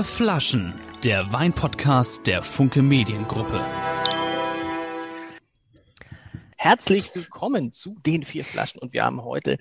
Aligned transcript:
Vier 0.00 0.04
Flaschen, 0.04 0.74
der 1.04 1.30
Weinpodcast 1.30 2.26
der 2.26 2.42
Funke 2.42 2.80
Mediengruppe. 2.80 3.62
Herzlich 6.56 7.14
willkommen 7.14 7.74
zu 7.74 7.98
den 8.06 8.24
vier 8.24 8.46
Flaschen 8.46 8.80
und 8.80 8.94
wir 8.94 9.04
haben 9.04 9.22
heute 9.22 9.58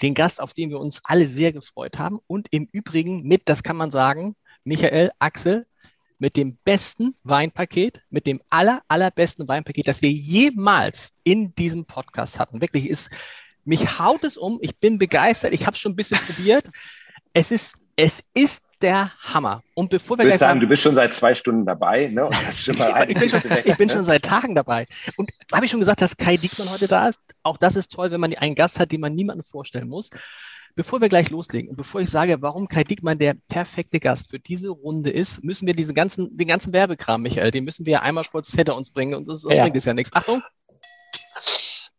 den 0.00 0.14
Gast, 0.14 0.40
auf 0.40 0.54
den 0.54 0.70
wir 0.70 0.80
uns 0.80 1.02
alle 1.04 1.28
sehr 1.28 1.52
gefreut 1.52 1.98
haben 1.98 2.20
und 2.26 2.48
im 2.52 2.70
Übrigen 2.72 3.24
mit, 3.24 3.50
das 3.50 3.62
kann 3.62 3.76
man 3.76 3.90
sagen, 3.90 4.34
Michael 4.64 5.10
Axel 5.18 5.66
mit 6.18 6.38
dem 6.38 6.56
besten 6.64 7.14
Weinpaket, 7.22 8.02
mit 8.08 8.26
dem 8.26 8.40
aller, 8.48 8.80
allerbesten 8.88 9.46
Weinpaket, 9.46 9.88
das 9.88 10.00
wir 10.00 10.10
jemals 10.10 11.12
in 11.22 11.54
diesem 11.54 11.84
Podcast 11.84 12.38
hatten. 12.38 12.62
Wirklich 12.62 12.88
ist, 12.88 13.10
mich 13.66 13.98
haut 13.98 14.24
es 14.24 14.38
um, 14.38 14.58
ich 14.62 14.74
bin 14.78 14.96
begeistert, 14.96 15.52
ich 15.52 15.66
habe 15.66 15.76
schon 15.76 15.92
ein 15.92 15.96
bisschen 15.96 16.18
probiert. 16.20 16.70
Es 17.34 17.50
ist, 17.50 17.76
es 17.94 18.22
ist 18.32 18.62
der 18.82 19.10
Hammer. 19.20 19.62
Und 19.74 19.90
bevor 19.90 20.18
wir 20.18 20.24
ich 20.24 20.30
gleich 20.30 20.40
sagen, 20.40 20.50
sagen, 20.50 20.60
du 20.60 20.66
bist 20.66 20.82
schon 20.82 20.94
seit 20.94 21.14
zwei 21.14 21.34
Stunden 21.34 21.64
dabei, 21.64 22.08
ne? 22.08 22.28
ich, 22.50 23.18
bin 23.18 23.28
schon, 23.28 23.40
ich, 23.64 23.76
bin 23.76 23.88
schon, 23.88 24.04
seit 24.04 24.22
Tagen 24.22 24.54
dabei. 24.54 24.86
Und 25.16 25.30
habe 25.52 25.64
ich 25.64 25.70
schon 25.70 25.80
gesagt, 25.80 26.02
dass 26.02 26.16
Kai 26.16 26.36
Diekmann 26.36 26.70
heute 26.70 26.88
da 26.88 27.08
ist? 27.08 27.20
Auch 27.42 27.56
das 27.56 27.76
ist 27.76 27.92
toll, 27.92 28.10
wenn 28.10 28.20
man 28.20 28.34
einen 28.34 28.54
Gast 28.54 28.78
hat, 28.80 28.92
den 28.92 29.00
man 29.00 29.14
niemandem 29.14 29.44
vorstellen 29.44 29.88
muss. 29.88 30.10
Bevor 30.74 31.02
wir 31.02 31.08
gleich 31.10 31.28
loslegen 31.28 31.70
und 31.70 31.76
bevor 31.76 32.00
ich 32.00 32.08
sage, 32.08 32.38
warum 32.40 32.66
Kai 32.66 32.82
Diekmann 32.84 33.18
der 33.18 33.34
perfekte 33.48 34.00
Gast 34.00 34.30
für 34.30 34.38
diese 34.38 34.70
Runde 34.70 35.10
ist, 35.10 35.44
müssen 35.44 35.66
wir 35.66 35.74
diesen 35.74 35.94
ganzen, 35.94 36.34
den 36.34 36.48
ganzen 36.48 36.72
Werbekram, 36.72 37.22
Michael, 37.22 37.50
den 37.50 37.64
müssen 37.64 37.84
wir 37.84 38.02
einmal 38.02 38.24
kurz 38.24 38.54
hinter 38.54 38.76
uns 38.76 38.90
bringen 38.90 39.14
und 39.14 39.28
das, 39.28 39.42
das 39.42 39.54
ja. 39.54 39.62
bringt 39.62 39.76
es 39.76 39.84
ja 39.84 39.92
nichts. 39.92 40.12
Achtung! 40.14 40.42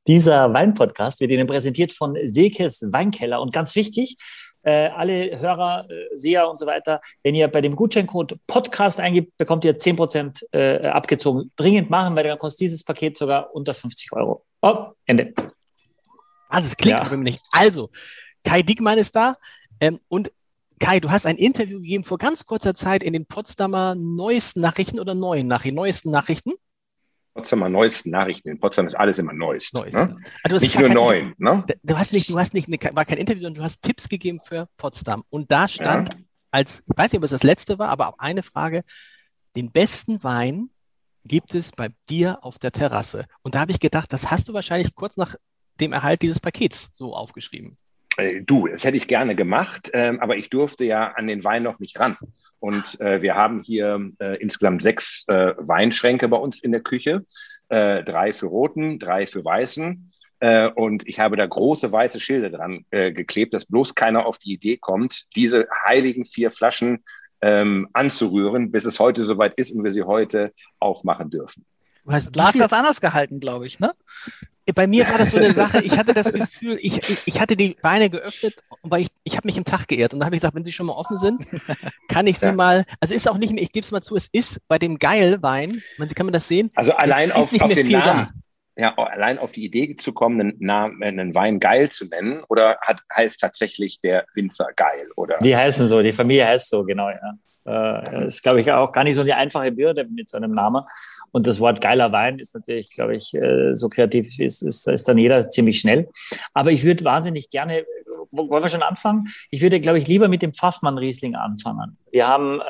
Dieser 0.07 0.53
Weinpodcast 0.53 1.21
wird 1.21 1.31
Ihnen 1.31 1.47
präsentiert 1.47 1.93
von 1.93 2.17
Sekes 2.23 2.85
Weinkeller 2.91 3.41
und 3.41 3.53
ganz 3.53 3.75
wichtig, 3.75 4.17
äh, 4.63 4.88
alle 4.88 5.40
Hörer, 5.40 5.88
äh, 5.90 6.17
Seher 6.17 6.49
und 6.49 6.58
so 6.58 6.66
weiter, 6.66 7.02
wenn 7.21 7.35
ihr 7.35 7.48
bei 7.48 7.62
dem 7.62 7.76
Gutscheincode 7.76 8.40
Podcast 8.48 8.99
eingibt, 8.99 9.37
bekommt 9.37 9.65
ihr 9.65 9.77
10% 9.77 10.43
äh, 10.51 10.87
abgezogen. 10.87 11.51
Dringend 11.55 11.90
machen, 11.90 12.15
weil 12.15 12.24
dann 12.24 12.40
kostet 12.40 12.62
dieses 12.62 12.84
Paket 12.84 13.18
sogar 13.18 13.54
unter 13.54 13.74
50 13.74 14.12
Euro. 14.13 14.46
Oh, 14.62 14.87
Ende. 15.05 15.34
Also 16.49 16.68
es 16.68 16.77
klingt 16.77 16.99
ja. 16.99 17.15
nicht. 17.18 17.41
Also, 17.52 17.90
Kai 18.43 18.62
Dickmann 18.62 18.98
ist 18.98 19.15
da 19.15 19.35
ähm, 19.79 19.99
und 20.07 20.32
Kai, 20.80 20.99
du 20.99 21.12
hast 21.12 21.26
ein 21.26 21.37
Interview 21.37 21.80
gegeben 21.80 22.04
vor 22.04 22.18
ganz 22.18 22.46
kurzer 22.46 22.76
Zeit 22.76 23.04
in 23.04 23.13
den 23.13 23.26
Potsdamer 23.26 23.96
neuesten 23.96 24.59
Nachrichten 24.59 24.99
oder 24.99 25.15
neuen 25.15 25.48
Nachrichten, 25.48 25.76
neuesten 25.76 26.12
Nachrichten. 26.12 26.54
Potsdamer 27.34 27.70
neuesten 27.70 28.12
Nachrichten. 28.12 28.49
In 28.49 28.59
Potsdam 28.59 28.87
ist 28.87 28.95
alles 28.95 29.17
immer 29.20 29.34
Neues. 29.34 29.73
Neues. 29.73 29.93
Ne? 29.93 30.17
Also 30.43 30.57
nicht 30.57 30.77
nur 30.77 30.89
neu. 30.89 31.31
Ne? 31.37 31.65
Du 31.81 31.98
hast 31.98 32.13
nicht, 32.13 32.29
du 32.29 32.37
hast 32.37 32.53
nicht, 32.53 32.67
eine, 32.67 32.95
war 32.95 33.05
kein 33.05 33.17
Interview, 33.17 33.43
sondern 33.43 33.62
du 33.62 33.63
hast 33.63 33.81
Tipps 33.81 34.07
gegeben 34.07 34.40
für 34.40 34.67
Potsdam. 34.77 35.23
Und 35.29 35.51
da 35.51 35.67
stand 35.67 36.13
ja. 36.13 36.20
als, 36.51 36.84
ich 36.87 36.98
weiß 36.98 37.12
nicht, 37.12 37.17
ob 37.17 37.23
es 37.23 37.31
das 37.31 37.43
letzte 37.43 37.79
war, 37.79 37.90
aber 37.90 38.15
eine 38.20 38.43
Frage, 38.43 38.84
den 39.55 39.71
besten 39.71 40.23
Wein 40.23 40.70
gibt 41.25 41.55
es 41.55 41.71
bei 41.71 41.90
dir 42.09 42.43
auf 42.43 42.59
der 42.59 42.71
Terrasse. 42.71 43.25
Und 43.41 43.55
da 43.55 43.62
habe 43.62 43.71
ich 43.71 43.79
gedacht, 43.79 44.12
das 44.13 44.29
hast 44.29 44.49
du 44.49 44.53
wahrscheinlich 44.53 44.93
kurz 44.93 45.18
nach 45.18 45.35
dem 45.79 45.93
Erhalt 45.93 46.21
dieses 46.21 46.40
Pakets 46.40 46.90
so 46.93 47.15
aufgeschrieben. 47.15 47.77
Äh, 48.17 48.41
du, 48.41 48.67
das 48.67 48.83
hätte 48.83 48.97
ich 48.97 49.07
gerne 49.07 49.35
gemacht, 49.35 49.89
ähm, 49.93 50.19
aber 50.19 50.37
ich 50.37 50.49
durfte 50.49 50.85
ja 50.85 51.11
an 51.11 51.27
den 51.27 51.43
Wein 51.43 51.63
noch 51.63 51.79
nicht 51.79 51.99
ran. 51.99 52.17
Und 52.59 52.99
äh, 53.01 53.21
wir 53.21 53.35
haben 53.35 53.61
hier 53.61 54.11
äh, 54.19 54.37
insgesamt 54.41 54.81
sechs 54.81 55.25
äh, 55.27 55.53
Weinschränke 55.57 56.27
bei 56.27 56.37
uns 56.37 56.61
in 56.61 56.71
der 56.71 56.81
Küche. 56.81 57.23
Äh, 57.69 58.03
drei 58.03 58.34
für 58.34 58.47
roten, 58.47 58.99
drei 58.99 59.25
für 59.25 59.43
weißen. 59.43 60.11
Äh, 60.39 60.69
und 60.69 61.07
ich 61.07 61.19
habe 61.19 61.35
da 61.35 61.45
große 61.45 61.91
weiße 61.91 62.19
Schilder 62.19 62.49
dran 62.49 62.85
geklebt, 62.91 63.53
dass 63.53 63.65
bloß 63.65 63.95
keiner 63.95 64.25
auf 64.25 64.38
die 64.38 64.53
Idee 64.53 64.78
kommt, 64.78 65.35
diese 65.35 65.67
heiligen 65.88 66.25
vier 66.25 66.51
Flaschen 66.51 67.03
ähm, 67.41 67.89
anzurühren, 67.94 68.72
bis 68.72 68.85
es 68.85 69.00
heute 69.00 69.23
soweit 69.23 69.56
ist 69.56 69.72
und 69.72 69.84
wir 69.84 69.91
sie 69.91 70.03
heute 70.03 70.53
aufmachen 70.79 71.29
dürfen. 71.29 71.66
Du 72.06 72.12
hast 72.12 72.34
Glas 72.34 72.56
ganz 72.56 72.74
anders 72.74 73.00
gehalten, 73.00 73.40
glaube 73.40 73.66
ich, 73.66 73.80
ne? 73.80 73.91
Bei 74.75 74.88
mir 74.88 75.08
war 75.09 75.18
das 75.18 75.31
so 75.31 75.38
eine 75.38 75.52
Sache, 75.52 75.81
ich 75.81 75.97
hatte 75.97 76.14
das 76.14 76.31
Gefühl, 76.31 76.78
ich, 76.81 77.02
ich 77.25 77.41
hatte 77.41 77.58
die 77.58 77.75
Beine 77.81 78.09
geöffnet, 78.09 78.56
weil 78.81 79.02
ich, 79.02 79.09
ich 79.25 79.36
habe 79.36 79.47
mich 79.47 79.58
im 79.58 79.66
Tag 79.66 79.88
geehrt. 79.88 80.14
Und 80.14 80.19
dann 80.19 80.28
habe 80.28 80.36
ich 80.36 80.41
gesagt, 80.41 80.56
wenn 80.56 80.64
sie 80.64 80.72
schon 80.72 80.86
mal 80.86 80.94
offen 80.94 81.18
sind, 81.18 81.46
kann 82.08 82.28
ich 82.28 82.40
sie 82.40 82.47
ja. 82.47 82.53
mal, 82.53 82.86
also 83.02 83.14
ist 83.14 83.30
auch 83.30 83.38
nicht 83.38 83.53
mehr, 83.53 83.62
ich 83.62 83.74
gebe 83.74 83.84
es 83.84 83.91
mal 83.91 84.02
zu, 84.02 84.16
es 84.16 84.30
ist 84.31 84.66
bei 84.69 84.80
dem 84.80 85.00
Geilwein, 85.00 85.81
man, 85.97 86.08
kann 86.09 86.25
man 86.25 86.34
das 86.34 86.47
sehen? 86.47 86.69
Also 86.75 86.94
allein 86.94 87.34
auf, 87.34 87.52
auf 87.62 87.74
den 87.74 87.90
Namen. 87.90 88.30
Ja, 88.75 88.96
allein 88.96 89.38
auf 89.38 89.52
die 89.52 89.66
Idee 89.66 89.96
zu 89.97 90.14
kommen, 90.14 90.40
einen, 90.40 90.56
Namen, 90.59 91.03
einen 91.03 91.35
Wein 91.35 91.59
geil 91.59 91.90
zu 91.90 92.06
nennen, 92.06 92.44
oder 92.47 92.78
hat, 92.81 93.02
heißt 93.14 93.40
tatsächlich 93.40 94.00
der 94.00 94.25
Winzer 94.34 94.70
geil, 94.75 95.08
oder? 95.16 95.38
Die 95.40 95.56
heißen 95.56 95.88
so, 95.88 96.02
die 96.02 96.14
Familie 96.14 96.47
heißt 96.47 96.70
so, 96.70 96.84
genau, 96.84 97.09
ja. 97.09 97.34
Äh, 97.66 98.28
ist, 98.28 98.44
glaube 98.44 98.62
ich, 98.62 98.72
auch 98.72 98.91
gar 98.91 99.03
nicht 99.03 99.16
so 99.16 99.22
eine 99.22 99.35
einfache 99.38 99.72
Bürde 99.72 100.06
mit 100.06 100.29
so 100.29 100.38
einem 100.38 100.51
Namen. 100.51 100.84
Und 101.31 101.47
das 101.47 101.59
Wort 101.59 101.79
geiler 101.81 102.12
Wein 102.12 102.40
ist 102.40 102.53
natürlich, 102.53 102.90
glaube 102.90 103.16
ich, 103.16 103.34
äh, 103.34 103.75
so 103.75 103.90
kreativ 103.90 104.40
ist, 104.40 104.62
ist, 104.62 104.88
ist 104.88 105.07
dann 105.07 105.18
jeder 105.18 105.50
ziemlich 105.50 105.79
schnell. 105.79 106.09
Aber 106.53 106.72
ich 106.72 106.84
würde 106.84 107.06
wahnsinnig 107.06 107.50
gerne, 107.50 107.85
wollen 108.31 108.63
wir 108.63 108.69
schon 108.69 108.84
anfangen? 108.84 109.28
Ich 109.50 109.62
würde, 109.62 109.79
glaube 109.79 110.00
ich, 110.00 110.07
lieber 110.07 110.28
mit 110.28 110.41
dem 110.41 110.53
Pfaffmann-Riesling 110.53 111.35
anfangen. 111.35 111.97
Wir 112.12 112.28
haben 112.28 112.59
äh, 112.59 112.63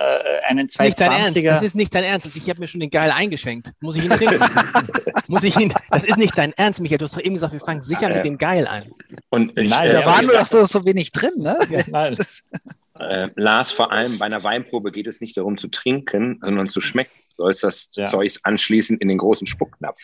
einen 0.47 0.67
220er. 0.67 1.49
Das 1.49 1.63
ist 1.63 1.75
nicht 1.75 1.93
dein 1.95 2.03
Ernst. 2.03 2.35
Ich 2.35 2.49
habe 2.49 2.59
mir 2.59 2.67
schon 2.67 2.81
den 2.81 2.89
Geil 2.89 3.11
eingeschenkt. 3.11 3.71
Muss 3.81 3.95
ich 3.95 4.05
ihn 4.05 4.11
trinken? 4.11 4.39
Muss 5.27 5.43
ich 5.43 5.57
ihn? 5.57 5.73
Das 5.89 6.03
ist 6.03 6.17
nicht 6.17 6.37
dein 6.37 6.53
Ernst, 6.53 6.81
Michael. 6.81 6.99
Du 6.99 7.05
hast 7.05 7.15
doch 7.15 7.21
eben 7.21 7.35
gesagt, 7.35 7.53
wir 7.53 7.61
fangen 7.61 7.81
sicher 7.81 8.09
mit 8.09 8.25
dem 8.25 8.37
Geil 8.37 8.67
an. 8.67 8.83
Und 9.29 9.57
ich, 9.57 9.69
Nein, 9.69 9.89
da 9.89 10.05
waren 10.05 10.27
wir 10.27 10.33
doch 10.39 10.67
so 10.67 10.85
wenig 10.85 11.11
drin, 11.11 11.33
ne? 11.37 11.57
Nein. 11.87 12.17
äh, 12.99 13.29
Lars, 13.35 13.71
vor 13.71 13.91
allem 13.91 14.19
bei 14.19 14.25
einer 14.25 14.43
Weinprobe 14.43 14.91
geht 14.91 15.07
es 15.07 15.21
nicht 15.21 15.35
darum 15.37 15.57
zu 15.57 15.67
trinken, 15.67 16.39
sondern 16.43 16.67
zu 16.67 16.81
schmecken. 16.81 17.11
Du 17.37 17.43
sollst 17.43 17.63
das 17.63 17.89
ja. 17.93 18.05
Zeug 18.05 18.37
anschließend 18.43 19.01
in 19.01 19.07
den 19.07 19.17
großen 19.17 19.47
Spucknapf. 19.47 19.99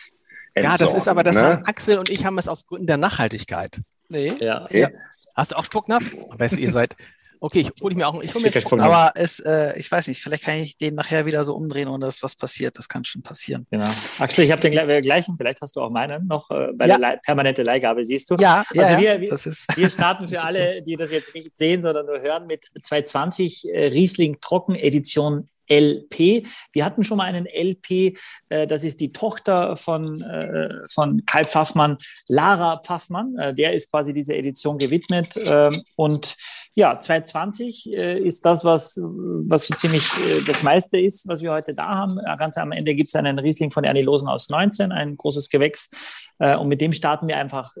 Entsorgen, 0.54 0.80
ja, 0.80 0.92
das 0.92 0.94
ist 0.94 1.08
aber, 1.08 1.22
das 1.22 1.36
ne? 1.36 1.44
haben 1.44 1.64
Axel 1.64 1.98
und 1.98 2.10
ich 2.10 2.24
haben 2.24 2.38
es 2.38 2.48
aus 2.48 2.66
Gründen 2.66 2.88
der 2.88 2.96
Nachhaltigkeit. 2.96 3.80
Nee. 4.08 4.34
Ja. 4.40 4.66
ja. 4.70 4.88
Hast 5.36 5.52
du 5.52 5.56
auch 5.56 5.64
Spucknapf? 5.64 6.16
Weißt 6.30 6.58
ihr 6.58 6.72
seid. 6.72 6.96
Okay, 7.42 7.60
ich 7.60 7.82
hole 7.82 7.94
mir 7.94 8.06
auch 8.06 8.22
ich 8.22 8.34
hol 8.34 8.42
mir 8.42 8.52
Spucknapf. 8.52 8.86
Aber 8.86 9.12
es, 9.14 9.40
äh, 9.40 9.78
ich 9.78 9.90
weiß 9.90 10.08
nicht, 10.08 10.22
vielleicht 10.22 10.44
kann 10.44 10.58
ich 10.58 10.76
den 10.76 10.94
nachher 10.94 11.24
wieder 11.24 11.42
so 11.46 11.54
umdrehen 11.54 11.88
und 11.88 12.02
dass 12.02 12.22
was 12.22 12.36
passiert. 12.36 12.76
Das 12.76 12.88
kann 12.88 13.04
schon 13.06 13.22
passieren. 13.22 13.66
Genau. 13.70 13.88
Axel, 14.18 14.44
ich 14.44 14.52
habe 14.52 14.60
den 14.60 14.76
äh, 14.76 15.00
gleichen, 15.00 15.36
vielleicht 15.38 15.62
hast 15.62 15.74
du 15.74 15.80
auch 15.80 15.90
meinen 15.90 16.26
noch 16.26 16.50
äh, 16.50 16.68
bei 16.74 16.86
ja. 16.86 16.98
der 16.98 17.18
permanente 17.24 17.62
Leihgabe, 17.62 18.04
siehst 18.04 18.30
du? 18.30 18.36
Ja, 18.38 18.62
also 18.68 18.80
ja, 18.80 19.00
wir, 19.00 19.20
wir, 19.22 19.30
wir 19.30 19.90
starten 19.90 20.28
für 20.28 20.42
alle, 20.42 20.78
so. 20.78 20.84
die 20.84 20.96
das 20.96 21.10
jetzt 21.10 21.34
nicht 21.34 21.56
sehen, 21.56 21.80
sondern 21.80 22.06
nur 22.06 22.20
hören, 22.20 22.46
mit 22.46 22.66
220 22.82 23.68
äh, 23.68 23.86
Riesling 23.86 24.38
Trocken 24.40 24.74
Edition 24.74 25.48
LP. 25.70 26.46
Wir 26.72 26.84
hatten 26.84 27.04
schon 27.04 27.18
mal 27.18 27.24
einen 27.24 27.46
LP, 27.46 28.18
äh, 28.48 28.66
das 28.66 28.84
ist 28.84 29.00
die 29.00 29.12
Tochter 29.12 29.76
von, 29.76 30.20
äh, 30.20 30.68
von 30.92 31.24
Kai 31.24 31.44
Pfaffmann, 31.44 31.96
Lara 32.26 32.82
Pfaffmann. 32.82 33.36
Äh, 33.38 33.54
der 33.54 33.72
ist 33.72 33.90
quasi 33.90 34.12
dieser 34.12 34.34
Edition 34.34 34.78
gewidmet. 34.78 35.28
Ähm, 35.46 35.82
und 35.96 36.36
ja, 36.74 36.98
220 37.00 37.92
äh, 37.92 38.18
ist 38.18 38.44
das, 38.44 38.64
was, 38.64 38.98
was 39.02 39.66
so 39.66 39.74
ziemlich 39.74 40.04
äh, 40.18 40.44
das 40.46 40.62
meiste 40.62 41.00
ist, 41.00 41.26
was 41.26 41.42
wir 41.42 41.52
heute 41.52 41.74
da 41.74 41.88
haben. 41.88 42.18
Ganz 42.38 42.56
am 42.58 42.72
Ende 42.72 42.94
gibt 42.94 43.10
es 43.10 43.16
einen 43.16 43.38
Riesling 43.38 43.70
von 43.70 43.84
Ernie 43.84 44.02
Losen 44.02 44.28
aus 44.28 44.48
19, 44.48 44.92
ein 44.92 45.16
großes 45.16 45.50
Gewächs. 45.50 46.30
Äh, 46.38 46.56
und 46.56 46.68
mit 46.68 46.80
dem 46.80 46.92
starten 46.92 47.28
wir 47.28 47.36
einfach 47.36 47.74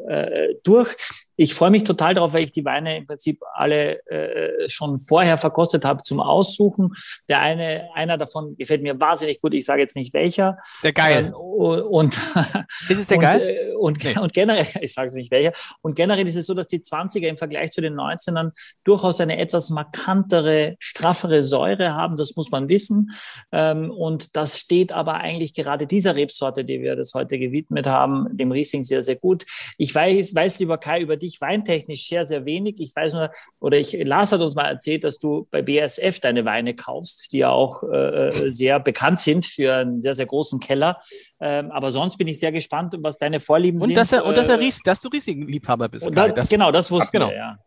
durch. 0.64 0.96
Ich 1.42 1.54
freue 1.54 1.70
mich 1.70 1.84
total 1.84 2.12
darauf, 2.12 2.34
weil 2.34 2.44
ich 2.44 2.52
die 2.52 2.66
Weine 2.66 2.98
im 2.98 3.06
Prinzip 3.06 3.40
alle 3.54 4.06
äh, 4.08 4.68
schon 4.68 4.98
vorher 4.98 5.38
verkostet 5.38 5.86
habe 5.86 6.02
zum 6.02 6.20
Aussuchen. 6.20 6.90
Der 7.30 7.40
eine, 7.40 7.88
einer 7.94 8.18
davon 8.18 8.58
gefällt 8.58 8.82
mir 8.82 9.00
wahnsinnig 9.00 9.40
gut. 9.40 9.54
Ich 9.54 9.64
sage 9.64 9.80
jetzt 9.80 9.96
nicht 9.96 10.12
welcher. 10.12 10.58
Der 10.82 10.92
geil. 10.92 11.28
Ähm, 11.28 11.34
und 11.34 12.20
ist 12.90 12.98
es 12.98 13.06
der 13.06 13.16
und, 13.16 13.22
geil? 13.22 13.40
Äh, 13.40 13.74
und, 13.74 14.04
nee. 14.04 14.18
und 14.18 14.34
generell, 14.34 14.66
ich 14.82 14.92
sage 14.92 15.08
es 15.08 15.14
nicht 15.14 15.30
welcher. 15.30 15.54
Und 15.80 15.96
generell 15.96 16.28
ist 16.28 16.36
es 16.36 16.44
so, 16.44 16.52
dass 16.52 16.66
die 16.66 16.80
20er 16.80 17.28
im 17.28 17.38
Vergleich 17.38 17.70
zu 17.70 17.80
den 17.80 17.94
19ern 17.94 18.50
durchaus 18.84 19.20
eine 19.20 19.38
etwas 19.38 19.70
markantere, 19.70 20.76
straffere 20.78 21.42
Säure 21.42 21.94
haben. 21.94 22.16
Das 22.16 22.36
muss 22.36 22.50
man 22.50 22.68
wissen. 22.68 23.12
Ähm, 23.50 23.90
und 23.90 24.36
das 24.36 24.58
steht 24.58 24.92
aber 24.92 25.14
eigentlich 25.14 25.54
gerade 25.54 25.86
dieser 25.86 26.16
Rebsorte, 26.16 26.64
die 26.66 26.82
wir 26.82 26.96
das 26.96 27.14
heute 27.14 27.38
gewidmet 27.38 27.86
haben, 27.86 28.26
dem 28.36 28.52
Riesling 28.52 28.84
sehr, 28.84 29.02
sehr 29.02 29.16
gut. 29.16 29.46
Ich 29.78 29.94
weiß, 29.94 30.34
weiß 30.34 30.58
lieber 30.58 30.76
Kai 30.76 31.00
über 31.00 31.16
dich 31.16 31.30
ich 31.30 31.40
weintechnisch 31.40 32.08
sehr, 32.08 32.24
sehr 32.24 32.44
wenig. 32.44 32.80
Ich 32.80 32.94
weiß 32.94 33.14
nur, 33.14 33.30
oder 33.60 33.78
ich, 33.78 33.92
Lars 33.92 34.32
hat 34.32 34.40
uns 34.40 34.54
mal 34.54 34.68
erzählt, 34.68 35.04
dass 35.04 35.18
du 35.18 35.46
bei 35.50 35.62
BASF 35.62 36.20
deine 36.20 36.44
Weine 36.44 36.74
kaufst, 36.74 37.32
die 37.32 37.38
ja 37.38 37.50
auch 37.50 37.82
äh, 37.82 38.28
äh, 38.28 38.52
sehr 38.52 38.80
bekannt 38.80 39.20
sind 39.20 39.46
für 39.46 39.74
einen 39.74 40.02
sehr, 40.02 40.14
sehr 40.14 40.26
großen 40.26 40.60
Keller. 40.60 41.00
Ähm, 41.40 41.70
aber 41.70 41.90
sonst 41.90 42.16
bin 42.18 42.28
ich 42.28 42.38
sehr 42.38 42.52
gespannt, 42.52 42.94
was 42.98 43.18
deine 43.18 43.40
Vorlieben 43.40 43.80
und 43.80 43.88
sind. 43.88 43.96
Dass 43.96 44.12
er, 44.12 44.26
und 44.26 44.36
dass, 44.36 44.48
er, 44.48 44.58
Ries, 44.58 44.80
dass 44.84 45.00
du 45.00 45.08
Riesling-Liebhaber 45.08 45.88
bist. 45.88 46.08
Da, 46.12 46.28
das, 46.28 46.48
genau, 46.48 46.72
das 46.72 46.90
wusste 46.90 47.12
genau. 47.12 47.30
ja 47.30 47.58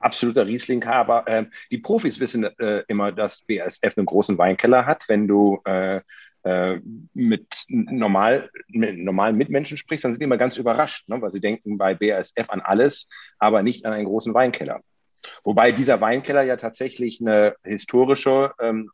absoluter 0.00 0.46
Riesling-Haber. 0.46 1.24
Ähm, 1.26 1.50
die 1.70 1.78
Profis 1.78 2.20
wissen 2.20 2.44
äh, 2.44 2.84
immer, 2.88 3.12
dass 3.12 3.42
BASF 3.42 3.96
einen 3.96 4.06
großen 4.06 4.38
Weinkeller 4.38 4.86
hat. 4.86 5.04
Wenn 5.08 5.28
du 5.28 5.60
äh, 5.64 6.00
äh, 6.44 6.80
mit, 7.14 7.64
normal, 7.68 8.50
mit 8.68 8.98
normalen 8.98 9.36
Mitmenschen 9.36 9.76
sprichst, 9.76 10.04
dann 10.04 10.12
sind 10.12 10.20
die 10.20 10.24
immer 10.24 10.36
ganz 10.36 10.56
überrascht, 10.56 11.08
ne? 11.08 11.20
weil 11.20 11.32
sie 11.32 11.40
denken 11.40 11.78
bei 11.78 11.94
BASF 11.94 12.48
an 12.48 12.60
alles, 12.60 13.08
aber 13.38 13.62
nicht 13.62 13.84
an 13.84 13.92
einen 13.92 14.06
großen 14.06 14.34
Weinkeller. 14.34 14.80
Wobei 15.44 15.72
dieser 15.72 16.00
Weinkeller 16.00 16.42
ja 16.42 16.56
tatsächlich 16.56 17.20
eine 17.20 17.56
historische, 17.64 18.52
ähm, 18.60 18.90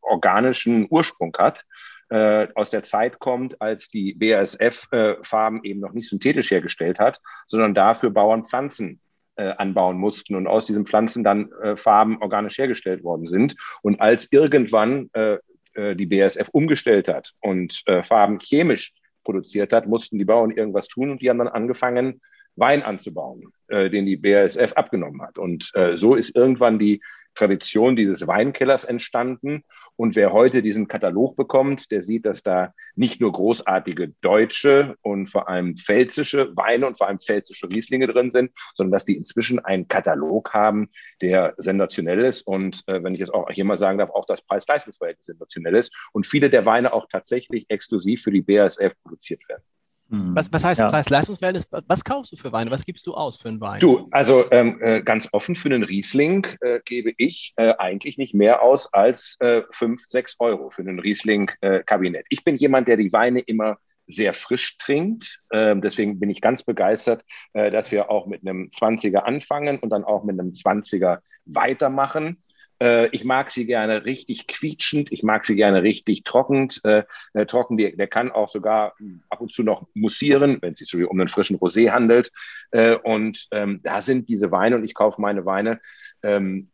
organischen 0.00 0.86
Ursprung 0.90 1.34
hat 1.38 1.64
äh, 2.10 2.48
aus 2.54 2.70
der 2.70 2.82
Zeit 2.82 3.18
kommt, 3.18 3.60
als 3.60 3.88
die 3.88 4.14
BASF-Farben 4.14 5.64
äh, 5.64 5.68
eben 5.68 5.80
noch 5.80 5.92
nicht 5.92 6.08
synthetisch 6.08 6.50
hergestellt 6.50 6.98
hat, 7.00 7.20
sondern 7.46 7.74
dafür 7.74 8.10
Bauern 8.10 8.44
Pflanzen 8.44 9.00
äh, 9.36 9.50
anbauen 9.56 9.98
mussten 9.98 10.34
und 10.34 10.46
aus 10.46 10.66
diesen 10.66 10.86
Pflanzen 10.86 11.24
dann 11.24 11.50
äh, 11.62 11.76
Farben 11.76 12.18
organisch 12.20 12.58
hergestellt 12.58 13.02
worden 13.02 13.28
sind. 13.28 13.56
Und 13.82 14.00
als 14.00 14.30
irgendwann 14.30 15.10
äh, 15.12 15.38
äh 15.74 15.96
die 15.96 16.06
BASF 16.06 16.48
umgestellt 16.52 17.08
hat 17.08 17.32
und 17.40 17.82
äh, 17.86 18.02
Farben 18.02 18.38
chemisch 18.38 18.92
produziert 19.24 19.72
hat, 19.72 19.86
mussten 19.86 20.18
die 20.18 20.24
Bauern 20.24 20.50
irgendwas 20.50 20.88
tun 20.88 21.10
und 21.10 21.22
die 21.22 21.30
haben 21.30 21.38
dann 21.38 21.48
angefangen, 21.48 22.20
Wein 22.56 22.82
anzubauen, 22.82 23.52
äh, 23.68 23.90
den 23.90 24.06
die 24.06 24.16
BASF 24.16 24.72
abgenommen 24.74 25.22
hat. 25.22 25.38
Und 25.38 25.72
so 25.94 26.14
ist 26.14 26.36
irgendwann 26.36 26.78
die 26.78 27.00
Tradition 27.34 27.96
dieses 27.96 28.26
Weinkellers 28.28 28.84
entstanden. 28.84 29.64
Und 29.96 30.16
wer 30.16 30.32
heute 30.32 30.62
diesen 30.62 30.88
Katalog 30.88 31.36
bekommt, 31.36 31.90
der 31.90 32.02
sieht, 32.02 32.26
dass 32.26 32.42
da 32.42 32.74
nicht 32.96 33.20
nur 33.20 33.32
großartige 33.32 34.08
deutsche 34.20 34.96
und 35.02 35.28
vor 35.28 35.48
allem 35.48 35.76
pfälzische 35.76 36.56
Weine 36.56 36.86
und 36.86 36.98
vor 36.98 37.08
allem 37.08 37.18
pfälzische 37.18 37.68
Rieslinge 37.68 38.06
drin 38.06 38.30
sind, 38.30 38.50
sondern 38.74 38.92
dass 38.92 39.04
die 39.04 39.16
inzwischen 39.16 39.58
einen 39.58 39.88
Katalog 39.88 40.52
haben, 40.52 40.90
der 41.22 41.54
sensationell 41.58 42.24
ist. 42.24 42.42
Und 42.42 42.82
äh, 42.86 43.02
wenn 43.02 43.12
ich 43.12 43.20
jetzt 43.20 43.34
auch 43.34 43.50
hier 43.50 43.64
mal 43.64 43.78
sagen 43.78 43.98
darf, 43.98 44.10
auch 44.10 44.24
das 44.24 44.42
Preis-Leistungs-Verhältnis 44.42 45.26
sensationell 45.26 45.74
ist. 45.76 45.92
Und 46.12 46.26
viele 46.26 46.50
der 46.50 46.66
Weine 46.66 46.92
auch 46.92 47.06
tatsächlich 47.08 47.66
exklusiv 47.68 48.22
für 48.22 48.32
die 48.32 48.42
BASF 48.42 48.94
produziert 49.02 49.48
werden. 49.48 49.62
Hm. 50.10 50.34
Was, 50.34 50.52
was 50.52 50.64
heißt 50.64 50.80
ja. 50.80 50.88
Preis-Leistungsverhältnis? 50.88 51.68
Was 51.86 52.04
kaufst 52.04 52.32
du 52.32 52.36
für 52.36 52.52
Weine? 52.52 52.70
Was 52.70 52.84
gibst 52.84 53.06
du 53.06 53.14
aus 53.14 53.36
für 53.36 53.48
einen 53.48 53.60
Wein? 53.60 53.80
Du, 53.80 54.08
also 54.10 54.50
ähm, 54.50 54.78
äh, 54.80 55.02
ganz 55.02 55.28
offen 55.32 55.56
für 55.56 55.68
einen 55.68 55.82
Riesling 55.82 56.46
äh, 56.60 56.80
gebe 56.84 57.12
ich 57.16 57.52
äh, 57.56 57.74
eigentlich 57.78 58.18
nicht 58.18 58.34
mehr 58.34 58.62
aus 58.62 58.92
als 58.92 59.36
äh, 59.40 59.62
5, 59.70 60.02
6 60.06 60.36
Euro 60.40 60.70
für 60.70 60.82
einen 60.82 60.98
Riesling-Kabinett. 60.98 62.22
Äh, 62.22 62.28
ich 62.28 62.44
bin 62.44 62.56
jemand, 62.56 62.88
der 62.88 62.96
die 62.96 63.12
Weine 63.12 63.40
immer 63.40 63.78
sehr 64.06 64.34
frisch 64.34 64.76
trinkt. 64.78 65.40
Ähm, 65.50 65.80
deswegen 65.80 66.20
bin 66.20 66.30
ich 66.30 66.40
ganz 66.40 66.62
begeistert, 66.62 67.24
äh, 67.54 67.70
dass 67.70 67.90
wir 67.90 68.10
auch 68.10 68.26
mit 68.26 68.46
einem 68.46 68.70
20er 68.70 69.18
anfangen 69.18 69.78
und 69.78 69.90
dann 69.90 70.04
auch 70.04 70.24
mit 70.24 70.38
einem 70.38 70.50
20er 70.50 71.18
weitermachen. 71.46 72.42
Äh, 72.84 73.08
ich 73.12 73.24
mag 73.24 73.50
sie 73.50 73.64
gerne 73.64 74.04
richtig 74.04 74.46
quietschend, 74.46 75.10
ich 75.10 75.22
mag 75.22 75.46
sie 75.46 75.56
gerne 75.56 75.82
richtig 75.82 76.22
trocken. 76.24 76.68
Äh, 76.84 77.04
äh, 77.32 77.46
trocken, 77.46 77.78
der, 77.78 77.92
der 77.92 78.08
kann 78.08 78.30
auch 78.30 78.48
sogar 78.50 78.94
ab 79.30 79.40
und 79.40 79.54
zu 79.54 79.62
noch 79.62 79.86
mussieren, 79.94 80.58
wenn 80.60 80.74
es 80.74 80.80
sich 80.80 80.94
um 80.94 81.18
einen 81.18 81.30
frischen 81.30 81.56
Rosé 81.58 81.90
handelt. 81.90 82.30
Äh, 82.72 82.96
und 82.96 83.46
ähm, 83.52 83.80
da 83.82 84.02
sind 84.02 84.28
diese 84.28 84.50
Weine, 84.50 84.76
und 84.76 84.84
ich 84.84 84.94
kaufe 84.94 85.20
meine 85.20 85.46
Weine 85.46 85.80
ähm, 86.22 86.68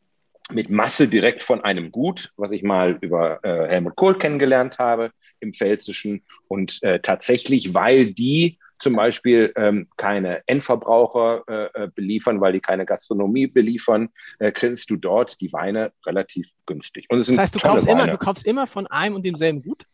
mit 0.51 0.69
Masse 0.69 1.07
direkt 1.07 1.45
von 1.45 1.61
einem 1.61 1.93
Gut, 1.93 2.33
was 2.37 2.51
ich 2.51 2.65
mal 2.65 2.99
über 3.01 3.39
äh, 3.45 3.69
Helmut 3.69 3.95
Kohl 3.95 4.19
kennengelernt 4.19 4.79
habe 4.79 5.13
im 5.39 5.53
Pfälzischen. 5.53 6.25
Und 6.49 6.83
äh, 6.83 6.99
tatsächlich, 6.99 7.73
weil 7.73 8.13
die 8.13 8.59
zum 8.81 8.97
Beispiel 8.97 9.53
ähm, 9.57 9.89
keine 9.97 10.43
Endverbraucher 10.47 11.45
äh, 11.47 11.85
äh, 11.85 11.89
beliefern, 11.95 12.41
weil 12.41 12.53
die 12.53 12.61
keine 12.61 12.87
Gastronomie 12.87 13.47
beliefern, 13.47 14.09
äh, 14.39 14.51
kriegst 14.53 14.91
du 14.91 14.97
dort 14.97 15.41
die 15.41 15.53
Weine 15.53 15.93
relativ 16.07 16.51
günstig. 16.67 17.07
Und 17.09 17.21
es 17.21 17.29
das 17.29 17.39
heißt, 17.39 17.55
du 17.55 17.59
kaufst, 17.61 17.89
immer, 17.89 18.07
du 18.07 18.19
kaufst 18.19 18.47
immer 18.47 18.67
von 18.67 18.87
einem 18.87 19.17
und 19.17 19.25
demselben 19.25 19.63
Gut? 19.63 19.85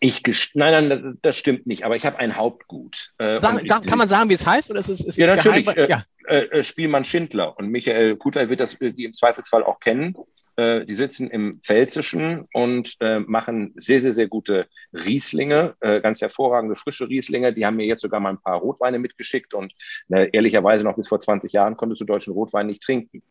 Ich 0.00 0.22
nein, 0.54 0.88
nein, 0.88 1.18
das 1.22 1.36
stimmt 1.36 1.66
nicht, 1.66 1.84
aber 1.84 1.96
ich 1.96 2.06
habe 2.06 2.18
ein 2.18 2.36
Hauptgut. 2.36 3.12
Äh, 3.18 3.40
Sag, 3.40 3.62
da, 3.66 3.80
kann 3.80 3.98
man 3.98 4.08
sagen, 4.08 4.30
wie 4.30 4.34
es 4.34 4.46
heißt? 4.46 4.70
Oder 4.70 4.80
ist 4.80 4.88
es, 4.88 5.04
ist 5.04 5.18
ja, 5.18 5.34
natürlich. 5.34 5.66
Geheim? 5.66 5.78
Äh, 5.78 5.90
ja. 5.90 6.04
Äh, 6.26 6.62
Spielmann 6.62 7.04
Schindler 7.04 7.56
und 7.58 7.68
Michael 7.68 8.16
Kuter 8.16 8.48
wird 8.48 8.60
das 8.60 8.76
die 8.78 9.04
im 9.04 9.12
Zweifelsfall 9.12 9.62
auch 9.62 9.80
kennen. 9.80 10.16
Äh, 10.56 10.84
die 10.84 10.94
sitzen 10.94 11.30
im 11.30 11.60
Pfälzischen 11.62 12.46
und 12.52 12.96
äh, 13.00 13.20
machen 13.20 13.72
sehr, 13.76 14.00
sehr, 14.00 14.12
sehr 14.12 14.28
gute 14.28 14.66
Rieslinge, 14.92 15.76
äh, 15.80 16.00
ganz 16.02 16.20
hervorragende 16.20 16.76
frische 16.76 17.08
Rieslinge. 17.08 17.54
Die 17.54 17.64
haben 17.64 17.76
mir 17.76 17.86
jetzt 17.86 18.02
sogar 18.02 18.20
mal 18.20 18.30
ein 18.30 18.40
paar 18.40 18.58
Rotweine 18.58 18.98
mitgeschickt 18.98 19.54
und 19.54 19.72
äh, 20.10 20.28
ehrlicherweise 20.32 20.84
noch 20.84 20.96
bis 20.96 21.08
vor 21.08 21.20
20 21.20 21.52
Jahren 21.52 21.76
konntest 21.76 22.02
du 22.02 22.04
deutschen 22.04 22.34
Rotwein 22.34 22.66
nicht 22.66 22.82
trinken. 22.82 23.22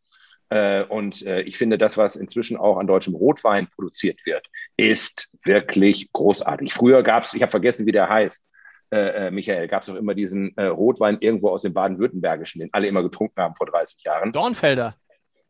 Äh, 0.50 0.84
und 0.86 1.24
äh, 1.26 1.42
ich 1.42 1.60
finde, 1.60 1.78
das, 1.78 1.96
was 1.96 2.16
inzwischen 2.16 2.58
auch 2.58 2.78
an 2.78 2.88
deutschem 2.88 3.14
Rotwein 3.14 3.68
produziert 3.68 4.20
wird, 4.26 4.48
ist 4.76 5.30
wirklich 5.44 6.12
großartig. 6.14 6.74
Früher 6.74 7.04
gab 7.04 7.24
es, 7.24 7.36
ich 7.36 7.44
habe 7.44 7.52
vergessen, 7.52 7.86
wie 7.86 7.92
der 7.92 8.10
heißt, 8.10 8.48
Michael, 9.32 9.70
gab 9.70 9.84
es 9.84 9.88
doch 9.88 9.96
immer 9.96 10.14
diesen 10.14 10.54
Rotwein 10.60 11.18
irgendwo 11.22 11.48
aus 11.52 11.62
dem 11.62 11.74
Baden-Württembergischen, 11.74 12.60
den 12.60 12.74
alle 12.74 12.88
immer 12.88 13.02
getrunken 13.02 13.42
haben 13.42 13.56
vor 13.56 13.68
30 13.68 14.04
Jahren. 14.04 14.34
Dornfelder. 14.34 14.96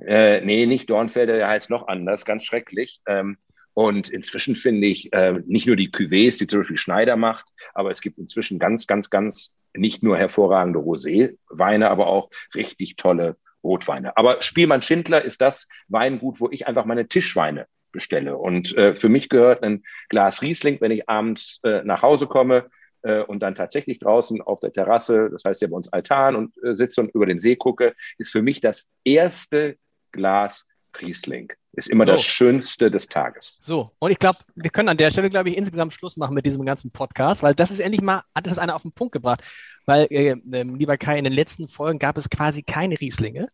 Äh, 0.06 0.42
nee, 0.42 0.66
nicht 0.66 0.90
Dornfelder, 0.90 1.38
der 1.38 1.48
heißt 1.48 1.70
noch 1.70 1.88
anders, 1.88 2.26
ganz 2.26 2.44
schrecklich. 2.44 3.02
Ähm, 3.08 3.38
und 3.74 4.10
inzwischen 4.10 4.56
finde 4.56 4.88
ich 4.88 5.14
äh, 5.14 5.40
nicht 5.46 5.68
nur 5.68 5.76
die 5.76 5.90
Cuvées, 5.90 6.38
die 6.38 6.48
zum 6.48 6.62
Beispiel 6.62 6.78
Schneider 6.78 7.16
macht, 7.16 7.46
aber 7.74 7.92
es 7.92 8.02
gibt 8.02 8.18
inzwischen 8.18 8.60
ganz, 8.60 8.86
ganz, 8.86 9.10
ganz 9.10 9.54
nicht 9.74 10.04
nur 10.04 10.18
hervorragende 10.18 10.80
Rosé-Weine, 10.80 11.90
aber 11.90 12.08
auch 12.08 12.30
richtig 12.54 12.98
tolle 12.98 13.38
Rotweine. 13.64 14.18
Aber 14.18 14.42
Spielmann 14.42 14.82
Schindler 14.82 15.24
ist 15.24 15.40
das 15.40 15.68
Weingut, 15.88 16.42
wo 16.42 16.50
ich 16.52 16.68
einfach 16.68 16.86
meine 16.86 17.08
Tischweine 17.08 17.68
bestelle. 17.94 18.38
Und 18.38 18.76
äh, 18.76 18.94
für 18.96 19.08
mich 19.10 19.30
gehört 19.30 19.64
ein 19.64 19.84
Glas 20.10 20.42
Riesling, 20.42 20.82
wenn 20.82 20.92
ich 20.92 21.08
abends 21.08 21.60
äh, 21.64 21.84
nach 21.84 22.02
Hause 22.02 22.28
komme, 22.28 22.70
äh, 23.04 23.22
und 23.22 23.42
dann 23.42 23.56
tatsächlich 23.56 24.00
draußen 24.00 24.42
auf 24.42 24.60
der 24.60 24.74
Terrasse, 24.74 25.30
das 25.32 25.44
heißt 25.44 25.62
ja 25.62 25.68
bei 25.68 25.76
uns 25.76 25.92
Altan 25.92 26.36
und 26.36 26.56
äh, 26.64 26.76
sitze 26.76 27.02
und 27.02 27.14
über 27.14 27.26
den 27.26 27.40
See 27.40 27.56
gucke, 27.56 27.94
ist 28.18 28.32
für 28.32 28.42
mich 28.42 28.62
das 28.62 28.92
erste 29.04 29.78
Glas 30.12 30.66
Riesling. 31.00 31.52
Ist 31.74 31.90
immer 31.90 32.06
so. 32.06 32.12
das 32.12 32.24
Schönste 32.24 32.92
des 32.92 33.08
Tages. 33.08 33.58
So, 33.62 33.92
und 34.00 34.12
ich 34.12 34.20
glaube, 34.20 34.36
wir 34.56 34.70
können 34.72 34.90
an 34.90 34.98
der 34.98 35.10
Stelle, 35.10 35.30
glaube 35.30 35.50
ich, 35.50 35.58
insgesamt 35.58 35.94
Schluss 35.94 36.18
machen 36.18 36.34
mit 36.34 36.46
diesem 36.46 36.66
ganzen 36.66 36.92
Podcast, 36.92 37.44
weil 37.44 37.56
das 37.56 37.72
ist 37.72 37.80
endlich 37.80 38.02
mal, 38.02 38.24
hat 38.36 38.46
das 38.46 38.58
einer 38.58 38.76
auf 38.76 38.82
den 38.82 38.92
Punkt 38.92 39.14
gebracht. 39.14 39.42
Weil, 39.86 40.08
äh, 40.12 40.32
äh, 40.32 40.64
lieber 40.64 40.98
Kai, 40.98 41.18
in 41.18 41.24
den 41.24 41.34
letzten 41.34 41.70
Folgen 41.70 41.98
gab 41.98 42.18
es 42.18 42.30
quasi 42.30 42.62
keine 42.62 43.00
Rieslinge. 43.00 43.48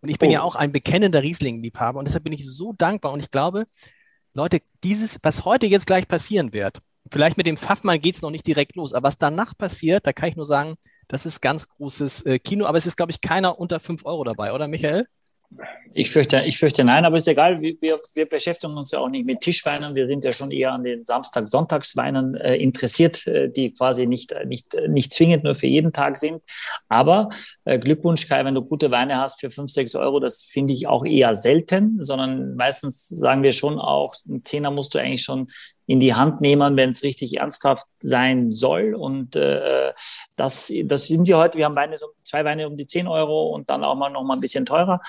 Und 0.00 0.08
ich 0.08 0.18
bin 0.18 0.30
oh. 0.30 0.32
ja 0.32 0.42
auch 0.42 0.56
ein 0.56 0.72
bekennender 0.72 1.22
Riesling-Liebhaber 1.22 2.00
und 2.00 2.08
deshalb 2.08 2.24
bin 2.24 2.32
ich 2.32 2.44
so 2.50 2.72
dankbar 2.72 3.12
und 3.12 3.20
ich 3.20 3.30
glaube, 3.30 3.66
Leute, 4.34 4.60
dieses, 4.82 5.20
was 5.22 5.44
heute 5.44 5.66
jetzt 5.66 5.86
gleich 5.86 6.08
passieren 6.08 6.52
wird, 6.52 6.78
vielleicht 7.12 7.36
mit 7.36 7.46
dem 7.46 7.56
Pfaffmann 7.56 8.00
geht 8.00 8.16
es 8.16 8.22
noch 8.22 8.30
nicht 8.30 8.46
direkt 8.46 8.74
los, 8.74 8.94
aber 8.94 9.06
was 9.08 9.18
danach 9.18 9.56
passiert, 9.56 10.06
da 10.06 10.12
kann 10.12 10.28
ich 10.28 10.36
nur 10.36 10.46
sagen, 10.46 10.74
das 11.06 11.26
ist 11.26 11.40
ganz 11.40 11.68
großes 11.68 12.22
äh, 12.22 12.38
Kino, 12.40 12.66
aber 12.66 12.78
es 12.78 12.86
ist, 12.86 12.96
glaube 12.96 13.12
ich, 13.12 13.20
keiner 13.20 13.60
unter 13.60 13.78
5 13.78 14.04
Euro 14.04 14.24
dabei, 14.24 14.52
oder 14.52 14.66
Michael? 14.66 15.06
Ich 15.94 16.10
fürchte, 16.10 16.42
ich 16.46 16.58
fürchte 16.58 16.84
nein, 16.84 17.04
aber 17.04 17.16
ist 17.16 17.28
egal. 17.28 17.60
Wir, 17.60 17.74
wir, 17.80 18.26
beschäftigen 18.26 18.76
uns 18.76 18.92
ja 18.92 18.98
auch 18.98 19.10
nicht 19.10 19.26
mit 19.26 19.40
Tischweinen. 19.40 19.94
Wir 19.94 20.06
sind 20.06 20.24
ja 20.24 20.32
schon 20.32 20.50
eher 20.50 20.72
an 20.72 20.84
den 20.84 21.04
Samstag-Sonntagsweinen 21.04 22.34
äh, 22.36 22.56
interessiert, 22.56 23.26
äh, 23.26 23.50
die 23.50 23.74
quasi 23.74 24.06
nicht, 24.06 24.34
nicht, 24.46 24.74
nicht 24.88 25.12
zwingend 25.12 25.44
nur 25.44 25.54
für 25.54 25.66
jeden 25.66 25.92
Tag 25.92 26.16
sind. 26.16 26.42
Aber 26.88 27.28
äh, 27.64 27.78
Glückwunsch, 27.78 28.26
Kai, 28.26 28.44
wenn 28.44 28.54
du 28.54 28.62
gute 28.62 28.90
Weine 28.90 29.18
hast 29.18 29.40
für 29.40 29.50
5, 29.50 29.70
6 29.70 29.94
Euro, 29.96 30.18
das 30.18 30.42
finde 30.42 30.72
ich 30.72 30.86
auch 30.86 31.04
eher 31.04 31.34
selten, 31.34 32.02
sondern 32.02 32.56
meistens 32.56 33.08
sagen 33.08 33.42
wir 33.42 33.52
schon 33.52 33.78
auch, 33.78 34.14
einen 34.26 34.44
Zehner 34.44 34.70
musst 34.70 34.94
du 34.94 34.98
eigentlich 34.98 35.24
schon 35.24 35.48
in 35.86 36.00
die 36.00 36.14
Hand 36.14 36.40
nehmen, 36.40 36.76
wenn 36.76 36.90
es 36.90 37.02
richtig 37.02 37.38
ernsthaft 37.38 37.86
sein 37.98 38.52
soll. 38.52 38.94
Und 38.94 39.36
äh, 39.36 39.92
das, 40.36 40.72
das 40.84 41.08
sind 41.08 41.26
wir 41.26 41.38
heute. 41.38 41.58
Wir 41.58 41.64
haben 41.64 41.76
Weine, 41.76 41.96
zwei 42.24 42.44
Weine 42.44 42.68
um 42.68 42.76
die 42.76 42.86
10 42.86 43.08
Euro 43.08 43.48
und 43.48 43.68
dann 43.68 43.84
auch 43.84 43.94
mal 43.94 44.10
noch 44.10 44.22
mal 44.22 44.34
ein 44.34 44.40
bisschen 44.40 44.64
teurer. 44.64 45.00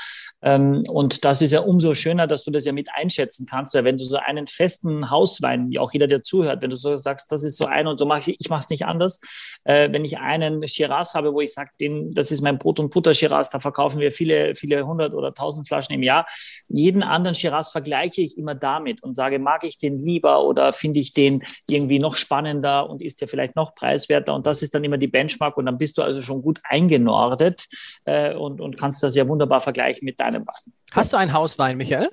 Ähm, 0.42 0.84
und 0.89 1.24
das 1.25 1.42
ist 1.42 1.51
ja 1.51 1.62
umso 1.62 1.94
schöner, 1.94 2.27
dass 2.27 2.44
du 2.44 2.51
das 2.51 2.65
ja 2.65 2.74
mit 2.74 2.89
einschätzen 2.94 3.46
kannst. 3.46 3.74
Ja, 3.74 3.84
wenn 3.84 3.98
du 3.98 4.06
so 4.06 4.18
einen 4.18 4.48
festen 4.48 5.10
Hauswein, 5.10 5.70
wie 5.70 5.80
auch 5.80 5.94
jeder, 5.94 6.08
der 6.08 6.24
zuhört, 6.24 6.62
wenn 6.62 6.70
du 6.70 6.75
so 6.75 6.98
sagst, 6.98 7.32
das 7.32 7.44
ist 7.44 7.58
so 7.58 7.65
ein 7.65 7.88
und 7.88 7.98
so 7.98 8.06
mache 8.06 8.32
ich, 8.32 8.39
ich 8.39 8.50
mache 8.50 8.62
es 8.62 8.70
nicht 8.70 8.86
anders. 8.86 9.20
Äh, 9.63 9.92
wenn 9.92 10.03
ich 10.03 10.18
einen 10.20 10.68
Shiraz 10.68 11.13
habe, 11.13 11.34
wo 11.34 11.42
ich 11.42 11.53
sage, 11.53 11.70
das 12.13 12.32
ist 12.32 12.42
mein 12.42 12.58
Brot- 12.58 12.80
und 12.80 12.92
Butter-Shiraz, 12.92 13.50
da 13.51 13.60
verkaufen 13.60 14.00
wir 14.00 14.12
viele, 14.12 14.56
viele 14.56 14.86
hundert 14.86 15.13
oder 15.13 15.34
tausend 15.34 15.68
Flaschen 15.68 15.96
im 15.96 16.03
Jahr. 16.03 16.27
Jeden 16.68 17.03
anderen 17.03 17.36
Shiraz 17.36 17.72
vergleiche 17.72 18.22
ich 18.22 18.38
immer 18.38 18.56
damit 18.56 19.03
und 19.03 19.15
sage, 19.15 19.39
mag 19.39 19.63
ich 19.63 19.77
den 19.77 20.00
lieber 20.00 20.44
oder 20.44 20.73
finde 20.75 21.00
ich 21.00 21.12
den 21.12 21.44
irgendwie 21.70 22.00
noch 22.00 22.15
spannender 22.15 22.89
und 22.89 23.01
ist 23.01 23.22
ja 23.22 23.27
vielleicht 23.27 23.56
noch 23.56 23.75
preiswerter. 23.75 24.34
Und 24.34 24.48
das 24.48 24.62
ist 24.62 24.74
dann 24.75 24.84
immer 24.84 24.98
die 24.98 25.08
Benchmark. 25.08 25.58
Und 25.58 25.65
dann 25.65 25.77
bist 25.77 25.98
du 25.98 26.01
also 26.01 26.22
schon 26.22 26.42
gut 26.42 26.60
eingenordet 26.63 27.68
äh, 28.06 28.34
und, 28.34 28.62
und 28.62 28.77
kannst 28.77 29.03
das 29.03 29.15
ja 29.15 29.27
wunderbar 29.27 29.62
vergleichen 29.62 30.06
mit 30.06 30.20
deinem 30.20 30.46
Wein. 30.46 30.74
Hast 30.92 31.13
du 31.13 31.18
einen 31.18 31.34
Hauswein, 31.34 31.77
Michael? 31.77 32.10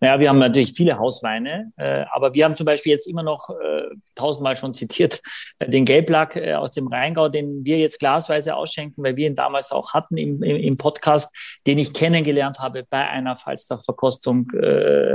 Naja, 0.00 0.18
wir 0.18 0.28
haben 0.30 0.38
natürlich 0.38 0.72
viele 0.72 0.98
Hausweine, 0.98 1.72
äh, 1.76 2.04
aber 2.10 2.32
wir 2.32 2.46
haben 2.46 2.56
zum 2.56 2.64
Beispiel 2.64 2.92
jetzt 2.92 3.06
immer 3.06 3.22
noch 3.22 3.50
äh, 3.50 3.82
tausendmal 4.14 4.56
schon 4.56 4.72
zitiert 4.72 5.20
äh, 5.58 5.68
den 5.68 5.84
Gelblack 5.84 6.36
äh, 6.36 6.54
aus 6.54 6.72
dem 6.72 6.86
Rheingau, 6.86 7.28
den 7.28 7.64
wir 7.64 7.78
jetzt 7.78 8.00
glasweise 8.00 8.56
ausschenken, 8.56 9.04
weil 9.04 9.16
wir 9.16 9.26
ihn 9.26 9.34
damals 9.34 9.72
auch 9.72 9.92
hatten 9.92 10.16
im, 10.16 10.42
im, 10.42 10.56
im 10.56 10.76
Podcast, 10.78 11.34
den 11.66 11.78
ich 11.78 11.92
kennengelernt 11.92 12.58
habe 12.58 12.84
bei 12.88 13.06
einer 13.08 13.36
Falstaff-Verkostung 13.36 14.50
äh, 14.54 15.14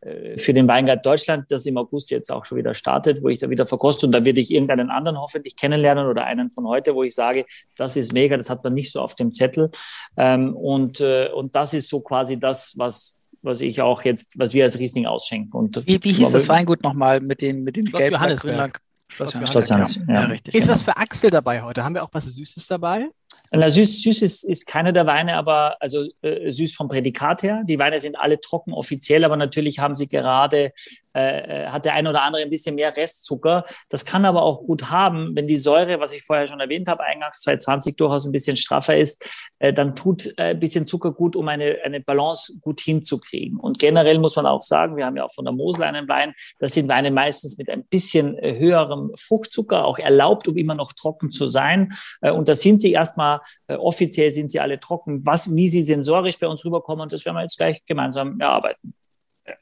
äh, 0.00 0.36
für 0.36 0.52
den 0.52 0.68
Weingart 0.68 1.06
Deutschland, 1.06 1.46
das 1.50 1.64
im 1.64 1.78
August 1.78 2.10
jetzt 2.10 2.30
auch 2.30 2.44
schon 2.44 2.58
wieder 2.58 2.74
startet, 2.74 3.22
wo 3.22 3.28
ich 3.28 3.40
da 3.40 3.48
wieder 3.48 3.66
verkoste. 3.66 4.04
Und 4.04 4.12
da 4.12 4.24
werde 4.24 4.40
ich 4.40 4.50
irgendeinen 4.50 4.90
anderen 4.90 5.18
hoffentlich 5.18 5.56
kennenlernen 5.56 6.06
oder 6.06 6.24
einen 6.24 6.50
von 6.50 6.66
heute, 6.66 6.94
wo 6.94 7.02
ich 7.02 7.14
sage, 7.14 7.46
das 7.76 7.96
ist 7.96 8.12
mega, 8.12 8.36
das 8.36 8.50
hat 8.50 8.62
man 8.62 8.74
nicht 8.74 8.92
so 8.92 9.00
auf 9.00 9.14
dem 9.14 9.32
Zettel. 9.32 9.70
Ähm, 10.18 10.54
und, 10.54 11.00
äh, 11.00 11.30
und 11.30 11.54
das 11.56 11.72
ist 11.72 11.88
so 11.88 12.00
quasi 12.00 12.38
das, 12.38 12.74
was 12.76 13.15
was 13.46 13.60
ich 13.60 13.80
auch 13.80 14.04
jetzt, 14.04 14.38
was 14.38 14.52
wir 14.52 14.64
als 14.64 14.78
Riesling 14.78 15.06
ausschenken. 15.06 15.56
Und 15.56 15.86
wie, 15.86 16.02
wie 16.02 16.12
hieß 16.12 16.32
das 16.32 16.48
Weingut 16.48 16.82
nochmal 16.82 17.20
mit 17.20 17.40
den, 17.40 17.64
mit 17.64 17.76
den 17.76 17.86
Schloss 17.86 18.08
Johannesberg. 18.10 18.80
Schloss 19.08 19.32
Johannesberg. 19.32 20.08
Ja. 20.08 20.14
Ja, 20.14 20.20
richtig. 20.26 20.54
Ist 20.54 20.68
was 20.68 20.82
für 20.82 20.96
Axel 20.96 21.30
dabei 21.30 21.62
heute? 21.62 21.84
Haben 21.84 21.94
wir 21.94 22.02
auch 22.02 22.10
was 22.12 22.24
Süßes 22.24 22.66
dabei? 22.66 23.08
Na, 23.52 23.70
süß, 23.70 24.02
süß 24.02 24.22
ist, 24.22 24.44
ist 24.44 24.66
keine 24.66 24.92
der 24.92 25.06
Weine, 25.06 25.36
aber 25.36 25.76
also 25.80 26.04
äh, 26.22 26.50
süß 26.50 26.74
vom 26.74 26.88
Prädikat 26.88 27.42
her. 27.42 27.62
Die 27.64 27.78
Weine 27.78 28.00
sind 28.00 28.18
alle 28.18 28.40
trocken 28.40 28.72
offiziell, 28.72 29.24
aber 29.24 29.36
natürlich 29.36 29.78
haben 29.78 29.94
sie 29.94 30.08
gerade 30.08 30.72
äh, 31.16 31.64
äh, 31.64 31.66
hat 31.68 31.86
der 31.86 31.94
eine 31.94 32.10
oder 32.10 32.22
andere 32.24 32.42
ein 32.42 32.50
bisschen 32.50 32.74
mehr 32.74 32.94
Restzucker. 32.94 33.64
Das 33.88 34.04
kann 34.04 34.26
aber 34.26 34.42
auch 34.42 34.60
gut 34.66 34.90
haben, 34.90 35.34
wenn 35.34 35.48
die 35.48 35.56
Säure, 35.56 35.98
was 35.98 36.12
ich 36.12 36.22
vorher 36.22 36.46
schon 36.46 36.60
erwähnt 36.60 36.88
habe, 36.88 37.04
eingangs 37.04 37.40
220 37.40 37.96
durchaus 37.96 38.26
ein 38.26 38.32
bisschen 38.32 38.58
straffer 38.58 38.98
ist, 38.98 39.48
äh, 39.58 39.72
dann 39.72 39.96
tut 39.96 40.26
äh, 40.36 40.50
ein 40.50 40.60
bisschen 40.60 40.86
Zucker 40.86 41.12
gut, 41.12 41.34
um 41.34 41.48
eine, 41.48 41.78
eine 41.82 42.00
Balance 42.00 42.58
gut 42.60 42.82
hinzukriegen. 42.82 43.58
Und 43.58 43.78
generell 43.78 44.18
muss 44.18 44.36
man 44.36 44.44
auch 44.44 44.60
sagen, 44.60 44.98
wir 44.98 45.06
haben 45.06 45.16
ja 45.16 45.24
auch 45.24 45.32
von 45.32 45.46
der 45.46 45.54
Mosel 45.54 45.84
einen 45.84 46.06
Wein, 46.06 46.34
das 46.58 46.74
sind 46.74 46.86
Weine 46.86 47.10
meistens 47.10 47.56
mit 47.56 47.70
ein 47.70 47.84
bisschen 47.84 48.36
äh, 48.36 48.58
höherem 48.58 49.12
Fruchtzucker 49.18 49.86
auch 49.86 49.98
erlaubt, 49.98 50.48
um 50.48 50.58
immer 50.58 50.74
noch 50.74 50.92
trocken 50.92 51.30
zu 51.30 51.48
sein. 51.48 51.94
Und 52.20 52.48
da 52.48 52.54
sind 52.54 52.80
sie 52.80 52.92
erstmal, 53.16 53.40
offiziell 53.68 54.32
sind 54.32 54.50
sie 54.50 54.60
alle 54.60 54.78
trocken. 54.78 55.24
Was, 55.24 55.54
wie 55.54 55.68
sie 55.68 55.82
sensorisch 55.82 56.38
bei 56.38 56.46
uns 56.46 56.64
rüberkommen, 56.64 57.08
das 57.08 57.24
werden 57.24 57.36
wir 57.36 57.42
jetzt 57.42 57.56
gleich 57.56 57.84
gemeinsam 57.86 58.40
erarbeiten. 58.40 58.94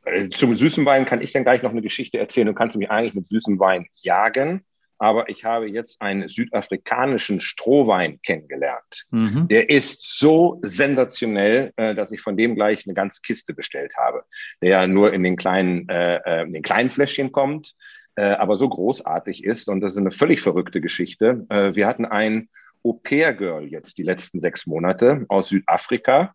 Äh, 0.05 0.31
zum 0.31 0.57
süßen 0.57 0.85
Wein 0.87 1.07
kann 1.07 1.21
ich 1.21 1.33
dann 1.33 1.45
gleich 1.45 1.63
noch 1.63 1.71
eine 1.71 1.83
Geschichte 1.83 2.19
erzählen. 2.19 2.47
Du 2.47 2.55
kannst 2.55 2.77
mich 2.77 2.91
eigentlich 2.91 3.15
mit 3.15 3.29
süßem 3.29 3.59
Wein 3.59 3.87
jagen. 4.03 4.65
Aber 4.99 5.29
ich 5.29 5.45
habe 5.45 5.67
jetzt 5.67 6.01
einen 6.01 6.29
südafrikanischen 6.29 7.41
Strohwein 7.41 8.21
kennengelernt. 8.23 9.07
Mhm. 9.11 9.49
Der 9.49 9.69
ist 9.69 10.19
so 10.19 10.61
sensationell, 10.63 11.73
äh, 11.77 11.95
dass 11.95 12.13
ich 12.13 12.21
von 12.21 12.37
dem 12.37 12.55
gleich 12.55 12.87
eine 12.87 12.95
ganze 12.95 13.21
Kiste 13.21 13.55
bestellt 13.55 13.95
habe. 13.99 14.23
Der 14.63 14.71
ja 14.71 14.87
nur 14.87 15.13
in 15.13 15.25
den 15.25 15.37
kleinen, 15.37 15.89
äh, 15.89 16.43
in 16.45 16.53
den 16.53 16.63
kleinen 16.63 16.91
Fläschchen 16.91 17.33
kommt, 17.33 17.75
aber 18.17 18.57
so 18.59 18.69
großartig 18.69 19.43
ist. 19.43 19.69
Und 19.69 19.81
das 19.81 19.95
ist 19.95 19.99
eine 19.99 20.13
völlig 20.13 20.41
verrückte 20.41 20.81
Geschichte. 20.81 21.47
wir 21.49 21.85
hatten 21.85 22.05
ein 22.05 22.49
Au-pair-Girl 22.85 23.65
jetzt 23.65 23.99
die 23.99 24.03
letzten 24.03 24.41
sechs 24.41 24.67
Monate 24.67 25.25
aus 25.29 25.49
Südafrika 25.49 26.35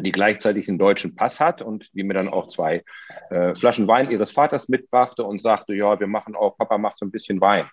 die 0.00 0.12
gleichzeitig 0.12 0.68
einen 0.68 0.78
deutschen 0.78 1.14
Pass 1.14 1.40
hat 1.40 1.62
und 1.62 1.94
die 1.94 2.02
mir 2.02 2.14
dann 2.14 2.28
auch 2.28 2.48
zwei 2.48 2.82
äh, 3.30 3.54
Flaschen 3.54 3.86
Wein 3.86 4.10
ihres 4.10 4.32
Vaters 4.32 4.68
mitbrachte 4.68 5.24
und 5.24 5.40
sagte, 5.40 5.74
ja, 5.74 5.98
wir 6.00 6.06
machen 6.06 6.34
auch, 6.34 6.56
Papa 6.56 6.78
macht 6.78 6.98
so 6.98 7.06
ein 7.06 7.12
bisschen 7.12 7.40
Wein. 7.40 7.66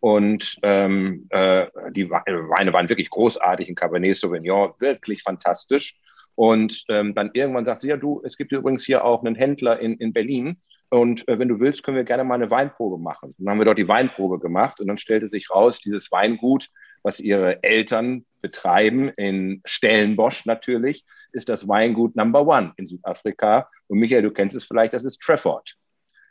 Und 0.00 0.56
ähm, 0.62 1.26
äh, 1.30 1.66
die 1.90 2.08
Weine 2.08 2.72
waren 2.72 2.88
wirklich 2.88 3.10
großartig, 3.10 3.68
ein 3.68 3.74
Cabernet 3.74 4.14
Sauvignon, 4.14 4.72
wirklich 4.78 5.22
fantastisch. 5.22 5.96
Und 6.36 6.84
ähm, 6.88 7.16
dann 7.16 7.30
irgendwann 7.32 7.64
sagt 7.64 7.80
sie, 7.80 7.88
ja, 7.88 7.96
du, 7.96 8.22
es 8.24 8.36
gibt 8.36 8.52
übrigens 8.52 8.84
hier 8.84 9.04
auch 9.04 9.24
einen 9.24 9.34
Händler 9.34 9.80
in, 9.80 9.94
in 9.94 10.12
Berlin. 10.12 10.58
Und 10.88 11.26
äh, 11.26 11.40
wenn 11.40 11.48
du 11.48 11.58
willst, 11.58 11.82
können 11.82 11.96
wir 11.96 12.04
gerne 12.04 12.22
mal 12.22 12.36
eine 12.36 12.48
Weinprobe 12.52 13.02
machen. 13.02 13.30
Und 13.30 13.34
dann 13.38 13.50
haben 13.50 13.58
wir 13.58 13.64
dort 13.64 13.78
die 13.78 13.88
Weinprobe 13.88 14.38
gemacht 14.38 14.78
und 14.78 14.86
dann 14.86 14.98
stellte 14.98 15.28
sich 15.28 15.50
raus, 15.50 15.80
dieses 15.80 16.12
Weingut, 16.12 16.68
was 17.02 17.20
ihre 17.20 17.62
Eltern 17.62 18.24
betreiben, 18.40 19.08
in 19.16 19.60
Stellenbosch 19.64 20.46
natürlich, 20.46 21.04
ist 21.32 21.48
das 21.48 21.66
Weingut 21.68 22.16
Number 22.16 22.46
One 22.46 22.72
in 22.76 22.86
Südafrika. 22.86 23.68
Und 23.88 23.98
Michael, 23.98 24.22
du 24.22 24.30
kennst 24.30 24.56
es 24.56 24.64
vielleicht, 24.64 24.94
das 24.94 25.04
ist 25.04 25.20
Trafford. 25.20 25.76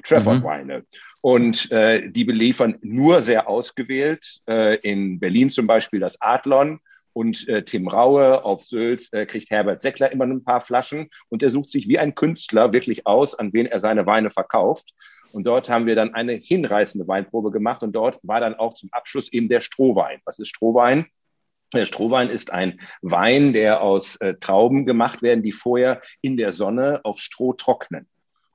Trafford-Weine. 0.04 0.80
Mhm. 0.80 0.86
Und 1.22 1.72
äh, 1.72 2.10
die 2.10 2.24
beliefern 2.24 2.78
nur 2.82 3.22
sehr 3.24 3.48
ausgewählt. 3.48 4.42
Äh, 4.48 4.78
in 4.78 5.20
Berlin 5.20 5.50
zum 5.50 5.68
Beispiel 5.68 6.00
das 6.00 6.22
Adlon 6.22 6.80
und 7.14 7.48
äh, 7.48 7.64
Tim 7.64 7.88
Raue 7.88 8.46
auf 8.46 8.64
Sylt 8.64 9.12
äh, 9.12 9.26
kriegt 9.26 9.50
Herbert 9.50 9.82
Seckler 9.82 10.12
immer 10.12 10.26
ein 10.26 10.44
paar 10.44 10.62
Flaschen 10.62 11.10
und 11.30 11.42
er 11.42 11.50
sucht 11.50 11.72
sich 11.72 11.88
wie 11.88 11.98
ein 11.98 12.14
Künstler 12.14 12.74
wirklich 12.74 13.08
aus, 13.08 13.34
an 13.34 13.54
wen 13.54 13.66
er 13.66 13.80
seine 13.80 14.06
Weine 14.06 14.30
verkauft. 14.30 14.94
Und 15.34 15.46
dort 15.46 15.70
haben 15.70 15.86
wir 15.86 15.96
dann 15.96 16.14
eine 16.14 16.34
hinreißende 16.34 17.08
Weinprobe 17.08 17.52
gemacht 17.52 17.84
und 17.84 17.94
dort 17.94 18.20
war 18.24 18.40
dann 18.40 18.56
auch 18.56 18.74
zum 18.74 18.90
Abschluss 18.92 19.32
eben 19.32 19.50
der 19.50 19.62
Strohwein. 19.62 20.20
Was 20.26 20.40
ist 20.40 20.50
Strohwein? 20.50 21.06
Der 21.74 21.86
Strohwein 21.86 22.30
ist 22.30 22.52
ein 22.52 22.80
Wein, 23.02 23.52
der 23.52 23.82
aus 23.82 24.16
äh, 24.18 24.36
Trauben 24.36 24.86
gemacht 24.86 25.22
werden, 25.22 25.44
die 25.44 25.52
vorher 25.52 26.02
in 26.22 26.38
der 26.38 26.52
Sonne 26.52 27.02
auf 27.04 27.20
Stroh 27.20 27.54
trocknen 27.54 28.08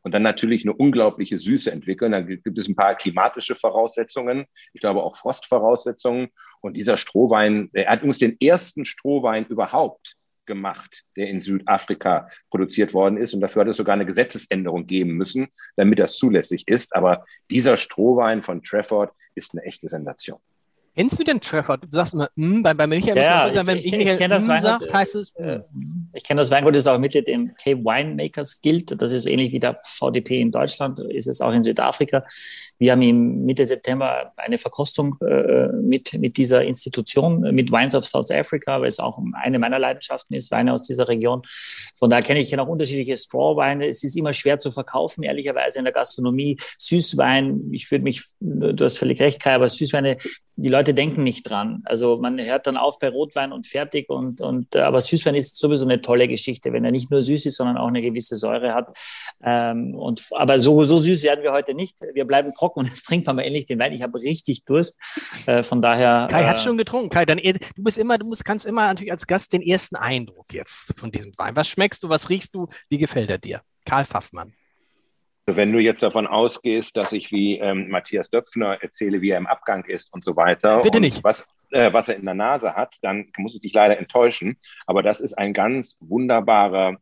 und 0.03 0.13
dann 0.13 0.23
natürlich 0.23 0.65
eine 0.65 0.75
unglaubliche 0.75 1.39
Süße 1.39 1.71
entwickeln. 1.71 2.13
Dann 2.13 2.27
gibt 2.27 2.59
es 2.59 2.69
ein 2.69 2.77
paar 2.77 2.95
klimatische 2.97 3.55
Voraussetzungen, 3.55 4.47
ich 4.73 4.81
glaube 4.81 5.03
auch 5.03 5.17
Frostvoraussetzungen. 5.17 6.29
Und 6.61 6.77
dieser 6.77 6.97
Strohwein, 6.97 7.71
er 7.73 7.91
hat 7.91 8.03
uns 8.03 8.19
den 8.19 8.37
ersten 8.41 8.85
Strohwein 8.85 9.47
überhaupt 9.47 10.17
gemacht, 10.47 11.05
der 11.17 11.29
in 11.29 11.41
Südafrika 11.41 12.29
produziert 12.51 12.95
worden 12.95 13.17
ist. 13.17 13.35
Und 13.35 13.41
dafür 13.41 13.63
hat 13.63 13.69
es 13.69 13.77
sogar 13.77 13.95
eine 13.95 14.07
Gesetzesänderung 14.07 14.87
geben 14.87 15.13
müssen, 15.13 15.49
damit 15.77 15.99
das 15.99 16.17
zulässig 16.17 16.67
ist. 16.69 16.95
Aber 16.95 17.25
dieser 17.51 17.77
Strohwein 17.77 18.43
von 18.43 18.63
Trafford 18.63 19.13
ist 19.35 19.53
eine 19.53 19.63
echte 19.63 19.89
Sensation. 19.89 20.41
Kennst 20.95 21.19
du 21.19 21.25
den 21.25 21.41
Treffer? 21.41 21.79
Du 21.79 21.89
sagst 21.89 22.13
immer, 22.13 22.29
mm, 22.37 22.63
bei, 22.63 22.75
bei 22.75 22.87
Michael 22.87 23.17
ja, 23.17 23.47
muss 23.47 23.55
man 23.55 23.67
wenn 23.67 23.79
ich, 23.79 23.87
ich, 23.87 23.95
ich, 23.95 24.21
ich 24.21 24.29
das 24.29 24.45
mm, 24.45 24.61
sagt, 24.61 24.93
heißt 24.93 25.15
es. 25.15 25.35
Äh, 25.37 25.61
ich 26.13 26.23
kenne 26.23 26.43
das 26.43 26.51
Weingut, 26.51 26.75
das 26.75 26.85
ist 26.85 26.87
auch 26.87 26.99
Mitglied 26.99 27.29
im 27.29 27.55
K-Winemakers 27.55 28.61
Guild. 28.61 29.01
Das 29.01 29.11
ist 29.13 29.25
ähnlich 29.25 29.53
wie 29.53 29.59
der 29.59 29.79
VDP 29.83 30.41
in 30.41 30.51
Deutschland, 30.53 31.01
ist 31.01 31.29
es 31.29 31.41
auch 31.41 31.53
in 31.53 31.63
Südafrika. 31.63 32.25
Wir 32.79 32.93
haben 32.93 33.01
im 33.01 33.47
Mitte 33.47 33.65
September 33.65 34.33
eine 34.37 34.59
Verkostung 34.59 35.17
äh, 35.23 35.69
mit, 35.69 36.13
mit 36.13 36.37
dieser 36.37 36.63
Institution, 36.63 37.41
mit 37.55 37.73
Wines 37.73 37.95
of 37.95 38.07
South 38.07 38.31
Africa, 38.31 38.79
weil 38.83 38.89
es 38.89 39.01
auch 39.01 39.19
eine 39.33 39.59
meiner 39.59 39.79
Leidenschaften 39.79 40.35
ist, 40.35 40.51
Weine 40.51 40.75
aus 40.75 40.83
dieser 40.83 41.09
Region. 41.09 41.43
Von 41.99 42.11
daher 42.11 42.23
kenne 42.23 42.41
ich 42.41 42.51
kenne 42.51 42.63
auch 42.63 42.69
unterschiedliche 42.69 43.17
Strawweine. 43.17 43.89
Es 43.89 44.05
ist 44.05 44.15
immer 44.15 44.35
schwer 44.35 44.59
zu 44.59 44.71
verkaufen, 44.71 45.23
ehrlicherweise 45.23 45.79
in 45.79 45.85
der 45.85 45.95
Gastronomie. 45.95 46.59
Süßwein, 46.77 47.71
ich 47.73 47.91
würde 47.91 48.05
mich, 48.05 48.25
du 48.41 48.85
hast 48.85 48.99
völlig 48.99 49.21
recht, 49.21 49.41
Kai, 49.41 49.55
aber 49.55 49.71
Süßweine 49.71 50.19
die 50.57 50.69
Leute 50.69 50.93
denken 50.93 51.23
nicht 51.23 51.49
dran. 51.49 51.83
Also 51.85 52.19
man 52.19 52.39
hört 52.39 52.67
dann 52.67 52.77
auf 52.77 52.99
bei 52.99 53.09
Rotwein 53.09 53.53
und 53.53 53.67
fertig 53.67 54.11
und, 54.11 54.41
und 54.41 54.75
äh, 54.75 54.81
aber 54.81 55.01
Süßwein 55.01 55.35
ist 55.35 55.57
sowieso 55.57 55.85
eine 55.85 56.03
tolle 56.03 56.29
Geschichte, 56.29 56.73
wenn 56.73 56.85
er 56.85 56.91
nicht 56.91 57.11
nur 57.11 57.23
süß 57.23 57.47
ist, 57.47 57.57
sondern 57.57 57.79
auch 57.79 57.89
eine 57.89 58.03
gewisse 58.03 58.37
Säure 58.37 58.75
hat. 58.75 58.97
Ähm, 59.43 59.95
und, 59.95 60.25
aber 60.33 60.59
so, 60.59 60.85
so 60.85 60.99
süß 60.99 61.23
werden 61.23 61.43
wir 61.43 61.53
heute 61.53 61.75
nicht. 61.75 62.01
Wir 62.13 62.27
bleiben 62.27 62.53
trocken 62.53 62.81
und 62.81 62.87
jetzt 62.89 63.05
trinkt 63.05 63.27
man 63.27 63.37
mal 63.37 63.43
endlich 63.43 63.67
den 63.67 63.79
Wein. 63.79 63.93
Ich 63.93 64.03
habe 64.03 64.19
richtig 64.21 64.65
Durst. 64.65 64.99
Äh, 65.47 65.63
von 65.63 65.81
daher. 65.81 66.29
Kai 66.31 66.43
äh, 66.43 66.47
hat 66.47 66.59
schon 66.59 66.77
getrunken. 66.77 67.09
Kai, 67.09 67.25
dann, 67.25 67.39
du 67.39 67.83
bist 67.83 67.99
immer, 67.99 68.19
du 68.19 68.27
musst, 68.27 68.45
kannst 68.45 68.67
immer 68.67 68.87
natürlich 68.87 69.13
als 69.13 69.27
Gast 69.27 69.53
den 69.53 69.63
ersten 69.63 69.97
Eindruck 69.97 70.53
jetzt 70.53 70.95
von 70.99 71.11
diesem 71.11 71.33
Wein. 71.39 71.57
Was 71.57 71.69
schmeckst 71.69 72.03
du? 72.03 72.09
Was 72.09 72.29
riechst 72.29 72.55
du? 72.55 72.69
Wie 72.89 72.99
gefällt 72.99 73.31
er 73.31 73.39
dir? 73.39 73.63
Karl 73.85 74.05
Pfaffmann. 74.05 74.53
Wenn 75.47 75.73
du 75.73 75.81
jetzt 75.81 76.03
davon 76.03 76.27
ausgehst, 76.27 76.97
dass 76.97 77.13
ich 77.13 77.33
wie 77.33 77.59
ähm, 77.59 77.89
Matthias 77.89 78.31
Döpfner 78.31 78.79
erzähle, 78.81 79.21
wie 79.21 79.31
er 79.31 79.39
im 79.39 79.47
Abgang 79.47 79.85
ist 79.85 80.13
und 80.13 80.23
so 80.25 80.37
weiter. 80.37 80.81
Bitte 80.81 81.01
nicht. 81.01 81.25
Was, 81.25 81.45
äh, 81.71 81.93
was 81.93 82.09
er 82.09 82.17
in 82.17 82.25
der 82.25 82.35
Nase 82.35 82.75
hat, 82.75 82.97
dann 83.03 83.33
muss 83.37 83.55
ich 83.55 83.61
dich 83.61 83.75
leider 83.75 83.99
enttäuschen. 83.99 84.57
Aber 84.87 85.03
das 85.03 85.21
ist 85.21 85.35
ein 85.35 85.53
ganz 85.53 85.97
wunderbarer, 86.01 86.97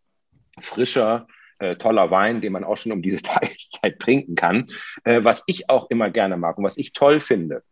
frischer, 0.61 1.27
äh, 1.59 1.77
toller 1.77 2.11
Wein, 2.11 2.41
den 2.41 2.53
man 2.53 2.65
auch 2.65 2.77
schon 2.77 2.93
um 2.93 3.03
diese 3.03 3.21
Zeit 3.23 3.99
trinken 3.99 4.35
kann. 4.35 4.67
Äh, 5.05 5.23
was 5.23 5.43
ich 5.47 5.69
auch 5.69 5.91
immer 5.91 6.09
gerne 6.11 6.39
mag 6.39 6.57
und 6.57 6.65
was 6.65 6.79
ich 6.79 6.93
toll 6.93 7.21
finde, 7.21 7.63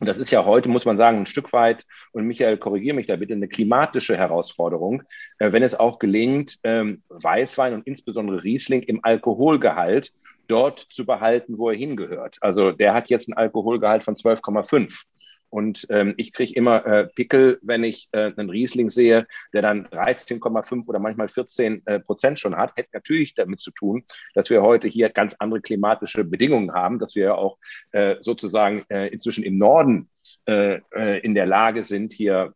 und 0.00 0.06
das 0.06 0.18
ist 0.18 0.30
ja 0.30 0.44
heute, 0.44 0.68
muss 0.68 0.84
man 0.84 0.98
sagen, 0.98 1.18
ein 1.18 1.26
Stück 1.26 1.52
weit, 1.52 1.86
und 2.12 2.26
Michael, 2.26 2.58
korrigiere 2.58 2.94
mich 2.94 3.06
da 3.06 3.16
bitte, 3.16 3.32
eine 3.32 3.48
klimatische 3.48 4.16
Herausforderung, 4.16 5.02
äh, 5.38 5.52
wenn 5.52 5.62
es 5.62 5.74
auch 5.74 5.98
gelingt, 5.98 6.56
ähm, 6.64 7.02
Weißwein 7.08 7.72
und 7.72 7.86
insbesondere 7.86 8.42
Riesling 8.42 8.82
im 8.82 9.00
Alkoholgehalt 9.02 10.12
dort 10.48 10.80
zu 10.80 11.06
behalten, 11.06 11.58
wo 11.58 11.70
er 11.70 11.76
hingehört. 11.76 12.36
Also 12.40 12.72
der 12.72 12.94
hat 12.94 13.08
jetzt 13.08 13.28
einen 13.28 13.38
Alkoholgehalt 13.38 14.04
von 14.04 14.14
12,5. 14.14 15.04
Und 15.50 15.86
ähm, 15.90 16.14
ich 16.16 16.32
kriege 16.32 16.54
immer 16.54 16.84
äh, 16.86 17.06
Pickel, 17.14 17.58
wenn 17.62 17.84
ich 17.84 18.08
äh, 18.12 18.32
einen 18.36 18.50
Riesling 18.50 18.90
sehe, 18.90 19.26
der 19.52 19.62
dann 19.62 19.86
13,5 19.86 20.88
oder 20.88 20.98
manchmal 20.98 21.28
14 21.28 21.86
äh, 21.86 22.00
Prozent 22.00 22.38
schon 22.38 22.56
hat. 22.56 22.76
Hätte 22.76 22.90
natürlich 22.92 23.34
damit 23.34 23.60
zu 23.60 23.70
tun, 23.70 24.04
dass 24.34 24.50
wir 24.50 24.62
heute 24.62 24.88
hier 24.88 25.08
ganz 25.10 25.34
andere 25.38 25.60
klimatische 25.60 26.24
Bedingungen 26.24 26.72
haben, 26.72 26.98
dass 26.98 27.14
wir 27.14 27.38
auch 27.38 27.58
äh, 27.92 28.16
sozusagen 28.20 28.84
äh, 28.88 29.08
inzwischen 29.08 29.44
im 29.44 29.56
Norden 29.56 30.10
äh, 30.46 30.80
in 31.20 31.34
der 31.34 31.46
Lage 31.46 31.84
sind, 31.84 32.12
hier 32.12 32.54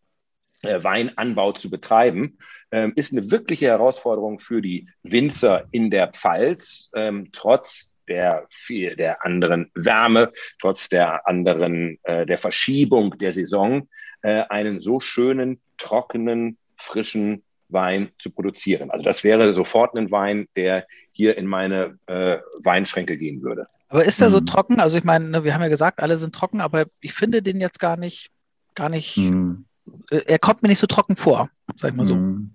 Weinanbau 0.63 1.53
zu 1.53 1.71
betreiben, 1.71 2.37
ähm, 2.71 2.93
ist 2.95 3.13
eine 3.13 3.31
wirkliche 3.31 3.67
Herausforderung 3.67 4.41
für 4.41 4.61
die 4.61 4.89
Winzer 5.03 5.67
in 5.71 5.91
der 5.91 6.09
Pfalz, 6.09 6.91
ähm, 6.95 7.31
trotz 7.33 7.90
der, 8.09 8.47
viel, 8.51 8.97
der 8.97 9.25
anderen 9.25 9.71
Wärme, 9.75 10.33
trotz 10.61 10.89
der 10.89 11.27
anderen, 11.29 11.99
äh, 12.05 12.27
der 12.27 12.39
Verschiebung 12.39 13.17
der 13.19 13.33
Saison, 13.33 13.89
äh, 14.23 14.43
einen 14.49 14.81
so 14.81 15.01
schönen, 15.01 15.61
trockenen, 15.79 16.59
frischen 16.77 17.43
Wein 17.69 18.11
zu 18.19 18.31
produzieren. 18.31 18.91
Also 18.91 19.05
das 19.05 19.25
wäre 19.25 19.55
sofort 19.55 19.97
ein 19.97 20.11
Wein, 20.11 20.49
der 20.57 20.87
hier 21.13 21.37
in 21.37 21.47
meine 21.47 21.99
äh, 22.07 22.39
Weinschränke 22.63 23.17
gehen 23.17 23.43
würde. 23.43 23.67
Aber 23.89 24.05
ist 24.05 24.21
er 24.21 24.31
so 24.31 24.39
hm. 24.39 24.47
trocken? 24.47 24.81
Also 24.81 24.99
ich 24.99 25.05
meine, 25.05 25.29
ne, 25.29 25.45
wir 25.45 25.55
haben 25.55 25.63
ja 25.63 25.69
gesagt, 25.69 26.01
alle 26.01 26.19
sind 26.19 26.35
trocken, 26.35 26.61
aber 26.61 26.87
ich 27.01 27.13
finde 27.13 27.43
den 27.43 27.61
jetzt 27.61 27.81
gar 27.81 27.97
nicht, 27.97 28.31
gar 28.75 28.89
nicht, 28.89 29.17
hm. 29.17 29.65
er 30.11 30.39
kommt 30.39 30.63
mir 30.63 30.69
nicht 30.69 30.79
so 30.79 30.87
trocken 30.87 31.17
vor, 31.17 31.51
sag 31.77 31.91
ich 31.91 31.97
mal 31.97 32.07
so. 32.07 32.15
Hm. 32.15 32.53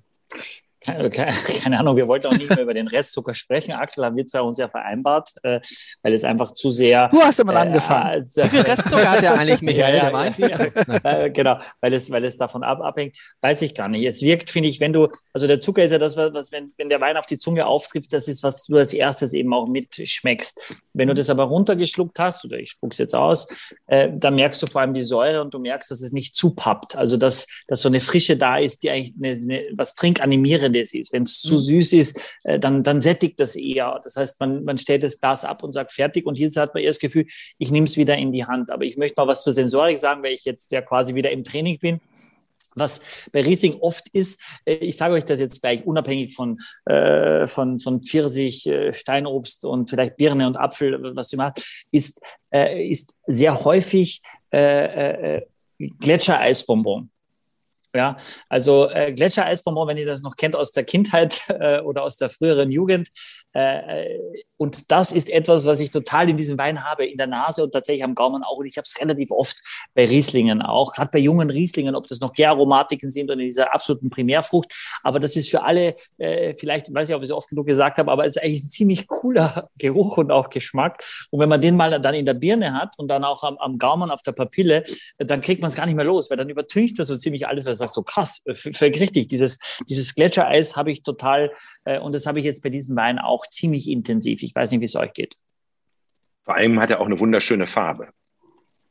Keine, 0.86 1.10
keine, 1.64 1.80
Ahnung, 1.80 1.98
wir 1.98 2.08
wollten 2.08 2.28
auch 2.28 2.34
nicht 2.34 2.50
mehr 2.50 2.62
über 2.62 2.76
den 2.76 2.88
Restzucker 2.88 3.34
sprechen. 3.34 3.72
Axel 3.72 4.06
haben 4.06 4.16
wir 4.16 4.28
zwar 4.28 4.46
uns 4.46 4.60
ja 4.60 4.70
vereinbart, 4.70 5.32
äh, 5.42 5.60
weil 6.04 6.14
es 6.14 6.24
einfach 6.24 6.52
zu 6.52 6.70
sehr. 6.70 7.10
Du 7.10 7.22
hast 7.22 7.40
immer 7.40 7.54
äh, 7.54 7.58
angefangen. 7.58 8.24
Äh, 8.24 8.44
Wie 8.44 8.50
viel 8.50 8.62
Restzucker 8.62 9.10
hat 9.10 9.24
er 9.24 9.34
eigentlich, 9.34 9.62
Michael? 9.62 9.96
ja, 9.96 10.12
ja, 10.12 10.36
ja, 10.38 10.70
ja, 11.04 11.28
genau, 11.30 11.58
weil 11.82 11.94
es, 11.94 12.12
weil 12.12 12.24
es 12.24 12.38
davon 12.38 12.64
ab, 12.64 12.82
abhängt, 12.82 13.18
weiß 13.42 13.64
ich 13.64 13.74
gar 13.74 13.88
nicht. 13.88 14.06
Es 14.06 14.22
wirkt, 14.22 14.52
finde 14.52 14.70
ich, 14.70 14.80
wenn 14.80 14.94
du, 14.94 15.08
also 15.34 15.48
der 15.48 15.60
Zucker 15.60 15.84
ist 15.84 15.92
ja 15.92 15.98
das, 15.98 16.16
was, 16.18 16.52
wenn, 16.52 16.70
wenn 16.78 16.90
der 16.90 17.02
Wein 17.02 17.18
auf 17.18 17.26
die 17.26 17.40
Zunge 17.40 17.66
auftrifft, 17.66 18.14
das 18.14 18.28
ist, 18.28 18.44
was 18.44 18.66
du 18.66 18.78
als 18.78 18.94
erstes 18.94 19.34
eben 19.34 19.54
auch 19.56 19.68
mitschmeckst. 19.68 20.84
Wenn 20.94 21.08
du 21.08 21.16
das 21.16 21.32
aber 21.32 21.46
runtergeschluckt 21.46 22.20
hast, 22.20 22.46
oder 22.46 22.58
ich 22.58 22.72
spuck's 22.72 23.00
jetzt 23.00 23.16
aus, 23.16 23.48
äh, 23.88 24.10
dann 24.14 24.36
merkst 24.36 24.62
du 24.62 24.68
vor 24.68 24.82
allem 24.82 24.94
die 24.94 25.04
Säure 25.04 25.42
und 25.42 25.52
du 25.54 25.60
merkst, 25.60 25.90
dass 25.90 26.02
es 26.02 26.12
nicht 26.12 26.36
zupappt. 26.36 26.96
Also, 26.96 27.18
dass, 27.18 27.48
dass 27.68 27.82
so 27.82 27.90
eine 27.90 28.02
Frische 28.02 28.38
da 28.38 28.60
ist, 28.60 28.84
die 28.84 28.92
eigentlich 28.92 29.16
eine, 29.18 29.32
eine, 29.32 29.64
was 29.76 29.96
trinkanimierendes 29.96 30.75
das 30.80 30.94
ist. 30.94 31.14
Wenn 31.14 31.24
es 31.24 31.42
zu 31.42 31.56
mhm. 31.56 31.60
süß 31.60 31.94
ist, 31.94 32.38
äh, 32.44 32.60
dann, 32.60 32.84
dann 32.84 33.02
sättigt 33.02 33.40
das 33.40 33.56
eher. 33.56 34.00
Das 34.04 34.16
heißt, 34.16 34.40
man, 34.40 34.64
man 34.64 34.78
stellt 34.78 35.04
das 35.04 35.20
Glas 35.20 35.46
ab 35.46 35.64
und 35.64 35.74
sagt 35.74 35.92
fertig. 35.92 36.26
Und 36.26 36.36
hier 36.36 36.50
hat 36.56 36.74
man 36.74 36.84
eher 36.84 36.90
das 36.90 37.00
Gefühl, 37.00 37.26
ich 37.58 37.72
nehme 37.72 37.88
es 37.88 37.98
wieder 37.98 38.18
in 38.18 38.32
die 38.32 38.46
Hand. 38.46 38.72
Aber 38.72 38.86
ich 38.86 38.98
möchte 38.98 39.20
mal 39.20 39.28
was 39.28 39.44
zur 39.44 39.54
Sensorik 39.54 39.98
sagen, 39.98 40.24
weil 40.24 40.34
ich 40.34 40.46
jetzt 40.46 40.72
ja 40.72 40.82
quasi 40.82 41.16
wieder 41.16 41.32
im 41.32 41.44
Training 41.44 41.80
bin. 41.80 42.00
Was 42.76 43.28
bei 43.32 43.42
Riesling 43.42 43.76
oft 43.80 44.08
ist, 44.12 44.42
äh, 44.66 44.76
ich 44.76 44.98
sage 44.98 45.14
euch 45.14 45.26
das 45.26 45.40
jetzt 45.40 45.62
gleich 45.62 45.86
unabhängig 45.86 46.36
von, 46.36 46.60
äh, 46.86 47.48
von, 47.48 47.80
von 47.80 48.04
Pfirsich, 48.04 48.68
äh, 48.68 48.92
Steinobst 48.92 49.66
und 49.66 49.90
vielleicht 49.90 50.18
Birne 50.18 50.46
und 50.46 50.58
Apfel, 50.58 51.16
was 51.16 51.30
du 51.30 51.38
machst, 51.38 51.86
ist, 51.92 52.22
äh, 52.54 52.86
ist 52.88 53.14
sehr 53.28 53.64
häufig 53.64 54.22
äh, 54.52 55.38
äh, 55.38 55.42
Gletschereisbonbon. 55.80 57.10
Ja, 57.96 58.18
also 58.50 58.90
äh, 58.90 59.14
Gletschereisbonbon, 59.14 59.88
wenn 59.88 59.98
ihr 59.98 60.06
das 60.06 60.22
noch 60.22 60.36
kennt 60.36 60.54
aus 60.58 60.74
der 60.74 60.84
Kindheit 60.84 61.42
äh, 61.48 61.80
oder 61.80 62.04
aus 62.04 62.18
der 62.18 62.30
früheren 62.30 62.70
Jugend. 62.70 63.08
Äh, 63.54 64.20
und 64.58 64.92
das 64.92 65.14
ist 65.14 65.30
etwas, 65.30 65.66
was 65.66 65.80
ich 65.80 65.92
total 65.92 66.30
in 66.30 66.36
diesem 66.36 66.58
Wein 66.58 66.84
habe, 66.84 67.06
in 67.06 67.18
der 67.18 67.28
Nase 67.28 67.64
und 67.64 67.72
tatsächlich 67.72 68.04
am 68.04 68.14
Gaumen 68.14 68.44
auch. 68.44 68.58
Und 68.58 68.66
ich 68.66 68.76
habe 68.76 68.84
es 68.86 69.00
relativ 69.00 69.32
oft 69.32 69.62
bei 69.94 70.06
Rieslingen 70.06 70.62
auch, 70.62 70.92
gerade 70.92 71.10
bei 71.12 71.20
jungen 71.20 71.50
Rieslingen, 71.50 71.96
ob 71.96 72.08
das 72.08 72.20
noch 72.20 72.34
Gäraromatiken 72.34 73.12
sind 73.12 73.30
oder 73.30 73.40
in 73.40 73.46
dieser 73.46 73.74
absoluten 73.74 74.10
Primärfrucht. 74.10 74.74
Aber 75.02 75.22
das 75.22 75.38
ist 75.38 75.50
für 75.50 75.64
alle, 75.64 75.96
äh, 76.18 76.54
vielleicht 76.58 76.94
weiß 76.94 77.10
ich, 77.10 77.16
ob 77.16 77.22
ich 77.22 77.30
es 77.30 77.36
oft 77.36 77.50
genug 77.50 77.68
gesagt 77.68 77.98
habe, 77.98 78.12
aber 78.12 78.26
es 78.26 78.36
ist 78.36 78.44
eigentlich 78.44 78.64
ein 78.64 78.70
ziemlich 78.70 79.08
cooler 79.08 79.70
Geruch 79.78 80.18
und 80.18 80.32
auch 80.32 80.50
Geschmack. 80.50 81.02
Und 81.32 81.40
wenn 81.40 81.50
man 81.50 81.62
den 81.62 81.78
mal 81.78 82.00
dann 82.02 82.16
in 82.16 82.26
der 82.26 82.34
Birne 82.34 82.74
hat 82.74 82.94
und 82.98 83.08
dann 83.08 83.24
auch 83.24 83.44
am, 83.44 83.58
am 83.58 83.78
Gaumen 83.78 84.12
auf 84.12 84.22
der 84.22 84.34
Papille, 84.34 84.84
dann 85.18 85.40
kriegt 85.40 85.62
man 85.62 85.70
es 85.70 85.76
gar 85.76 85.86
nicht 85.86 85.96
mehr 85.96 86.04
los, 86.04 86.30
weil 86.30 86.38
dann 86.38 86.50
übertüncht 86.50 87.00
das 87.00 87.08
so 87.08 87.16
ziemlich 87.16 87.48
alles, 87.48 87.66
was 87.66 87.78
sagst 87.86 87.96
so 87.96 88.04
krass, 88.04 88.42
äh, 88.46 88.56
völlig 88.56 89.00
richtig. 89.00 89.28
Dieses, 89.28 89.60
dieses 89.88 90.16
Gletschereis 90.16 90.76
habe 90.76 90.92
ich 90.92 91.04
total, 91.04 91.52
äh, 91.86 92.00
und 92.00 92.14
das 92.14 92.26
habe 92.26 92.40
ich 92.40 92.46
jetzt 92.46 92.64
bei 92.64 92.70
diesem 92.70 92.96
Wein 92.96 93.20
auch 93.20 93.46
ziemlich 93.48 93.90
intensiv. 93.90 94.44
Ich 94.44 94.54
weiß 94.56 94.72
nicht, 94.72 94.82
wie 94.82 94.86
es 94.86 94.96
euch 94.96 95.14
geht. 95.14 95.36
Vor 96.44 96.56
allem 96.56 96.80
hat 96.80 96.92
er 96.92 97.00
auch 97.02 97.06
eine 97.06 97.20
wunderschöne 97.20 97.68
Farbe. 97.68 98.10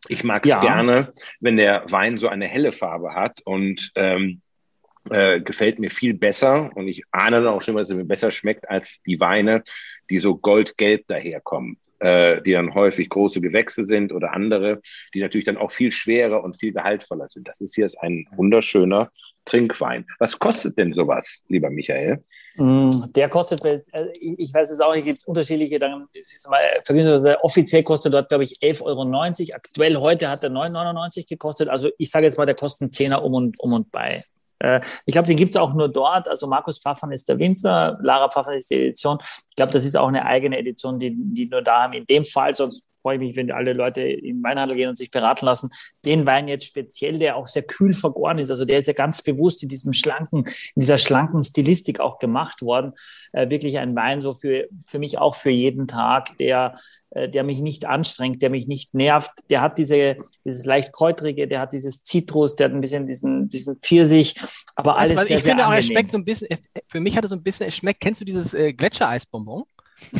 Ich 0.08 0.24
mag 0.24 0.44
es 0.44 0.50
ja. 0.50 0.60
gerne, 0.60 1.12
wenn 1.40 1.56
der 1.56 1.84
Wein 1.90 2.18
so 2.18 2.28
eine 2.28 2.46
helle 2.46 2.72
Farbe 2.72 3.14
hat 3.14 3.40
und 3.44 3.90
ähm, 3.94 4.42
äh, 5.10 5.40
gefällt 5.40 5.78
mir 5.78 5.90
viel 5.90 6.14
besser. 6.14 6.70
Und 6.74 6.88
ich 6.88 7.02
ahne 7.10 7.42
dann 7.42 7.54
auch 7.54 7.62
schon, 7.62 7.76
dass 7.76 7.90
es 7.90 7.96
mir 7.96 8.04
besser 8.04 8.30
schmeckt 8.30 8.68
als 8.68 9.02
die 9.02 9.20
Weine, 9.20 9.62
die 10.10 10.18
so 10.18 10.36
goldgelb 10.36 11.06
daherkommen 11.06 11.78
äh, 12.00 12.40
die 12.42 12.52
dann 12.52 12.74
häufig 12.74 13.08
große 13.08 13.40
Gewächse 13.40 13.84
sind 13.84 14.12
oder 14.12 14.32
andere, 14.32 14.80
die 15.14 15.20
natürlich 15.20 15.46
dann 15.46 15.56
auch 15.56 15.70
viel 15.70 15.92
schwerer 15.92 16.42
und 16.42 16.58
viel 16.58 16.72
gehaltvoller 16.72 17.28
sind. 17.28 17.48
Das 17.48 17.60
ist 17.60 17.74
hier 17.74 17.88
ein 18.00 18.26
wunderschöner 18.36 19.10
Trinkwein. 19.44 20.06
Was 20.18 20.38
kostet 20.38 20.78
denn 20.78 20.92
sowas, 20.92 21.42
lieber 21.48 21.70
Michael? 21.70 22.24
Mm, 22.56 22.90
der 23.14 23.28
kostet, 23.28 23.64
äh, 23.64 23.80
ich 24.20 24.54
weiß 24.54 24.70
es 24.70 24.80
auch, 24.80 24.94
hier 24.94 25.02
gibt 25.02 25.18
es 25.18 25.24
unterschiedliche, 25.24 25.78
dann 25.78 26.06
ist 26.12 26.48
mal, 26.48 26.60
offiziell 27.42 27.82
kostet 27.82 28.14
dort, 28.14 28.28
glaube 28.28 28.44
ich, 28.44 28.58
11,90 28.60 28.82
Euro. 28.84 29.54
Aktuell 29.54 29.96
heute 29.96 30.30
hat 30.30 30.42
er 30.44 30.50
9,99 30.50 31.18
Euro 31.18 31.26
gekostet. 31.28 31.68
Also 31.68 31.90
ich 31.98 32.10
sage 32.10 32.26
jetzt 32.26 32.38
mal, 32.38 32.46
der 32.46 32.54
kostet 32.54 32.82
einen 32.82 32.92
Zehner 32.92 33.24
um 33.24 33.34
und, 33.34 33.60
um 33.60 33.72
und 33.72 33.90
bei. 33.90 34.22
Äh, 34.58 34.80
ich 35.06 35.12
glaube, 35.12 35.28
den 35.28 35.36
gibt 35.36 35.50
es 35.50 35.56
auch 35.56 35.74
nur 35.74 35.88
dort. 35.88 36.28
Also 36.28 36.46
Markus 36.46 36.78
Pfaffern 36.78 37.12
ist 37.12 37.28
der 37.28 37.38
Winzer, 37.38 37.98
Lara 38.02 38.28
Pfaffern 38.28 38.54
ist 38.54 38.70
die 38.70 38.76
Edition. 38.76 39.18
Ich 39.22 39.56
glaube, 39.56 39.72
das 39.72 39.84
ist 39.84 39.96
auch 39.96 40.08
eine 40.08 40.24
eigene 40.24 40.58
Edition, 40.58 40.98
die, 40.98 41.14
die 41.16 41.46
nur 41.46 41.62
da 41.62 41.82
haben. 41.82 41.92
In 41.92 42.06
dem 42.06 42.24
Fall, 42.24 42.54
sonst 42.54 42.88
freue 43.04 43.16
ich 43.16 43.20
mich, 43.20 43.36
wenn 43.36 43.52
alle 43.52 43.74
Leute 43.74 44.02
in 44.02 44.36
den 44.36 44.42
Weinhandel 44.42 44.78
gehen 44.78 44.88
und 44.88 44.96
sich 44.96 45.10
beraten 45.10 45.44
lassen. 45.44 45.68
Den 46.06 46.24
Wein 46.24 46.48
jetzt 46.48 46.64
speziell, 46.64 47.18
der 47.18 47.36
auch 47.36 47.46
sehr 47.46 47.62
kühl 47.62 47.92
vergoren 47.92 48.38
ist, 48.38 48.50
also 48.50 48.64
der 48.64 48.78
ist 48.78 48.86
ja 48.86 48.94
ganz 48.94 49.20
bewusst 49.20 49.62
in 49.62 49.68
diesem 49.68 49.92
schlanken, 49.92 50.44
in 50.74 50.80
dieser 50.80 50.96
schlanken 50.96 51.44
Stilistik 51.44 52.00
auch 52.00 52.18
gemacht 52.18 52.62
worden. 52.62 52.92
Äh, 53.32 53.50
wirklich 53.50 53.76
ein 53.76 53.94
Wein 53.94 54.22
so 54.22 54.32
für, 54.32 54.68
für 54.86 54.98
mich 54.98 55.18
auch 55.18 55.34
für 55.34 55.50
jeden 55.50 55.86
Tag, 55.86 56.38
der, 56.38 56.76
äh, 57.10 57.28
der 57.28 57.44
mich 57.44 57.60
nicht 57.60 57.84
anstrengt, 57.84 58.40
der 58.40 58.48
mich 58.48 58.68
nicht 58.68 58.94
nervt. 58.94 59.32
Der 59.50 59.60
hat 59.60 59.76
diese, 59.76 60.16
dieses 60.46 60.64
leicht 60.64 60.94
kräutrige, 60.94 61.46
der 61.46 61.60
hat 61.60 61.74
dieses 61.74 62.04
Zitrus, 62.04 62.56
der 62.56 62.68
hat 62.68 62.74
ein 62.74 62.80
bisschen 62.80 63.06
diesen, 63.06 63.50
diesen 63.50 63.76
Pfirsich, 63.80 64.34
aber 64.76 64.96
alles 64.96 65.18
also, 65.18 65.28
sehr, 65.28 65.36
Ich 65.36 65.42
sehr 65.42 65.52
finde 65.52 65.68
auch, 65.68 65.74
er 65.74 65.82
schmeckt 65.82 66.10
so 66.10 66.16
ein 66.16 66.24
bisschen, 66.24 66.56
für 66.88 67.00
mich 67.00 67.18
hat 67.18 67.24
er 67.24 67.28
so 67.28 67.36
ein 67.36 67.42
bisschen, 67.42 67.66
es 67.68 67.76
schmeckt, 67.76 68.00
kennst 68.00 68.22
du 68.22 68.24
dieses 68.24 68.54
äh, 68.54 68.72
Gletschereisbonbon? 68.72 69.64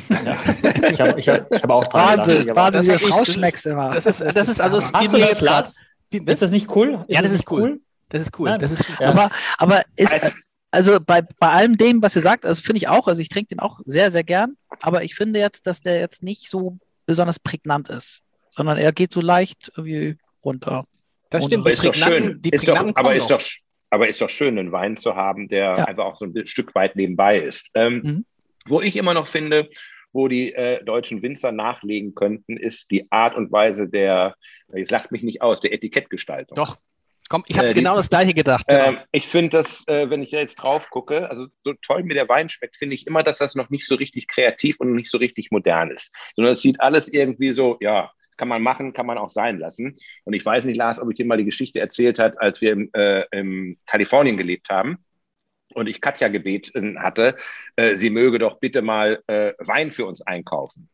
Ja. 0.09 0.91
Ich 0.91 1.01
habe 1.01 1.21
ich 1.21 1.29
hab, 1.29 1.53
ich 1.53 1.63
hab 1.63 1.71
auch 1.71 1.87
dran 1.87 2.19
Wahnsinn, 2.19 2.55
Wahnsinn, 2.55 2.83
wie 2.85 2.89
das 2.89 3.11
rausschmeckst 3.11 3.67
immer. 3.67 3.95
Das 3.95 4.07
ist, 4.07 4.21
das 4.21 4.49
ist 4.49 4.61
also, 4.61 4.79
es 4.79 4.93
Hast 4.93 5.13
du 5.13 5.19
das 5.19 5.39
Platz? 5.39 5.85
Ist 6.11 6.43
das 6.43 6.51
nicht 6.51 6.75
cool? 6.75 7.05
Ist 7.09 7.15
ja, 7.15 7.23
das, 7.23 7.31
das 7.31 7.41
ist 7.41 7.51
cool. 7.51 7.63
cool. 7.63 7.81
Das 8.09 8.23
ist 8.23 8.39
cool. 8.39 8.59
Das 8.59 8.73
ist, 8.73 8.85
ja. 9.01 9.09
Aber, 9.09 9.31
aber 9.59 9.83
ist, 9.97 10.33
also 10.71 10.99
bei, 11.05 11.23
bei 11.23 11.49
allem 11.49 11.77
dem, 11.77 12.03
was 12.03 12.17
ihr 12.17 12.23
sagt, 12.23 12.45
also 12.45 12.61
finde 12.61 12.79
ich 12.79 12.89
auch, 12.89 13.07
also 13.09 13.21
ich 13.21 13.29
trinke 13.29 13.49
den 13.49 13.61
auch 13.61 13.81
sehr, 13.85 14.11
sehr 14.11 14.25
gern, 14.25 14.55
aber 14.83 15.05
ich 15.05 15.15
finde 15.15 15.41
jetzt, 15.41 15.67
dass 15.67 15.81
der 15.81 15.99
jetzt 16.01 16.23
nicht 16.23 16.49
so 16.49 16.79
besonders 17.07 17.39
prägnant 17.39 17.89
ist, 17.89 18.23
sondern 18.51 18.79
er 18.79 18.93
geht 18.93 19.13
so 19.13 19.21
leicht 19.21 19.73
irgendwie 19.77 20.17
runter. 20.45 20.85
Das 21.31 21.45
stimmt, 21.45 21.63
aber 21.63 21.73
ist 21.73 21.85
doch 21.85 21.95
schön. 21.95 22.41
Ist 22.51 22.69
doch, 22.69 22.93
aber, 22.95 23.15
ist 23.15 23.31
doch, 23.31 23.43
aber 23.91 24.09
ist 24.09 24.21
doch 24.21 24.29
schön, 24.29 24.59
einen 24.59 24.73
Wein 24.73 24.97
zu 24.97 25.15
haben, 25.17 25.49
der 25.49 25.65
ja. 25.65 25.85
einfach 25.85 26.05
auch 26.05 26.19
so 26.19 26.27
ein 26.27 26.47
Stück 26.47 26.75
weit 26.75 26.97
nebenbei 26.97 27.39
ist. 27.39 27.69
Ähm, 27.75 28.03
mhm. 28.05 28.25
Wo 28.67 28.81
ich 28.81 28.97
immer 28.97 29.15
noch 29.15 29.29
finde, 29.29 29.69
wo 30.13 30.29
die 30.29 30.55
äh, 30.55 30.83
deutschen 30.85 31.23
Winzer 31.23 31.53
nachlegen 31.53 32.15
könnten, 32.15 32.57
ist 32.57 32.91
die 32.91 33.11
Art 33.11 33.37
und 33.37 33.53
Weise 33.53 33.89
der, 33.89 34.37
jetzt 34.73 34.91
lacht 34.91 35.13
mich 35.13 35.23
nicht 35.23 35.43
aus, 35.43 35.61
der 35.61 35.73
Etikettgestaltung. 35.73 36.57
Doch, 36.57 36.79
Komm, 37.31 37.43
ich 37.47 37.57
habe 37.57 37.69
äh, 37.69 37.75
genau 37.75 37.97
das 37.97 38.11
Gleiche 38.11 38.35
gedacht. 38.35 38.67
Genau. 38.67 38.93
Äh, 38.93 38.97
ich 39.11 39.27
finde 39.27 39.51
das, 39.57 39.85
äh, 39.89 40.11
wenn 40.11 40.23
ich 40.23 40.31
jetzt 40.31 40.57
drauf 40.57 40.91
gucke, 40.91 41.29
also 41.31 41.47
so 41.65 41.73
toll 41.81 42.03
mir 42.03 42.15
der 42.15 42.29
Wein 42.29 42.49
schmeckt, 42.51 42.77
finde 42.77 42.95
ich 42.95 43.07
immer, 43.07 43.23
dass 43.23 43.39
das 43.39 43.55
noch 43.55 43.71
nicht 43.71 43.87
so 43.87 43.95
richtig 43.95 44.29
kreativ 44.29 44.79
und 44.79 44.95
nicht 44.95 45.11
so 45.11 45.17
richtig 45.17 45.51
modern 45.51 45.91
ist. 45.91 46.15
Sondern 46.37 46.53
es 46.53 46.61
sieht 46.61 46.81
alles 46.81 47.09
irgendwie 47.09 47.55
so, 47.55 47.79
ja, 47.81 48.13
kann 48.37 48.49
man 48.49 48.63
machen, 48.63 48.93
kann 48.93 49.07
man 49.07 49.17
auch 49.17 49.31
sein 49.31 49.59
lassen. 49.59 49.95
Und 50.25 50.35
ich 50.35 50.45
weiß 50.45 50.65
nicht, 50.67 50.77
Lars, 50.77 51.01
ob 51.01 51.11
ich 51.11 51.17
dir 51.17 51.25
mal 51.25 51.39
die 51.39 51.45
Geschichte 51.45 51.81
erzählt 51.81 52.19
hat, 52.19 52.39
als 52.41 52.61
wir 52.61 52.73
im, 52.73 52.91
äh, 52.93 53.25
in 53.31 53.79
Kalifornien 53.87 54.37
gelebt 54.37 54.69
haben 54.69 55.04
und 55.75 55.89
ich 55.89 56.01
Katja 56.01 56.29
gebeten 56.29 57.03
hatte, 57.03 57.37
äh, 57.77 57.95
sie 57.95 58.11
möge 58.11 58.39
doch 58.39 58.59
bitte 58.59 58.83
mal 58.83 59.23
äh, 59.27 59.53
Wein 59.59 59.91
für 59.93 60.07
uns 60.07 60.23
einkaufen. 60.23 60.89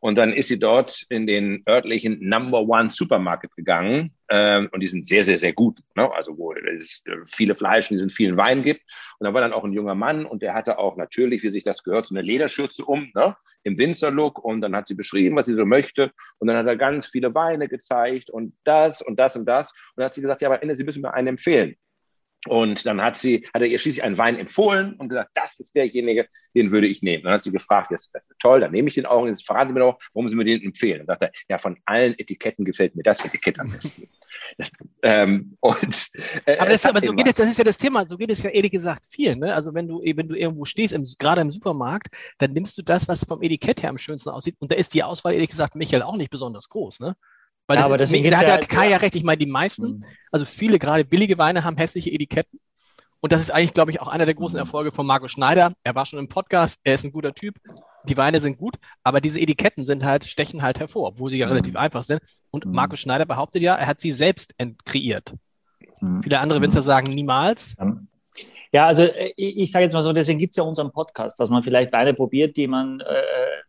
Und 0.00 0.16
dann 0.16 0.32
ist 0.32 0.48
sie 0.48 0.58
dort 0.58 1.04
in 1.08 1.26
den 1.26 1.62
örtlichen 1.68 2.18
Number 2.20 2.62
One 2.62 2.90
Supermarket 2.90 3.54
gegangen. 3.56 4.12
Ähm, 4.30 4.68
und 4.72 4.80
die 4.80 4.86
sind 4.86 5.06
sehr, 5.06 5.24
sehr, 5.24 5.38
sehr 5.38 5.52
gut. 5.52 5.80
Ne? 5.94 6.10
Also, 6.14 6.36
wo 6.38 6.52
es 6.52 7.02
äh, 7.06 7.16
viele 7.26 7.54
Fleisch 7.54 7.90
und 7.90 8.10
vielen 8.10 8.36
Wein 8.36 8.62
gibt. 8.62 8.82
Und 9.18 9.26
da 9.26 9.34
war 9.34 9.40
dann 9.40 9.52
auch 9.52 9.64
ein 9.64 9.72
junger 9.72 9.94
Mann 9.94 10.24
und 10.24 10.42
der 10.42 10.54
hatte 10.54 10.78
auch 10.78 10.96
natürlich, 10.96 11.42
wie 11.42 11.50
sich 11.50 11.62
das 11.62 11.82
gehört, 11.82 12.06
so 12.06 12.14
eine 12.14 12.22
Lederschürze 12.22 12.84
um, 12.84 13.10
ne? 13.14 13.36
im 13.64 13.76
Winzerlook. 13.78 14.42
Und 14.42 14.60
dann 14.60 14.74
hat 14.74 14.86
sie 14.86 14.94
beschrieben, 14.94 15.36
was 15.36 15.46
sie 15.46 15.54
so 15.54 15.66
möchte. 15.66 16.10
Und 16.38 16.48
dann 16.48 16.56
hat 16.56 16.66
er 16.66 16.76
ganz 16.76 17.06
viele 17.06 17.34
Weine 17.34 17.68
gezeigt 17.68 18.30
und 18.30 18.54
das 18.64 19.02
und 19.02 19.18
das 19.18 19.36
und 19.36 19.46
das. 19.46 19.72
Und 19.72 19.78
dann 19.98 20.06
hat 20.06 20.14
sie 20.14 20.22
gesagt, 20.22 20.42
ja, 20.42 20.48
aber 20.48 20.62
Ende, 20.62 20.74
Sie 20.74 20.84
müssen 20.84 21.02
mir 21.02 21.12
einen 21.12 21.28
empfehlen. 21.28 21.76
Und 22.46 22.84
dann 22.86 23.00
hat 23.00 23.16
sie, 23.16 23.46
hat 23.54 23.62
er 23.62 23.68
ihr 23.68 23.78
schließlich 23.78 24.04
einen 24.04 24.18
Wein 24.18 24.36
empfohlen 24.36 24.94
und 24.94 25.08
gesagt, 25.08 25.30
das 25.34 25.58
ist 25.58 25.74
derjenige, 25.74 26.28
den 26.54 26.70
würde 26.70 26.86
ich 26.86 27.02
nehmen. 27.02 27.24
Dann 27.24 27.34
hat 27.34 27.44
sie 27.44 27.52
gefragt, 27.52 27.90
das 27.90 28.06
ist 28.06 28.16
toll, 28.38 28.60
dann 28.60 28.72
nehme 28.72 28.88
ich 28.88 28.94
den 28.94 29.06
auch. 29.06 29.22
Und 29.22 29.28
jetzt 29.28 29.46
verraten 29.46 29.70
Sie 29.70 29.74
mir 29.74 29.80
doch, 29.80 29.98
warum 30.12 30.28
Sie 30.28 30.36
mir 30.36 30.44
den 30.44 30.62
empfehlen. 30.62 30.98
Dann 30.98 31.06
sagt 31.06 31.22
er, 31.22 31.32
ja, 31.48 31.58
von 31.58 31.78
allen 31.84 32.18
Etiketten 32.18 32.64
gefällt 32.64 32.94
mir 32.96 33.02
das 33.02 33.24
Etikett 33.24 33.58
am 33.58 33.70
besten. 33.70 34.08
ähm, 35.02 35.56
und, 35.60 36.08
äh, 36.44 36.58
aber, 36.58 36.70
das, 36.70 36.84
aber 36.84 37.00
so 37.00 37.12
geht 37.12 37.28
es, 37.28 37.34
das 37.34 37.50
ist 37.50 37.58
ja 37.58 37.64
das 37.64 37.76
Thema, 37.76 38.06
so 38.06 38.16
geht 38.16 38.30
es 38.30 38.42
ja 38.42 38.50
ehrlich 38.50 38.72
gesagt 38.72 39.06
viel. 39.06 39.36
Ne? 39.36 39.54
Also 39.54 39.72
wenn 39.74 39.88
du, 39.88 40.00
wenn 40.00 40.28
du 40.28 40.34
irgendwo 40.34 40.64
stehst, 40.64 40.92
im, 40.92 41.04
gerade 41.18 41.40
im 41.40 41.50
Supermarkt, 41.50 42.08
dann 42.38 42.52
nimmst 42.52 42.76
du 42.76 42.82
das, 42.82 43.08
was 43.08 43.24
vom 43.24 43.42
Etikett 43.42 43.82
her 43.82 43.90
am 43.90 43.98
schönsten 43.98 44.30
aussieht. 44.30 44.56
Und 44.58 44.70
da 44.70 44.76
ist 44.76 44.92
die 44.94 45.02
Auswahl, 45.02 45.32
ehrlich 45.34 45.48
gesagt, 45.48 45.74
Michael, 45.76 46.02
auch 46.02 46.16
nicht 46.16 46.30
besonders 46.30 46.68
groß. 46.68 47.00
Ne? 47.00 47.16
Weil 47.66 47.76
ja, 47.76 47.82
das, 47.82 47.86
aber 47.86 47.96
deswegen 47.96 48.30
da 48.30 48.38
hat 48.38 48.46
ja, 48.46 48.58
Kai 48.58 48.90
ja 48.90 48.98
recht. 48.98 49.14
Ich 49.14 49.24
meine, 49.24 49.38
die 49.38 49.46
meisten, 49.46 49.86
mhm. 49.86 50.04
also 50.30 50.44
viele 50.44 50.78
gerade 50.78 51.04
billige 51.04 51.38
Weine 51.38 51.64
haben 51.64 51.76
hässliche 51.76 52.10
Etiketten. 52.10 52.60
Und 53.20 53.32
das 53.32 53.40
ist 53.40 53.50
eigentlich, 53.50 53.72
glaube 53.72 53.90
ich, 53.90 54.02
auch 54.02 54.08
einer 54.08 54.26
der 54.26 54.34
großen 54.34 54.56
mhm. 54.56 54.64
Erfolge 54.64 54.92
von 54.92 55.06
Marco 55.06 55.28
Schneider. 55.28 55.72
Er 55.82 55.94
war 55.94 56.04
schon 56.04 56.18
im 56.18 56.28
Podcast, 56.28 56.78
er 56.84 56.94
ist 56.94 57.04
ein 57.04 57.12
guter 57.12 57.32
Typ. 57.32 57.54
Die 58.06 58.18
Weine 58.18 58.38
sind 58.38 58.58
gut, 58.58 58.76
aber 59.02 59.22
diese 59.22 59.40
Etiketten 59.40 59.84
sind 59.84 60.04
halt, 60.04 60.26
stechen 60.26 60.60
halt 60.60 60.78
hervor, 60.78 61.08
obwohl 61.08 61.30
sie 61.30 61.38
ja 61.38 61.46
mhm. 61.46 61.52
relativ 61.52 61.76
einfach 61.76 62.02
sind. 62.02 62.20
Und. 62.50 62.66
Marco 62.66 62.96
Schneider 62.96 63.24
behauptet 63.24 63.62
ja, 63.62 63.74
er 63.76 63.86
hat 63.86 64.00
sie 64.00 64.12
selbst 64.12 64.54
kreiert. 64.84 65.34
Viele 66.22 66.38
andere 66.40 66.60
Winzer 66.60 66.82
sagen 66.82 67.10
niemals. 67.10 67.76
Ja, 68.72 68.86
also 68.86 69.04
äh, 69.04 69.32
ich, 69.36 69.56
ich 69.56 69.72
sage 69.72 69.84
jetzt 69.84 69.92
mal 69.92 70.02
so, 70.02 70.12
deswegen 70.12 70.38
gibt 70.38 70.50
es 70.50 70.56
ja 70.56 70.64
unseren 70.64 70.90
Podcast, 70.90 71.38
dass 71.38 71.48
man 71.48 71.62
vielleicht 71.62 71.92
Weine 71.92 72.12
probiert, 72.12 72.56
die 72.56 72.66
man 72.66 73.00
äh, 73.00 73.22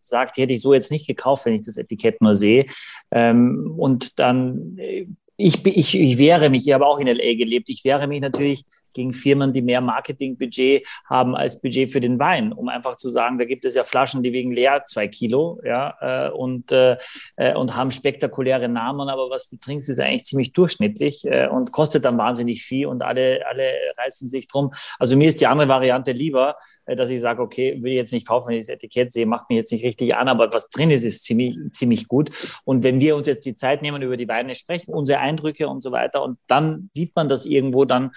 sagt, 0.06 0.38
die 0.38 0.42
hätte 0.42 0.54
ich 0.54 0.62
so 0.62 0.74
jetzt 0.74 0.92
nicht 0.92 1.08
gekauft, 1.08 1.46
wenn 1.46 1.56
ich 1.56 1.64
das 1.64 1.78
Etikett 1.78 2.22
nur 2.22 2.36
sehe. 2.36 2.66
Ähm, 3.12 3.74
und 3.78 4.20
dann 4.20 4.78
äh, 4.78 5.08
ich, 5.38 5.66
ich, 5.66 6.00
ich 6.00 6.18
wehre 6.18 6.50
mich, 6.50 6.68
ich 6.68 6.74
habe 6.74 6.86
auch 6.86 7.00
in 7.00 7.08
LA 7.08 7.36
gelebt, 7.36 7.70
ich 7.70 7.84
wehre 7.84 8.08
mich 8.08 8.22
natürlich 8.22 8.64
gegen 8.94 9.14
Firmen, 9.14 9.52
die 9.52 9.62
mehr 9.62 9.82
Marketingbudget 9.82 10.88
haben 11.10 11.36
als 11.36 11.60
Budget 11.62 11.92
für 11.92 12.00
den 12.00 12.20
Wein, 12.20 12.54
um 12.54 12.70
einfach 12.70 12.96
zu 12.96 13.10
sagen, 13.10 13.38
da 13.38 13.46
gibt 13.46 13.66
es 13.66 13.76
ja 13.76 13.84
Flaschen, 13.84 14.24
die 14.24 14.32
wiegen 14.32 14.52
leer 14.52 14.84
zwei 14.86 15.08
Kilo, 15.08 15.60
ja, 15.66 16.28
äh, 16.28 16.32
und, 16.32 16.72
äh, 16.72 16.98
äh, 17.36 17.54
und 17.54 17.76
haben 17.76 17.92
spektakuläre 17.92 18.70
Namen, 18.70 19.10
aber 19.10 19.30
was 19.30 19.50
du 19.50 19.58
trinkst, 19.58 19.90
ist 19.90 20.00
eigentlich 20.00 20.26
ziemlich 20.26 20.54
durchschnittlich 20.54 21.26
äh, 21.26 21.48
und 21.48 21.74
kostet 21.74 22.06
dann 22.06 22.18
wahnsinnig 22.18 22.64
viel 22.64 22.88
und 22.88 23.04
alle, 23.04 23.46
alle 23.48 23.74
reißen 23.98 24.30
sich 24.30 24.48
drum. 24.48 24.72
Also 25.00 25.18
mir 25.18 25.28
ist 25.28 25.42
die 25.42 25.48
andere 25.48 25.68
Variante 25.68 26.14
lieber, 26.14 26.56
äh, 26.86 26.96
dass 26.96 27.10
ich 27.10 27.20
sage, 27.20 27.42
okay, 27.42 27.78
will 27.82 27.92
ich 27.92 27.98
jetzt 27.98 28.14
nicht 28.14 28.28
kaufen, 28.28 28.50
wenn 28.50 28.58
ich 28.58 28.68
das 28.68 28.76
Etikett 28.76 29.12
sehe, 29.12 29.26
macht 29.26 29.50
mich 29.50 29.58
jetzt 29.58 29.72
nicht 29.74 29.84
richtig 29.84 30.16
an, 30.16 30.30
aber 30.30 30.54
was 30.54 30.70
drin 30.70 30.92
ist, 30.92 31.04
ist 31.04 31.26
ziemlich, 31.26 31.58
ziemlich 31.74 32.08
gut. 32.08 32.32
Und 32.64 32.84
wenn 32.84 33.02
wir 33.02 33.18
uns 33.18 33.28
jetzt 33.28 33.46
die 33.46 33.56
Zeit 33.56 33.82
nehmen, 33.82 34.02
über 34.02 34.16
die 34.16 34.30
Weine 34.30 34.56
sprechen, 34.56 34.94
unsere 34.94 35.25
Eindrücke 35.26 35.68
und 35.68 35.84
so 35.84 35.92
weiter. 35.92 36.24
Und 36.24 36.38
dann 36.48 36.90
sieht 36.94 37.16
man 37.16 37.28
das 37.28 37.46
irgendwo, 37.46 37.86
dann 37.86 38.12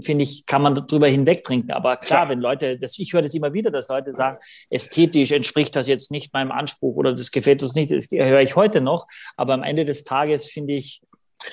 finde 0.00 0.24
ich, 0.24 0.46
kann 0.46 0.62
man 0.62 0.74
darüber 0.74 1.06
hinweg 1.08 1.44
trinken. 1.44 1.72
Aber 1.72 1.96
klar, 1.96 2.28
wenn 2.28 2.40
Leute, 2.40 2.78
das, 2.78 2.98
ich 2.98 3.12
höre 3.12 3.22
das 3.22 3.34
immer 3.34 3.52
wieder, 3.52 3.70
dass 3.70 3.88
Leute 3.88 4.12
sagen, 4.12 4.38
ästhetisch 4.70 5.32
entspricht 5.32 5.76
das 5.76 5.86
jetzt 5.86 6.10
nicht 6.10 6.32
meinem 6.32 6.50
Anspruch 6.50 6.96
oder 6.96 7.14
das 7.14 7.30
gefällt 7.30 7.62
uns 7.62 7.74
nicht, 7.74 7.90
das 7.90 8.08
höre 8.10 8.40
ich 8.40 8.56
heute 8.56 8.80
noch. 8.80 9.06
Aber 9.36 9.54
am 9.54 9.62
Ende 9.62 9.84
des 9.84 10.04
Tages 10.04 10.48
finde 10.48 10.74
ich, 10.74 11.02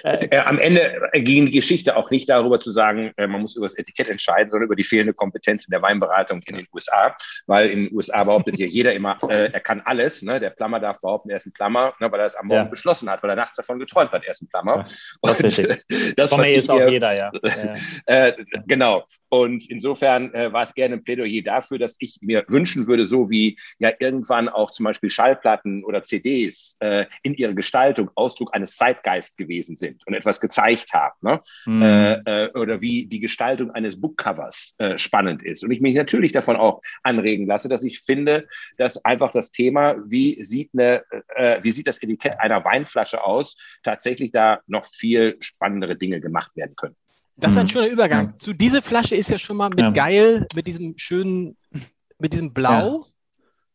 äh, 0.03 0.25
äh, 0.27 0.39
am 0.39 0.59
Ende 0.59 1.01
ging 1.13 1.45
die 1.45 1.51
Geschichte 1.51 1.95
auch 1.95 2.09
nicht 2.09 2.29
darüber 2.29 2.59
zu 2.59 2.71
sagen, 2.71 3.11
äh, 3.17 3.27
man 3.27 3.41
muss 3.41 3.55
über 3.55 3.65
das 3.65 3.75
Etikett 3.75 4.09
entscheiden, 4.09 4.49
sondern 4.49 4.65
über 4.65 4.75
die 4.75 4.83
fehlende 4.83 5.13
Kompetenz 5.13 5.65
in 5.65 5.71
der 5.71 5.81
Weinberatung 5.81 6.41
in 6.45 6.55
den 6.55 6.67
USA. 6.73 7.15
Weil 7.47 7.69
in 7.69 7.85
den 7.85 7.95
USA 7.95 8.23
behauptet 8.23 8.55
hier 8.55 8.67
jeder 8.67 8.93
immer, 8.93 9.17
äh, 9.29 9.51
er 9.51 9.59
kann 9.59 9.81
alles. 9.85 10.21
Ne? 10.21 10.39
Der 10.39 10.51
Plummer 10.51 10.79
darf 10.79 10.99
behaupten, 11.01 11.29
er 11.29 11.37
ist 11.37 11.45
ein 11.45 11.53
Plummer, 11.53 11.93
ne? 11.99 12.11
weil 12.11 12.19
er 12.19 12.25
es 12.25 12.35
am 12.35 12.47
Morgen 12.47 12.65
ja. 12.65 12.69
beschlossen 12.69 13.09
hat, 13.09 13.21
weil 13.23 13.31
er 13.31 13.35
nachts 13.35 13.57
davon 13.57 13.79
geträumt 13.79 14.11
hat, 14.11 14.23
er 14.23 14.31
ist 14.31 14.41
ein 14.41 14.47
Plummer. 14.47 14.77
Ja, 14.77 14.83
das, 15.21 15.41
Und, 15.41 15.57
das, 16.17 16.29
das 16.29 16.47
ist 16.47 16.69
auch 16.69 16.89
jeder, 16.89 17.13
ja. 17.13 17.31
ja. 17.43 17.73
Äh, 18.05 18.33
genau. 18.65 19.05
Und 19.33 19.67
insofern 19.67 20.31
äh, 20.35 20.53
war 20.53 20.61
es 20.61 20.75
gerne 20.75 20.97
ein 20.97 21.03
Plädoyer 21.03 21.41
dafür, 21.41 21.79
dass 21.79 21.95
ich 21.97 22.19
mir 22.21 22.45
wünschen 22.49 22.85
würde, 22.85 23.07
so 23.07 23.31
wie 23.31 23.57
ja 23.79 23.91
irgendwann 23.97 24.47
auch 24.47 24.69
zum 24.69 24.83
Beispiel 24.83 25.09
Schallplatten 25.09 25.83
oder 25.83 26.03
CDs 26.03 26.77
äh, 26.81 27.07
in 27.23 27.33
ihrer 27.33 27.53
Gestaltung 27.53 28.11
Ausdruck 28.13 28.53
eines 28.53 28.77
Zeitgeist 28.77 29.35
gewesen 29.35 29.75
sind 29.75 30.05
und 30.05 30.13
etwas 30.13 30.39
gezeigt 30.39 30.93
haben. 30.93 31.15
Ne? 31.23 31.41
Mhm. 31.65 31.81
Äh, 31.81 32.49
oder 32.53 32.83
wie 32.83 33.07
die 33.07 33.19
Gestaltung 33.19 33.71
eines 33.71 33.99
Bookcovers 33.99 34.75
äh, 34.77 34.99
spannend 34.99 35.41
ist. 35.41 35.63
Und 35.63 35.71
ich 35.71 35.81
mich 35.81 35.95
natürlich 35.95 36.31
davon 36.31 36.55
auch 36.55 36.83
anregen 37.01 37.47
lasse, 37.47 37.69
dass 37.69 37.83
ich 37.83 38.01
finde, 38.01 38.47
dass 38.77 39.03
einfach 39.03 39.31
das 39.31 39.49
Thema, 39.49 39.95
wie 40.05 40.43
sieht, 40.43 40.69
eine, 40.73 41.05
äh, 41.29 41.57
wie 41.63 41.71
sieht 41.71 41.87
das 41.87 41.99
Etikett 42.03 42.39
einer 42.39 42.63
Weinflasche 42.63 43.23
aus, 43.23 43.55
tatsächlich 43.81 44.31
da 44.31 44.59
noch 44.67 44.85
viel 44.85 45.37
spannendere 45.39 45.95
Dinge 45.95 46.21
gemacht 46.21 46.55
werden 46.55 46.75
können. 46.75 46.95
Das 47.35 47.51
ist 47.51 47.57
ein 47.57 47.65
mhm. 47.65 47.69
schöner 47.69 47.87
Übergang. 47.87 48.27
Ja. 48.27 48.37
Zu 48.37 48.53
dieser 48.53 48.81
Flasche 48.81 49.15
ist 49.15 49.29
ja 49.29 49.37
schon 49.37 49.57
mal 49.57 49.69
mit 49.69 49.79
ja. 49.79 49.89
geil, 49.89 50.47
mit 50.55 50.67
diesem 50.67 50.97
schönen, 50.97 51.57
mit 52.19 52.33
diesem 52.33 52.53
Blau. 52.53 53.05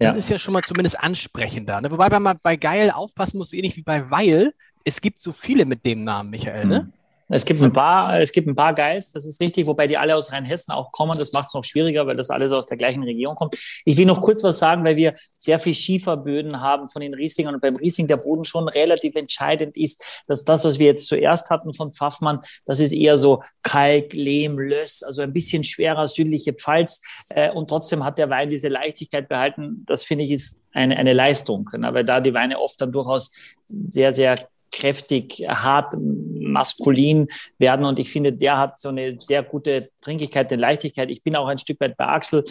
Ja. 0.01 0.11
Das 0.11 0.15
ist 0.15 0.29
ja 0.29 0.39
schon 0.39 0.55
mal 0.55 0.63
zumindest 0.63 1.01
ansprechender. 1.01 1.81
Ne? 1.81 1.91
Wobei 1.91 2.09
man 2.21 2.39
bei 2.43 2.57
geil 2.57 2.91
aufpassen 2.91 3.39
muss, 3.39 3.53
ähnlich 3.53 3.77
wie 3.77 3.83
bei 3.83 4.11
Weil. 4.11 4.55
Es 4.85 5.01
gibt 5.01 5.19
so 5.19 5.33
viele 5.33 5.67
mit 5.67 5.85
dem 5.85 6.05
Namen, 6.05 6.31
Michael, 6.31 6.67
ne? 6.67 6.93
Es 7.29 7.45
gibt 7.45 7.63
ein 7.63 7.73
paar, 7.73 8.21
es 8.21 8.33
gibt 8.33 8.49
ein 8.49 8.55
paar 8.55 8.75
Geist, 8.75 9.15
das 9.15 9.27
ist 9.27 9.43
richtig, 9.43 9.67
wobei 9.67 9.87
die 9.87 9.99
alle 9.99 10.17
aus 10.17 10.33
Rheinhessen 10.33 10.73
auch 10.73 10.93
kommen. 10.93 11.13
Das 11.19 11.33
macht 11.33 11.49
es 11.49 11.55
noch 11.55 11.65
schwieriger, 11.65 12.07
weil 12.07 12.17
das 12.17 12.31
alles 12.31 12.53
aus 12.53 12.65
der 12.65 12.79
gleichen 12.79 13.03
Region 13.03 13.37
kommt. 13.37 13.57
Ich 13.85 13.97
will 13.97 14.07
noch 14.07 14.23
kurz 14.23 14.43
was 14.43 14.59
sagen, 14.59 14.85
weil 14.85 14.97
wir 14.97 15.15
sehr 15.37 15.61
viel 15.61 15.75
Schieferböden 15.75 16.61
haben 16.61 16.89
von 16.89 17.03
den 17.03 17.13
Rieslingern 17.13 17.55
und 17.55 17.61
beim 17.61 17.77
Riesling 17.77 18.07
der 18.07 18.17
Boden 18.17 18.45
schon 18.45 18.67
relativ 18.69 19.15
entscheidend 19.15 19.77
ist, 19.77 20.25
dass 20.27 20.45
das, 20.45 20.65
was 20.65 20.79
wir 20.79 20.87
jetzt 20.87 21.07
zuerst 21.07 21.51
hatten 21.51 21.75
von 21.75 21.93
Pfaffmann, 21.93 22.41
das 22.65 22.81
ist 22.81 22.93
eher 22.93 23.19
so 23.19 23.43
Kalk, 23.63 24.15
Lehm, 24.15 24.59
Löss, 24.59 25.03
also 25.03 25.21
ein 25.21 25.33
bisschen 25.33 25.65
schwerer 25.65 26.09
südliche 26.09 26.55
Pfalz. 26.55 27.03
Äh, 27.31 27.51
und 27.51 27.69
trotzdem 27.69 28.05
hat 28.05 28.19
der 28.19 28.31
Wein 28.31 28.49
diese 28.49 28.69
Leichtigkeit 28.69 29.29
behalten. 29.29 29.85
Das 29.87 30.05
finde 30.05 30.25
ich 30.25 30.31
ist 30.31 30.61
eine, 30.73 30.97
eine 30.97 31.13
Leistung, 31.13 31.69
weil 31.73 32.05
da 32.05 32.21
die 32.21 32.35
Weine 32.35 32.59
oft 32.59 32.81
dann 32.81 32.93
durchaus 32.93 33.33
sehr, 33.65 34.13
sehr 34.13 34.37
kräftig, 34.71 35.45
hart, 35.49 35.95
maskulin 35.99 37.29
werden. 37.59 37.87
Und 37.87 37.99
ich 37.99 38.11
finde, 38.11 38.33
der 38.33 38.59
hat 38.59 38.81
so 38.81 38.89
eine 38.89 39.21
sehr 39.21 39.43
gute 39.43 39.91
Trinkigkeit, 40.01 40.53
eine 40.53 40.61
Leichtigkeit. 40.61 41.11
Ich 41.11 41.23
bin 41.23 41.37
auch 41.37 41.49
ein 41.49 41.59
Stück 41.59 41.81
weit 41.81 41.97
bei 41.97 42.07
Axel. 42.07 42.45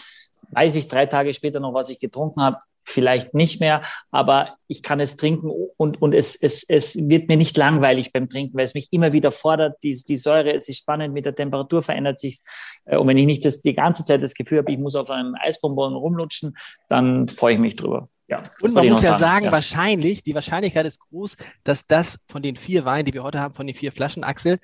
Weiß 0.52 0.76
ich 0.76 0.88
drei 0.88 1.06
Tage 1.06 1.34
später 1.34 1.60
noch, 1.60 1.74
was 1.74 1.90
ich 1.90 2.00
getrunken 2.00 2.42
habe? 2.42 2.58
Vielleicht 2.84 3.34
nicht 3.34 3.60
mehr, 3.60 3.82
aber 4.12 4.56
ich 4.70 4.82
kann 4.82 5.02
es 5.02 5.18
trinken 5.18 5.52
und, 5.76 6.02
und 6.02 6.14
es, 6.14 6.42
es, 6.42 6.64
es 6.64 6.96
wird 7.10 7.28
mir 7.28 7.36
nicht 7.36 7.58
langweilig 7.58 8.14
beim 8.14 8.30
Trinken, 8.30 8.58
weil 8.58 8.64
es 8.64 8.76
mich 8.76 8.88
immer 8.92 9.12
wieder 9.12 9.34
fordert. 9.34 9.78
Die, 9.84 10.02
die 10.08 10.16
Säure, 10.16 10.54
es 10.54 10.70
ist 10.70 10.78
spannend, 10.78 11.14
mit 11.14 11.26
der 11.26 11.36
Temperatur 11.36 11.84
verändert 11.84 12.22
sich 12.22 12.40
äh, 12.86 12.96
Und 12.96 13.10
wenn 13.10 13.18
ich 13.18 13.26
nicht 13.26 13.44
das, 13.44 13.62
die 13.62 13.74
ganze 13.74 14.06
Zeit 14.06 14.24
das 14.24 14.34
Gefühl 14.34 14.60
habe, 14.60 14.72
ich 14.72 14.80
muss 14.80 14.96
auf 14.96 15.10
einem 15.10 15.36
Eisbonbon 15.38 15.96
rumlutschen, 15.96 16.58
dann 16.88 17.28
freue 17.28 17.56
ich 17.56 17.60
mich 17.60 17.74
drüber. 17.74 18.08
Ja, 18.28 18.44
und 18.62 18.74
man 18.74 18.88
muss 18.90 19.04
ja 19.04 19.12
sagen, 19.12 19.20
sagen 19.20 19.46
ja. 19.46 19.52
wahrscheinlich, 19.52 20.24
die 20.24 20.36
Wahrscheinlichkeit 20.36 20.86
ist 20.86 21.00
groß, 21.00 21.38
dass 21.64 21.88
das 21.88 22.20
von 22.28 22.42
den 22.42 22.58
vier 22.58 22.84
Weinen, 22.84 23.06
die 23.06 23.14
wir 23.14 23.24
heute 23.24 23.40
haben, 23.40 23.54
von 23.54 23.68
den 23.68 23.76
vier 23.76 23.94
Flaschen, 23.94 24.24
Axel, 24.24 24.60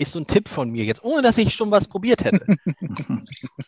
ist 0.00 0.12
so 0.12 0.18
ein 0.18 0.26
Tipp 0.26 0.48
von 0.48 0.70
mir 0.70 0.84
jetzt, 0.84 1.04
ohne 1.04 1.20
dass 1.20 1.36
ich 1.36 1.54
schon 1.54 1.70
was 1.70 1.86
probiert 1.86 2.24
hätte. 2.24 2.40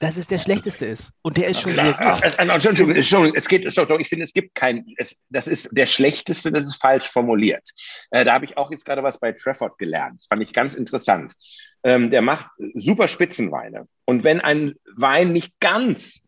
dass 0.00 0.16
es 0.16 0.26
der 0.26 0.38
schlechteste 0.38 0.86
ist. 0.86 1.12
Und 1.20 1.36
der 1.36 1.48
ist 1.48 1.60
schon 1.60 1.72
sehr 1.72 1.92
gut. 1.92 2.22
Entschuldigung, 2.38 2.94
Entschuldigung, 2.94 3.36
es 3.36 3.48
geht, 3.48 3.64
Entschuldigung, 3.64 4.00
ich 4.00 4.08
finde, 4.08 4.24
es 4.24 4.32
gibt 4.32 4.54
kein, 4.54 4.86
es, 4.96 5.18
das 5.28 5.46
ist 5.46 5.68
der 5.72 5.84
schlechteste, 5.84 6.50
das 6.50 6.64
ist 6.64 6.80
falsch 6.80 7.06
formuliert. 7.06 7.68
Äh, 8.10 8.24
da 8.24 8.32
habe 8.32 8.46
ich 8.46 8.56
auch 8.56 8.70
jetzt 8.70 8.86
gerade 8.86 9.02
was 9.02 9.20
bei 9.20 9.32
Trafford 9.32 9.76
gelernt. 9.76 10.20
Das 10.20 10.26
fand 10.26 10.42
ich 10.42 10.54
ganz 10.54 10.74
interessant. 10.74 11.34
Ähm, 11.84 12.10
der 12.10 12.22
macht 12.22 12.46
super 12.74 13.08
Spitzenweine. 13.08 13.86
Und 14.06 14.24
wenn 14.24 14.40
ein 14.40 14.74
Wein 14.96 15.32
nicht 15.32 15.52
ganz 15.60 16.24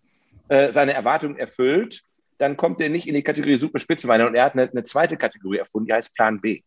äh, 0.48 0.72
seine 0.72 0.92
Erwartungen 0.92 1.36
erfüllt, 1.36 2.02
dann 2.38 2.56
kommt 2.56 2.80
er 2.80 2.88
nicht 2.88 3.06
in 3.06 3.14
die 3.14 3.22
Kategorie 3.22 3.58
Super 3.58 3.78
Spitzenweine 3.78 4.26
und 4.26 4.34
er 4.34 4.44
hat 4.44 4.54
eine, 4.54 4.68
eine 4.70 4.84
zweite 4.84 5.16
Kategorie 5.16 5.58
erfunden, 5.58 5.86
die 5.86 5.94
heißt 5.94 6.14
Plan 6.14 6.40
B. 6.40 6.62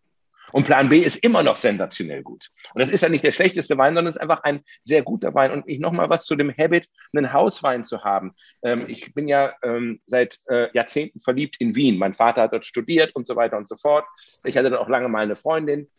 Und 0.54 0.66
Plan 0.66 0.90
B 0.90 1.00
ist 1.00 1.18
immer 1.18 1.44
noch 1.44 1.58
sensationell 1.58 2.24
gut. 2.24 2.48
Und 2.74 2.82
das 2.82 2.90
ist 2.90 3.02
ja 3.02 3.10
nicht 3.10 3.24
der 3.24 3.32
schlechteste 3.32 3.78
Wein, 3.78 3.96
sondern 3.96 4.12
es 4.12 4.16
ist 4.16 4.22
einfach 4.22 4.44
ein 4.44 4.62
sehr 4.84 5.02
guter 5.02 5.34
Wein. 5.34 5.52
Und 5.52 5.68
ich 5.68 5.80
nochmal 5.80 6.10
was 6.10 6.26
zu 6.26 6.36
dem 6.36 6.54
Habit, 6.58 6.88
einen 7.14 7.34
Hauswein 7.34 7.84
zu 7.84 8.04
haben. 8.04 8.34
Ähm, 8.64 8.86
ich 8.88 9.14
bin 9.14 9.28
ja 9.28 9.54
ähm, 9.64 10.00
seit 10.06 10.40
äh, 10.48 10.70
Jahrzehnten 10.74 11.20
verliebt 11.20 11.58
in 11.60 11.76
Wien. 11.76 11.98
Mein 11.98 12.14
Vater 12.14 12.44
hat 12.44 12.54
dort 12.54 12.66
studiert 12.66 13.14
und 13.16 13.28
so 13.28 13.36
weiter 13.36 13.58
und 13.58 13.68
so 13.68 13.76
fort. 13.76 14.06
Ich 14.46 14.56
hatte 14.58 14.70
dann 14.70 14.80
auch 14.80 14.90
lange 14.90 15.10
mal 15.10 15.24
eine 15.24 15.36
Freundin. 15.36 15.90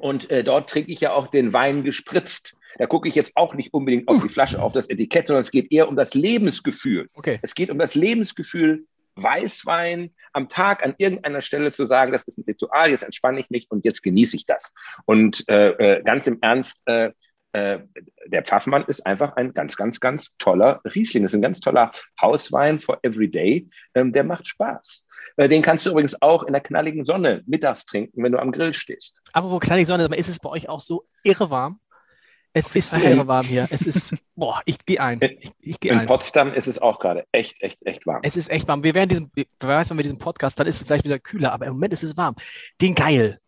Und 0.00 0.30
äh, 0.30 0.42
dort 0.44 0.70
trinke 0.70 0.90
ich 0.90 1.00
ja 1.00 1.12
auch 1.12 1.26
den 1.26 1.52
Wein 1.52 1.82
gespritzt. 1.84 2.56
Da 2.78 2.86
gucke 2.86 3.08
ich 3.08 3.14
jetzt 3.14 3.32
auch 3.34 3.54
nicht 3.54 3.74
unbedingt 3.74 4.08
auf 4.08 4.22
die 4.22 4.28
Flasche, 4.28 4.62
auf 4.62 4.72
das 4.72 4.88
Etikett, 4.88 5.26
sondern 5.26 5.42
es 5.42 5.50
geht 5.50 5.72
eher 5.72 5.88
um 5.88 5.96
das 5.96 6.14
Lebensgefühl. 6.14 7.08
Okay. 7.14 7.38
Es 7.42 7.54
geht 7.54 7.70
um 7.70 7.78
das 7.78 7.94
Lebensgefühl 7.94 8.86
Weißwein 9.22 10.14
am 10.32 10.48
Tag 10.48 10.84
an 10.84 10.94
irgendeiner 10.98 11.40
Stelle 11.40 11.72
zu 11.72 11.84
sagen, 11.84 12.12
das 12.12 12.24
ist 12.24 12.38
ein 12.38 12.44
Ritual, 12.46 12.90
jetzt 12.90 13.04
entspanne 13.04 13.40
ich 13.40 13.50
mich 13.50 13.70
und 13.70 13.84
jetzt 13.84 14.02
genieße 14.02 14.36
ich 14.36 14.46
das. 14.46 14.72
Und 15.04 15.48
äh, 15.48 15.70
äh, 15.70 16.02
ganz 16.02 16.26
im 16.26 16.38
Ernst, 16.40 16.82
äh, 16.86 17.12
äh, 17.52 17.80
der 18.26 18.44
Pfaffmann 18.44 18.84
ist 18.84 19.04
einfach 19.06 19.34
ein 19.36 19.52
ganz, 19.54 19.76
ganz, 19.76 19.98
ganz 19.98 20.28
toller 20.38 20.80
Riesling. 20.94 21.24
Das 21.24 21.32
ist 21.32 21.38
ein 21.38 21.42
ganz 21.42 21.60
toller 21.60 21.90
Hauswein 22.20 22.78
for 22.78 22.98
everyday. 23.02 23.68
Ähm, 23.94 24.12
der 24.12 24.22
macht 24.24 24.46
Spaß. 24.46 25.08
Äh, 25.36 25.48
den 25.48 25.62
kannst 25.62 25.84
du 25.84 25.90
übrigens 25.90 26.20
auch 26.22 26.44
in 26.44 26.52
der 26.52 26.62
knalligen 26.62 27.04
Sonne 27.04 27.42
mittags 27.46 27.86
trinken, 27.86 28.22
wenn 28.22 28.32
du 28.32 28.38
am 28.38 28.52
Grill 28.52 28.72
stehst. 28.72 29.22
Aber 29.32 29.50
wo 29.50 29.58
knallige 29.58 29.86
Sonne, 29.86 30.04
ist 30.16 30.28
es 30.28 30.38
bei 30.38 30.48
euch 30.48 30.68
auch 30.68 30.80
so 30.80 31.04
irre 31.24 31.50
warm? 31.50 31.80
Es 32.52 32.74
ist 32.74 32.90
so 32.90 33.26
warm 33.26 33.46
hier. 33.46 33.68
Es 33.70 33.82
ist, 33.82 34.14
boah, 34.34 34.60
ich 34.64 34.84
gehe 34.84 35.00
ein. 35.00 35.20
Ich, 35.22 35.52
ich 35.60 35.80
geh 35.80 35.90
In 35.90 35.98
ein. 35.98 36.06
Potsdam 36.06 36.52
ist 36.52 36.66
es 36.66 36.80
auch 36.80 36.98
gerade 36.98 37.24
echt, 37.30 37.62
echt, 37.62 37.86
echt 37.86 38.06
warm. 38.06 38.20
Es 38.24 38.36
ist 38.36 38.50
echt 38.50 38.66
warm. 38.66 38.82
Wir 38.82 38.94
werden 38.94 39.08
diesen, 39.08 39.30
wer 39.34 39.46
weiß, 39.60 39.90
wenn 39.90 39.98
wir 39.98 40.02
diesen 40.02 40.18
Podcast, 40.18 40.58
dann 40.58 40.66
ist 40.66 40.80
es 40.80 40.86
vielleicht 40.86 41.04
wieder 41.04 41.20
kühler, 41.20 41.52
aber 41.52 41.66
im 41.66 41.74
Moment 41.74 41.92
ist 41.92 42.02
es 42.02 42.16
warm. 42.16 42.34
Den 42.80 42.94
geil. 42.94 43.38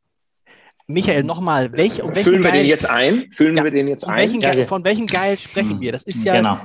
Michael, 0.87 1.25
nochmal, 1.25 1.73
welch, 1.73 2.03
um 2.03 2.15
Füllen 2.15 2.43
wir 2.43 2.51
Geil, 2.51 2.63
den 2.63 2.69
jetzt 2.69 2.89
ein? 2.89 3.29
Füllen 3.33 3.57
ja, 3.57 3.65
wir 3.65 3.71
den 3.71 3.87
jetzt 3.87 4.05
um 4.05 4.11
ein? 4.11 4.39
Geil, 4.39 4.67
von 4.67 4.85
welchem 4.85 5.07
Geil 5.07 5.37
sprechen 5.39 5.81
wir? 5.81 5.93
Das 5.93 6.03
ist 6.03 6.25
ja 6.25 6.37
genau. 6.37 6.59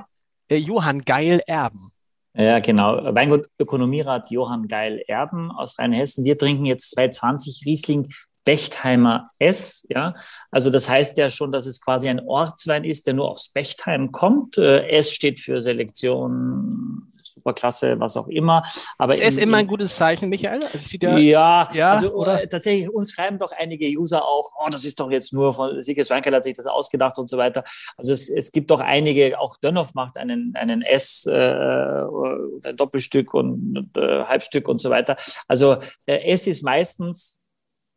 äh, 0.49 0.57
Johann 0.57 1.01
Geil 1.01 1.41
Erben. 1.47 1.91
Ja, 2.35 2.59
genau. 2.59 3.15
Weingut 3.15 3.47
Ökonomierat 3.57 4.29
Johann 4.29 4.67
Geil 4.67 5.03
Erben 5.07 5.51
aus 5.51 5.79
Rheinhessen. 5.79 6.23
Wir 6.23 6.37
trinken 6.37 6.65
jetzt 6.65 6.91
220 6.91 7.63
Riesling 7.65 8.09
Bechtheimer 8.47 9.31
S. 9.39 9.85
Ja, 9.89 10.15
also 10.51 10.69
das 10.69 10.87
heißt 10.87 11.17
ja 11.17 11.29
schon, 11.29 11.51
dass 11.51 11.65
es 11.65 11.81
quasi 11.81 12.07
ein 12.07 12.21
Ortswein 12.25 12.85
ist, 12.85 13.05
der 13.05 13.13
nur 13.13 13.29
aus 13.29 13.49
Bechtheim 13.49 14.13
kommt. 14.13 14.57
Äh, 14.57 14.87
S 14.87 15.11
steht 15.11 15.41
für 15.41 15.61
Selektion, 15.61 17.11
Superklasse, 17.25 17.99
was 17.99 18.15
auch 18.15 18.29
immer. 18.29 18.63
Aber 18.97 19.15
ist 19.15 19.19
S 19.19 19.37
immer 19.37 19.57
ein 19.57 19.67
gutes 19.67 19.97
Zeichen, 19.97 20.29
Michael? 20.29 20.61
Also 20.73 20.97
ja, 21.01 21.17
ja, 21.17 21.69
ja, 21.73 21.91
also 21.95 22.13
oder? 22.13 22.47
Tatsächlich, 22.47 22.89
uns 22.89 23.11
schreiben 23.11 23.37
doch 23.37 23.51
einige 23.51 23.85
User 23.99 24.23
auch, 24.23 24.53
oh, 24.65 24.69
das 24.71 24.85
ist 24.85 24.97
doch 25.01 25.11
jetzt 25.11 25.33
nur 25.33 25.53
von 25.53 25.81
Sieges 25.83 26.09
Weinkeller 26.09 26.37
hat 26.37 26.45
sich 26.45 26.55
das 26.55 26.67
ausgedacht 26.67 27.19
und 27.19 27.27
so 27.27 27.37
weiter. 27.37 27.65
Also 27.97 28.13
es, 28.13 28.29
es 28.29 28.53
gibt 28.53 28.71
doch 28.71 28.79
einige, 28.79 29.37
auch 29.41 29.57
Dönhoff 29.57 29.93
macht 29.93 30.15
einen, 30.15 30.55
einen 30.55 30.83
S, 30.83 31.25
äh, 31.25 31.33
ein 31.37 32.77
Doppelstück 32.77 33.33
und 33.33 33.91
äh, 33.97 34.23
Halbstück 34.23 34.69
und 34.69 34.79
so 34.79 34.89
weiter. 34.89 35.17
Also 35.49 35.79
äh, 36.05 36.31
S 36.31 36.47
ist 36.47 36.63
meistens 36.63 37.36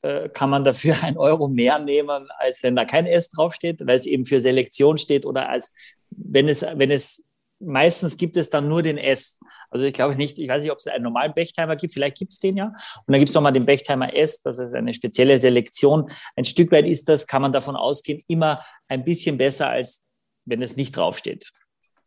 äh, 0.03 0.29
kann 0.29 0.51
man 0.51 0.65
dafür 0.65 0.97
ein 1.03 1.17
Euro 1.17 1.49
mehr 1.49 1.79
nehmen, 1.79 2.29
als 2.39 2.63
wenn 2.63 2.77
da 2.77 2.85
kein 2.85 3.07
S 3.07 3.31
draufsteht, 3.31 3.87
weil 3.87 3.97
es 3.97 4.07
eben 4.07 4.25
für 4.25 4.41
Selektion 4.41 4.99
steht 4.99 5.27
oder 5.27 5.49
als 5.49 5.75
wenn 6.11 6.49
es, 6.49 6.63
wenn 6.63 6.91
es 6.91 7.27
meistens 7.61 8.17
gibt 8.17 8.37
es 8.37 8.51
dann 8.51 8.69
nur 8.69 8.83
den 8.83 8.99
S. 8.99 9.39
Also 9.69 9.85
ich 9.85 9.95
glaube 9.95 10.17
nicht, 10.17 10.39
ich 10.39 10.49
weiß 10.49 10.63
nicht, 10.63 10.73
ob 10.73 10.79
es 10.79 10.87
einen 10.87 11.05
normalen 11.05 11.33
Bechtheimer 11.35 11.77
gibt, 11.77 11.95
vielleicht 11.95 12.19
gibt 12.19 12.33
es 12.33 12.39
den 12.39 12.57
ja. 12.57 12.67
Und 12.67 13.13
dann 13.13 13.21
gibt 13.21 13.29
es 13.29 13.35
nochmal 13.35 13.53
den 13.53 13.67
Bechtheimer 13.67 14.15
S, 14.15 14.41
das 14.41 14.59
ist 14.59 14.75
eine 14.75 14.95
spezielle 14.95 15.39
Selektion. 15.39 16.11
Ein 16.37 16.45
Stück 16.45 16.73
weit 16.73 16.87
ist 16.87 17.09
das, 17.09 17.27
kann 17.27 17.43
man 17.43 17.53
davon 17.53 17.77
ausgehen, 17.77 18.23
immer 18.27 18.65
ein 18.89 19.05
bisschen 19.05 19.39
besser, 19.39 19.69
als 19.69 20.07
wenn 20.47 20.63
es 20.63 20.77
nicht 20.77 20.97
draufsteht. 20.97 21.51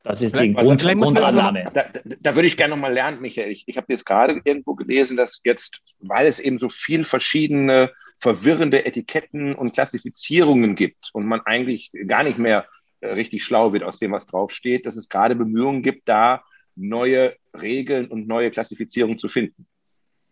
Das 0.03 0.21
ist 0.21 0.37
die 0.37 0.53
Grund, 0.53 0.81
Grundannahme. 0.81 1.63
Da, 1.73 1.83
da, 1.83 1.99
da, 2.03 2.35
würde 2.35 2.47
ich 2.47 2.57
gerne 2.57 2.75
nochmal 2.75 2.93
lernen, 2.93 3.21
Michael. 3.21 3.49
Ich, 3.49 3.63
ich 3.67 3.77
habe 3.77 3.87
jetzt 3.89 4.05
gerade 4.05 4.41
irgendwo 4.43 4.75
gelesen, 4.75 5.15
dass 5.15 5.39
jetzt, 5.45 5.81
weil 5.99 6.27
es 6.27 6.41
eben 6.41 6.59
so 6.59 6.67
viel 6.67 7.05
verschiedene 7.05 7.89
verwirrende 8.19 8.85
Etiketten 8.85 9.55
und 9.55 9.73
Klassifizierungen 9.73 10.75
gibt 10.75 11.09
und 11.13 11.25
man 11.25 11.39
eigentlich 11.45 11.91
gar 12.05 12.23
nicht 12.23 12.37
mehr 12.37 12.65
äh, 12.99 13.13
richtig 13.13 13.45
schlau 13.45 13.71
wird 13.71 13.83
aus 13.83 13.97
dem, 13.97 14.11
was 14.11 14.25
draufsteht, 14.25 14.85
dass 14.85 14.97
es 14.97 15.07
gerade 15.07 15.35
Bemühungen 15.35 15.83
gibt, 15.83 16.09
da 16.09 16.43
neue 16.75 17.35
Regeln 17.53 18.07
und 18.07 18.27
neue 18.27 18.51
Klassifizierungen 18.51 19.17
zu 19.17 19.29
finden. 19.29 19.67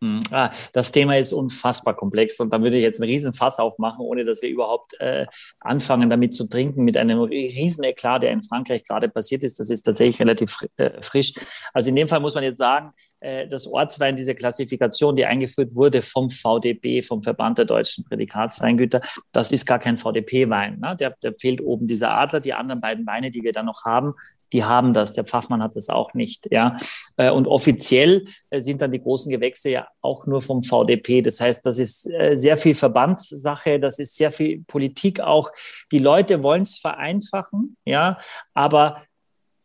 Hm. 0.04 0.22
Ah, 0.32 0.52
das 0.74 0.92
Thema 0.92 1.18
ist 1.18 1.32
unfassbar 1.32 1.96
komplex 1.96 2.40
und 2.40 2.52
da 2.52 2.60
würde 2.60 2.76
ich 2.76 2.82
jetzt 2.82 3.00
einen 3.00 3.12
riesen 3.12 3.34
Fass 3.34 3.60
aufmachen, 3.60 4.04
ohne 4.04 4.26
dass 4.26 4.42
wir 4.42 4.50
überhaupt 4.50 5.00
äh, 5.00 5.28
anfangen, 5.60 6.10
damit 6.10 6.34
zu 6.34 6.48
trinken, 6.48 6.84
mit 6.84 6.98
einem 6.98 7.20
riesen 7.20 7.84
Eklat, 7.84 8.24
der 8.24 8.32
in 8.32 8.42
Frankreich 8.42 8.84
gerade 8.84 9.10
passiert 9.10 9.44
ist. 9.44 9.60
Das 9.60 9.70
ist 9.70 9.84
tatsächlich 9.84 10.20
relativ 10.20 10.58
äh, 10.78 11.04
frisch. 11.04 11.34
Also 11.72 11.90
in 11.90 11.96
dem 11.96 12.08
Fall 12.08 12.20
muss 12.20 12.34
man 12.34 12.44
jetzt 12.44 12.58
sagen, 12.58 12.94
äh, 13.20 13.48
das 13.48 13.68
Ortswein, 13.68 14.16
diese 14.16 14.34
Klassifikation, 14.34 15.16
die 15.16 15.26
eingeführt 15.26 15.76
wurde 15.76 16.02
vom 16.02 16.32
VDB, 16.32 17.04
vom 17.04 17.22
Verband 17.22 17.60
der 17.60 17.66
deutschen 17.66 18.04
Prädikatsweingüter, 18.04 19.02
das 19.32 19.52
ist 19.52 19.68
gar 19.68 19.78
kein 19.78 20.00
VDP-Wein. 20.00 20.80
Ne? 20.80 20.96
Der, 21.00 21.16
der 21.22 21.36
fehlt 21.36 21.62
oben 21.62 21.86
dieser 21.86 22.18
Adler. 22.18 22.40
Die 22.40 22.54
anderen 22.54 22.82
beiden 22.82 23.06
Weine, 23.06 23.30
die 23.30 23.44
wir 23.44 23.54
da 23.54 23.62
noch 23.62 23.86
haben, 23.86 24.16
die 24.54 24.64
haben 24.64 24.94
das. 24.94 25.14
Der 25.14 25.24
Pfaffmann 25.24 25.62
hat 25.62 25.76
das 25.76 25.90
auch 25.90 26.14
nicht. 26.14 26.48
Ja. 26.52 26.78
Äh, 27.18 27.32
und 27.32 27.48
offiziell 27.48 28.26
äh, 28.50 28.62
sind 28.62 28.82
dann 28.82 28.92
die 28.92 29.02
großen 29.02 29.32
Gewächse 29.32 29.70
ja 29.70 29.88
auch 30.02 30.26
nur 30.26 30.42
vom 30.42 30.64
VDP. 30.64 31.22
Das 31.22 31.40
heißt, 31.40 31.66
das 31.66 31.78
ist 31.78 32.10
äh, 32.10 32.36
sehr 32.36 32.58
viel 32.58 32.76
Verbandssache, 32.76 33.80
das 33.80 34.00
ist 34.00 34.16
sehr 34.16 34.32
viel 34.32 34.64
Politik 34.68 35.20
auch. 35.22 35.52
Die 35.92 36.00
Leute 36.00 36.44
wollen 36.44 36.64
es 36.64 36.78
vereinfachen, 36.78 37.78
ja, 37.86 38.18
aber 38.54 39.04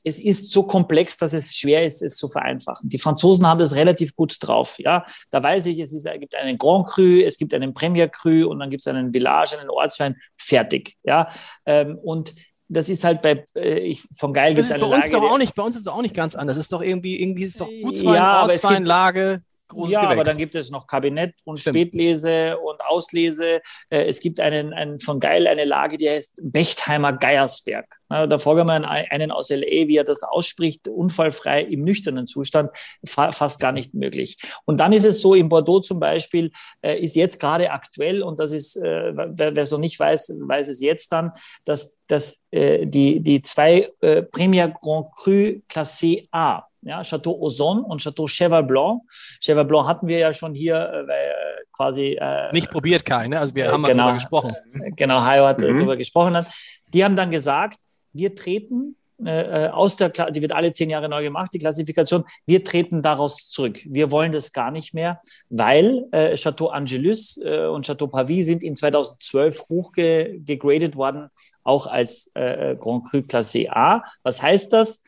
es 0.07 0.21
ist 0.21 0.53
so 0.53 0.63
komplex, 0.63 1.17
dass 1.17 1.33
es 1.33 1.57
schwer 1.57 1.85
ist, 1.85 2.01
es 2.01 2.17
zu 2.17 2.29
vereinfachen. 2.29 2.89
Die 2.89 2.99
Franzosen 3.01 3.45
haben 3.45 3.59
das 3.59 3.75
relativ 3.75 4.15
gut 4.15 4.37
drauf. 4.41 4.79
Ja, 4.79 5.05
da 5.33 5.43
weiß 5.43 5.67
ich, 5.67 5.81
es, 5.81 5.93
ist, 5.93 6.07
es 6.07 6.21
gibt 6.21 6.37
einen 6.37 6.59
Grand 6.59 6.87
Cru, 6.87 7.23
es 7.25 7.37
gibt 7.37 7.53
einen 7.55 7.75
Premier 7.75 8.09
Cru 8.09 8.47
und 8.47 8.61
dann 8.61 8.71
gibt 8.71 8.83
es 8.83 8.87
einen 8.87 9.13
Village, 9.13 9.59
einen 9.59 9.69
Ortswein, 9.69 10.15
fertig. 10.37 10.97
Ja, 11.03 11.29
ähm, 11.67 11.99
und 11.99 12.35
das 12.69 12.89
ist 12.89 13.05
halt 13.05 13.23
bei 13.23 13.45
äh, 13.55 13.79
ich, 13.79 14.07
von 14.17 14.33
geil 14.33 14.55
das 14.55 14.71
ist 14.71 14.81
bei 14.81 14.87
uns 14.87 14.97
Lage, 14.97 15.11
doch 15.11 15.23
auch 15.23 15.39
nicht 15.39 15.55
bei 15.55 15.63
uns 15.63 15.77
ist 15.77 15.83
es 15.83 15.89
auch 15.89 16.03
nicht 16.03 16.15
ganz 16.15 16.35
anders. 16.35 16.57
Das 16.57 16.67
ist 16.67 16.73
doch 16.73 16.83
irgendwie 16.83 17.21
irgendwie 17.21 17.45
ist 17.45 17.53
es 17.53 17.59
doch 17.59 17.69
gut 17.83 17.99
ja, 17.99 18.43
Ortswein, 18.43 18.85
Lage 18.85 19.43
großes 19.69 19.93
Ja, 19.93 20.01
Gewächs. 20.03 20.13
aber 20.15 20.25
dann 20.25 20.37
gibt 20.37 20.55
es 20.55 20.71
noch 20.71 20.87
Kabinett 20.87 21.35
und 21.45 21.61
Stimmt. 21.61 21.77
Spätlese 21.77 22.59
und 22.59 22.81
Auslese. 22.85 23.61
Äh, 23.91 24.05
es 24.07 24.21
gibt 24.21 24.41
einen, 24.41 24.73
einen 24.73 25.01
von 25.01 25.21
Geil 25.21 25.47
eine 25.47 25.65
Lage, 25.65 25.99
die 25.99 26.09
heißt 26.09 26.41
Bechtheimer 26.43 27.13
Geiersberg. 27.13 27.87
Da 28.09 28.39
folgen 28.39 28.69
wir 28.69 28.89
einen 28.89 29.33
aus 29.33 29.51
LA, 29.51 29.89
wie 29.89 29.97
er 29.97 30.05
das 30.05 30.23
ausspricht, 30.23 30.87
unfallfrei 30.87 31.63
im 31.63 31.83
nüchternen 31.83 32.29
Zustand, 32.29 32.71
fast 33.05 33.59
gar 33.59 33.73
nicht 33.73 33.95
möglich. 33.95 34.37
Und 34.65 34.79
dann 34.79 34.93
ist 34.93 35.05
es 35.05 35.21
so, 35.21 35.35
in 35.35 35.49
Bordeaux 35.49 35.81
zum 35.81 35.99
Beispiel, 35.99 36.53
äh, 36.83 37.01
ist 37.01 37.17
jetzt 37.17 37.41
gerade 37.41 37.73
aktuell, 37.73 38.23
und 38.23 38.39
das 38.39 38.53
ist, 38.53 38.77
äh, 38.77 39.13
wer, 39.13 39.57
wer 39.57 39.67
so 39.67 39.77
nicht 39.79 39.99
weiß, 39.99 40.37
weiß 40.41 40.69
es 40.69 40.81
jetzt 40.81 41.11
dann, 41.11 41.33
dass, 41.65 41.97
dass 42.07 42.43
die, 42.53 43.21
die 43.21 43.43
zwei 43.43 43.91
Premier 44.31 44.73
Grand 44.81 45.09
Cru 45.17 45.61
Classé 45.69 46.29
A, 46.31 46.63
ja, 46.87 47.03
Chateau 47.03 47.39
Ozon 47.41 47.81
und 47.81 48.01
Chateau 48.03 48.27
Cheval 48.27 48.63
Blanc. 48.63 49.03
Cheval 49.41 49.65
Blanc 49.65 49.87
hatten 49.87 50.07
wir 50.07 50.19
ja 50.19 50.33
schon 50.33 50.55
hier 50.55 50.77
äh, 50.77 51.13
äh 51.13 51.57
quasi. 51.73 52.17
Äh, 52.21 52.53
Nicht 52.53 52.71
probiert, 52.71 53.05
Kai, 53.05 53.29
ne? 53.29 53.39
Also 53.39 53.55
wir 53.55 53.71
haben 53.71 53.83
genau, 53.83 54.05
darüber 54.05 54.15
gesprochen. 54.15 54.55
Äh, 54.75 54.91
genau, 54.93 55.21
Hayo 55.21 55.47
hat 55.47 55.61
mhm. 55.61 55.77
darüber 55.77 55.97
gesprochen. 55.97 56.47
Die 56.93 57.05
haben 57.05 57.17
dann 57.17 57.31
gesagt, 57.31 57.81
wir 58.13 58.35
treten 58.35 58.97
äh, 59.25 59.69
aus 59.69 59.97
der, 59.97 60.11
die 60.31 60.43
wird 60.43 60.53
alle 60.53 60.73
zehn 60.73 60.91
Jahre 60.91 61.09
neu 61.09 61.23
gemacht, 61.23 61.51
die 61.55 61.59
Klassifikation. 61.59 62.25
Wir 62.45 62.65
treten 62.65 63.03
daraus 63.03 63.49
zurück. 63.49 63.81
Wir 63.87 64.11
wollen 64.11 64.33
das 64.33 64.53
gar 64.53 64.71
nicht 64.71 64.93
mehr, 64.93 65.21
weil 65.49 66.05
äh, 66.13 66.37
Chateau 66.37 66.69
Angelus 66.69 67.39
äh, 67.43 67.67
und 67.67 67.87
Chateau 67.87 68.09
Pavie 68.09 68.43
sind 68.43 68.63
in 68.63 68.77
2012 68.77 69.69
hochgegradet 69.71 70.97
worden, 70.97 71.31
auch 71.65 71.87
als 71.87 72.31
äh, 72.35 72.77
Grand 72.79 73.09
Cru 73.09 73.19
Classé 73.19 73.71
A. 73.71 74.03
Was 74.23 74.43
heißt 74.43 74.73
das? 74.73 75.03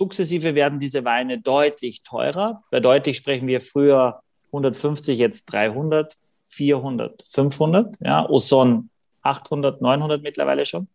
Sukzessive 0.00 0.54
werden 0.54 0.80
diese 0.80 1.04
Weine 1.04 1.38
deutlich 1.38 2.02
teurer. 2.02 2.62
Bei 2.70 2.80
deutlich 2.80 3.18
sprechen 3.18 3.46
wir 3.46 3.60
früher 3.60 4.22
150, 4.46 5.18
jetzt 5.18 5.44
300, 5.52 6.16
400, 6.44 7.22
500. 7.28 7.96
Ja, 8.00 8.26
Oson 8.26 8.88
800, 9.20 9.82
900 9.82 10.22
mittlerweile 10.22 10.64
schon. 10.64 10.88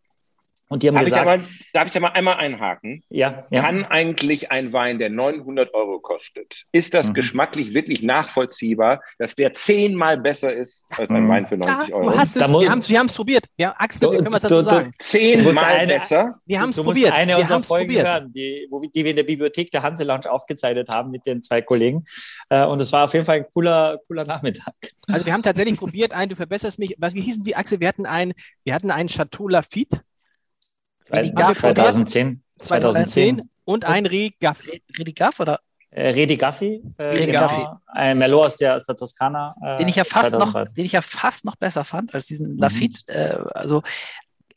Und 0.67 0.81
die 0.81 0.87
haben 0.87 0.95
darf 0.95 1.05
gesagt, 1.05 1.25
ich 1.25 1.31
aber, 1.31 1.43
darf 1.73 1.87
ich 1.87 1.93
da 1.93 1.99
mal 1.99 2.09
einmal 2.09 2.37
einhaken? 2.37 3.03
Ja, 3.09 3.45
ja. 3.51 3.61
Kann 3.61 3.85
eigentlich 3.85 4.51
ein 4.51 4.73
Wein, 4.73 4.97
der 4.97 5.11
900 5.11 5.71
Euro 5.75 5.99
kostet, 5.99 6.63
ist 6.71 6.95
das 6.95 7.09
mhm. 7.09 7.13
geschmacklich 7.13 7.75
wirklich 7.75 8.01
nachvollziehbar, 8.01 9.01
dass 9.19 9.35
der 9.35 9.53
zehnmal 9.53 10.17
besser 10.17 10.53
ist 10.53 10.87
als 10.89 11.11
ein 11.11 11.25
mhm. 11.25 11.29
Wein 11.29 11.47
für 11.47 11.57
90 11.57 11.93
Euro? 11.93 12.09
Du 12.09 12.17
hast 12.17 12.35
es, 12.35 12.47
wir 12.49 12.99
haben 12.99 13.07
es 13.07 13.13
probiert. 13.13 13.45
Ja, 13.57 13.75
Axel, 13.77 14.09
wie 14.09 14.15
können 14.15 14.25
wir 14.25 14.31
das 14.31 14.41
dazu 14.41 14.61
sagen? 14.63 14.91
Zehnmal 14.97 15.85
besser? 15.85 16.39
Wir 16.47 16.59
haben 16.59 16.71
es 16.71 16.77
probiert. 16.77 17.13
eine 17.13 17.33
wir 17.33 17.39
unserer 17.41 17.63
Folgen 17.63 17.87
probiert. 17.89 18.07
hören, 18.07 18.33
die, 18.33 18.67
wo, 18.71 18.81
die 18.81 19.03
wir 19.03 19.11
in 19.11 19.17
der 19.17 19.23
Bibliothek 19.23 19.69
der 19.69 19.83
Hanse 19.83 20.03
Lounge 20.03 20.31
aufgezeichnet 20.31 20.89
haben 20.89 21.11
mit 21.11 21.27
den 21.27 21.43
zwei 21.43 21.61
Kollegen. 21.61 22.05
Äh, 22.49 22.65
und 22.65 22.81
es 22.81 22.91
war 22.91 23.05
auf 23.05 23.13
jeden 23.13 23.25
Fall 23.25 23.37
ein 23.37 23.45
cooler, 23.53 23.99
cooler 24.07 24.25
Nachmittag. 24.25 24.73
Also 25.07 25.27
wir 25.27 25.33
haben 25.33 25.43
tatsächlich 25.43 25.77
probiert, 25.77 26.13
ein, 26.13 26.29
du 26.29 26.35
verbesserst 26.35 26.79
mich, 26.79 26.95
was, 26.97 27.13
wie 27.13 27.21
hießen 27.21 27.43
die, 27.43 27.55
Axel? 27.55 27.79
Wir 27.79 27.87
hatten 27.87 28.07
ein, 28.07 28.33
wir 28.63 28.73
hatten 28.73 28.89
einen 28.89 29.09
Chateau 29.09 29.47
Lafitte 29.47 30.01
2010. 31.09 32.43
2010. 32.59 33.49
Und 33.63 33.85
ein 33.85 34.05
Redigaf. 34.05 34.59
Redigaf 34.97 35.39
oder? 35.39 35.59
Äh, 35.95 36.09
Redigaffi, 36.09 36.83
äh, 36.97 37.03
Redigaffi. 37.03 37.55
Genau, 37.55 37.79
ein 37.87 38.17
Merlot 38.17 38.47
aus 38.47 38.57
der, 38.57 38.75
aus 38.75 38.85
der 38.85 38.97
Toskana. 38.97 39.55
Äh, 39.63 39.77
den, 39.77 39.87
ich 39.87 39.95
ja 39.95 40.03
fast 40.03 40.33
noch, 40.33 40.53
den 40.53 40.85
ich 40.85 40.91
ja 40.91 41.01
fast 41.01 41.45
noch 41.45 41.55
besser 41.55 41.85
fand 41.85 42.13
als 42.13 42.25
diesen 42.25 42.55
mhm. 42.55 42.59
Lafitte. 42.59 42.99
Äh, 43.07 43.37
also, 43.53 43.81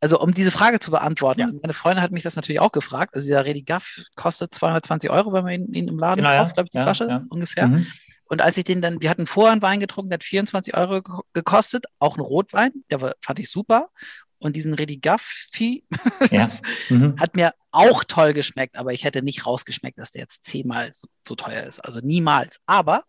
also 0.01 0.19
um 0.21 0.33
diese 0.33 0.51
Frage 0.51 0.81
zu 0.81 0.91
beantworten, 0.91 1.41
ja. 1.41 1.49
meine 1.63 1.75
Freundin 1.75 2.03
hat 2.03 2.11
mich 2.11 2.25
das 2.25 2.35
natürlich 2.35 2.61
auch 2.61 2.73
gefragt. 2.73 3.15
Also 3.15 3.27
dieser 3.27 3.45
Redigaff 3.45 4.01
kostet 4.17 4.53
220 4.53 5.11
Euro, 5.11 5.33
wenn 5.33 5.45
man 5.45 5.53
ihn, 5.53 5.73
ihn 5.73 5.87
im 5.87 5.99
Laden 5.99 6.25
genau, 6.25 6.37
kauft, 6.37 6.55
glaube 6.55 6.67
ich, 6.67 6.73
die 6.73 6.79
ja, 6.79 6.83
Flasche 6.83 7.07
ja. 7.09 7.23
ungefähr. 7.31 7.69
Mhm. 7.69 7.87
Und 8.27 8.43
als 8.43 8.57
ich 8.57 8.65
den 8.65 8.83
dann, 8.83 9.01
wir 9.01 9.09
hatten 9.09 9.27
vorher 9.27 9.53
einen 9.53 9.63
Wein 9.63 9.79
getrunken, 9.79 10.11
der 10.11 10.17
hat 10.17 10.25
24 10.25 10.77
Euro 10.77 11.03
gekostet, 11.33 11.87
auch 12.01 12.17
ein 12.17 12.21
Rotwein, 12.21 12.73
der 12.91 13.01
war, 13.01 13.13
fand 13.21 13.39
ich 13.39 13.49
super. 13.49 13.89
Und 14.41 14.55
diesen 14.55 14.75
Redigaffi 14.75 15.85
ja. 16.31 16.51
mhm. 16.89 17.19
hat 17.19 17.35
mir 17.35 17.55
auch 17.73 18.05
toll 18.05 18.33
geschmeckt, 18.33 18.77
aber 18.77 18.93
ich 18.93 19.05
hätte 19.05 19.23
nicht 19.23 19.47
rausgeschmeckt, 19.47 19.99
dass 19.99 20.13
der 20.13 20.23
jetzt 20.23 20.45
zehnmal 20.45 20.93
so, 20.95 21.09
so 21.27 21.35
teuer 21.35 21.65
ist. 21.65 21.81
Also 21.81 22.01
niemals. 22.01 22.61
Aber 22.67 23.05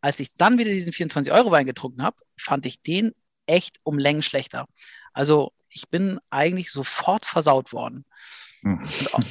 als 0.00 0.20
ich 0.20 0.34
dann 0.34 0.58
wieder 0.58 0.70
diesen 0.70 0.92
24-Euro-Wein 0.92 1.66
getrunken 1.66 2.02
habe, 2.02 2.16
fand 2.38 2.66
ich 2.66 2.82
den 2.82 3.12
echt 3.46 3.78
um 3.82 3.98
Längen 3.98 4.22
schlechter. 4.22 4.66
Also 5.12 5.52
ich 5.70 5.88
bin 5.88 6.18
eigentlich 6.30 6.70
sofort 6.70 7.26
versaut 7.26 7.72
worden. 7.72 8.04
Hm. 8.62 8.80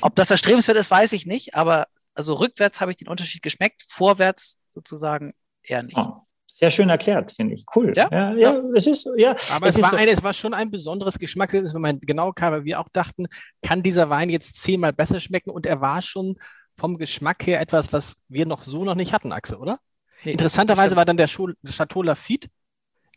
Ob 0.01 0.15
das 0.15 0.31
erstrebenswert 0.31 0.77
ist, 0.77 0.91
weiß 0.91 1.13
ich 1.13 1.25
nicht, 1.25 1.55
aber 1.55 1.87
also 2.13 2.33
rückwärts 2.33 2.81
habe 2.81 2.91
ich 2.91 2.97
den 2.97 3.07
Unterschied 3.07 3.41
geschmeckt, 3.41 3.83
vorwärts 3.87 4.59
sozusagen 4.69 5.33
eher 5.63 5.83
nicht. 5.83 5.97
Oh, 5.97 6.21
sehr 6.59 6.71
schön 6.71 6.89
erklärt, 6.89 7.31
finde 7.31 7.55
ich. 7.55 7.65
Cool. 7.73 7.93
Ja, 7.95 8.09
ja, 8.11 8.33
ja, 8.33 8.53
ja. 8.53 8.61
es 8.75 8.85
ist, 8.85 9.09
ja. 9.15 9.33
Aber 9.49 9.67
es, 9.67 9.77
es 9.77 9.81
war, 9.81 9.91
so. 9.91 9.95
eine, 9.95 10.11
es 10.11 10.21
war 10.21 10.33
schon 10.33 10.53
ein 10.53 10.69
besonderes 10.69 11.17
Geschmackserlebnis, 11.17 11.73
wenn 11.73 11.81
man 11.81 12.01
genau 12.01 12.33
kam, 12.33 12.51
weil 12.51 12.65
wir 12.65 12.81
auch 12.81 12.89
dachten, 12.89 13.27
kann 13.61 13.81
dieser 13.81 14.09
Wein 14.09 14.29
jetzt 14.29 14.61
zehnmal 14.61 14.91
besser 14.91 15.21
schmecken 15.21 15.51
und 15.51 15.65
er 15.65 15.79
war 15.79 16.01
schon 16.01 16.35
vom 16.77 16.97
Geschmack 16.97 17.47
her 17.47 17.61
etwas, 17.61 17.93
was 17.93 18.17
wir 18.27 18.45
noch 18.45 18.63
so 18.63 18.83
noch 18.83 18.95
nicht 18.95 19.13
hatten, 19.13 19.31
Axel, 19.31 19.55
oder? 19.55 19.77
Nee, 20.25 20.33
Interessanterweise 20.33 20.97
war 20.97 21.05
dann 21.05 21.15
der 21.15 21.27
Chateau 21.27 22.03
Lafitte, 22.03 22.49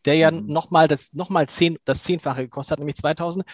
der 0.05 0.14
ja 0.14 0.31
mhm. 0.31 0.46
nochmal 0.46 0.87
das, 0.87 1.12
noch 1.12 1.28
mal 1.28 1.48
zehn, 1.48 1.78
das 1.85 2.05
Zehnfache 2.05 2.42
gekostet 2.42 2.72
hat, 2.72 2.78
nämlich 2.78 2.96
2000. 2.96 3.44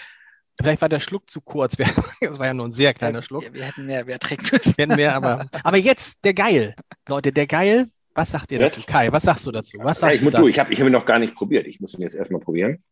Vielleicht 0.61 0.83
war 0.83 0.91
der 0.91 1.01
Schluck 1.01 1.31
zu 1.31 1.41
kurz. 1.41 1.77
Das 2.21 2.39
war 2.39 2.47
ja 2.47 2.53
nur 2.53 2.67
ein 2.67 2.73
sehr 2.73 2.93
kleiner 2.93 3.23
Schluck. 3.23 3.45
Wir, 3.45 3.55
wir 3.55 3.65
hätten 3.65 3.87
mehr, 3.87 4.05
mehr 4.05 4.19
trinken 4.19 4.49
müssen. 4.53 4.77
Wir 4.77 4.85
hätten 4.85 4.97
mehr, 4.97 5.15
aber, 5.15 5.47
aber 5.63 5.79
jetzt 5.79 6.23
der 6.25 6.35
Geil. 6.35 6.75
Leute, 7.09 7.33
der 7.33 7.47
Geil. 7.47 7.87
Was 8.19 8.33
sagt 8.33 8.51
ihr 8.51 8.59
dazu? 8.59 8.81
Kai, 8.85 9.13
was 9.13 9.23
sagst 9.23 9.47
du 9.47 9.53
dazu? 9.53 9.79
Was 9.81 10.01
sagst 10.01 10.17
ja, 10.17 10.19
ich, 10.19 10.25
du 10.25 10.31
dazu? 10.31 10.49
ich 10.49 10.59
habe 10.59 10.73
ich 10.73 10.81
hab 10.81 10.89
ihn 10.89 10.93
noch 10.93 11.07
gar 11.07 11.21
nicht 11.21 11.37
probiert. 11.37 11.69
Ich 11.69 11.79
muss 11.79 11.95
ihn 11.95 12.01
jetzt 12.01 12.17
erstmal 12.17 12.41
probieren. 12.41 12.83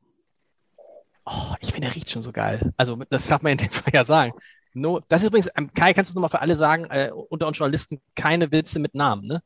Oh, 1.24 1.52
ich 1.58 1.72
finde, 1.72 1.88
er 1.88 1.96
riecht 1.96 2.08
schon 2.08 2.22
so 2.22 2.30
geil. 2.30 2.72
Also, 2.76 2.96
das 3.10 3.26
darf 3.26 3.42
man 3.42 3.50
in 3.50 3.58
dem 3.58 3.70
Fall 3.70 3.92
ja 3.92 4.04
sagen. 4.04 4.34
No, 4.72 5.00
das 5.08 5.22
ist 5.22 5.28
übrigens, 5.28 5.50
ähm, 5.56 5.72
Kai, 5.74 5.94
kannst 5.94 6.12
du 6.12 6.14
nochmal 6.14 6.30
für 6.30 6.40
alle 6.42 6.54
sagen, 6.54 6.84
äh, 6.90 7.10
unter 7.10 7.48
uns 7.48 7.58
Journalisten, 7.58 8.00
keine 8.14 8.52
Witze 8.52 8.78
mit 8.78 8.94
Namen, 8.94 9.26
ne? 9.26 9.42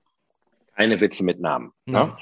Keine 0.77 1.01
Witze 1.01 1.25
mit 1.25 1.41
Namen. 1.41 1.73
Ja. 1.87 2.05
Ne? 2.05 2.17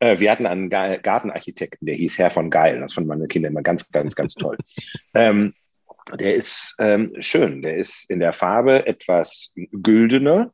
Äh, 0.00 0.18
wir 0.18 0.32
hatten 0.32 0.46
einen 0.46 0.68
Gartenarchitekten, 0.68 1.86
der 1.86 1.94
hieß 1.94 2.18
Herr 2.18 2.32
von 2.32 2.50
Geil. 2.50 2.80
Das 2.80 2.94
fanden 2.94 3.10
meine 3.10 3.28
Kinder 3.28 3.48
immer 3.48 3.62
ganz, 3.62 3.88
ganz, 3.90 4.16
ganz 4.16 4.34
toll. 4.34 4.56
ähm, 5.14 5.54
der 6.18 6.34
ist 6.34 6.74
ähm, 6.80 7.12
schön. 7.20 7.62
Der 7.62 7.76
ist 7.76 8.10
in 8.10 8.18
der 8.18 8.32
Farbe 8.32 8.88
etwas 8.88 9.52
güldener 9.70 10.52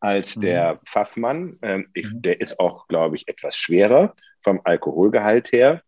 als 0.00 0.36
mhm. 0.36 0.40
der 0.40 0.80
Pfaffmann. 0.86 1.58
Ähm, 1.62 1.88
ich, 1.94 2.12
mhm. 2.12 2.22
der 2.22 2.40
ist 2.40 2.58
auch, 2.58 2.88
glaube 2.88 3.16
ich, 3.16 3.28
etwas 3.28 3.56
schwerer 3.56 4.14
vom 4.42 4.60
Alkoholgehalt 4.64 5.52
her. 5.52 5.82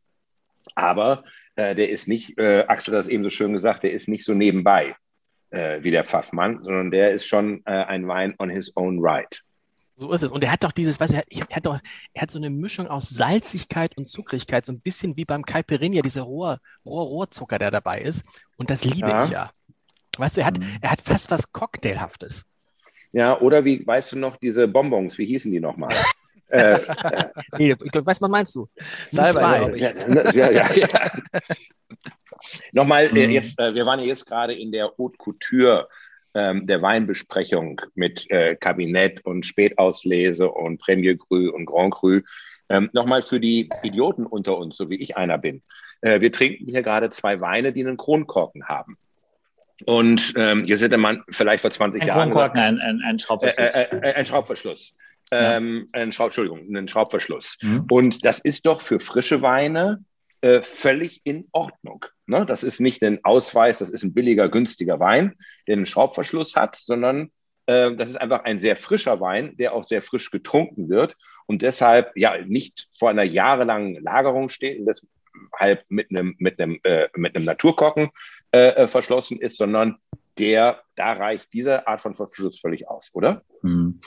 Aber 0.74 1.24
äh, 1.56 1.74
der 1.74 1.90
ist 1.90 2.08
nicht, 2.08 2.38
äh, 2.38 2.64
Axel 2.68 2.94
hat 2.94 3.00
das 3.00 3.08
eben 3.08 3.24
so 3.24 3.30
schön 3.30 3.52
gesagt, 3.52 3.82
der 3.82 3.92
ist 3.92 4.08
nicht 4.08 4.24
so 4.24 4.34
nebenbei 4.34 4.94
äh, 5.50 5.82
wie 5.82 5.90
der 5.90 6.04
Pfaffmann, 6.04 6.62
sondern 6.62 6.90
der 6.90 7.12
ist 7.12 7.26
schon 7.26 7.62
äh, 7.66 7.70
ein 7.70 8.06
Wein 8.08 8.34
on 8.38 8.48
his 8.48 8.72
own 8.76 8.98
right. 9.00 9.42
So 9.96 10.10
ist 10.12 10.22
es. 10.22 10.30
Und 10.30 10.42
er 10.42 10.52
hat 10.52 10.64
doch 10.64 10.72
dieses, 10.72 10.98
was 11.00 11.12
er, 11.12 11.22
er 11.28 11.46
hat 11.54 11.66
doch, 11.66 11.78
er 12.14 12.22
hat 12.22 12.30
so 12.30 12.38
eine 12.38 12.50
Mischung 12.50 12.86
aus 12.88 13.10
Salzigkeit 13.10 13.96
und 13.96 14.08
Zuckrigkeit, 14.08 14.66
so 14.66 14.72
ein 14.72 14.80
bisschen 14.80 15.16
wie 15.16 15.24
beim 15.24 15.44
Caipirinha, 15.44 16.02
dieser 16.02 16.22
Rohr, 16.22 16.58
Rohr 16.84 17.04
Rohrzucker, 17.04 17.58
der 17.58 17.70
dabei 17.70 18.00
ist. 18.00 18.24
Und 18.56 18.70
das 18.70 18.84
liebe 18.84 19.08
ja. 19.08 19.24
ich 19.24 19.30
ja. 19.30 19.50
Weißt 20.16 20.36
du, 20.36 20.40
er 20.40 20.46
hat, 20.46 20.58
mhm. 20.58 20.78
er 20.80 20.90
hat 20.90 21.02
fast 21.02 21.30
was 21.30 21.52
Cocktailhaftes. 21.52 22.44
Ja, 23.12 23.38
oder 23.40 23.64
wie, 23.64 23.86
weißt 23.86 24.12
du 24.12 24.18
noch, 24.18 24.36
diese 24.36 24.66
Bonbons, 24.66 25.18
wie 25.18 25.26
hießen 25.26 25.52
die 25.52 25.60
nochmal? 25.60 25.94
äh, 26.48 26.74
äh, 26.76 27.28
nee, 27.58 27.74
ich 27.82 27.94
weiß, 27.94 28.20
was 28.20 28.30
meinst 28.30 28.54
du? 28.54 28.68
Salbei, 29.10 29.76
ja, 29.76 29.90
ja, 30.32 30.50
ja, 30.50 30.72
ja. 30.74 30.88
Nochmal, 32.72 33.16
äh, 33.16 33.26
mhm. 33.26 33.32
jetzt, 33.32 33.58
äh, 33.58 33.74
wir 33.74 33.86
waren 33.86 34.00
ja 34.00 34.06
jetzt 34.06 34.26
gerade 34.26 34.54
in 34.54 34.72
der 34.72 34.90
Haute 34.98 35.16
Couture 35.18 35.88
ähm, 36.34 36.66
der 36.66 36.80
Weinbesprechung 36.80 37.80
mit 37.94 38.30
äh, 38.30 38.56
Kabinett 38.56 39.24
und 39.24 39.44
Spätauslese 39.44 40.50
und 40.50 40.78
Premier 40.80 41.16
Cru 41.16 41.50
und 41.50 41.66
Grand 41.66 41.94
Cru. 41.94 42.20
Ähm, 42.68 42.88
Nochmal 42.92 43.22
für 43.22 43.38
die 43.38 43.68
Idioten 43.82 44.26
unter 44.26 44.56
uns, 44.56 44.76
so 44.76 44.88
wie 44.88 44.96
ich 44.96 45.16
einer 45.16 45.38
bin. 45.38 45.62
Äh, 46.00 46.20
wir 46.20 46.32
trinken 46.32 46.66
hier 46.66 46.82
gerade 46.82 47.10
zwei 47.10 47.40
Weine, 47.40 47.72
die 47.72 47.84
einen 47.84 47.96
Kronkorken 47.96 48.68
haben. 48.68 48.96
Und 49.86 50.34
ähm, 50.36 50.64
jetzt 50.64 50.82
hätte 50.82 50.98
man 50.98 51.22
vielleicht 51.30 51.62
vor 51.62 51.70
20 51.70 52.02
ein 52.02 52.08
Jahren. 52.08 52.30
Kronkorken, 52.30 52.60
ein, 52.60 52.78
ein, 52.80 53.00
ein 53.04 53.18
Schraubverschluss. 53.18 53.74
Äh, 53.74 53.82
äh, 53.82 54.10
äh 54.10 54.14
ein 54.14 54.24
Schraubverschluss. 54.24 54.94
Ja. 55.30 55.56
Ähm, 55.56 55.88
ein 55.92 56.12
Schraub, 56.12 56.26
Entschuldigung, 56.26 56.60
einen 56.60 56.88
Schraubverschluss. 56.88 57.58
Mhm. 57.62 57.86
Und 57.90 58.24
das 58.24 58.38
ist 58.40 58.66
doch 58.66 58.82
für 58.82 59.00
frische 59.00 59.40
Weine 59.40 60.04
äh, 60.42 60.60
völlig 60.60 61.20
in 61.24 61.48
Ordnung. 61.52 62.04
Ne? 62.26 62.44
Das 62.44 62.62
ist 62.62 62.80
nicht 62.80 63.02
ein 63.02 63.24
Ausweis, 63.24 63.78
das 63.78 63.90
ist 63.90 64.02
ein 64.02 64.12
billiger, 64.12 64.48
günstiger 64.48 65.00
Wein, 65.00 65.36
der 65.66 65.76
einen 65.76 65.86
Schraubverschluss 65.86 66.56
hat, 66.56 66.76
sondern 66.76 67.30
äh, 67.66 67.94
das 67.94 68.10
ist 68.10 68.16
einfach 68.16 68.44
ein 68.44 68.60
sehr 68.60 68.76
frischer 68.76 69.20
Wein, 69.20 69.56
der 69.56 69.72
auch 69.72 69.84
sehr 69.84 70.02
frisch 70.02 70.30
getrunken 70.30 70.88
wird 70.88 71.16
und 71.46 71.62
deshalb 71.62 72.10
ja 72.16 72.36
nicht 72.44 72.88
vor 72.98 73.08
einer 73.08 73.22
jahrelangen 73.22 74.02
Lagerung 74.02 74.48
steht 74.48 74.80
und 74.80 74.86
deshalb 74.86 75.84
mit 75.88 76.10
einem, 76.10 76.34
mit 76.38 76.60
einem, 76.60 76.80
äh, 76.82 77.08
mit 77.16 77.36
einem 77.36 77.44
Naturkorken 77.44 78.10
äh, 78.52 78.68
äh, 78.68 78.88
verschlossen 78.88 79.40
ist, 79.40 79.56
sondern 79.56 79.96
der, 80.38 80.80
da 80.94 81.12
reicht 81.12 81.52
diese 81.54 81.86
Art 81.86 82.02
von 82.02 82.14
Verschluss 82.14 82.60
völlig 82.60 82.88
aus, 82.88 83.10
oder? 83.14 83.42
Hm. 83.62 84.00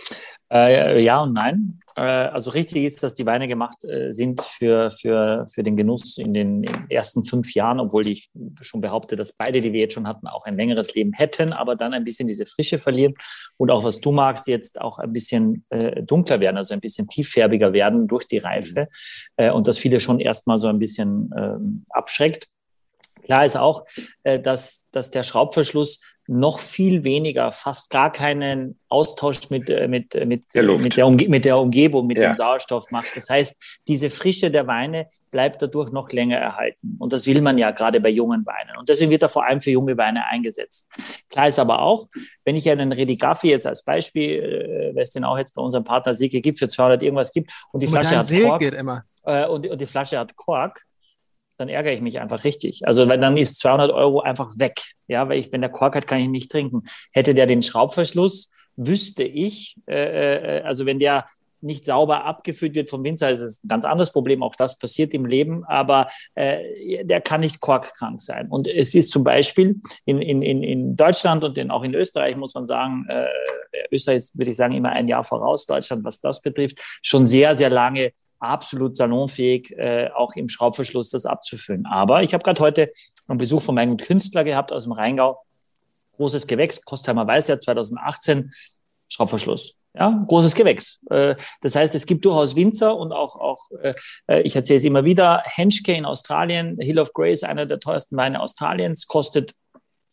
Äh, 0.52 1.02
ja 1.02 1.22
und 1.22 1.34
nein. 1.34 1.80
Äh, 1.96 2.02
also 2.02 2.52
richtig 2.52 2.84
ist, 2.84 3.02
dass 3.02 3.16
die 3.16 3.26
Weine 3.26 3.48
gemacht 3.48 3.84
äh, 3.86 4.12
sind 4.12 4.42
für, 4.42 4.92
für, 4.92 5.46
für 5.52 5.64
den 5.64 5.78
Genuss 5.78 6.20
in 6.20 6.34
den 6.36 6.64
ersten 6.90 7.26
fünf 7.26 7.56
Jahren, 7.56 7.80
obwohl 7.80 8.08
ich 8.08 8.30
schon 8.62 8.82
behaupte, 8.82 9.16
dass 9.16 9.34
beide, 9.34 9.62
die 9.62 9.74
wir 9.74 9.82
jetzt 9.82 9.94
schon 9.96 10.08
hatten, 10.08 10.28
auch 10.28 10.46
ein 10.46 10.58
längeres 10.58 10.94
Leben 10.94 11.14
hätten, 11.14 11.52
aber 11.52 11.76
dann 11.76 11.94
ein 11.94 12.04
bisschen 12.04 12.28
diese 12.28 12.46
Frische 12.46 12.78
verlieren 12.78 13.16
und 13.58 13.72
auch, 13.72 13.84
was 13.84 14.00
du 14.00 14.12
magst, 14.12 14.48
jetzt 14.48 14.80
auch 14.80 15.00
ein 15.00 15.12
bisschen 15.14 15.66
äh, 15.70 16.04
dunkler 16.04 16.40
werden, 16.40 16.58
also 16.58 16.76
ein 16.76 16.82
bisschen 16.82 17.08
tieffärbiger 17.08 17.74
werden 17.74 18.08
durch 18.08 18.28
die 18.28 18.38
Reife 18.38 18.90
mhm. 19.40 19.54
und 19.54 19.68
das 19.68 19.80
viele 19.80 20.02
schon 20.02 20.20
erstmal 20.20 20.60
so 20.60 20.68
ein 20.68 20.78
bisschen 20.78 21.32
ähm, 21.36 21.86
abschreckt. 21.90 22.48
Klar 23.26 23.46
ist 23.46 23.58
auch, 23.58 23.86
äh, 24.24 24.40
dass, 24.40 24.88
dass 24.92 25.12
der 25.12 25.24
Schraubverschluss 25.24 26.02
noch 26.28 26.60
viel 26.60 27.04
weniger, 27.04 27.52
fast 27.52 27.90
gar 27.92 28.12
keinen 28.12 28.80
Austausch 28.90 29.50
mit, 29.50 29.70
äh, 29.70 29.88
mit, 29.88 30.16
äh, 30.16 30.26
mit, 30.26 30.44
der, 30.54 30.64
mit, 30.64 30.98
der, 30.98 31.06
Umge 31.06 31.30
mit 31.30 31.46
der 31.46 31.58
Umgebung, 31.60 32.08
mit 32.08 32.18
ja. 32.18 32.30
dem 32.30 32.36
Sauerstoff 32.36 32.90
macht. 32.90 33.16
Das 33.16 33.30
heißt, 33.30 33.82
diese 33.88 34.10
Frische 34.10 34.50
der 34.50 34.66
Weine 34.66 35.08
bleibt 35.30 35.62
dadurch 35.62 35.92
noch 35.92 36.10
länger 36.12 36.38
erhalten. 36.38 36.96
Und 36.98 37.14
das 37.14 37.28
will 37.28 37.42
man 37.42 37.58
ja 37.58 37.72
gerade 37.72 38.00
bei 38.00 38.10
jungen 38.10 38.46
Weinen. 38.46 38.78
Und 38.80 38.90
deswegen 38.90 39.12
wird 39.12 39.22
er 39.22 39.30
vor 39.30 39.46
allem 39.46 39.62
für 39.62 39.70
junge 39.70 39.98
Weine 39.98 40.26
eingesetzt. 40.28 40.88
Klar 41.30 41.48
ist 41.48 41.60
aber 41.60 41.82
auch, 41.82 42.08
wenn 42.44 42.56
ich 42.56 42.70
einen 42.70 42.92
Redigaffi 42.92 43.50
jetzt 43.50 43.68
als 43.68 43.84
Beispiel, 43.84 44.94
äh, 44.96 45.00
es 45.00 45.12
den 45.12 45.26
auch 45.26 45.38
jetzt 45.38 45.54
bei 45.54 45.62
unserem 45.62 45.84
Partner 45.84 46.16
Silke 46.16 46.42
gibt, 46.42 46.58
für 46.58 46.68
200 46.68 47.04
irgendwas 47.04 47.32
gibt 47.32 47.52
und 47.72 47.84
die 47.84 47.88
Flasche 47.88 48.18
hat 48.18 48.30
Kork, 48.30 48.62
äh, 48.62 49.46
und, 49.46 49.68
und 49.68 49.82
die 49.82 49.86
Flasche 49.86 50.18
hat 50.18 50.36
Kork, 50.36 50.82
dann 51.58 51.70
ärgere 51.70 51.94
ich 51.94 52.02
mich 52.02 52.20
einfach 52.20 52.44
richtig. 52.44 52.82
Also 52.86 53.08
weil 53.08 53.20
dann 53.20 53.38
ist 53.38 53.60
200 53.60 53.92
Euro 53.92 54.22
einfach 54.22 54.58
weg. 54.58 54.82
Ja, 55.08 55.30
weil 55.30 55.40
ich, 55.40 55.52
wenn 55.52 55.62
der 55.62 55.70
Kork 55.70 55.96
hat, 55.96 56.08
kann 56.08 56.20
ich 56.20 56.28
nicht 56.28 56.52
trinken. 56.52 56.82
Hätte 57.12 57.34
der 57.34 57.46
den 57.46 57.64
Schraubverschluss, 57.64 58.52
wüsste 58.76 59.24
ich, 59.24 59.78
äh, 59.88 60.60
äh, 60.60 60.62
also 60.64 60.86
wenn 60.86 61.00
der 61.00 61.26
nicht 61.62 61.86
sauber 61.86 62.26
abgefüllt 62.26 62.76
wird 62.76 62.90
vom 62.90 63.04
Winzer, 63.04 63.32
ist 63.32 63.42
es 63.42 63.64
ein 63.64 63.68
ganz 63.68 63.86
anderes 63.86 64.12
Problem. 64.12 64.44
Auch 64.44 64.56
das 64.56 64.78
passiert 64.78 65.14
im 65.14 65.26
Leben, 65.26 65.64
aber 65.66 66.10
äh, 66.36 67.04
der 67.04 67.22
kann 67.22 67.42
nicht 67.42 67.60
korkkrank 67.60 68.22
sein. 68.22 68.48
Und 68.50 68.68
es 68.68 68.94
ist 68.94 69.12
zum 69.12 69.24
Beispiel 69.24 69.82
in, 70.06 70.22
in, 70.22 70.42
in 70.42 70.96
Deutschland 70.96 71.44
und 71.44 71.58
in, 71.58 71.72
auch 71.72 71.84
in 71.84 71.96
Österreich, 71.96 72.36
muss 72.36 72.54
man 72.54 72.68
sagen, 72.68 73.06
äh, 73.10 73.26
Österreich 73.92 74.18
ist, 74.18 74.38
würde 74.38 74.52
ich 74.52 74.58
sagen, 74.58 74.76
immer 74.76 74.90
ein 74.90 75.08
Jahr 75.08 75.24
voraus 75.24 75.66
Deutschland, 75.66 76.04
was 76.04 76.20
das 76.20 76.42
betrifft, 76.42 76.78
schon 77.02 77.26
sehr, 77.26 77.56
sehr 77.56 77.70
lange 77.70 78.12
absolut 78.46 78.96
salonfähig, 78.98 79.72
äh, 79.78 80.10
auch 80.16 80.36
im 80.36 80.50
Schraubverschluss 80.50 81.10
das 81.10 81.26
abzufüllen. 81.26 81.86
Aber 81.86 82.24
ich 82.24 82.34
habe 82.34 82.44
gerade 82.44 82.62
heute 82.62 82.92
einen 83.28 83.38
Besuch 83.38 83.62
von 83.62 83.76
meinem 83.76 83.98
Künstler 83.98 84.44
gehabt 84.44 84.72
aus 84.72 84.84
dem 84.84 84.92
Rheingau. 84.92 85.40
Großes 86.18 86.48
Gewächs, 86.48 86.84
Kostheimer 86.84 87.28
Weißjahr 87.28 87.60
2018, 87.60 88.54
Schraubverschluss. 89.10 89.78
Ja, 89.94 90.24
großes 90.28 90.56
Gewächs. 90.56 91.00
Äh, 91.10 91.36
das 91.62 91.76
heißt, 91.76 91.96
es 91.96 92.06
gibt 92.06 92.26
durchaus 92.26 92.56
Winzer 92.56 92.98
und 92.98 93.14
auch, 93.14 93.38
auch 93.38 93.70
äh, 94.28 94.42
ich 94.42 94.56
erzähle 94.56 94.78
es 94.78 94.84
immer 94.84 95.06
wieder, 95.06 95.42
Henschke 95.46 95.94
in 95.94 96.06
Australien, 96.06 96.78
Hill 96.80 97.00
of 97.00 97.14
Grace, 97.14 97.44
einer 97.44 97.66
der 97.66 97.80
teuersten 97.80 98.18
Weine 98.18 98.42
Australiens, 98.42 99.08
kostet 99.08 99.54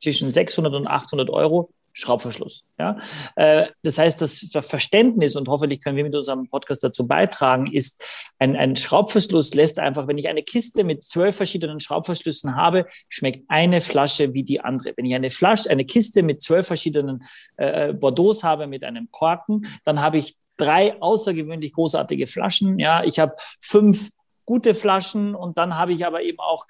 zwischen 0.01 0.31
600 0.31 0.75
und 0.75 0.87
800 0.87 1.31
Euro. 1.31 1.73
Schraubverschluss. 1.93 2.65
Ja? 2.79 2.99
Äh, 3.37 3.67
das 3.83 3.99
heißt, 3.99 4.21
das 4.21 4.49
Verständnis, 4.63 5.37
und 5.37 5.49
hoffentlich 5.49 5.83
können 5.83 5.97
wir 5.97 6.05
mit 6.05 6.15
unserem 6.15 6.49
Podcast 6.49 6.83
dazu 6.83 7.07
beitragen, 7.07 7.67
ist, 7.67 8.03
ein, 8.39 8.57
ein 8.57 8.77
Schraubverschluss 8.77 9.55
lässt 9.55 9.79
einfach, 9.79 10.07
wenn 10.07 10.19
ich 10.19 10.29
eine 10.29 10.43
Kiste 10.43 10.85
mit 10.85 11.05
zwölf 11.05 11.37
verschiedenen 11.37 11.81
Schraubverschlüssen 11.81 12.57
habe, 12.57 12.87
schmeckt 13.09 13.45
eine 13.49 13.81
Flasche 13.81 14.33
wie 14.35 14.43
die 14.43 14.61
andere. 14.61 14.93
Wenn 14.97 15.05
ich 15.05 15.15
eine 15.15 15.31
Flasche, 15.31 15.71
eine 15.71 15.85
Kiste 15.85 16.23
mit 16.23 16.43
zwölf 16.43 16.67
verschiedenen 16.67 17.25
äh, 17.57 17.93
Bordeaux 17.93 18.43
habe 18.43 18.67
mit 18.67 18.85
einem 18.85 19.11
Korken, 19.11 19.67
dann 19.85 20.01
habe 20.01 20.19
ich 20.19 20.37
drei 20.57 21.01
außergewöhnlich 21.01 21.73
großartige 21.73 22.27
Flaschen. 22.27 22.79
Ja, 22.79 23.05
ich 23.05 23.19
habe 23.19 23.35
fünf 23.61 24.11
gute 24.45 24.75
Flaschen 24.75 25.35
und 25.35 25.59
dann 25.59 25.77
habe 25.77 25.93
ich 25.93 26.07
aber 26.07 26.23
eben 26.23 26.39
auch 26.39 26.67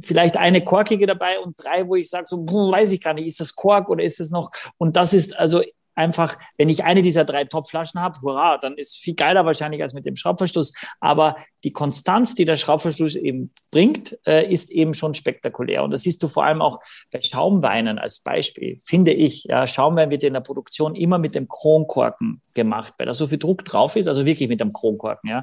vielleicht 0.00 0.36
eine 0.36 0.62
korkige 0.62 1.06
dabei 1.06 1.38
und 1.38 1.54
drei, 1.62 1.86
wo 1.86 1.94
ich 1.94 2.10
sage, 2.10 2.26
so, 2.26 2.38
weiß 2.46 2.90
ich 2.90 3.00
gar 3.00 3.14
nicht, 3.14 3.26
ist 3.26 3.40
das 3.40 3.54
Kork 3.54 3.88
oder 3.88 4.02
ist 4.02 4.20
das 4.20 4.30
noch? 4.30 4.50
Und 4.78 4.96
das 4.96 5.12
ist 5.12 5.36
also 5.36 5.62
einfach, 5.94 6.38
wenn 6.56 6.68
ich 6.68 6.84
eine 6.84 7.02
dieser 7.02 7.24
drei 7.24 7.44
Topflaschen 7.44 8.00
habe, 8.00 8.20
hurra, 8.22 8.58
dann 8.58 8.76
ist 8.76 8.96
viel 8.96 9.14
geiler 9.14 9.44
wahrscheinlich 9.44 9.82
als 9.82 9.94
mit 9.94 10.06
dem 10.06 10.16
Schraubverschluss. 10.16 10.72
Aber 11.00 11.36
die 11.64 11.72
Konstanz, 11.72 12.34
die 12.34 12.44
der 12.44 12.56
Schraubverschluss 12.56 13.14
eben 13.14 13.52
bringt, 13.70 14.18
äh, 14.26 14.52
ist 14.52 14.70
eben 14.70 14.94
schon 14.94 15.14
spektakulär. 15.14 15.84
Und 15.84 15.92
das 15.92 16.02
siehst 16.02 16.22
du 16.22 16.28
vor 16.28 16.44
allem 16.44 16.62
auch 16.62 16.80
bei 17.10 17.20
Schaumweinen 17.22 17.98
als 17.98 18.20
Beispiel, 18.20 18.76
finde 18.84 19.12
ich. 19.12 19.44
Ja, 19.44 19.66
Schaumwein 19.66 20.10
wird 20.10 20.24
in 20.24 20.34
der 20.34 20.40
Produktion 20.40 20.94
immer 20.94 21.18
mit 21.18 21.34
dem 21.34 21.48
Kronkorken 21.48 22.42
gemacht, 22.54 22.94
weil 22.98 23.06
da 23.06 23.14
so 23.14 23.26
viel 23.26 23.38
Druck 23.38 23.64
drauf 23.64 23.96
ist, 23.96 24.08
also 24.08 24.26
wirklich 24.26 24.48
mit 24.48 24.60
dem 24.60 24.72
Kronkorken. 24.72 25.30
Ja. 25.30 25.40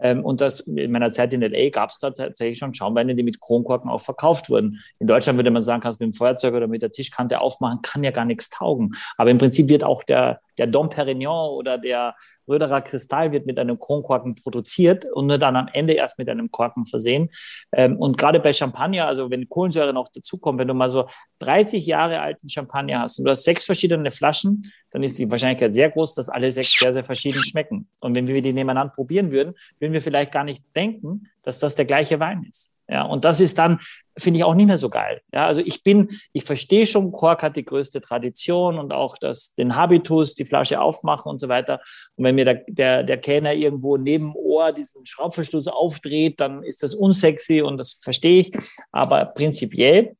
Ähm, 0.00 0.24
und 0.24 0.40
das, 0.40 0.60
in 0.60 0.92
meiner 0.92 1.12
Zeit 1.12 1.32
in 1.32 1.40
LA 1.40 1.70
gab 1.70 1.90
es 1.90 1.98
da 1.98 2.10
tatsächlich 2.10 2.58
schon 2.58 2.74
Schaumweine, 2.74 3.14
die 3.14 3.22
mit 3.22 3.40
Kronkorken 3.40 3.90
auch 3.90 4.00
verkauft 4.00 4.50
wurden. 4.50 4.80
In 4.98 5.06
Deutschland 5.06 5.38
würde 5.38 5.50
man 5.50 5.62
sagen, 5.62 5.82
kannst 5.82 6.00
mit 6.00 6.12
dem 6.12 6.14
Feuerzeug 6.14 6.54
oder 6.54 6.66
mit 6.66 6.82
der 6.82 6.92
Tischkante 6.92 7.40
aufmachen, 7.40 7.80
kann 7.82 8.04
ja 8.04 8.10
gar 8.10 8.24
nichts 8.24 8.50
taugen. 8.50 8.92
Aber 9.16 9.30
im 9.30 9.38
Prinzip 9.38 9.68
wird 9.68 9.83
auch 9.84 10.04
der, 10.04 10.40
der 10.58 10.66
Dom 10.66 10.88
Perignon 10.88 11.50
oder 11.50 11.78
der 11.78 12.14
Röderer 12.48 12.80
Kristall 12.80 13.32
wird 13.32 13.46
mit 13.46 13.58
einem 13.58 13.78
Kronkorken 13.78 14.34
produziert 14.36 15.04
und 15.12 15.26
nur 15.26 15.38
dann 15.38 15.56
am 15.56 15.68
Ende 15.72 15.94
erst 15.94 16.18
mit 16.18 16.28
einem 16.28 16.50
Korken 16.50 16.84
versehen. 16.84 17.30
Ähm, 17.72 17.96
und 17.96 18.18
gerade 18.18 18.40
bei 18.40 18.52
Champagner, 18.52 19.06
also 19.06 19.30
wenn 19.30 19.48
Kohlensäure 19.48 19.92
noch 19.92 20.08
dazukommt, 20.08 20.58
wenn 20.58 20.68
du 20.68 20.74
mal 20.74 20.90
so 20.90 21.08
30 21.38 21.86
Jahre 21.86 22.20
alten 22.20 22.48
Champagner 22.48 23.00
hast 23.00 23.18
und 23.18 23.24
du 23.24 23.30
hast 23.30 23.44
sechs 23.44 23.64
verschiedene 23.64 24.10
Flaschen, 24.10 24.72
dann 24.90 25.02
ist 25.02 25.18
die 25.18 25.30
Wahrscheinlichkeit 25.30 25.74
sehr 25.74 25.90
groß, 25.90 26.14
dass 26.14 26.28
alle 26.28 26.52
sechs 26.52 26.78
sehr, 26.78 26.92
sehr 26.92 27.04
verschieden 27.04 27.40
schmecken. 27.40 27.88
Und 28.00 28.14
wenn 28.14 28.28
wir 28.28 28.42
die 28.42 28.52
nebeneinander 28.52 28.94
probieren 28.94 29.30
würden, 29.30 29.54
würden 29.78 29.92
wir 29.92 30.02
vielleicht 30.02 30.32
gar 30.32 30.44
nicht 30.44 30.64
denken, 30.76 31.28
dass 31.42 31.58
das 31.58 31.74
der 31.74 31.84
gleiche 31.84 32.20
Wein 32.20 32.46
ist. 32.48 32.73
Ja, 32.88 33.02
und 33.04 33.24
das 33.24 33.40
ist 33.40 33.58
dann, 33.58 33.80
finde 34.18 34.38
ich 34.38 34.44
auch 34.44 34.54
nicht 34.54 34.66
mehr 34.66 34.78
so 34.78 34.90
geil. 34.90 35.22
Ja, 35.32 35.46
also 35.46 35.62
ich 35.64 35.82
bin, 35.82 36.08
ich 36.32 36.44
verstehe 36.44 36.86
schon, 36.86 37.12
Kork 37.12 37.42
hat 37.42 37.56
die 37.56 37.64
größte 37.64 38.00
Tradition 38.00 38.78
und 38.78 38.92
auch 38.92 39.16
das, 39.16 39.54
den 39.54 39.74
Habitus, 39.74 40.34
die 40.34 40.44
Flasche 40.44 40.80
aufmachen 40.80 41.30
und 41.30 41.40
so 41.40 41.48
weiter. 41.48 41.80
Und 42.16 42.24
wenn 42.24 42.34
mir 42.34 42.44
der, 42.44 42.64
der, 42.68 43.02
der 43.02 43.18
Kellner 43.18 43.54
irgendwo 43.54 43.96
neben 43.96 44.34
Ohr 44.34 44.72
diesen 44.72 45.06
Schraubverschluss 45.06 45.66
aufdreht, 45.68 46.40
dann 46.40 46.62
ist 46.62 46.82
das 46.82 46.94
unsexy 46.94 47.62
und 47.62 47.78
das 47.78 47.98
verstehe 48.02 48.40
ich. 48.40 48.50
Aber 48.92 49.24
prinzipiell 49.24 50.16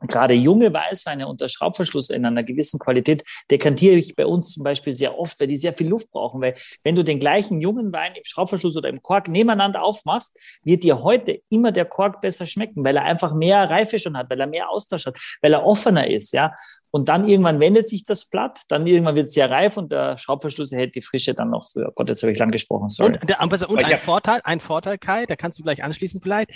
gerade 0.00 0.34
junge 0.34 0.72
Weißweine 0.72 1.26
unter 1.26 1.48
Schraubverschluss 1.48 2.10
in 2.10 2.24
einer 2.24 2.42
gewissen 2.42 2.78
Qualität 2.78 3.24
dekantiere 3.50 3.96
ich 3.96 4.14
bei 4.14 4.26
uns 4.26 4.52
zum 4.52 4.64
Beispiel 4.64 4.92
sehr 4.92 5.18
oft, 5.18 5.38
weil 5.40 5.46
die 5.46 5.56
sehr 5.56 5.72
viel 5.72 5.88
Luft 5.88 6.10
brauchen. 6.10 6.40
Weil 6.40 6.54
wenn 6.82 6.94
du 6.94 7.02
den 7.02 7.18
gleichen 7.18 7.60
jungen 7.60 7.92
Wein 7.92 8.14
im 8.14 8.24
Schraubverschluss 8.24 8.76
oder 8.76 8.88
im 8.88 9.02
Kork 9.02 9.28
nebeneinander 9.28 9.82
aufmachst, 9.82 10.38
wird 10.62 10.82
dir 10.82 11.02
heute 11.02 11.40
immer 11.50 11.72
der 11.72 11.84
Kork 11.84 12.20
besser 12.20 12.46
schmecken, 12.46 12.84
weil 12.84 12.96
er 12.96 13.04
einfach 13.04 13.34
mehr 13.34 13.68
Reife 13.68 13.98
schon 13.98 14.16
hat, 14.16 14.30
weil 14.30 14.40
er 14.40 14.46
mehr 14.46 14.70
Austausch 14.70 15.06
hat, 15.06 15.18
weil 15.42 15.52
er 15.52 15.64
offener 15.64 16.08
ist, 16.08 16.32
ja. 16.32 16.54
Und 16.90 17.08
dann 17.08 17.28
irgendwann 17.28 17.58
wendet 17.58 17.88
sich 17.88 18.04
das 18.04 18.24
Blatt, 18.24 18.60
dann 18.68 18.86
irgendwann 18.86 19.16
wird 19.16 19.26
es 19.26 19.34
sehr 19.34 19.50
reif 19.50 19.76
und 19.76 19.90
der 19.90 20.16
Schraubverschluss 20.16 20.70
hält 20.70 20.94
die 20.94 21.02
Frische 21.02 21.34
dann 21.34 21.50
noch 21.50 21.68
für. 21.68 21.90
Gott, 21.92 22.08
jetzt 22.08 22.22
habe 22.22 22.30
ich 22.30 22.38
lang 22.38 22.52
gesprochen. 22.52 22.88
Sorry. 22.88 23.18
Und, 23.20 23.28
der, 23.28 23.40
und 23.40 23.84
ein 23.84 23.98
Vorteil, 23.98 24.40
ein 24.44 24.60
Vorteil, 24.60 24.96
Kai, 24.98 25.26
da 25.26 25.34
kannst 25.34 25.58
du 25.58 25.64
gleich 25.64 25.82
anschließen 25.82 26.20
vielleicht 26.22 26.52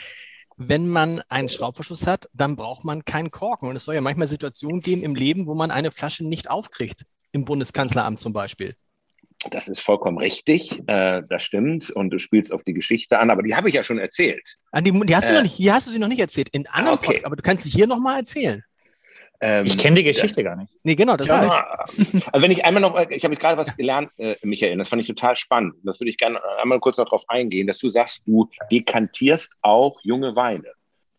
wenn 0.59 0.89
man 0.89 1.23
einen 1.29 1.49
Schraubverschluss 1.49 2.07
hat, 2.07 2.29
dann 2.33 2.57
braucht 2.57 2.85
man 2.85 3.05
keinen 3.05 3.31
Korken. 3.31 3.69
Und 3.69 3.77
es 3.77 3.85
soll 3.85 3.95
ja 3.95 4.01
manchmal 4.01 4.27
Situationen 4.27 4.81
geben 4.81 5.03
im 5.03 5.15
Leben, 5.15 5.47
wo 5.47 5.55
man 5.55 5.71
eine 5.71 5.91
Flasche 5.91 6.27
nicht 6.27 6.51
aufkriegt. 6.51 7.05
Im 7.31 7.45
Bundeskanzleramt 7.45 8.19
zum 8.19 8.33
Beispiel. 8.33 8.75
Das 9.51 9.69
ist 9.69 9.81
vollkommen 9.81 10.19
richtig, 10.19 10.83
äh, 10.89 11.23
das 11.29 11.43
stimmt. 11.45 11.91
Und 11.91 12.11
du 12.11 12.19
spielst 12.19 12.53
auf 12.53 12.65
die 12.65 12.75
Geschichte 12.75 13.19
an, 13.21 13.31
aber 13.31 13.43
die 13.43 13.55
habe 13.55 13.69
ich 13.69 13.75
ja 13.77 13.85
schon 13.85 13.99
erzählt. 13.99 14.57
An 14.73 14.83
die, 14.83 14.91
die 14.91 15.15
hast 15.15 15.29
du 15.29 15.31
äh, 15.31 15.35
noch 15.35 15.43
nicht, 15.43 15.55
hier 15.55 15.75
hast 15.75 15.87
du 15.87 15.93
sie 15.93 16.01
noch 16.01 16.09
nicht 16.09 16.19
erzählt. 16.19 16.49
In 16.49 16.67
anderen 16.67 16.99
okay. 16.99 17.15
Pod 17.15 17.25
aber 17.25 17.37
du 17.37 17.43
kannst 17.43 17.65
sie 17.65 17.71
hier 17.71 17.87
nochmal 17.87 18.19
erzählen. 18.19 18.65
Ähm, 19.41 19.67
ich 19.67 19.79
kenne 19.79 19.97
die 19.97 20.05
Geschichte 20.05 20.43
ja. 20.43 20.51
gar 20.51 20.57
nicht. 20.57 20.75
Nee, 20.83 20.97
genau, 20.97 21.17
das 21.17 21.29
ja, 21.29 21.85
ich. 21.97 22.27
Also 22.33 22.43
wenn 22.43 22.51
ich 22.51 22.65
einmal 22.65 22.81
noch, 22.81 22.99
ich 23.09 23.25
habe 23.25 23.37
gerade 23.37 23.57
was 23.57 23.77
gelernt, 23.77 24.11
äh, 24.17 24.35
Michael, 24.43 24.77
das 24.77 24.89
fand 24.89 25.01
ich 25.01 25.09
total 25.09 25.37
spannend. 25.37 25.75
Das 25.85 26.01
würde 26.01 26.11
ich 26.11 26.17
gerne 26.17 26.41
einmal 26.61 26.81
kurz 26.81 26.99
noch 26.99 27.05
darauf 27.05 27.25
eingehen, 27.29 27.67
dass 27.67 27.79
du 27.79 27.89
sagst, 27.89 28.27
du 28.27 28.49
dekantierst 28.73 29.55
auch 29.63 30.01
junge 30.03 30.35
Weine. 30.35 30.73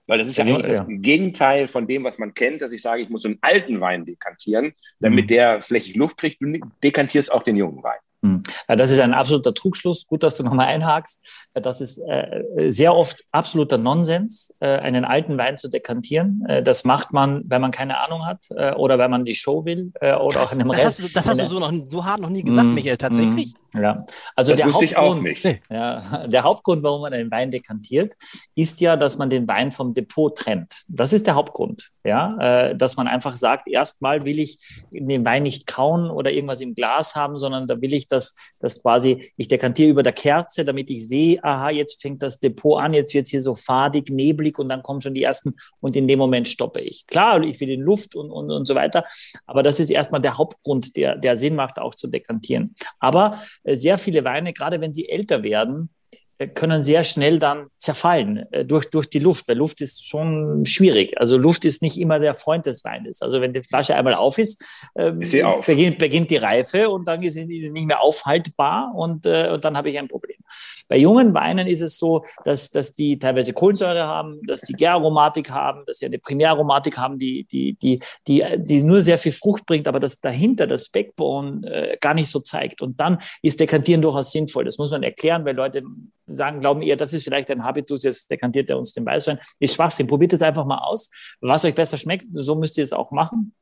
Weil 0.08 0.18
das 0.18 0.28
ist 0.28 0.38
ja, 0.38 0.44
eigentlich 0.44 0.64
ja. 0.64 0.84
das 0.84 0.86
Gegenteil 0.88 1.68
von 1.68 1.88
dem, 1.88 2.04
was 2.04 2.18
man 2.18 2.34
kennt, 2.34 2.62
dass 2.62 2.74
ich 2.74 2.82
sage, 2.82 3.04
ich 3.04 3.10
muss 3.10 3.26
einen 3.26 3.38
alten 3.42 3.80
Wein 3.80 4.06
dekantieren, 4.06 4.74
damit 5.00 5.26
mhm. 5.26 5.28
der 5.28 5.62
flächig 5.62 5.96
Luft 5.96 6.18
kriegt. 6.18 6.42
Du 6.42 6.60
dekantierst 6.84 7.32
auch 7.32 7.44
den 7.44 7.56
jungen 7.56 7.84
Wein. 7.84 8.00
Hm. 8.22 8.44
Das 8.68 8.92
ist 8.92 9.00
ein 9.00 9.14
absoluter 9.14 9.54
Trugschluss. 9.54 10.06
Gut, 10.06 10.24
dass 10.24 10.36
du 10.36 10.44
nochmal 10.44 10.68
einhakst. 10.68 11.26
Das 11.54 11.80
ist 11.80 12.00
äh, 12.00 12.44
sehr 12.70 12.94
oft 12.94 13.24
absoluter 13.32 13.78
Nonsens, 13.78 14.54
äh, 14.60 14.68
einen 14.68 15.06
alten 15.06 15.38
Wein 15.38 15.58
zu 15.58 15.70
dekantieren. 15.70 16.44
Äh, 16.48 16.62
das 16.62 16.84
macht 16.84 17.14
man, 17.14 17.44
wenn 17.48 17.62
man 17.62 17.72
keine 17.72 17.98
Ahnung 18.00 18.26
hat 18.26 18.48
oder 18.78 18.98
wenn 18.98 19.12
man 19.12 19.26
die 19.26 19.36
Show 19.36 19.66
will 19.66 19.92
oder 20.02 20.28
das, 20.34 20.52
auch 20.52 20.56
in 20.56 20.62
einem 20.62 20.72
das 20.72 20.78
Rest. 20.78 20.86
Hast 20.86 21.00
du, 21.00 21.14
das 21.14 21.28
hast 21.28 21.40
du 21.40 21.46
so, 21.48 21.60
noch, 21.60 21.74
so 21.88 22.06
hart 22.06 22.20
noch 22.20 22.30
nie 22.30 22.44
gesagt, 22.44 22.68
mm, 22.68 22.74
Michael, 22.74 22.98
tatsächlich. 22.98 23.54
Mm, 23.74 23.82
ja, 23.82 24.06
also 24.36 24.52
das 24.52 24.58
der 24.58 24.68
wusste 24.68 24.96
Hauptgrund, 24.96 25.28
ich 25.28 25.38
auch 25.38 25.44
nicht. 25.44 25.62
Ja, 25.70 26.28
der 26.28 26.44
Hauptgrund, 26.44 26.84
warum 26.84 27.02
man 27.02 27.14
einen 27.14 27.32
Wein 27.32 27.52
dekantiert, 27.52 28.14
ist 28.56 28.82
ja, 28.82 28.96
dass 28.98 29.18
man 29.18 29.30
den 29.30 29.48
Wein 29.48 29.72
vom 29.72 29.94
Depot 29.94 30.36
trennt. 30.36 30.84
Das 30.88 31.14
ist 31.14 31.28
der 31.28 31.36
Hauptgrund. 31.36 31.92
Ja, 32.04 32.74
dass 32.74 32.98
man 32.98 33.08
einfach 33.08 33.38
sagt, 33.38 33.68
erstmal 33.68 34.26
will 34.26 34.40
ich 34.40 34.58
den 34.90 35.24
Wein 35.26 35.44
nicht 35.44 35.68
kauen 35.68 36.10
oder 36.10 36.32
irgendwas 36.32 36.62
im 36.62 36.74
Glas 36.74 37.16
haben, 37.16 37.38
sondern 37.38 37.68
da 37.68 37.80
will 37.82 37.94
ich 37.94 38.08
dass, 38.12 38.36
dass 38.60 38.82
quasi 38.82 39.32
ich 39.38 39.48
dekantiere 39.48 39.90
über 39.90 40.04
der 40.04 40.14
Kerze, 40.14 40.66
damit 40.66 40.90
ich 40.90 41.08
sehe, 41.08 41.44
aha, 41.44 41.70
jetzt 41.70 42.02
fängt 42.02 42.22
das 42.22 42.40
Depot 42.40 42.82
an, 42.82 42.94
jetzt 42.94 43.14
wird 43.14 43.26
es 43.26 43.32
hier 43.32 43.42
so 43.42 43.56
fadig, 43.56 44.10
neblig 44.10 44.60
und 44.60 44.70
dann 44.70 44.84
kommen 44.84 45.02
schon 45.02 45.14
die 45.14 45.24
ersten 45.24 45.54
und 45.80 45.96
in 45.96 46.08
dem 46.08 46.20
Moment 46.20 46.48
stoppe 46.48 46.82
ich. 46.82 47.06
Klar, 47.08 47.42
ich 47.44 47.60
will 47.60 47.70
in 47.70 47.82
Luft 47.82 48.16
und, 48.16 48.32
und, 48.32 48.52
und 48.52 48.66
so 48.66 48.76
weiter, 48.76 49.06
aber 49.46 49.64
das 49.64 49.80
ist 49.80 49.90
erstmal 49.90 50.22
der 50.22 50.38
Hauptgrund, 50.38 50.96
der, 50.96 51.16
der 51.16 51.38
Sinn 51.38 51.56
macht, 51.56 51.80
auch 51.80 51.96
zu 51.96 52.08
dekantieren. 52.08 52.76
Aber 53.00 53.42
äh, 53.64 53.76
sehr 53.76 53.98
viele 53.98 54.24
Weine, 54.24 54.54
gerade 54.54 54.82
wenn 54.82 54.94
sie 54.94 55.10
älter 55.10 55.44
werden, 55.44 55.90
können 56.48 56.84
sehr 56.84 57.04
schnell 57.04 57.38
dann 57.38 57.68
zerfallen 57.78 58.46
äh, 58.52 58.64
durch, 58.64 58.90
durch 58.90 59.10
die 59.10 59.20
Luft, 59.20 59.48
weil 59.48 59.58
Luft 59.58 59.82
ist 59.82 60.08
schon 60.08 60.66
schwierig. 60.66 61.20
Also 61.20 61.38
Luft 61.38 61.66
ist 61.66 61.82
nicht 61.82 61.98
immer 62.00 62.20
der 62.20 62.36
Freund 62.36 62.66
des 62.66 62.86
Weines. 62.86 63.22
Also 63.22 63.42
wenn 63.42 63.54
die 63.54 63.64
Flasche 63.64 63.96
einmal 63.96 64.14
auf 64.14 64.38
ist, 64.38 64.64
ähm, 64.96 65.22
ist 65.22 65.36
auf. 65.44 65.66
Beginnt, 65.66 65.98
beginnt 65.98 66.30
die 66.30 66.38
Reife 66.38 66.90
und 66.90 67.06
dann 67.08 67.22
ist 67.22 67.34
sie 67.34 67.46
nicht 67.46 67.86
mehr 67.86 68.02
aufhaltbar 68.02 68.94
und, 68.96 69.26
äh, 69.26 69.50
und 69.52 69.66
dann 69.66 69.76
habe 69.76 69.90
ich 69.90 70.00
ein 70.00 70.08
Problem. 70.08 70.38
Bei 70.88 70.98
jungen 70.98 71.34
Weinen 71.34 71.68
ist 71.68 71.82
es 71.82 71.98
so, 71.98 72.26
dass, 72.46 72.72
dass 72.72 72.94
die 72.94 73.20
teilweise 73.20 73.54
Kohlensäure 73.54 74.08
haben, 74.08 74.40
dass 74.48 74.62
die 74.62 74.74
Gäraromatik 74.74 75.52
haben, 75.52 75.84
dass 75.86 76.00
sie 76.00 76.06
eine 76.06 76.20
Primäraromatik 76.20 76.98
haben, 76.98 77.20
die, 77.20 77.46
die, 77.46 77.74
die, 77.74 78.00
die, 78.28 78.44
die 78.58 78.84
nur 78.84 79.02
sehr 79.02 79.18
viel 79.18 79.34
Frucht 79.34 79.66
bringt, 79.66 79.88
aber 79.88 80.00
das 80.00 80.20
dahinter, 80.20 80.68
das 80.68 80.90
Backbone, 80.90 81.68
äh, 81.70 81.98
gar 82.00 82.14
nicht 82.14 82.30
so 82.30 82.40
zeigt. 82.40 82.82
Und 82.82 83.00
dann 83.00 83.20
ist 83.42 83.60
Dekantieren 83.60 84.02
durchaus 84.02 84.32
sinnvoll. 84.32 84.66
Das 84.66 84.78
muss 84.78 84.92
man 84.92 85.04
erklären, 85.04 85.46
weil 85.46 85.56
Leute 85.56 85.84
sagen, 86.30 86.60
glauben 86.60 86.82
eher, 86.82 86.96
das 86.96 87.14
ist 87.14 87.24
vielleicht 87.24 87.52
ein 87.52 87.64
Habitus, 87.64 88.04
jetzt 88.04 88.30
dekantiert 88.32 88.70
er 88.70 88.78
uns 88.78 88.94
den 88.94 89.06
Weißwein. 89.06 89.40
Ist 89.60 89.76
Schwachsinn. 89.76 90.08
Probiert 90.08 90.34
es 90.34 90.42
einfach 90.42 90.66
mal 90.66 90.80
aus. 90.80 91.12
Was 91.42 91.66
euch 91.66 91.76
besser 91.76 91.98
schmeckt, 91.98 92.26
so 92.32 92.56
müsst 92.56 92.78
ihr 92.78 92.84
es 92.84 92.94
auch 92.94 93.12
machen. 93.12 93.54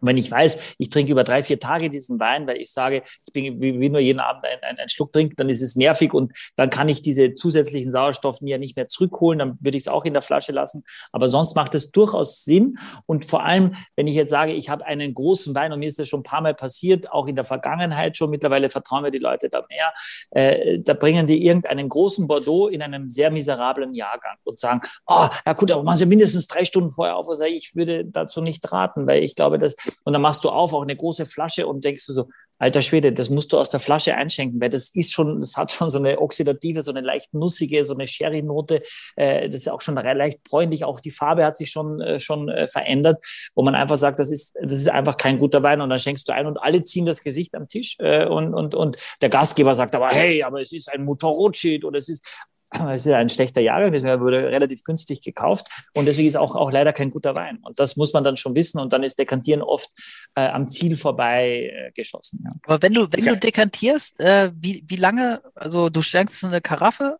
Wenn 0.00 0.16
ich 0.16 0.30
weiß, 0.30 0.74
ich 0.78 0.90
trinke 0.90 1.12
über 1.12 1.24
drei, 1.24 1.42
vier 1.42 1.58
Tage 1.58 1.90
diesen 1.90 2.20
Wein, 2.20 2.46
weil 2.46 2.58
ich 2.58 2.72
sage, 2.72 3.02
ich 3.26 3.32
bin, 3.32 3.60
will 3.60 3.90
nur 3.90 4.00
jeden 4.00 4.20
Abend 4.20 4.44
einen, 4.44 4.78
einen, 4.78 4.88
Schluck 4.88 5.12
trinken, 5.12 5.34
dann 5.36 5.48
ist 5.48 5.62
es 5.62 5.76
nervig 5.76 6.14
und 6.14 6.32
dann 6.56 6.70
kann 6.70 6.88
ich 6.88 7.02
diese 7.02 7.34
zusätzlichen 7.34 7.92
Sauerstoffe 7.92 8.40
ja 8.42 8.58
nicht 8.58 8.76
mehr 8.76 8.88
zurückholen, 8.88 9.38
dann 9.38 9.58
würde 9.60 9.76
ich 9.76 9.84
es 9.84 9.88
auch 9.88 10.04
in 10.04 10.12
der 10.12 10.22
Flasche 10.22 10.52
lassen. 10.52 10.84
Aber 11.12 11.28
sonst 11.28 11.54
macht 11.56 11.74
es 11.74 11.90
durchaus 11.90 12.44
Sinn. 12.44 12.78
Und 13.06 13.24
vor 13.24 13.44
allem, 13.44 13.74
wenn 13.96 14.06
ich 14.06 14.14
jetzt 14.14 14.30
sage, 14.30 14.52
ich 14.52 14.68
habe 14.68 14.84
einen 14.86 15.14
großen 15.14 15.54
Wein 15.54 15.72
und 15.72 15.80
mir 15.80 15.88
ist 15.88 15.98
das 15.98 16.08
schon 16.08 16.20
ein 16.20 16.24
paar 16.24 16.40
Mal 16.40 16.54
passiert, 16.54 17.12
auch 17.12 17.26
in 17.26 17.36
der 17.36 17.44
Vergangenheit 17.44 18.16
schon, 18.16 18.30
mittlerweile 18.30 18.70
vertrauen 18.70 19.04
wir 19.04 19.10
die 19.10 19.18
Leute 19.18 19.48
da 19.48 19.64
mehr, 19.70 19.92
äh, 20.30 20.78
da 20.80 20.94
bringen 20.94 21.26
die 21.26 21.44
irgendeinen 21.44 21.88
großen 21.88 22.26
Bordeaux 22.26 22.68
in 22.68 22.82
einem 22.82 23.10
sehr 23.10 23.30
miserablen 23.30 23.92
Jahrgang 23.92 24.36
und 24.44 24.58
sagen, 24.58 24.80
oh, 25.06 25.28
ja 25.44 25.52
gut, 25.52 25.70
aber 25.70 25.82
machen 25.82 25.96
Sie 25.96 26.06
mindestens 26.06 26.46
drei 26.46 26.64
Stunden 26.64 26.90
vorher 26.90 27.16
auf. 27.16 27.28
Also 27.28 27.44
ich 27.44 27.74
würde 27.74 28.04
dazu 28.04 28.40
nicht 28.40 28.70
raten, 28.72 29.06
weil 29.06 29.22
ich 29.22 29.34
glaube, 29.34 29.58
dass 29.58 29.76
und 30.04 30.12
dann 30.12 30.22
machst 30.22 30.44
du 30.44 30.50
auf, 30.50 30.72
auch 30.72 30.82
eine 30.82 30.96
große 30.96 31.26
Flasche 31.26 31.66
und 31.66 31.84
denkst 31.84 32.06
du 32.06 32.12
so, 32.12 32.28
alter 32.58 32.82
Schwede, 32.82 33.12
das 33.12 33.30
musst 33.30 33.52
du 33.52 33.58
aus 33.58 33.70
der 33.70 33.80
Flasche 33.80 34.14
einschenken, 34.14 34.60
weil 34.60 34.70
das 34.70 34.94
ist 34.94 35.12
schon, 35.12 35.40
das 35.40 35.56
hat 35.56 35.72
schon 35.72 35.90
so 35.90 35.98
eine 35.98 36.18
oxidative, 36.18 36.82
so 36.82 36.90
eine 36.90 37.00
leicht 37.00 37.32
nussige, 37.34 37.86
so 37.86 37.94
eine 37.94 38.08
Sherry-Note. 38.08 38.82
Äh, 39.16 39.48
das 39.48 39.62
ist 39.62 39.68
auch 39.68 39.80
schon 39.80 39.94
leicht 39.94 40.42
bräunlich. 40.44 40.84
Auch 40.84 41.00
die 41.00 41.10
Farbe 41.10 41.44
hat 41.44 41.56
sich 41.56 41.70
schon, 41.70 42.00
äh, 42.00 42.18
schon 42.18 42.48
äh, 42.48 42.68
verändert, 42.68 43.22
wo 43.54 43.62
man 43.62 43.74
einfach 43.74 43.96
sagt, 43.96 44.18
das 44.18 44.30
ist, 44.30 44.56
das 44.60 44.74
ist 44.74 44.88
einfach 44.88 45.16
kein 45.16 45.38
guter 45.38 45.62
Wein. 45.62 45.80
Und 45.80 45.90
dann 45.90 45.98
schenkst 45.98 46.28
du 46.28 46.32
ein 46.32 46.46
und 46.46 46.58
alle 46.58 46.82
ziehen 46.82 47.06
das 47.06 47.22
Gesicht 47.22 47.54
am 47.54 47.68
Tisch. 47.68 47.96
Äh, 47.98 48.26
und, 48.26 48.54
und, 48.54 48.74
und 48.74 48.98
der 49.22 49.28
Gastgeber 49.28 49.74
sagt 49.74 49.94
aber, 49.94 50.08
hey, 50.08 50.42
aber 50.42 50.60
es 50.60 50.72
ist 50.72 50.92
ein 50.92 51.04
Motorrotschied 51.04 51.84
oder 51.84 51.98
es 51.98 52.08
ist, 52.08 52.26
es 52.70 53.06
ist 53.06 53.12
ein 53.12 53.28
schlechter 53.28 53.60
Jahrgang, 53.60 53.92
deswegen 53.92 54.20
wurde 54.20 54.50
relativ 54.50 54.84
günstig 54.84 55.22
gekauft 55.22 55.66
und 55.94 56.04
deswegen 56.06 56.28
ist 56.28 56.36
auch, 56.36 56.54
auch 56.54 56.70
leider 56.70 56.92
kein 56.92 57.10
guter 57.10 57.34
Wein. 57.34 57.58
Und 57.62 57.78
das 57.78 57.96
muss 57.96 58.12
man 58.12 58.24
dann 58.24 58.36
schon 58.36 58.54
wissen 58.54 58.78
und 58.78 58.92
dann 58.92 59.02
ist 59.02 59.18
Dekantieren 59.18 59.62
oft 59.62 59.90
äh, 60.34 60.48
am 60.48 60.66
Ziel 60.66 60.96
vorbei 60.96 61.70
äh, 61.72 61.92
geschossen. 61.92 62.42
Ja. 62.44 62.52
Aber 62.64 62.82
wenn 62.82 62.92
du, 62.92 63.06
wenn 63.10 63.24
du 63.24 63.36
dekantierst, 63.36 64.20
äh, 64.20 64.52
wie, 64.54 64.84
wie 64.86 64.96
lange, 64.96 65.40
also 65.54 65.88
du 65.88 66.02
stellst 66.02 66.44
eine 66.44 66.60
Karaffe 66.60 67.18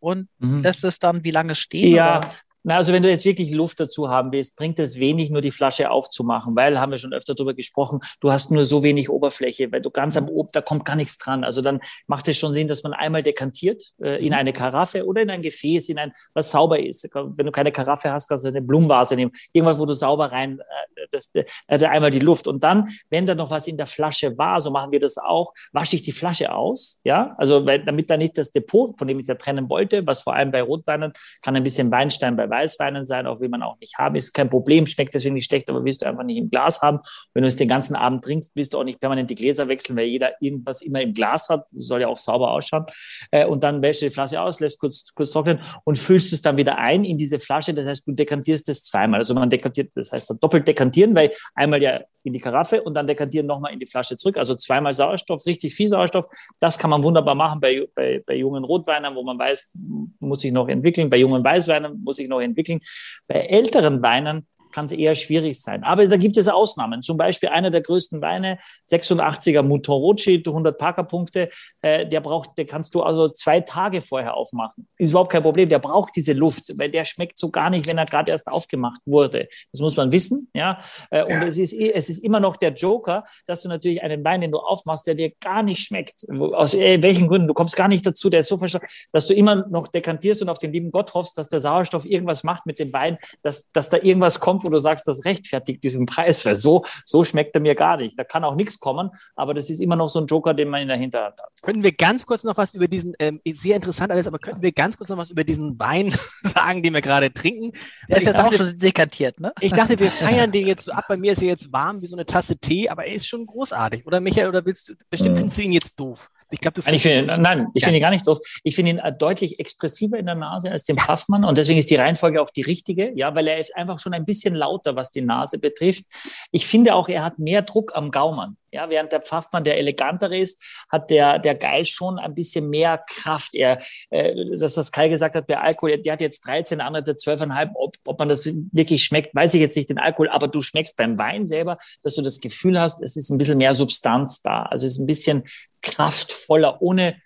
und 0.00 0.28
mhm. 0.38 0.56
lässt 0.62 0.84
es 0.84 0.98
dann 0.98 1.24
wie 1.24 1.30
lange 1.30 1.54
stehen? 1.54 1.94
Ja, 1.94 2.18
oder? 2.18 2.30
Na, 2.62 2.76
also 2.76 2.92
wenn 2.92 3.02
du 3.02 3.08
jetzt 3.08 3.24
wirklich 3.24 3.52
Luft 3.52 3.80
dazu 3.80 4.08
haben 4.08 4.32
willst, 4.32 4.56
bringt 4.56 4.78
es 4.78 4.98
wenig, 4.98 5.30
nur 5.30 5.40
die 5.40 5.50
Flasche 5.50 5.90
aufzumachen, 5.90 6.54
weil, 6.56 6.78
haben 6.78 6.90
wir 6.90 6.98
schon 6.98 7.12
öfter 7.12 7.34
darüber 7.34 7.54
gesprochen, 7.54 8.00
du 8.20 8.30
hast 8.30 8.50
nur 8.50 8.64
so 8.64 8.82
wenig 8.82 9.08
Oberfläche, 9.08 9.72
weil 9.72 9.80
du 9.80 9.90
ganz 9.90 10.16
am 10.16 10.28
Oben, 10.28 10.50
da 10.52 10.60
kommt 10.60 10.84
gar 10.84 10.96
nichts 10.96 11.18
dran. 11.18 11.44
Also 11.44 11.62
dann 11.62 11.80
macht 12.08 12.28
es 12.28 12.38
schon 12.38 12.52
Sinn, 12.52 12.68
dass 12.68 12.82
man 12.82 12.92
einmal 12.92 13.22
dekantiert 13.22 13.82
äh, 14.02 14.22
in 14.22 14.28
mhm. 14.28 14.34
eine 14.34 14.52
Karaffe 14.52 15.06
oder 15.06 15.22
in 15.22 15.30
ein 15.30 15.42
Gefäß, 15.42 15.88
in 15.88 15.98
ein, 15.98 16.12
was 16.34 16.50
sauber 16.50 16.78
ist. 16.78 17.08
Wenn 17.14 17.46
du 17.46 17.52
keine 17.52 17.72
Karaffe 17.72 18.12
hast, 18.12 18.28
kannst 18.28 18.44
du 18.44 18.48
eine 18.48 18.62
Blumenvase 18.62 19.16
nehmen. 19.16 19.32
Irgendwas, 19.52 19.78
wo 19.78 19.86
du 19.86 19.94
sauber 19.94 20.30
rein, 20.32 20.60
äh, 20.60 21.06
das, 21.10 21.32
äh, 21.34 21.86
einmal 21.86 22.10
die 22.10 22.18
Luft. 22.18 22.46
Und 22.46 22.62
dann, 22.62 22.88
wenn 23.08 23.26
da 23.26 23.34
noch 23.34 23.50
was 23.50 23.66
in 23.66 23.76
der 23.76 23.86
Flasche 23.86 24.36
war, 24.36 24.60
so 24.60 24.70
machen 24.70 24.92
wir 24.92 25.00
das 25.00 25.16
auch, 25.18 25.52
wasche 25.72 25.96
ich 25.96 26.02
die 26.02 26.12
Flasche 26.12 26.52
aus, 26.52 27.00
ja, 27.04 27.34
also 27.38 27.64
weil, 27.66 27.84
damit 27.84 28.10
da 28.10 28.16
nicht 28.16 28.36
das 28.36 28.52
Depot, 28.52 28.98
von 28.98 29.08
dem 29.08 29.18
ich 29.18 29.24
es 29.24 29.28
ja 29.28 29.34
trennen 29.34 29.68
wollte, 29.70 30.06
was 30.06 30.20
vor 30.20 30.34
allem 30.34 30.50
bei 30.50 30.62
Rotweinen 30.62 31.12
kann 31.42 31.56
ein 31.56 31.62
bisschen 31.62 31.90
Weinstein 31.90 32.36
bei 32.36 32.49
Weißweinen 32.50 33.06
sein, 33.06 33.26
auch 33.26 33.40
will 33.40 33.48
man 33.48 33.62
auch 33.62 33.78
nicht 33.80 33.98
haben, 33.98 34.16
ist 34.16 34.32
kein 34.32 34.50
Problem, 34.50 34.86
schmeckt 34.86 35.14
deswegen 35.14 35.34
nicht 35.34 35.46
schlecht, 35.46 35.70
aber 35.70 35.84
willst 35.84 36.02
du 36.02 36.06
einfach 36.06 36.24
nicht 36.24 36.38
im 36.38 36.50
Glas 36.50 36.82
haben. 36.82 36.98
Wenn 37.34 37.42
du 37.42 37.48
es 37.48 37.56
den 37.56 37.68
ganzen 37.68 37.96
Abend 37.96 38.24
trinkst, 38.24 38.52
willst 38.54 38.74
du 38.74 38.78
auch 38.78 38.84
nicht 38.84 39.00
permanent 39.00 39.30
die 39.30 39.34
Gläser 39.34 39.68
wechseln, 39.68 39.96
weil 39.96 40.06
jeder 40.06 40.32
irgendwas 40.40 40.82
immer 40.82 41.00
im 41.00 41.14
Glas 41.14 41.48
hat, 41.48 41.62
das 41.72 41.86
soll 41.86 42.00
ja 42.00 42.08
auch 42.08 42.18
sauber 42.18 42.50
ausschauen. 42.50 42.86
Äh, 43.30 43.46
und 43.46 43.62
dann 43.62 43.82
wäschst 43.82 44.02
du 44.02 44.06
die 44.06 44.14
Flasche 44.14 44.40
aus, 44.40 44.60
lässt 44.60 44.78
kurz, 44.78 45.04
kurz 45.14 45.30
trocknen 45.30 45.60
und 45.84 45.98
füllst 45.98 46.32
es 46.32 46.42
dann 46.42 46.56
wieder 46.56 46.78
ein 46.78 47.04
in 47.04 47.18
diese 47.18 47.38
Flasche. 47.38 47.74
Das 47.74 47.86
heißt, 47.86 48.06
du 48.06 48.12
dekantierst 48.12 48.68
es 48.68 48.82
zweimal. 48.84 49.20
Also 49.20 49.34
man 49.34 49.50
dekantiert, 49.50 49.92
das 49.94 50.12
heißt 50.12 50.34
doppelt 50.40 50.66
dekantieren, 50.66 51.14
weil 51.14 51.32
einmal 51.54 51.82
ja 51.82 52.00
in 52.22 52.32
die 52.32 52.40
Karaffe 52.40 52.82
und 52.82 52.94
dann 52.94 53.06
dekantieren 53.06 53.46
nochmal 53.46 53.72
in 53.72 53.80
die 53.80 53.86
Flasche 53.86 54.16
zurück. 54.16 54.36
Also 54.36 54.54
zweimal 54.54 54.92
Sauerstoff, 54.92 55.46
richtig 55.46 55.74
viel 55.74 55.88
Sauerstoff. 55.88 56.26
Das 56.58 56.78
kann 56.78 56.90
man 56.90 57.02
wunderbar 57.02 57.34
machen 57.34 57.60
bei, 57.60 57.86
bei, 57.94 58.22
bei 58.26 58.34
jungen 58.34 58.64
Rotweinen, 58.64 59.14
wo 59.14 59.22
man 59.22 59.38
weiß, 59.38 59.76
muss 60.18 60.40
sich 60.40 60.52
noch 60.52 60.68
entwickeln. 60.68 61.08
Bei 61.08 61.16
jungen 61.16 61.42
Weißweinen 61.42 62.00
muss 62.04 62.16
sich 62.16 62.28
noch 62.28 62.39
entwickeln. 62.40 62.80
Bei 63.26 63.40
älteren 63.40 64.02
Weinen 64.02 64.46
kann 64.72 64.86
es 64.86 64.92
eher 64.92 65.14
schwierig 65.14 65.60
sein. 65.60 65.82
Aber 65.84 66.06
da 66.06 66.16
gibt 66.16 66.36
es 66.36 66.48
Ausnahmen. 66.48 67.02
Zum 67.02 67.16
Beispiel 67.16 67.48
einer 67.48 67.70
der 67.70 67.80
größten 67.80 68.20
Weine, 68.20 68.58
86er 68.90 69.62
Mouton 69.62 69.96
Rothschild, 69.96 70.46
100 70.46 70.78
Parker-Punkte, 70.78 71.50
äh, 71.82 72.06
der 72.06 72.20
braucht, 72.20 72.56
der 72.58 72.66
kannst 72.66 72.94
du 72.94 73.02
also 73.02 73.28
zwei 73.28 73.60
Tage 73.60 74.02
vorher 74.02 74.34
aufmachen. 74.34 74.86
Ist 74.98 75.10
überhaupt 75.10 75.32
kein 75.32 75.42
Problem. 75.42 75.68
Der 75.68 75.78
braucht 75.78 76.14
diese 76.16 76.32
Luft, 76.32 76.78
weil 76.78 76.90
der 76.90 77.04
schmeckt 77.04 77.38
so 77.38 77.50
gar 77.50 77.70
nicht, 77.70 77.86
wenn 77.88 77.98
er 77.98 78.06
gerade 78.06 78.32
erst 78.32 78.48
aufgemacht 78.48 79.00
wurde. 79.06 79.48
Das 79.72 79.80
muss 79.80 79.96
man 79.96 80.12
wissen, 80.12 80.48
ja. 80.54 80.80
Äh, 81.10 81.24
und 81.24 81.30
ja. 81.30 81.44
es 81.44 81.58
ist, 81.58 81.72
es 81.72 82.08
ist 82.08 82.24
immer 82.24 82.40
noch 82.40 82.56
der 82.56 82.72
Joker, 82.72 83.24
dass 83.46 83.62
du 83.62 83.68
natürlich 83.68 84.02
einen 84.02 84.24
Wein, 84.24 84.40
den 84.40 84.50
du 84.50 84.58
aufmachst, 84.58 85.06
der 85.06 85.14
dir 85.14 85.32
gar 85.40 85.62
nicht 85.62 85.82
schmeckt. 85.82 86.26
Aus 86.30 86.74
äh, 86.74 87.02
welchen 87.02 87.28
Gründen? 87.28 87.48
Du 87.48 87.54
kommst 87.54 87.76
gar 87.76 87.88
nicht 87.88 88.06
dazu, 88.06 88.30
der 88.30 88.40
ist 88.40 88.48
so 88.48 88.58
verstanden, 88.58 88.86
dass 89.12 89.26
du 89.26 89.34
immer 89.34 89.66
noch 89.68 89.88
dekantierst 89.88 90.42
und 90.42 90.48
auf 90.48 90.58
den 90.58 90.72
lieben 90.72 90.90
Gott 90.90 91.14
hoffst, 91.14 91.38
dass 91.38 91.48
der 91.48 91.60
Sauerstoff 91.60 92.04
irgendwas 92.04 92.44
macht 92.44 92.66
mit 92.66 92.78
dem 92.78 92.92
Wein, 92.92 93.18
dass, 93.42 93.70
dass 93.72 93.88
da 93.88 93.96
irgendwas 93.98 94.40
kommt, 94.40 94.59
wo 94.64 94.70
du 94.70 94.78
sagst, 94.78 95.06
das 95.06 95.24
rechtfertigt 95.24 95.82
diesen 95.82 96.06
Preis, 96.06 96.44
weil 96.44 96.54
so, 96.54 96.84
so 97.04 97.24
schmeckt 97.24 97.54
er 97.54 97.60
mir 97.60 97.74
gar 97.74 97.96
nicht. 97.96 98.18
Da 98.18 98.24
kann 98.24 98.44
auch 98.44 98.54
nichts 98.54 98.80
kommen, 98.80 99.10
aber 99.34 99.54
das 99.54 99.70
ist 99.70 99.80
immer 99.80 99.96
noch 99.96 100.08
so 100.08 100.20
ein 100.20 100.26
Joker, 100.26 100.54
den 100.54 100.68
man 100.68 100.82
in 100.82 100.88
der 100.88 100.96
Hinterhand 100.96 101.40
hat. 101.40 101.50
Könnten 101.62 101.82
wir 101.82 101.92
ganz 101.92 102.26
kurz 102.26 102.44
noch 102.44 102.56
was 102.56 102.74
über 102.74 102.88
diesen, 102.88 103.14
ähm, 103.18 103.40
sehr 103.46 103.76
interessant 103.76 104.12
alles, 104.12 104.26
aber 104.26 104.38
könnten 104.38 104.62
wir 104.62 104.72
ganz 104.72 104.96
kurz 104.96 105.10
noch 105.10 105.18
was 105.18 105.30
über 105.30 105.44
diesen 105.44 105.78
Wein 105.78 106.14
sagen, 106.42 106.82
den 106.82 106.94
wir 106.94 107.00
gerade 107.00 107.32
trinken? 107.32 107.72
Der 108.08 108.18
ist 108.18 108.24
jetzt 108.24 108.38
dachte, 108.38 108.48
auch 108.48 108.52
schon 108.52 108.78
dekantiert, 108.78 109.40
ne? 109.40 109.52
Ich 109.60 109.72
dachte, 109.72 109.98
wir 109.98 110.10
feiern 110.10 110.52
den 110.52 110.66
jetzt 110.66 110.84
so 110.84 110.92
ab. 110.92 111.04
Bei 111.08 111.16
mir 111.16 111.32
ist 111.32 111.42
er 111.42 111.48
jetzt 111.48 111.72
warm 111.72 112.02
wie 112.02 112.06
so 112.06 112.16
eine 112.16 112.26
Tasse 112.26 112.56
Tee, 112.56 112.88
aber 112.88 113.04
er 113.06 113.14
ist 113.14 113.26
schon 113.26 113.46
großartig. 113.46 114.06
Oder 114.06 114.20
Michael, 114.20 114.48
oder 114.48 114.64
willst 114.64 114.88
du, 114.88 114.94
bestimmt 115.08 115.34
mhm. 115.34 115.38
findest 115.38 115.58
du 115.58 115.62
ihn 115.62 115.72
jetzt 115.72 115.98
doof? 115.98 116.30
Ich 116.50 116.60
glaube, 116.60 116.74
du 116.74 116.82
findest 116.82 117.06
ich 117.06 117.12
find, 117.12 117.26
Nein, 117.26 117.68
ich 117.74 117.82
ja. 117.82 117.86
finde 117.86 117.98
ihn 117.98 118.02
gar 118.02 118.10
nicht 118.10 118.26
doof. 118.26 118.38
Ich 118.64 118.74
finde 118.74 118.92
ihn 118.92 118.98
äh, 118.98 119.12
deutlich 119.16 119.58
expressiver 119.58 120.18
in 120.18 120.26
der 120.26 120.34
Nase 120.34 120.70
als 120.70 120.84
den 120.84 120.96
ja. 120.96 121.02
Pfaffmann 121.02 121.44
und 121.44 121.58
deswegen 121.58 121.78
ist 121.78 121.90
die 121.90 121.96
Reihenfolge 121.96 122.42
auch 122.42 122.50
die 122.50 122.62
richtige, 122.62 123.12
ja, 123.14 123.34
weil 123.34 123.46
er 123.48 123.58
ist 123.58 123.74
einfach 123.76 123.98
schon 123.98 124.14
ein 124.14 124.24
bisschen 124.24 124.54
lauter, 124.54 124.96
was 124.96 125.10
die 125.10 125.22
Nase 125.22 125.58
betrifft. 125.58 126.04
Ich 126.50 126.66
finde 126.66 126.94
auch, 126.94 127.08
er 127.08 127.24
hat 127.24 127.38
mehr 127.38 127.62
Druck 127.62 127.92
am 127.94 128.10
Gaumen. 128.10 128.56
Ja, 128.72 128.88
während 128.88 129.10
der 129.10 129.20
Pfaffmann 129.20 129.64
der 129.64 129.78
elegantere 129.78 130.38
ist, 130.38 130.62
hat 130.88 131.10
der, 131.10 131.40
der 131.40 131.56
Geil 131.56 131.84
schon 131.84 132.20
ein 132.20 132.34
bisschen 132.34 132.70
mehr 132.70 133.02
Kraft. 133.08 133.56
Er, 133.56 133.78
äh, 134.10 134.44
dass 134.56 134.74
das 134.74 134.92
Kai 134.92 135.08
gesagt 135.08 135.34
hat, 135.34 135.48
bei 135.48 135.58
Alkohol, 135.58 135.98
der 135.98 136.12
hat 136.12 136.20
jetzt 136.20 136.46
13, 136.46 136.78
der 136.78 136.86
andere 136.86 137.04
hat 137.04 137.18
12,5. 137.18 137.70
Ob, 137.74 137.94
ob 138.06 138.18
man 138.18 138.28
das 138.28 138.46
wirklich 138.46 139.02
schmeckt, 139.02 139.34
weiß 139.34 139.54
ich 139.54 139.60
jetzt 139.60 139.76
nicht, 139.76 139.90
den 139.90 139.98
Alkohol, 139.98 140.28
aber 140.28 140.46
du 140.46 140.60
schmeckst 140.60 140.96
beim 140.96 141.18
Wein 141.18 141.46
selber, 141.46 141.78
dass 142.02 142.14
du 142.14 142.22
das 142.22 142.40
Gefühl 142.40 142.78
hast, 142.78 143.02
es 143.02 143.16
ist 143.16 143.30
ein 143.30 143.38
bisschen 143.38 143.58
mehr 143.58 143.74
Substanz 143.74 144.40
da. 144.40 144.62
Also 144.62 144.86
es 144.86 144.92
ist 144.92 144.98
ein 145.00 145.06
bisschen 145.06 145.42
kraftvoller, 145.82 146.80
ohne, 146.82 147.16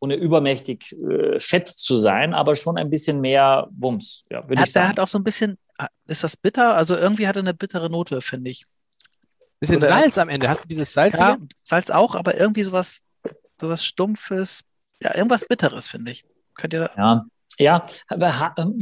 ohne 0.00 0.14
übermächtig 0.14 0.92
äh, 0.92 1.38
fett 1.38 1.68
zu 1.68 1.96
sein, 1.96 2.34
aber 2.34 2.56
schon 2.56 2.76
ein 2.76 2.90
bisschen 2.90 3.20
mehr 3.20 3.68
Wumms. 3.76 4.24
Ja, 4.30 4.48
würde 4.48 4.62
ich 4.64 4.72
sagen. 4.72 4.88
Hat 4.88 5.00
auch 5.00 5.08
so 5.08 5.18
ein 5.18 5.24
bisschen, 5.24 5.58
ah, 5.78 5.88
ist 6.06 6.24
das 6.24 6.36
bitter? 6.36 6.76
Also 6.76 6.96
irgendwie 6.96 7.26
hat 7.26 7.36
er 7.36 7.42
eine 7.42 7.54
bittere 7.54 7.90
Note, 7.90 8.20
finde 8.20 8.50
ich. 8.50 8.64
Bisschen 9.60 9.76
Oder 9.76 9.88
Salz 9.88 10.18
am 10.18 10.28
Ende. 10.28 10.48
Hast 10.48 10.64
du 10.64 10.68
dieses 10.68 10.92
Salz? 10.92 11.18
Ja, 11.18 11.36
Salz 11.64 11.90
auch, 11.90 12.14
aber 12.14 12.38
irgendwie 12.38 12.64
sowas, 12.64 13.00
sowas 13.60 13.84
Stumpfes, 13.84 14.64
ja, 15.02 15.14
irgendwas 15.14 15.46
Bitteres, 15.46 15.88
finde 15.88 16.12
ich. 16.12 16.24
Könnt 16.54 16.74
ihr 16.74 16.80
da? 16.80 16.90
Ja, 16.96 17.26
ja, 17.58 17.86
habe 18.10 18.32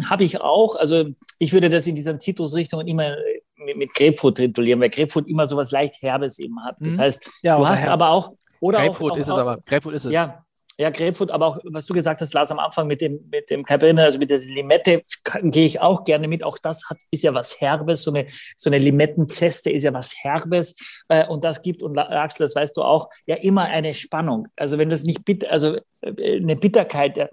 hab 0.08 0.20
ich 0.20 0.40
auch. 0.40 0.76
Also 0.76 1.06
ich 1.38 1.52
würde 1.52 1.68
das 1.68 1.86
in 1.86 1.94
dieser 1.94 2.18
Zitrusrichtung 2.18 2.86
immer 2.86 3.16
mit, 3.56 3.76
mit 3.76 3.94
Grapefruit 3.94 4.36
titulieren, 4.36 4.80
weil 4.80 4.90
Grapefruit 4.90 5.28
immer 5.28 5.46
sowas 5.46 5.70
leicht 5.70 6.00
Herbes 6.02 6.38
eben 6.38 6.62
hat. 6.64 6.76
Das 6.80 6.96
mhm. 6.96 7.00
heißt, 7.00 7.30
ja, 7.42 7.58
du 7.58 7.66
hast 7.66 7.86
aber 7.86 8.10
auch, 8.10 8.32
oder 8.62 8.78
Grapefruit 8.78 9.12
auch, 9.12 9.16
ist 9.16 9.28
auch, 9.28 9.34
es 9.34 9.40
aber. 9.40 9.58
Grapefruit 9.66 9.94
ist 9.94 10.04
es. 10.06 10.12
Ja, 10.12 10.44
ja, 10.78 10.90
Grapefruit, 10.90 11.30
aber 11.30 11.46
auch, 11.46 11.58
was 11.64 11.84
du 11.84 11.92
gesagt 11.92 12.20
hast, 12.22 12.32
Lars, 12.32 12.50
am 12.50 12.58
Anfang 12.58 12.86
mit 12.86 13.00
dem, 13.00 13.28
mit 13.30 13.50
dem 13.50 13.62
Cabernet, 13.62 14.06
also 14.06 14.18
mit 14.18 14.30
der 14.30 14.38
Limette, 14.38 15.02
gehe 15.42 15.66
ich 15.66 15.80
auch 15.80 16.04
gerne 16.04 16.28
mit. 16.28 16.44
Auch 16.44 16.56
das 16.58 16.88
hat, 16.88 16.98
ist 17.10 17.24
ja 17.24 17.34
was 17.34 17.60
Herbes, 17.60 18.04
so 18.04 18.12
eine, 18.12 18.26
so 18.56 18.70
eine 18.70 18.78
Limettenzeste 18.78 19.70
ist 19.70 19.82
ja 19.82 19.92
was 19.92 20.14
Herbes. 20.22 20.76
Äh, 21.08 21.26
und 21.26 21.44
das 21.44 21.62
gibt, 21.62 21.82
und 21.82 21.98
Axel, 21.98 22.46
das 22.46 22.56
weißt 22.56 22.76
du 22.76 22.82
auch, 22.82 23.10
ja 23.26 23.36
immer 23.36 23.64
eine 23.64 23.94
Spannung. 23.94 24.48
Also 24.56 24.78
wenn 24.78 24.88
das 24.88 25.04
nicht 25.04 25.24
bitter, 25.24 25.50
also 25.50 25.76
äh, 26.00 26.40
eine 26.40 26.56
Bitterkeit, 26.56 27.28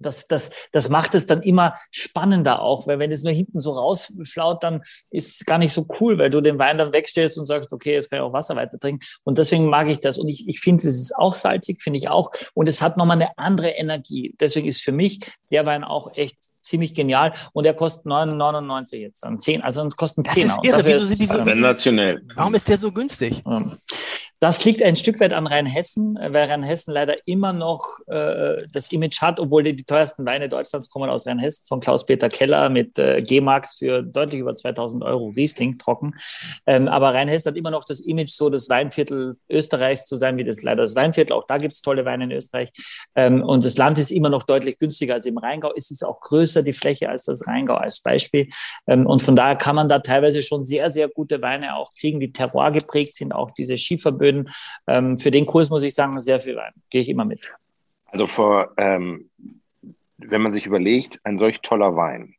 das, 0.00 0.26
das, 0.26 0.50
das 0.72 0.88
macht 0.88 1.14
es 1.14 1.26
dann 1.26 1.42
immer 1.42 1.76
spannender 1.90 2.62
auch, 2.62 2.86
weil 2.86 2.98
wenn 2.98 3.12
es 3.12 3.22
nur 3.22 3.32
hinten 3.32 3.60
so 3.60 3.72
rausflaut, 3.72 4.62
dann 4.62 4.82
ist 5.10 5.40
es 5.40 5.46
gar 5.46 5.58
nicht 5.58 5.72
so 5.72 5.86
cool, 6.00 6.18
weil 6.18 6.30
du 6.30 6.40
den 6.40 6.58
Wein 6.58 6.78
dann 6.78 6.92
wegstellst 6.92 7.38
und 7.38 7.46
sagst, 7.46 7.72
okay, 7.72 7.94
jetzt 7.94 8.10
kann 8.10 8.20
ich 8.20 8.24
auch 8.24 8.32
Wasser 8.32 8.56
weiter 8.56 8.78
trinken. 8.78 9.04
Und 9.24 9.38
deswegen 9.38 9.66
mag 9.66 9.88
ich 9.88 10.00
das. 10.00 10.18
Und 10.18 10.28
ich, 10.28 10.48
ich 10.48 10.60
finde, 10.60 10.86
es 10.86 10.98
ist 10.98 11.16
auch 11.16 11.34
salzig, 11.34 11.82
finde 11.82 11.98
ich 11.98 12.08
auch. 12.08 12.30
Und 12.54 12.68
es 12.68 12.82
hat 12.82 12.96
nochmal 12.96 13.20
eine 13.20 13.36
andere 13.38 13.70
Energie. 13.70 14.34
Deswegen 14.40 14.66
ist 14.66 14.82
für 14.82 14.92
mich 14.92 15.20
der 15.50 15.66
Wein 15.66 15.84
auch 15.84 16.16
echt 16.16 16.38
ziemlich 16.60 16.94
genial. 16.94 17.32
Und 17.52 17.66
er 17.66 17.74
kostet 17.74 18.06
9,99 18.06 18.96
jetzt 18.96 19.24
an 19.24 19.38
10. 19.38 19.62
Also 19.62 19.84
es 19.86 19.96
kosten 19.96 20.24
10. 20.24 20.48
Das 20.48 20.56
ist 20.56 20.64
irre. 20.64 20.84
Wieso 20.84 21.00
sind 21.00 21.20
die 21.20 21.26
so, 21.26 21.42
sensationell. 21.42 22.22
Warum 22.34 22.54
ist 22.54 22.68
der 22.68 22.78
so 22.78 22.92
günstig? 22.92 23.42
Das 24.42 24.64
liegt 24.64 24.82
ein 24.82 24.96
Stück 24.96 25.20
weit 25.20 25.34
an 25.34 25.46
Rheinhessen, 25.46 26.14
weil 26.14 26.48
Rheinhessen 26.48 26.94
leider 26.94 27.14
immer 27.26 27.52
noch 27.52 27.98
äh, 28.06 28.56
das 28.72 28.90
Image 28.90 29.20
hat, 29.20 29.38
obwohl 29.38 29.62
die, 29.62 29.76
die 29.76 29.84
teuersten 29.84 30.24
Weine 30.24 30.48
Deutschlands 30.48 30.88
kommen 30.88 31.10
aus 31.10 31.26
Rheinhessen, 31.26 31.66
von 31.68 31.80
Klaus-Peter 31.80 32.30
Keller 32.30 32.70
mit 32.70 32.98
äh, 32.98 33.20
G-Max 33.20 33.76
für 33.76 34.02
deutlich 34.02 34.40
über 34.40 34.56
2000 34.56 35.04
Euro 35.04 35.28
Riesling 35.36 35.76
trocken. 35.76 36.14
Ähm, 36.64 36.88
aber 36.88 37.12
Rheinhessen 37.12 37.50
hat 37.50 37.58
immer 37.58 37.70
noch 37.70 37.84
das 37.84 38.00
Image, 38.00 38.30
so 38.30 38.48
das 38.48 38.70
Weinviertel 38.70 39.36
Österreichs 39.50 40.06
zu 40.06 40.16
sein, 40.16 40.38
wie 40.38 40.44
das 40.44 40.62
leider 40.62 40.80
das 40.80 40.96
Weinviertel. 40.96 41.36
Auch 41.36 41.46
da 41.46 41.58
gibt 41.58 41.74
es 41.74 41.82
tolle 41.82 42.06
Weine 42.06 42.24
in 42.24 42.32
Österreich. 42.32 42.70
Ähm, 43.14 43.42
und 43.42 43.66
das 43.66 43.76
Land 43.76 43.98
ist 43.98 44.10
immer 44.10 44.30
noch 44.30 44.44
deutlich 44.44 44.78
günstiger 44.78 45.12
als 45.12 45.26
im 45.26 45.36
Rheingau. 45.36 45.70
Es 45.76 45.90
ist 45.90 46.02
auch 46.02 46.18
größer, 46.18 46.49
die 46.62 46.72
Fläche, 46.72 47.08
als 47.08 47.24
das 47.24 47.46
Rheingau 47.46 47.74
als 47.74 48.00
Beispiel. 48.00 48.48
Ähm, 48.86 49.06
und 49.06 49.22
von 49.22 49.36
daher 49.36 49.56
kann 49.56 49.76
man 49.76 49.88
da 49.88 50.00
teilweise 50.00 50.42
schon 50.42 50.64
sehr, 50.64 50.90
sehr 50.90 51.08
gute 51.08 51.42
Weine 51.42 51.76
auch 51.76 51.90
kriegen, 51.98 52.20
die 52.20 52.32
terroir 52.32 52.72
geprägt 52.72 53.14
sind, 53.14 53.32
auch 53.32 53.50
diese 53.52 53.78
Schieferböden 53.78 54.30
Böden. 54.30 54.50
Ähm, 54.86 55.18
für 55.18 55.30
den 55.30 55.46
Kurs 55.46 55.70
muss 55.70 55.82
ich 55.82 55.94
sagen, 55.94 56.20
sehr 56.20 56.40
viel 56.40 56.56
Wein. 56.56 56.72
Gehe 56.90 57.02
ich 57.02 57.08
immer 57.08 57.24
mit. 57.24 57.52
Also 58.06 58.26
vor, 58.26 58.72
ähm, 58.76 59.30
wenn 60.18 60.42
man 60.42 60.52
sich 60.52 60.66
überlegt, 60.66 61.20
ein 61.24 61.38
solch 61.38 61.60
toller 61.60 61.96
Wein, 61.96 62.34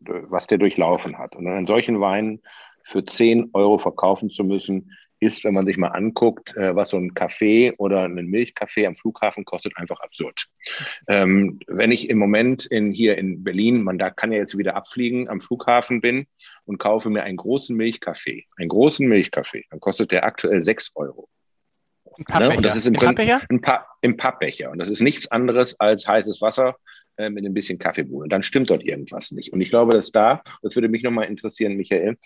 was 0.00 0.46
der 0.46 0.58
durchlaufen 0.58 1.18
hat, 1.18 1.36
und 1.36 1.46
einen 1.46 1.66
solchen 1.66 2.00
Wein 2.00 2.40
für 2.84 3.04
10 3.04 3.50
Euro 3.52 3.78
verkaufen 3.78 4.28
zu 4.28 4.44
müssen, 4.44 4.92
ist, 5.22 5.44
wenn 5.44 5.54
man 5.54 5.66
sich 5.66 5.76
mal 5.76 5.88
anguckt, 5.88 6.56
äh, 6.56 6.74
was 6.74 6.90
so 6.90 6.96
ein 6.96 7.14
Kaffee 7.14 7.72
oder 7.78 8.04
ein 8.04 8.14
Milchkaffee 8.14 8.86
am 8.86 8.96
Flughafen 8.96 9.44
kostet, 9.44 9.76
einfach 9.76 10.00
absurd. 10.00 10.46
Ähm, 11.08 11.60
wenn 11.68 11.92
ich 11.92 12.10
im 12.10 12.18
Moment 12.18 12.66
in, 12.66 12.90
hier 12.90 13.16
in 13.16 13.44
Berlin, 13.44 13.82
man 13.82 13.98
da 13.98 14.10
kann 14.10 14.32
ja 14.32 14.38
jetzt 14.38 14.58
wieder 14.58 14.74
abfliegen, 14.74 15.28
am 15.28 15.40
Flughafen 15.40 16.00
bin 16.00 16.26
und 16.64 16.78
kaufe 16.78 17.08
mir 17.08 17.22
einen 17.22 17.36
großen 17.36 17.76
Milchkaffee, 17.76 18.46
einen 18.56 18.68
großen 18.68 19.08
Milchkaffee, 19.08 19.64
dann 19.70 19.80
kostet 19.80 20.10
der 20.10 20.24
aktuell 20.24 20.60
6 20.60 20.90
Euro. 20.96 21.28
Ne? 22.38 22.56
Und 22.56 22.64
das 22.64 22.76
ist 22.76 22.86
im, 22.86 22.94
Pappbecher? 22.94 23.40
Ein 23.48 23.60
pa 23.60 23.86
Im 24.00 24.16
Pappbecher. 24.16 24.70
Und 24.70 24.78
das 24.78 24.90
ist 24.90 25.00
nichts 25.00 25.30
anderes 25.30 25.78
als 25.80 26.06
heißes 26.06 26.42
Wasser 26.42 26.76
äh, 27.16 27.30
mit 27.30 27.44
ein 27.44 27.54
bisschen 27.54 27.78
Kaffeebohnen. 27.78 28.28
Dann 28.28 28.42
stimmt 28.42 28.70
dort 28.70 28.84
irgendwas 28.84 29.30
nicht. 29.30 29.52
Und 29.52 29.60
ich 29.60 29.70
glaube, 29.70 29.92
dass 29.92 30.12
da, 30.12 30.42
das 30.62 30.74
würde 30.74 30.88
mich 30.88 31.02
nochmal 31.02 31.26
interessieren, 31.26 31.74
Michael, 31.74 32.18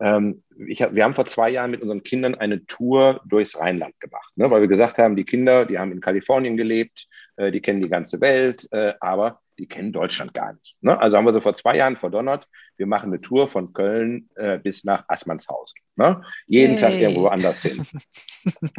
ähm, 0.00 0.42
hab, 0.80 0.94
wir 0.94 1.04
haben 1.04 1.14
vor 1.14 1.26
zwei 1.26 1.50
Jahren 1.50 1.70
mit 1.70 1.82
unseren 1.82 2.02
Kindern 2.02 2.34
eine 2.34 2.64
Tour 2.66 3.20
durchs 3.26 3.58
Rheinland 3.58 3.98
gemacht, 4.00 4.32
ne? 4.36 4.50
weil 4.50 4.60
wir 4.60 4.68
gesagt 4.68 4.98
haben, 4.98 5.16
die 5.16 5.24
Kinder, 5.24 5.66
die 5.66 5.78
haben 5.78 5.92
in 5.92 6.00
Kalifornien 6.00 6.56
gelebt, 6.56 7.06
äh, 7.36 7.50
die 7.50 7.60
kennen 7.60 7.80
die 7.80 7.88
ganze 7.88 8.20
Welt, 8.20 8.68
äh, 8.72 8.94
aber 9.00 9.40
die 9.58 9.66
kennen 9.66 9.92
Deutschland 9.92 10.34
gar 10.34 10.52
nicht. 10.52 10.76
Ne? 10.80 10.98
Also 10.98 11.16
haben 11.16 11.24
wir 11.24 11.32
so 11.32 11.40
vor 11.40 11.54
zwei 11.54 11.76
Jahren 11.76 11.96
verdonnert, 11.96 12.46
wir 12.76 12.86
machen 12.86 13.10
eine 13.10 13.20
Tour 13.20 13.48
von 13.48 13.72
Köln 13.72 14.28
äh, 14.36 14.58
bis 14.58 14.84
nach 14.84 15.04
Assmannshausen. 15.08 15.78
Ne? 15.96 16.22
Jeden 16.46 16.76
hey. 16.76 16.80
Tag 16.80 16.92
irgendwo 16.92 17.26
anders 17.26 17.62
hin. 17.62 17.84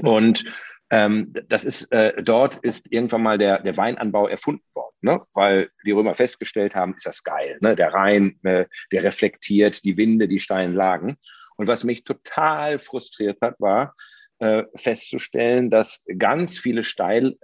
Und 0.04 0.46
ähm, 0.92 1.34
das 1.48 1.66
ist, 1.66 1.92
äh, 1.92 2.22
dort 2.22 2.58
ist 2.58 2.92
irgendwann 2.92 3.24
mal 3.24 3.38
der, 3.38 3.60
der 3.60 3.78
Weinanbau 3.78 4.28
erfunden 4.28 4.66
worden, 4.74 4.96
ne? 5.02 5.22
weil 5.34 5.70
die 5.86 5.92
Römer 5.92 6.16
festgestellt 6.16 6.76
haben, 6.76 6.96
ist 6.96 7.06
das 7.06 7.24
geil. 7.24 7.58
Ne? 7.62 7.76
Der 7.76 7.94
Rhein, 7.94 8.40
äh, 8.44 8.66
der 8.92 9.04
reflektiert 9.04 9.84
die 9.84 9.98
Winde, 9.98 10.28
die 10.28 10.40
steilen 10.40 10.74
Lagen. 10.74 11.18
Und 11.58 11.68
was 11.68 11.84
mich 11.84 12.04
total 12.04 12.80
frustriert 12.80 13.40
hat, 13.42 13.60
war 13.60 13.96
äh, 14.40 14.64
festzustellen, 14.76 15.70
dass 15.70 16.04
ganz 16.18 16.58
viele 16.58 16.84
Steilhänge, 16.84 17.38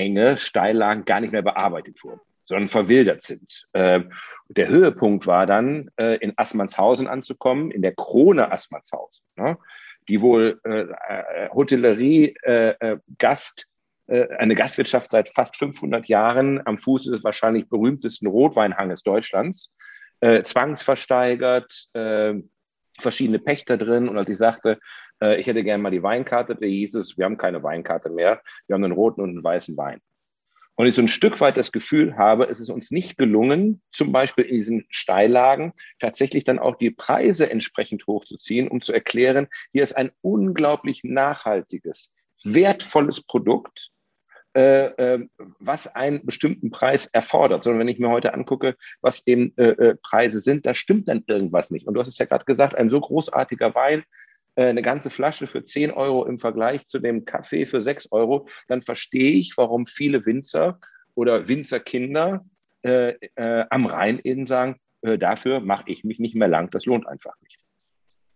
äh, 0.00 0.36
Steillagen 0.36 1.04
gar 1.04 1.20
nicht 1.20 1.32
mehr 1.32 1.42
bearbeitet 1.42 2.02
wurden 2.02 2.20
sondern 2.44 2.68
verwildert 2.68 3.22
sind. 3.22 3.66
Äh, 3.72 4.00
der 4.48 4.68
Höhepunkt 4.68 5.26
war 5.26 5.46
dann, 5.46 5.90
äh, 5.96 6.16
in 6.16 6.32
Assmannshausen 6.36 7.06
anzukommen, 7.06 7.70
in 7.70 7.82
der 7.82 7.94
Krone 7.94 8.50
Assmannshausen. 8.52 9.24
Die 10.08 10.20
wohl 10.20 10.60
äh, 10.64 10.82
äh 10.82 11.48
Hotellerie, 11.50 12.34
äh, 12.42 12.74
äh, 12.80 12.98
Gast, 13.18 13.66
äh, 14.06 14.28
eine 14.36 14.54
Gastwirtschaft 14.54 15.10
seit 15.10 15.28
fast 15.34 15.56
500 15.56 16.06
Jahren 16.08 16.64
am 16.66 16.78
Fuße 16.78 17.10
des 17.10 17.24
wahrscheinlich 17.24 17.68
berühmtesten 17.68 18.26
Rotweinhanges 18.26 19.02
Deutschlands, 19.02 19.72
äh, 20.20 20.42
zwangsversteigert, 20.42 21.88
äh, 21.94 22.34
verschiedene 22.98 23.38
Pächter 23.38 23.76
drin. 23.76 24.08
Und 24.08 24.18
als 24.18 24.28
ich 24.28 24.38
sagte, 24.38 24.78
äh, 25.20 25.38
ich 25.38 25.46
hätte 25.46 25.62
gerne 25.62 25.82
mal 25.82 25.90
die 25.90 26.02
Weinkarte, 26.02 26.56
da 26.56 26.66
hieß 26.66 26.94
es, 26.96 27.16
wir 27.16 27.24
haben 27.24 27.38
keine 27.38 27.62
Weinkarte 27.62 28.10
mehr, 28.10 28.42
wir 28.66 28.74
haben 28.74 28.84
einen 28.84 28.92
roten 28.92 29.20
und 29.20 29.30
einen 29.30 29.44
weißen 29.44 29.76
Wein. 29.76 30.00
Und 30.74 30.86
ich 30.86 30.94
so 30.94 31.02
ein 31.02 31.08
Stück 31.08 31.40
weit 31.40 31.56
das 31.56 31.70
Gefühl 31.70 32.16
habe, 32.16 32.48
es 32.48 32.58
ist 32.58 32.70
uns 32.70 32.90
nicht 32.90 33.18
gelungen, 33.18 33.82
zum 33.92 34.10
Beispiel 34.10 34.44
in 34.44 34.56
diesen 34.56 34.86
Steillagen 34.88 35.72
tatsächlich 35.98 36.44
dann 36.44 36.58
auch 36.58 36.76
die 36.76 36.90
Preise 36.90 37.50
entsprechend 37.50 38.06
hochzuziehen, 38.06 38.68
um 38.68 38.80
zu 38.80 38.92
erklären, 38.92 39.48
hier 39.70 39.82
ist 39.82 39.96
ein 39.96 40.12
unglaublich 40.22 41.04
nachhaltiges, 41.04 42.10
wertvolles 42.42 43.22
Produkt, 43.22 43.90
äh, 44.54 44.86
äh, 44.86 45.28
was 45.60 45.86
einen 45.94 46.24
bestimmten 46.26 46.70
Preis 46.70 47.06
erfordert. 47.06 47.64
Sondern 47.64 47.80
wenn 47.80 47.88
ich 47.88 47.98
mir 47.98 48.10
heute 48.10 48.34
angucke, 48.34 48.76
was 49.00 49.26
eben 49.26 49.54
äh, 49.56 49.70
äh 49.70 49.96
Preise 50.02 50.40
sind, 50.40 50.66
da 50.66 50.74
stimmt 50.74 51.08
dann 51.08 51.24
irgendwas 51.26 51.70
nicht. 51.70 51.86
Und 51.86 51.94
du 51.94 52.00
hast 52.00 52.08
es 52.08 52.18
ja 52.18 52.26
gerade 52.26 52.44
gesagt, 52.44 52.74
ein 52.74 52.88
so 52.88 53.00
großartiger 53.00 53.74
Wein, 53.74 54.04
eine 54.54 54.82
ganze 54.82 55.10
Flasche 55.10 55.46
für 55.46 55.64
10 55.64 55.90
Euro 55.92 56.26
im 56.26 56.38
Vergleich 56.38 56.86
zu 56.86 56.98
dem 56.98 57.24
Kaffee 57.24 57.66
für 57.66 57.80
6 57.80 58.12
Euro, 58.12 58.48
dann 58.68 58.82
verstehe 58.82 59.32
ich, 59.32 59.56
warum 59.56 59.86
viele 59.86 60.26
Winzer 60.26 60.78
oder 61.14 61.48
Winzerkinder 61.48 62.44
äh, 62.82 63.14
äh, 63.36 63.64
am 63.70 63.86
Rhein 63.86 64.20
eben 64.22 64.46
sagen, 64.46 64.76
äh, 65.02 65.18
dafür 65.18 65.60
mache 65.60 65.84
ich 65.86 66.04
mich 66.04 66.18
nicht 66.18 66.34
mehr 66.34 66.48
lang, 66.48 66.70
das 66.70 66.84
lohnt 66.86 67.06
einfach 67.06 67.34
nicht. 67.42 67.58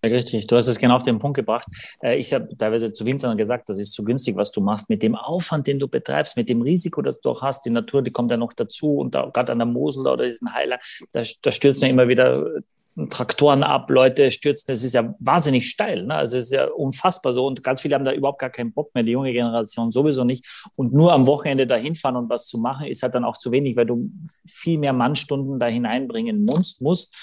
Ja, 0.04 0.10
richtig, 0.10 0.46
du 0.46 0.56
hast 0.56 0.68
es 0.68 0.78
genau 0.78 0.96
auf 0.96 1.02
den 1.02 1.18
Punkt 1.18 1.36
gebracht. 1.36 1.66
Äh, 2.02 2.16
ich 2.18 2.32
habe 2.32 2.56
teilweise 2.56 2.92
zu 2.92 3.04
Winzern 3.06 3.36
gesagt, 3.36 3.68
das 3.68 3.78
ist 3.78 3.92
zu 3.92 4.04
günstig, 4.04 4.36
was 4.36 4.52
du 4.52 4.60
machst, 4.60 4.88
mit 4.88 5.02
dem 5.02 5.16
Aufwand, 5.16 5.66
den 5.66 5.78
du 5.78 5.88
betreibst, 5.88 6.36
mit 6.36 6.48
dem 6.48 6.62
Risiko, 6.62 7.02
das 7.02 7.20
du 7.20 7.30
auch 7.30 7.42
hast. 7.42 7.64
Die 7.64 7.70
Natur, 7.70 8.02
die 8.02 8.12
kommt 8.12 8.30
ja 8.30 8.36
noch 8.36 8.52
dazu 8.52 8.98
und 8.98 9.14
da, 9.14 9.28
gerade 9.32 9.52
an 9.52 9.58
der 9.58 9.66
Mosel 9.66 10.06
oder 10.06 10.26
diesen 10.26 10.52
Heiler, 10.52 10.78
da, 11.12 11.22
da 11.42 11.52
stürzen 11.52 11.86
ja 11.86 11.92
immer 11.92 12.08
wieder 12.08 12.62
Traktoren 13.11 13.62
ab, 13.62 13.90
Leute 13.90 14.30
stürzen, 14.30 14.64
das 14.68 14.82
ist 14.82 14.94
ja 14.94 15.14
wahnsinnig 15.18 15.68
steil. 15.68 16.07
Ne? 16.07 16.14
Also 16.14 16.38
es 16.38 16.47
ist 16.47 16.53
ja 16.53 16.66
unfassbar 16.66 17.34
so 17.34 17.47
und 17.47 17.62
ganz 17.62 17.82
viele 17.82 17.94
haben 17.94 18.07
da 18.07 18.12
überhaupt 18.12 18.38
gar 18.38 18.49
keinen 18.49 18.72
Bock 18.72 18.94
mehr, 18.94 19.05
die 19.05 19.12
junge 19.12 19.32
Generation 19.32 19.92
sowieso 19.92 20.24
nicht. 20.24 20.47
Und 20.76 20.94
nur 20.94 21.12
am 21.12 21.26
Wochenende 21.26 21.66
dahin 21.66 21.94
fahren 21.94 22.16
und 22.16 22.30
was 22.30 22.47
zu 22.47 22.57
machen, 22.57 22.86
ist 22.86 23.03
halt 23.03 23.14
dann 23.14 23.24
auch 23.24 23.36
zu 23.36 23.53
wenig, 23.53 23.76
weil 23.76 23.84
du 23.84 24.03
viel 24.47 24.78
mehr 24.78 24.94
Mannstunden 24.94 25.59
da 25.59 25.66
hineinbringen 25.66 26.44
musst. 26.44 26.80
musst. 26.80 27.14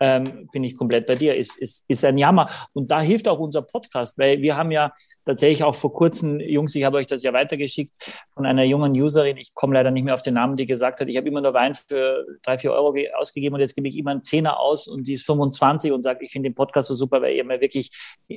Ähm, 0.00 0.48
bin 0.52 0.64
ich 0.64 0.76
komplett 0.76 1.06
bei 1.06 1.14
dir, 1.14 1.34
ist, 1.34 1.56
ist, 1.58 1.84
ist 1.88 2.04
ein 2.04 2.18
Jammer. 2.18 2.50
Und 2.74 2.90
da 2.90 3.00
hilft 3.00 3.26
auch 3.26 3.38
unser 3.38 3.62
Podcast, 3.62 4.18
weil 4.18 4.42
wir 4.42 4.56
haben 4.56 4.70
ja 4.70 4.92
tatsächlich 5.24 5.64
auch 5.64 5.74
vor 5.74 5.94
kurzem, 5.94 6.40
Jungs, 6.40 6.74
ich 6.74 6.84
habe 6.84 6.98
euch 6.98 7.06
das 7.06 7.22
ja 7.22 7.32
weitergeschickt, 7.32 7.92
von 8.42 8.48
einer 8.48 8.64
jungen 8.64 8.92
Userin, 9.00 9.36
ich 9.36 9.54
komme 9.54 9.74
leider 9.74 9.92
nicht 9.92 10.02
mehr 10.02 10.14
auf 10.14 10.22
den 10.22 10.34
Namen, 10.34 10.56
die 10.56 10.66
gesagt 10.66 11.00
hat, 11.00 11.08
ich 11.08 11.16
habe 11.16 11.28
immer 11.28 11.40
nur 11.40 11.54
Wein 11.54 11.76
für 11.76 12.26
drei, 12.42 12.58
vier 12.58 12.72
Euro 12.72 12.92
ausgegeben 13.16 13.54
und 13.54 13.60
jetzt 13.60 13.76
gebe 13.76 13.86
ich 13.86 13.96
immer 13.96 14.10
einen 14.10 14.24
Zehner 14.24 14.58
aus 14.58 14.88
und 14.88 15.06
die 15.06 15.12
ist 15.12 15.24
25 15.26 15.92
und 15.92 16.02
sagt, 16.02 16.22
ich 16.22 16.32
finde 16.32 16.50
den 16.50 16.56
Podcast 16.56 16.88
so 16.88 16.96
super, 16.96 17.22
weil 17.22 17.36
ihr 17.36 17.44
mir 17.44 17.60
wirklich, 17.60 17.90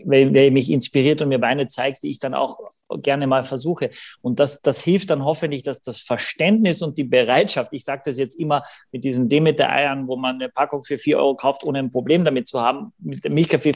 weil, 0.05 0.31
weil 0.31 0.45
ihr 0.45 0.51
mich 0.51 0.69
inspiriert 0.69 1.23
und 1.23 1.29
mir 1.29 1.41
Weine 1.41 1.67
zeigt, 1.67 2.03
die 2.03 2.09
ich 2.09 2.19
dann 2.19 2.35
auch 2.35 2.59
gerne 3.01 3.25
mal 3.25 3.43
versuche. 3.43 3.89
Und 4.21 4.39
das, 4.39 4.61
das 4.61 4.81
hilft 4.81 5.09
dann 5.09 5.25
hoffentlich, 5.25 5.63
dass 5.63 5.81
das 5.81 6.01
Verständnis 6.01 6.83
und 6.83 6.99
die 6.99 7.03
Bereitschaft, 7.03 7.73
ich 7.73 7.83
sage 7.83 8.03
das 8.05 8.19
jetzt 8.19 8.39
immer 8.39 8.63
mit 8.91 9.03
diesen 9.03 9.27
Demeter-Eiern, 9.27 10.07
wo 10.07 10.17
man 10.17 10.35
eine 10.35 10.49
Packung 10.49 10.83
für 10.83 10.99
vier 10.99 11.17
Euro 11.17 11.35
kauft, 11.35 11.63
ohne 11.63 11.79
ein 11.79 11.89
Problem 11.89 12.23
damit 12.25 12.47
zu 12.47 12.61
haben, 12.61 12.93
mit 12.99 13.23
dem 13.23 13.33
Milchkaffee 13.33 13.71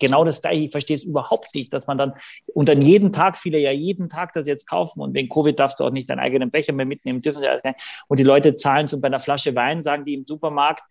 genau 0.00 0.24
das 0.24 0.42
gleiche. 0.42 0.64
Ich 0.64 0.72
verstehe 0.72 0.96
es 0.96 1.04
überhaupt 1.04 1.54
nicht, 1.54 1.72
dass 1.72 1.86
man 1.86 1.96
dann, 1.96 2.14
und 2.54 2.68
dann 2.68 2.82
jeden 2.82 3.12
Tag, 3.12 3.38
viele 3.38 3.58
ja 3.58 3.70
jeden 3.70 4.08
Tag 4.08 4.32
das 4.32 4.48
jetzt 4.48 4.68
kaufen 4.68 5.00
und 5.00 5.14
wegen 5.14 5.28
Covid 5.28 5.59
darfst 5.60 5.78
du 5.78 5.84
auch 5.84 5.90
nicht 5.90 6.10
deinen 6.10 6.20
eigenen 6.20 6.50
Becher 6.50 6.72
mehr 6.72 6.86
mitnehmen, 6.86 7.22
sie. 7.22 7.70
Und 8.08 8.18
die 8.18 8.24
Leute 8.24 8.54
zahlen 8.54 8.86
so 8.86 9.00
bei 9.00 9.06
einer 9.06 9.20
Flasche 9.20 9.54
Wein, 9.54 9.82
sagen 9.82 10.04
die 10.04 10.14
im 10.14 10.26
Supermarkt, 10.26 10.82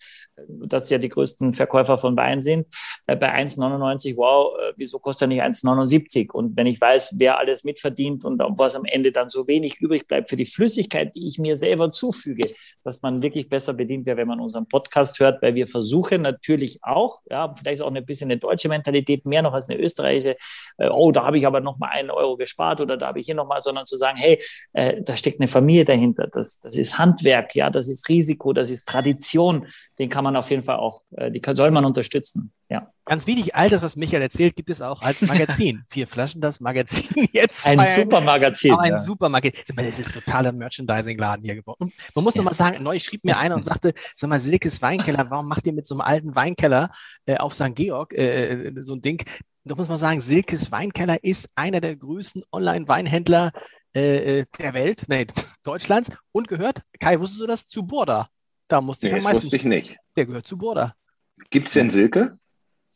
das 0.47 0.89
ja 0.89 0.97
die 0.97 1.09
größten 1.09 1.53
Verkäufer 1.53 1.97
von 1.97 2.15
Wein 2.15 2.41
sind, 2.41 2.67
äh, 3.07 3.15
bei 3.15 3.33
1,99, 3.33 4.15
wow, 4.15 4.57
äh, 4.57 4.73
wieso 4.77 4.99
kostet 4.99 5.23
er 5.23 5.27
nicht 5.27 5.43
1,79? 5.43 6.31
Und 6.31 6.55
wenn 6.57 6.67
ich 6.67 6.79
weiß, 6.79 7.15
wer 7.17 7.39
alles 7.39 7.63
mitverdient 7.63 8.23
und 8.23 8.39
was 8.39 8.75
am 8.75 8.85
Ende 8.85 9.11
dann 9.11 9.29
so 9.29 9.47
wenig 9.47 9.79
übrig 9.79 10.07
bleibt 10.07 10.29
für 10.29 10.35
die 10.35 10.45
Flüssigkeit, 10.45 11.13
die 11.15 11.27
ich 11.27 11.37
mir 11.39 11.57
selber 11.57 11.91
zufüge, 11.91 12.47
dass 12.83 13.01
man 13.01 13.21
wirklich 13.21 13.49
besser 13.49 13.73
bedient 13.73 14.05
wäre, 14.05 14.17
wenn 14.17 14.27
man 14.27 14.39
unseren 14.39 14.67
Podcast 14.67 15.19
hört, 15.19 15.41
weil 15.41 15.55
wir 15.55 15.67
versuchen 15.67 16.21
natürlich 16.21 16.79
auch, 16.83 17.21
ja, 17.29 17.51
vielleicht 17.53 17.81
auch 17.81 17.91
ein 17.93 18.05
bisschen 18.05 18.31
eine 18.31 18.39
deutsche 18.39 18.69
Mentalität, 18.69 19.25
mehr 19.25 19.41
noch 19.41 19.53
als 19.53 19.69
eine 19.69 19.79
österreichische, 19.79 20.37
äh, 20.77 20.89
oh, 20.89 21.11
da 21.11 21.25
habe 21.25 21.37
ich 21.37 21.45
aber 21.45 21.61
noch 21.61 21.77
mal 21.77 21.89
einen 21.89 22.11
Euro 22.11 22.37
gespart 22.37 22.81
oder 22.81 22.97
da 22.97 23.07
habe 23.07 23.19
ich 23.19 23.25
hier 23.25 23.35
noch 23.35 23.47
mal, 23.47 23.61
sondern 23.61 23.85
zu 23.85 23.97
sagen, 23.97 24.17
hey, 24.17 24.41
äh, 24.73 25.01
da 25.01 25.17
steckt 25.17 25.39
eine 25.39 25.47
Familie 25.47 25.85
dahinter, 25.85 26.27
das, 26.31 26.59
das 26.59 26.77
ist 26.77 26.97
Handwerk, 26.97 27.55
ja, 27.55 27.69
das 27.69 27.89
ist 27.89 28.07
Risiko, 28.09 28.53
das 28.53 28.69
ist 28.69 28.87
Tradition, 28.87 29.67
den 29.97 30.09
kann 30.09 30.23
man 30.23 30.35
auf 30.35 30.49
jeden 30.49 30.63
Fall 30.63 30.77
auch, 30.77 31.03
äh, 31.15 31.31
die 31.31 31.39
kann, 31.39 31.55
soll 31.55 31.71
man 31.71 31.85
unterstützen. 31.85 32.51
Ja. 32.69 32.91
Ganz 33.05 33.25
wichtig, 33.25 33.55
all 33.55 33.69
das, 33.69 33.81
was 33.81 33.95
Michael 33.95 34.21
erzählt, 34.21 34.55
gibt 34.55 34.69
es 34.69 34.81
auch 34.81 35.01
als 35.01 35.23
Magazin. 35.23 35.83
Vier 35.89 36.07
Flaschen, 36.07 36.39
das 36.39 36.59
Magazin 36.59 37.27
jetzt. 37.31 37.65
Ein 37.65 37.79
super 37.95 38.21
Magazin. 38.21 38.75
Ein 38.75 38.91
ja. 38.91 39.01
super 39.01 39.27
Magazin. 39.27 39.75
Das 39.75 39.97
ist 39.97 40.13
totaler 40.13 40.51
Merchandising-Laden 40.51 41.43
hier 41.43 41.55
geworden. 41.55 41.85
Und 41.85 41.93
man 42.13 42.23
muss 42.23 42.35
ja. 42.35 42.41
noch 42.41 42.51
mal 42.51 42.55
sagen, 42.55 42.83
neu 42.83 42.99
schrieb 42.99 43.23
mir 43.25 43.39
einer 43.39 43.55
und 43.55 43.65
sagte, 43.65 43.93
sag 44.13 44.29
mal, 44.29 44.39
Silkes 44.39 44.83
Weinkeller, 44.83 45.25
warum 45.31 45.47
macht 45.47 45.65
ihr 45.65 45.73
mit 45.73 45.87
so 45.87 45.95
einem 45.95 46.01
alten 46.01 46.35
Weinkeller 46.35 46.91
äh, 47.25 47.37
auf 47.37 47.55
St. 47.55 47.73
Georg 47.73 48.13
äh, 48.13 48.67
äh, 48.67 48.83
so 48.83 48.93
ein 48.93 49.01
Ding? 49.01 49.23
Da 49.63 49.73
muss 49.73 49.87
man 49.87 49.97
sagen, 49.97 50.21
Silkes 50.21 50.71
Weinkeller 50.71 51.23
ist 51.23 51.49
einer 51.55 51.81
der 51.81 51.95
größten 51.95 52.43
Online-Weinhändler 52.51 53.51
äh, 53.95 54.39
äh 54.39 54.45
der 54.59 54.73
Welt, 54.73 55.05
nee, 55.07 55.27
Deutschlands 55.63 56.09
und 56.31 56.47
gehört, 56.47 56.81
Kai, 56.99 57.19
wusstest 57.19 57.41
du 57.41 57.47
das, 57.47 57.65
zu 57.65 57.83
Borda? 57.83 58.29
Da 58.67 58.81
musste 58.81 59.07
nee, 59.07 59.13
ich 59.13 59.17
am 59.17 59.23
meisten. 59.23 59.43
wusste 59.45 59.55
ich 59.55 59.65
nicht. 59.65 59.97
Der 60.15 60.25
gehört 60.25 60.47
zu 60.47 60.57
Borda. 60.57 60.93
Gibt 61.49 61.67
es 61.67 61.73
denn 61.73 61.89
Silke? 61.89 62.37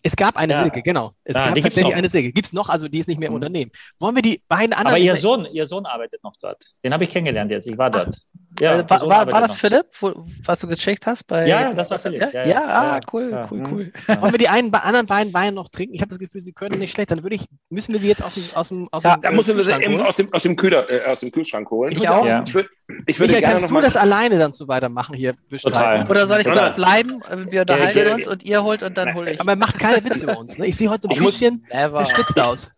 Es 0.06 0.16
gab 0.18 0.36
eine 0.36 0.54
ja. 0.54 0.62
Silke, 0.62 0.82
genau. 0.82 1.14
Es 1.24 1.36
ja, 1.36 1.46
gab 1.46 1.56
tatsächlich 1.56 1.96
eine 1.96 2.10
Silke. 2.10 2.34
Gibt 2.34 2.48
es 2.48 2.54
noch, 2.54 2.68
also 2.68 2.90
die 2.90 3.00
ist 3.00 3.08
nicht 3.08 3.20
mehr 3.20 3.30
im 3.30 3.34
mhm. 3.34 3.36
Unternehmen. 3.38 3.72
Wollen 4.00 4.16
wir 4.16 4.22
die 4.22 4.44
beiden 4.50 4.74
anderen. 4.74 4.88
Aber 4.96 4.98
ihr 4.98 5.16
Sohn, 5.16 5.46
ihr 5.46 5.66
Sohn 5.66 5.86
arbeitet 5.86 6.22
noch 6.24 6.36
dort. 6.42 6.62
Den 6.84 6.94
habe 6.94 7.06
ich 7.06 7.10
kennengelernt 7.10 7.50
jetzt. 7.52 7.68
Ich 7.68 7.78
war 7.78 7.90
dort. 7.90 8.22
Ja, 8.60 8.80
äh, 8.80 8.90
war, 8.90 9.02
war, 9.02 9.32
war, 9.32 9.42
das. 9.42 9.58
Philipp, 9.58 9.86
wo, 10.00 10.26
was 10.46 10.60
du 10.60 10.68
gecheckt 10.68 11.08
hast? 11.08 11.26
Bei, 11.26 11.48
ja, 11.48 11.74
das 11.74 11.90
war 11.90 12.00
Philipp. 12.00 12.22
Ja, 12.22 12.30
ja, 12.32 12.46
ja 12.46 12.62
ah, 12.66 13.00
cool, 13.12 13.48
cool, 13.50 13.64
cool. 13.72 13.94
Wollen 14.22 14.34
wir 14.34 14.38
die 14.38 14.50
einen, 14.50 14.74
anderen 14.74 15.08
beiden 15.08 15.34
Weine 15.34 15.54
noch 15.54 15.70
trinken? 15.70 15.96
Ich 15.96 16.02
habe 16.02 16.10
das 16.10 16.20
Gefühl, 16.20 16.42
sie 16.42 16.54
können 16.54 16.80
nicht 16.80 16.92
schlecht. 16.92 17.12
Dann 17.12 17.24
würde 17.24 17.36
ich, 17.36 17.46
müssen 17.70 17.94
wir 17.94 18.00
sie 18.00 18.10
jetzt 18.10 18.24
aus 18.24 18.36
dem, 18.36 18.44
aus 18.54 18.68
dem, 18.70 18.88
aus 18.92 19.04
ja, 19.04 19.16
dem 19.18 19.22
Da 19.22 19.32
müssen 19.32 19.58
wir 19.58 19.64
sie 19.64 19.72
eben 19.72 20.00
aus 20.02 20.18
dem, 20.18 20.32
aus 20.32 20.44
dem, 20.44 20.56
Kühler, 20.56 20.90
äh, 20.90 21.10
aus 21.10 21.22
dem 21.22 21.32
Kühlschrank 21.32 21.70
holen. 21.72 21.94
Ich 21.94 22.08
auch. 22.08 22.26
Ich, 22.46 22.54
würd, 22.54 22.68
ich 23.08 23.20
würde 23.20 23.34
Michael, 23.34 23.60
kannst 23.60 23.70
du 23.70 23.82
das 23.82 23.96
alleine 23.96 24.38
dann 24.38 24.54
so 24.54 24.68
weitermachen 24.68 25.16
hier 25.16 25.34
bestreiten? 25.50 26.10
Oder 26.10 26.28
soll 26.28 26.42
ich 26.42 26.50
kurz 26.50 26.76
bleiben? 26.76 27.24
Wir 27.50 27.62
unterhalten 27.62 28.14
uns 28.14 28.28
und 28.28 28.44
ihr 28.44 28.64
holt 28.64 28.84
und 28.84 28.98
dann 28.98 29.14
hole 29.16 29.32
ich. 29.32 29.42
Aber 29.42 29.56
macht 29.56 29.80
keine 29.80 30.04
Witze 30.04 30.24
über 30.24 30.38
uns. 30.38 30.58
Ne? 30.58 30.68
Ich 30.68 30.78
sehe 30.78 30.90
heute 30.90 31.10
ein 31.10 31.24
bisschen 31.24 31.66
verschwitzt 31.70 32.40
aus. 32.40 32.70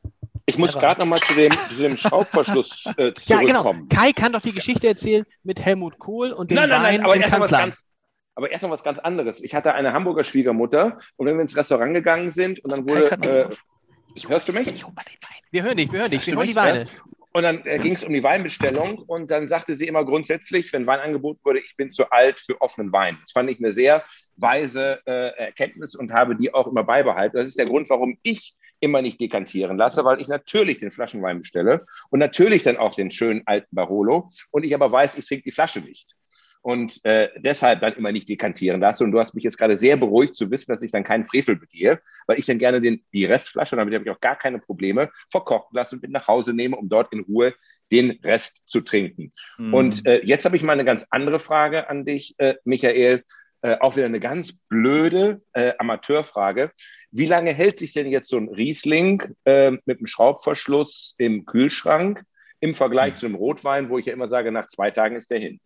Ich 0.48 0.58
muss 0.58 0.74
gerade 0.74 1.00
noch 1.00 1.08
mal 1.08 1.20
zu 1.20 1.34
dem, 1.34 1.52
zu 1.52 1.76
dem 1.76 1.98
Schraubverschluss 1.98 2.86
äh, 2.86 3.14
zurückkommen. 3.14 3.24
Ja, 3.26 3.40
genau. 3.40 3.76
Kai 3.90 4.12
kann 4.12 4.32
doch 4.32 4.42
die 4.42 4.54
Geschichte 4.54 4.88
erzählen 4.88 5.26
mit 5.44 5.64
Helmut 5.64 5.98
Kohl 5.98 6.32
und 6.32 6.52
dem 6.52 6.56
nein, 6.56 6.70
nein, 6.70 6.84
Wein 6.84 6.96
nein, 6.96 7.06
aber 7.06 7.16
im 7.16 7.22
Kanzleramt. 7.24 7.76
Aber 8.36 8.52
erst 8.52 8.64
noch 8.64 8.70
was 8.70 8.84
ganz 8.84 9.00
anderes. 9.00 9.42
Ich 9.42 9.56
hatte 9.56 9.74
eine 9.74 9.94
Hamburger 9.94 10.24
Schwiegermutter 10.24 11.00
und 11.16 11.26
wenn 11.26 11.36
wir 11.36 11.42
ins 11.42 11.56
Restaurant 11.56 11.94
gegangen 11.94 12.32
sind 12.34 12.64
und 12.64 12.74
dann 12.74 12.88
wurde. 12.88 13.12
Äh, 13.12 13.50
ich, 14.14 14.30
hörst 14.30 14.48
du 14.48 14.54
mich? 14.54 14.86
Wir 15.52 15.64
hören 15.64 15.78
dich, 15.78 15.92
wir 15.92 16.00
hören 16.00 16.12
dich. 16.12 16.28
Wir 16.28 16.36
hören 16.36 16.48
die 16.48 16.56
Weine. 16.56 16.88
Und 17.32 17.44
dann 17.44 17.66
äh, 17.66 17.80
ging 17.80 17.94
es 17.94 18.04
um 18.04 18.14
die 18.14 18.24
Weinbestellung 18.24 19.00
und 19.00 19.30
dann 19.30 19.50
sagte 19.50 19.76
sie 19.76 19.88
immer 19.88 20.06
grundsätzlich, 20.06 20.72
wenn 20.72 20.88
Wein 20.88 21.02
angeboten 21.02 21.42
wurde, 21.44 21.60
ich 21.60 21.76
bin 21.76 21.92
zu 21.92 22.10
alt 22.10 22.40
für 22.40 22.62
offenen 22.62 22.94
Wein. 22.94 23.18
Das 23.20 23.34
fand 23.34 23.50
ich 23.50 23.60
eine 23.60 23.74
sehr 23.74 24.06
weise 24.38 25.02
äh, 25.06 25.38
Erkenntnis 25.38 25.96
und 25.96 26.14
habe 26.14 26.38
die 26.38 26.54
auch 26.54 26.68
immer 26.68 26.86
beibehalten. 26.86 27.36
Das 27.36 27.48
ist 27.48 27.60
der 27.60 27.66
Grund, 27.66 27.90
warum 27.90 28.18
ich 28.24 28.56
immer 28.86 29.02
nicht 29.02 29.20
dekantieren 29.20 29.78
lasse, 29.78 30.06
weil 30.06 30.22
ich 30.22 30.30
natürlich 30.30 30.78
den 30.78 30.92
Flaschenwein 30.92 31.40
bestelle 31.40 31.86
und 32.12 32.20
natürlich 32.20 32.64
dann 32.64 32.78
auch 32.78 32.96
den 32.96 33.12
schönen 33.12 33.42
alten 33.46 33.76
Barolo 33.76 34.30
und 34.52 34.64
ich 34.64 34.74
aber 34.74 34.92
weiß, 34.92 35.18
ich 35.18 35.28
trinke 35.28 35.44
die 35.44 35.52
Flasche 35.52 35.82
nicht. 35.82 36.16
und 36.66 37.00
äh, 37.06 37.30
deshalb 37.38 37.82
dann 37.82 37.94
immer 37.94 38.12
nicht 38.12 38.28
dekantieren 38.28 38.82
lasse. 38.82 39.04
Und 39.04 39.12
du 39.12 39.20
hast 39.20 39.36
mich 39.36 39.44
jetzt 39.44 39.60
gerade 39.60 39.78
sehr 39.78 39.98
beruhigt 39.98 40.34
zu 40.34 40.50
wissen, 40.50 40.72
dass 40.72 40.82
ich 40.82 40.90
dann 40.90 41.04
keinen 41.04 41.24
Frevel 41.24 41.58
begehe, 41.58 42.02
weil 42.26 42.40
ich 42.40 42.48
dann 42.48 42.58
gerne 42.58 42.82
den, 42.82 43.04
die 43.14 43.26
Restflasche, 43.26 43.76
damit 43.76 43.94
habe 43.94 44.04
ich 44.04 44.10
auch 44.10 44.20
gar 44.20 44.36
keine 44.36 44.58
Probleme, 44.58 45.12
verkochen 45.30 45.76
lasse 45.76 45.96
und 45.96 46.02
mit 46.02 46.10
nach 46.10 46.28
Hause 46.28 46.56
nehme, 46.56 46.76
um 46.76 46.90
dort 46.90 47.14
in 47.14 47.20
Ruhe 47.20 47.54
den 47.92 48.20
Rest 48.24 48.64
zu 48.66 48.82
trinken. 48.82 49.32
Mhm. 49.60 49.74
Und 49.76 50.08
äh, 50.08 50.26
jetzt 50.26 50.46
habe 50.46 50.56
ich 50.56 50.64
mal 50.64 50.74
eine 50.74 50.86
ganz 50.86 51.06
andere 51.12 51.38
Frage 51.38 51.88
an 51.88 52.04
dich, 52.04 52.34
äh, 52.40 52.56
Michael. 52.64 53.24
Äh, 53.66 53.80
auch 53.80 53.96
wieder 53.96 54.06
eine 54.06 54.20
ganz 54.20 54.54
blöde 54.70 55.42
äh, 55.54 55.74
Amateurfrage. 55.80 56.72
Wie 57.10 57.26
lange 57.26 57.52
hält 57.52 57.80
sich 57.80 57.94
denn 57.94 58.06
jetzt 58.06 58.30
so 58.30 58.38
ein 58.38 58.48
Riesling 58.48 59.24
äh, 59.44 59.72
mit 59.72 59.98
einem 59.98 60.06
Schraubverschluss 60.06 61.16
im 61.18 61.48
Kühlschrank 61.48 62.22
im 62.60 62.76
Vergleich 62.76 63.14
mhm. 63.14 63.18
zu 63.18 63.26
einem 63.26 63.36
Rotwein, 63.36 63.90
wo 63.90 63.98
ich 63.98 64.06
ja 64.06 64.14
immer 64.14 64.30
sage, 64.30 64.52
nach 64.52 64.68
zwei 64.68 64.92
Tagen 64.92 65.16
ist 65.16 65.32
der 65.32 65.40
hin? 65.40 65.60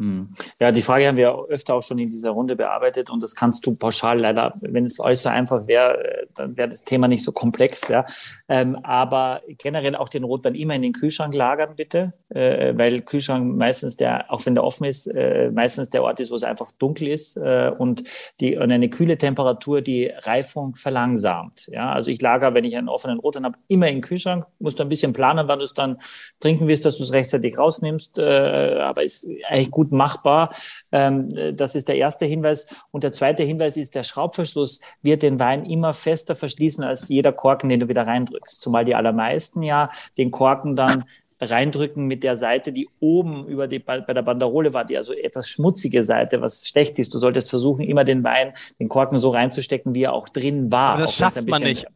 Hm. 0.00 0.22
Ja, 0.58 0.72
die 0.72 0.80
Frage 0.80 1.06
haben 1.06 1.18
wir 1.18 1.44
öfter 1.50 1.74
auch 1.74 1.82
schon 1.82 1.98
in 1.98 2.08
dieser 2.08 2.30
Runde 2.30 2.56
bearbeitet 2.56 3.10
und 3.10 3.22
das 3.22 3.34
kannst 3.34 3.66
du 3.66 3.74
pauschal 3.74 4.18
leider, 4.18 4.54
wenn 4.62 4.86
es 4.86 4.98
euch 4.98 5.20
so 5.20 5.28
einfach 5.28 5.66
wäre, 5.66 6.22
äh, 6.22 6.26
dann 6.34 6.56
wäre 6.56 6.70
das 6.70 6.84
Thema 6.84 7.06
nicht 7.06 7.22
so 7.22 7.32
komplex. 7.32 7.86
Ja. 7.88 8.06
Ähm, 8.48 8.78
aber 8.82 9.42
generell 9.58 9.94
auch 9.94 10.08
den 10.08 10.24
Rotwein 10.24 10.54
immer 10.54 10.74
in 10.74 10.80
den 10.80 10.94
Kühlschrank 10.94 11.34
lagern, 11.34 11.74
bitte, 11.76 12.14
äh, 12.30 12.72
weil 12.78 13.02
Kühlschrank 13.02 13.54
meistens 13.58 13.98
der, 13.98 14.32
auch 14.32 14.46
wenn 14.46 14.54
der 14.54 14.64
offen 14.64 14.84
ist, 14.84 15.06
äh, 15.06 15.50
meistens 15.50 15.90
der 15.90 16.02
Ort 16.02 16.18
ist, 16.18 16.30
wo 16.30 16.34
es 16.34 16.44
einfach 16.44 16.72
dunkel 16.78 17.08
ist 17.08 17.36
äh, 17.36 17.70
und, 17.76 18.02
die, 18.40 18.56
und 18.56 18.72
eine 18.72 18.88
kühle 18.88 19.18
Temperatur 19.18 19.82
die 19.82 20.06
Reifung 20.06 20.76
verlangsamt. 20.76 21.68
Ja. 21.70 21.92
Also 21.92 22.10
ich 22.10 22.22
lager, 22.22 22.54
wenn 22.54 22.64
ich 22.64 22.74
einen 22.74 22.88
offenen 22.88 23.18
Rotwein 23.18 23.44
habe, 23.44 23.58
immer 23.68 23.88
in 23.88 23.96
den 23.96 24.02
Kühlschrank, 24.02 24.46
musst 24.60 24.78
du 24.78 24.82
ein 24.82 24.88
bisschen 24.88 25.12
planen, 25.12 25.46
wann 25.46 25.58
du 25.58 25.66
es 25.66 25.74
dann 25.74 25.98
trinken 26.40 26.68
willst, 26.68 26.86
dass 26.86 26.96
du 26.96 27.02
es 27.02 27.12
rechtzeitig 27.12 27.58
rausnimmst, 27.58 28.16
äh, 28.16 28.78
aber 28.80 29.02
ist 29.02 29.28
eigentlich 29.46 29.70
gut 29.70 29.89
machbar. 29.90 30.54
Ähm, 30.92 31.56
das 31.56 31.74
ist 31.74 31.88
der 31.88 31.96
erste 31.96 32.26
Hinweis. 32.26 32.68
Und 32.90 33.04
der 33.04 33.12
zweite 33.12 33.42
Hinweis 33.42 33.76
ist, 33.76 33.94
der 33.94 34.02
Schraubverschluss 34.02 34.80
wird 35.02 35.22
den 35.22 35.38
Wein 35.38 35.64
immer 35.64 35.94
fester 35.94 36.36
verschließen 36.36 36.84
als 36.84 37.08
jeder 37.08 37.32
Korken, 37.32 37.68
den 37.68 37.80
du 37.80 37.88
wieder 37.88 38.06
reindrückst. 38.06 38.60
Zumal 38.60 38.84
die 38.84 38.94
allermeisten 38.94 39.62
ja 39.62 39.90
den 40.18 40.30
Korken 40.30 40.74
dann 40.74 41.04
reindrücken 41.40 42.06
mit 42.06 42.22
der 42.22 42.36
Seite, 42.36 42.72
die 42.72 42.88
oben 43.00 43.46
über 43.46 43.66
die, 43.66 43.78
bei, 43.78 44.00
der 44.00 44.22
Banderole 44.22 44.74
war, 44.74 44.84
die 44.84 44.96
also 44.96 45.12
etwas 45.12 45.48
schmutzige 45.48 46.04
Seite, 46.04 46.40
was 46.40 46.68
schlecht 46.68 46.98
ist. 46.98 47.14
Du 47.14 47.18
solltest 47.18 47.50
versuchen, 47.50 47.82
immer 47.82 48.04
den 48.04 48.22
Wein, 48.22 48.52
den 48.78 48.88
Korken 48.88 49.18
so 49.18 49.30
reinzustecken, 49.30 49.94
wie 49.94 50.02
er 50.04 50.12
auch 50.12 50.28
drin 50.28 50.70
war. 50.70 50.94
Aber 50.94 51.02
das 51.02 51.14
schafft 51.14 51.46
man 51.48 51.62
nicht. 51.62 51.86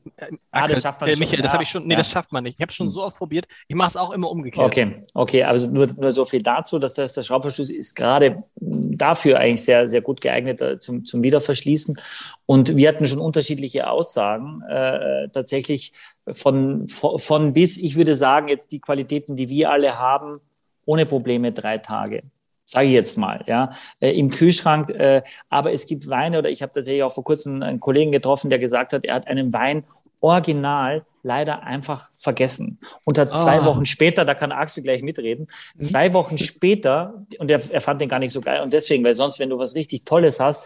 Ah, 0.50 0.66
das 0.66 0.82
schafft 0.82 1.00
man 1.00 1.10
äh, 1.10 1.16
Michael, 1.16 1.36
schon. 1.36 1.42
das 1.42 1.52
habe 1.52 1.62
ich 1.62 1.68
schon, 1.68 1.86
nee, 1.86 1.94
das 1.94 2.10
schafft 2.10 2.32
man 2.32 2.44
nicht. 2.44 2.56
Ich 2.58 2.62
habe 2.62 2.72
schon 2.72 2.86
hm. 2.86 2.92
so 2.92 3.04
oft 3.04 3.18
probiert. 3.18 3.46
Ich 3.68 3.76
mache 3.76 3.88
es 3.88 3.96
auch 3.96 4.12
immer 4.12 4.30
umgekehrt. 4.30 4.64
Okay, 4.64 5.02
okay, 5.12 5.42
also 5.42 5.70
nur, 5.70 5.86
nur 5.86 6.12
so 6.12 6.24
viel 6.24 6.42
dazu, 6.42 6.78
dass 6.78 6.94
das, 6.94 7.12
der 7.12 7.22
Schraubverschluss 7.22 7.70
ist 7.70 7.94
gerade 7.94 8.42
dafür 8.56 9.38
eigentlich 9.38 9.64
sehr, 9.64 9.88
sehr 9.88 10.00
gut 10.00 10.20
geeignet 10.20 10.62
äh, 10.62 10.78
zum, 10.78 11.04
zum 11.04 11.22
Wiederverschließen. 11.22 11.98
Und 12.46 12.76
wir 12.76 12.88
hatten 12.88 13.06
schon 13.06 13.18
unterschiedliche 13.18 13.88
Aussagen. 13.88 14.62
Äh, 14.68 15.28
tatsächlich 15.30 15.92
von, 16.32 16.88
von, 16.88 17.52
bis, 17.52 17.78
ich 17.78 17.96
würde 17.96 18.16
sagen, 18.16 18.48
jetzt 18.48 18.72
die 18.72 18.80
Qualitäten, 18.80 19.36
die 19.36 19.48
wir 19.48 19.70
alle 19.70 19.98
haben, 19.98 20.40
ohne 20.86 21.06
Probleme 21.06 21.52
drei 21.52 21.78
Tage 21.78 22.22
sage 22.66 22.86
ich 22.86 22.92
jetzt 22.92 23.18
mal, 23.18 23.44
ja, 23.46 23.72
äh, 24.00 24.10
im 24.18 24.30
Kühlschrank. 24.30 24.90
Äh, 24.90 25.22
aber 25.48 25.72
es 25.72 25.86
gibt 25.86 26.08
Weine, 26.08 26.38
oder 26.38 26.50
ich 26.50 26.62
habe 26.62 26.72
tatsächlich 26.72 27.02
auch 27.02 27.12
vor 27.12 27.24
kurzem 27.24 27.62
einen 27.62 27.80
Kollegen 27.80 28.12
getroffen, 28.12 28.50
der 28.50 28.58
gesagt 28.58 28.92
hat, 28.92 29.04
er 29.04 29.14
hat 29.14 29.26
einen 29.26 29.52
Wein 29.52 29.84
original 30.24 31.04
leider 31.22 31.64
einfach 31.64 32.08
vergessen. 32.16 32.78
Und 33.04 33.18
hat 33.18 33.34
zwei 33.34 33.60
oh. 33.60 33.66
Wochen 33.66 33.84
später, 33.84 34.24
da 34.24 34.34
kann 34.34 34.52
Axel 34.52 34.82
gleich 34.82 35.02
mitreden, 35.02 35.46
mhm. 35.76 35.80
zwei 35.80 36.14
Wochen 36.14 36.38
später, 36.38 37.26
und 37.38 37.50
er, 37.50 37.60
er 37.70 37.80
fand 37.82 38.00
den 38.00 38.08
gar 38.08 38.18
nicht 38.18 38.32
so 38.32 38.40
geil, 38.40 38.62
und 38.62 38.72
deswegen, 38.72 39.04
weil 39.04 39.14
sonst, 39.14 39.38
wenn 39.38 39.50
du 39.50 39.58
was 39.58 39.74
richtig 39.74 40.06
Tolles 40.06 40.40
hast, 40.40 40.64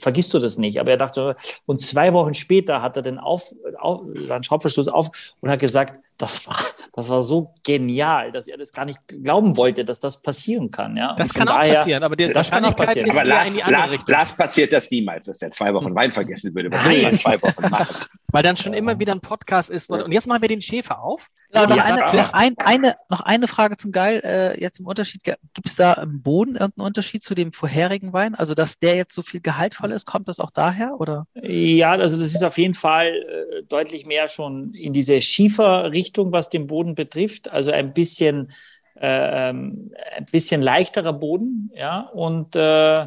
vergisst 0.00 0.34
du 0.34 0.40
das 0.40 0.58
nicht. 0.58 0.80
Aber 0.80 0.90
er 0.90 0.96
dachte, 0.96 1.36
und 1.64 1.80
zwei 1.80 2.12
Wochen 2.12 2.34
später 2.34 2.82
hat 2.82 2.96
er 2.96 3.02
den 3.02 3.18
auf, 3.18 3.54
auf 3.78 4.02
seinen 4.14 4.42
Schraubverschluss 4.42 4.88
auf 4.88 5.10
und 5.40 5.50
hat 5.50 5.60
gesagt, 5.60 6.00
das 6.18 6.46
war, 6.48 6.56
das 6.92 7.08
war 7.10 7.22
so 7.22 7.54
genial, 7.64 8.32
dass 8.32 8.48
er 8.48 8.58
das 8.58 8.72
gar 8.72 8.84
nicht 8.84 8.98
glauben 9.06 9.56
wollte, 9.56 9.84
dass 9.84 10.00
das 10.00 10.20
passieren 10.20 10.70
kann. 10.70 10.96
Ja? 10.96 11.14
Das 11.14 11.32
kann 11.32 11.48
auch 11.48 11.60
passieren, 11.60 12.02
aber 12.02 12.16
die, 12.16 12.32
das 12.32 12.50
kann 12.50 12.64
auch 12.64 12.74
passieren. 12.74 13.08
Aber 13.10 13.24
Lars, 13.24 13.56
Lars, 13.56 13.98
Lars, 14.06 14.36
passiert 14.36 14.72
das 14.72 14.90
niemals, 14.90 15.26
dass 15.26 15.38
der 15.38 15.52
zwei 15.52 15.72
Wochen 15.72 15.94
Wein 15.94 16.10
vergessen 16.10 16.54
würde. 16.54 16.70
Was 16.72 16.84
will 16.84 17.18
zwei 17.18 17.40
Wochen 17.40 17.70
machen? 17.70 17.96
Weil 18.30 18.42
dann 18.42 18.56
schon 18.58 18.74
immer 18.74 18.98
wieder 18.98 19.12
ein 19.12 19.20
Podcast 19.20 19.70
ist. 19.70 19.90
Und 19.90 20.12
jetzt 20.12 20.26
machen 20.26 20.42
wir 20.42 20.48
den 20.48 20.60
Schäfer 20.60 21.00
auf. 21.02 21.28
Ja, 21.54 21.66
noch, 21.66 21.76
ja, 21.76 21.84
eine, 21.84 22.00
noch, 22.02 22.32
ein, 22.34 22.54
eine, 22.58 22.94
noch 23.08 23.20
eine 23.20 23.48
Frage 23.48 23.78
zum 23.78 23.90
Geil. 23.90 24.20
Äh, 24.22 24.60
jetzt 24.60 24.80
im 24.80 24.86
Unterschied, 24.86 25.24
gibt 25.24 25.38
es 25.64 25.76
da 25.76 25.94
im 25.94 26.20
Boden 26.20 26.56
irgendeinen 26.56 26.86
Unterschied 26.86 27.22
zu 27.22 27.34
dem 27.34 27.54
vorherigen 27.54 28.12
Wein? 28.12 28.34
Also, 28.34 28.54
dass 28.54 28.78
der 28.78 28.96
jetzt 28.96 29.14
so 29.14 29.22
viel 29.22 29.40
gehaltvoll 29.40 29.92
ist, 29.92 30.04
kommt 30.04 30.28
das 30.28 30.40
auch 30.40 30.50
daher? 30.50 31.00
Oder? 31.00 31.26
Ja, 31.34 31.92
also 31.92 32.20
das 32.20 32.34
ist 32.34 32.44
auf 32.44 32.58
jeden 32.58 32.74
Fall 32.74 33.06
äh, 33.06 33.62
deutlich 33.62 34.04
mehr 34.04 34.28
schon 34.28 34.74
in 34.74 34.92
diese 34.92 35.22
Schieferrichtung, 35.22 36.07
was 36.16 36.48
den 36.48 36.66
Boden 36.66 36.94
betrifft. 36.94 37.50
Also 37.50 37.70
ein 37.70 37.92
bisschen, 37.92 38.52
äh, 38.96 39.50
ähm, 39.50 39.92
ein 40.16 40.26
bisschen 40.30 40.62
leichterer 40.62 41.12
Boden, 41.12 41.70
ja, 41.74 42.00
und 42.00 42.56
äh, 42.56 43.06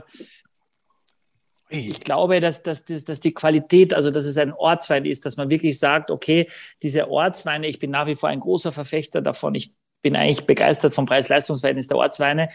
ich 1.72 2.02
glaube, 2.02 2.42
dass, 2.42 2.64
dass, 2.64 2.84
dass 2.84 3.20
die 3.22 3.34
Qualität, 3.34 3.94
also 3.94 4.12
dass 4.12 4.26
es 4.26 4.38
ein 4.38 4.52
Ortswein 4.52 5.06
ist, 5.06 5.26
dass 5.26 5.38
man 5.38 5.50
wirklich 5.50 5.80
sagt, 5.80 6.12
okay, 6.12 6.48
diese 6.84 7.10
Ortsweine, 7.10 7.68
ich 7.68 7.80
bin 7.80 7.92
nach 7.92 8.08
wie 8.08 8.16
vor 8.16 8.30
ein 8.30 8.42
großer 8.42 8.74
Verfechter 8.74 9.22
davon. 9.22 9.56
Ich 9.56 9.74
bin 10.02 10.16
eigentlich 10.16 10.46
begeistert 10.46 10.94
vom 10.94 11.06
Preis-Leistungs-Verhältnis 11.06 11.88
der 11.88 11.98
Ortsweine. 11.98 12.50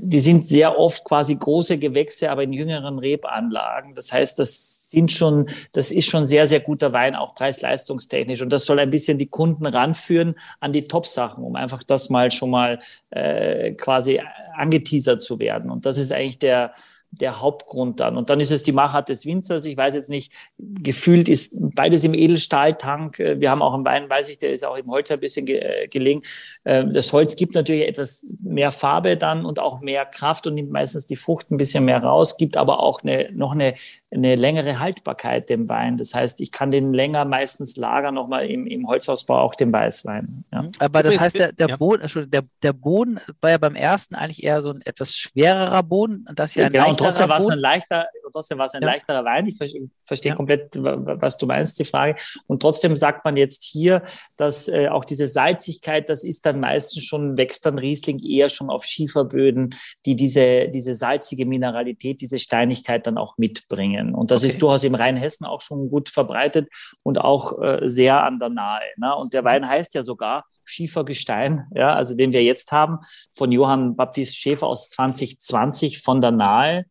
Die 0.00 0.18
sind 0.20 0.46
sehr 0.46 0.78
oft 0.78 1.04
quasi 1.04 1.34
große 1.34 1.78
Gewächse, 1.78 2.30
aber 2.30 2.44
in 2.44 2.52
jüngeren 2.52 2.98
Rebanlagen. 2.98 3.94
Das 3.94 4.12
heißt, 4.12 4.38
das 4.38 4.88
sind 4.90 5.12
schon, 5.12 5.50
das 5.72 5.90
ist 5.90 6.08
schon 6.08 6.26
sehr, 6.26 6.46
sehr 6.46 6.60
guter 6.60 6.92
Wein, 6.92 7.14
auch 7.14 7.34
preis-leistungstechnisch. 7.34 8.42
Und 8.42 8.52
das 8.52 8.64
soll 8.64 8.78
ein 8.78 8.90
bisschen 8.90 9.18
die 9.18 9.26
Kunden 9.26 9.66
ranführen 9.66 10.36
an 10.60 10.72
die 10.72 10.84
Top-Sachen, 10.84 11.44
um 11.44 11.56
einfach 11.56 11.82
das 11.82 12.10
mal 12.10 12.30
schon 12.30 12.50
mal 12.50 12.80
äh, 13.10 13.72
quasi 13.72 14.20
angeteasert 14.54 15.22
zu 15.22 15.38
werden. 15.38 15.70
Und 15.70 15.86
das 15.86 15.98
ist 15.98 16.12
eigentlich 16.12 16.38
der, 16.38 16.72
der 17.12 17.40
Hauptgrund 17.40 18.00
dann. 18.00 18.16
Und 18.16 18.30
dann 18.30 18.40
ist 18.40 18.50
es 18.50 18.62
die 18.62 18.72
Machart 18.72 19.08
des 19.08 19.26
Winzers. 19.26 19.64
Ich 19.64 19.76
weiß 19.76 19.94
jetzt 19.94 20.10
nicht, 20.10 20.32
gefühlt 20.58 21.28
ist 21.28 21.50
beides 21.52 22.04
im 22.04 22.14
Edelstahltank. 22.14 23.18
Äh, 23.18 23.40
wir 23.40 23.50
haben 23.50 23.62
auch 23.62 23.74
einen 23.74 23.84
Wein, 23.84 24.08
weiß 24.08 24.28
ich, 24.28 24.38
der 24.38 24.52
ist 24.52 24.64
auch 24.64 24.76
im 24.76 24.90
Holz 24.90 25.10
ein 25.10 25.20
bisschen 25.20 25.46
ge 25.46 25.58
äh, 25.58 25.88
gelegen. 25.88 26.22
Äh, 26.64 26.86
das 26.92 27.12
Holz 27.12 27.36
gibt 27.36 27.54
natürlich 27.54 27.86
etwas 27.86 28.26
mehr 28.42 28.70
Farbe 28.72 29.16
dann 29.16 29.44
und 29.44 29.58
auch 29.58 29.80
mehr 29.80 30.06
Kraft 30.06 30.46
und 30.46 30.54
nimmt 30.54 30.70
meistens 30.70 31.06
die 31.06 31.16
Frucht 31.16 31.50
ein 31.50 31.56
bisschen 31.56 31.84
mehr 31.84 32.02
raus, 32.02 32.36
gibt 32.36 32.56
aber 32.56 32.80
auch 32.80 33.02
eine, 33.02 33.30
noch 33.32 33.52
eine, 33.52 33.74
eine 34.12 34.34
längere 34.34 34.78
Haltbarkeit 34.80 35.48
dem 35.48 35.68
Wein. 35.68 35.96
Das 35.96 36.14
heißt, 36.14 36.40
ich 36.40 36.50
kann 36.50 36.70
den 36.70 36.92
länger 36.92 37.24
meistens 37.24 37.76
lagern, 37.76 38.14
nochmal 38.14 38.46
im, 38.46 38.66
im 38.66 38.88
Holzausbau 38.88 39.38
auch 39.38 39.54
den 39.54 39.72
Weißwein. 39.72 40.44
Ja. 40.52 40.64
Aber 40.80 41.02
das 41.04 41.20
heißt, 41.20 41.38
der, 41.38 41.52
der, 41.52 41.68
ja. 41.68 41.76
Boden, 41.76 42.30
der, 42.30 42.42
der 42.62 42.72
Boden 42.72 43.20
war 43.40 43.50
ja 43.50 43.58
beim 43.58 43.76
ersten 43.76 44.16
eigentlich 44.16 44.42
eher 44.42 44.62
so 44.62 44.70
ein 44.70 44.82
etwas 44.84 45.14
schwererer 45.14 45.82
Boden. 45.84 46.26
Das 46.34 46.52
hier 46.52 46.66
ein 46.66 46.72
genau, 46.72 46.92
trotzdem 46.94 47.28
war 47.28 47.38
es 47.38 47.48
ein 47.48 47.58
leichter, 47.58 48.08
trotzdem 48.32 48.58
war 48.58 48.66
es 48.66 48.74
ein 48.74 48.82
ja. 48.82 48.88
leichterer 48.88 49.24
Wein. 49.24 49.46
Ich 49.46 49.56
verstehe, 49.56 49.88
verstehe 50.06 50.30
ja. 50.30 50.36
komplett, 50.36 50.76
was 50.76 51.38
du 51.38 51.46
meinst, 51.46 51.78
die 51.78 51.84
Frage. 51.84 52.16
Und 52.46 52.62
trotzdem 52.62 52.96
sagt 52.96 53.24
man 53.24 53.36
jetzt 53.36 53.64
hier, 53.64 54.02
dass 54.36 54.68
äh, 54.68 54.88
auch 54.88 55.04
diese 55.04 55.26
Salzigkeit, 55.26 56.08
das 56.08 56.24
ist 56.24 56.46
dann 56.46 56.60
meistens 56.60 57.04
schon, 57.04 57.36
wächst 57.36 57.66
dann 57.66 57.78
Riesling 57.78 58.18
eher 58.20 58.48
schon 58.48 58.70
auf 58.70 58.84
Schieferböden, 58.84 59.74
die 60.06 60.16
diese, 60.16 60.68
diese 60.68 60.94
salzige 60.94 61.46
Mineralität, 61.46 62.20
diese 62.20 62.38
Steinigkeit 62.38 63.06
dann 63.06 63.18
auch 63.18 63.38
mitbringen. 63.38 64.14
Und 64.14 64.30
das 64.30 64.42
okay. 64.42 64.48
ist 64.48 64.62
durchaus 64.62 64.84
im 64.84 64.94
Rheinhessen 64.94 65.46
auch 65.46 65.60
schon 65.60 65.90
gut 65.90 66.08
verbreitet 66.08 66.68
und 67.02 67.18
auch 67.18 67.60
äh, 67.62 67.80
sehr 67.88 68.22
an 68.22 68.38
der 68.38 68.50
Nahe. 68.50 68.82
Ne? 68.96 69.14
Und 69.14 69.34
der 69.34 69.44
Wein 69.44 69.68
heißt 69.68 69.94
ja 69.94 70.02
sogar 70.02 70.44
Schiefergestein, 70.70 71.66
ja, 71.74 71.94
also 71.94 72.16
den 72.16 72.32
wir 72.32 72.44
jetzt 72.44 72.72
haben, 72.72 72.98
von 73.34 73.50
Johann 73.50 73.96
Baptist 73.96 74.36
Schäfer 74.36 74.66
aus 74.66 74.88
2020 74.90 76.00
von 76.00 76.20
der 76.20 76.30
Nahe 76.30 76.86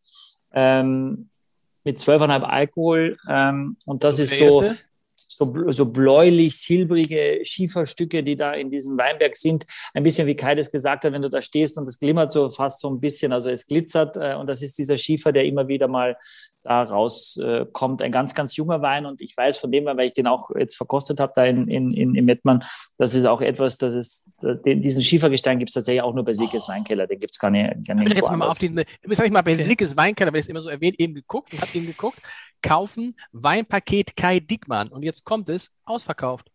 ähm, 0.52 1.29
mit 1.90 1.98
12,5 1.98 2.42
Alkohol. 2.42 3.16
Ähm, 3.28 3.76
und 3.84 4.04
das 4.04 4.18
ist 4.20 4.38
so, 4.38 4.64
so, 5.30 5.54
so 5.70 5.86
bläulich-silbrige 5.86 7.40
Schieferstücke, 7.44 8.22
die 8.22 8.36
da 8.36 8.52
in 8.52 8.70
diesem 8.70 8.98
Weinberg 8.98 9.36
sind. 9.36 9.64
Ein 9.94 10.02
bisschen 10.02 10.26
wie 10.26 10.34
Kai 10.34 10.54
das 10.54 10.70
gesagt 10.70 11.04
hat, 11.04 11.12
wenn 11.12 11.22
du 11.22 11.30
da 11.30 11.40
stehst 11.40 11.78
und 11.78 11.86
es 11.86 11.98
glimmert 11.98 12.32
so 12.32 12.50
fast 12.50 12.80
so 12.80 12.90
ein 12.90 13.00
bisschen, 13.00 13.32
also 13.32 13.48
es 13.50 13.66
glitzert. 13.66 14.16
Äh, 14.16 14.34
und 14.34 14.48
das 14.48 14.62
ist 14.62 14.76
dieser 14.78 14.96
Schiefer, 14.96 15.32
der 15.32 15.44
immer 15.44 15.68
wieder 15.68 15.86
mal 15.86 16.16
da 16.62 16.82
rauskommt. 16.82 18.00
Äh, 18.00 18.04
ein 18.04 18.12
ganz, 18.12 18.34
ganz 18.34 18.56
junger 18.56 18.82
Wein. 18.82 19.06
Und 19.06 19.20
ich 19.22 19.36
weiß 19.36 19.58
von 19.58 19.70
dem, 19.70 19.86
weil 19.86 20.00
ich 20.00 20.12
den 20.12 20.26
auch 20.26 20.50
jetzt 20.58 20.76
verkostet 20.76 21.20
habe 21.20 21.32
da 21.34 21.44
in, 21.44 21.68
in, 21.68 21.90
in, 21.92 22.14
in 22.14 22.24
Mettmann, 22.24 22.64
das 22.98 23.14
ist 23.14 23.24
auch 23.24 23.40
etwas, 23.40 23.78
das 23.78 23.94
ist, 23.94 24.26
den, 24.42 24.82
diesen 24.82 25.02
Schiefergestein 25.02 25.58
gibt 25.58 25.70
es 25.70 25.74
tatsächlich 25.74 26.02
auch 26.02 26.14
nur 26.14 26.24
bei 26.24 26.32
Silkes 26.32 26.66
oh. 26.68 26.72
Weinkeller. 26.72 27.06
Den 27.06 27.20
gibt 27.20 27.32
es 27.32 27.38
gar 27.38 27.50
nicht. 27.50 27.86
Gar 27.86 27.94
nicht 27.94 28.16
jetzt 28.16 28.30
mal 28.30 28.48
auf 28.48 28.58
den, 28.58 28.76
jetzt 28.76 29.18
habe 29.18 29.26
ich 29.26 29.32
mal 29.32 29.42
bei 29.42 29.54
Silkes 29.54 29.96
Weinkeller, 29.96 30.32
weil 30.32 30.40
ich 30.40 30.46
es 30.46 30.50
immer 30.50 30.60
so 30.60 30.68
erwähnt, 30.68 30.98
eben 30.98 31.14
geguckt 31.14 31.52
und 31.52 31.60
habe 31.60 31.70
eben 31.74 31.86
geguckt. 31.86 32.18
Kaufen 32.62 33.16
Weinpaket 33.32 34.16
Kai 34.16 34.40
Dickmann. 34.40 34.88
Und 34.88 35.02
jetzt 35.02 35.24
kommt 35.24 35.48
es 35.48 35.74
ausverkauft. 35.84 36.50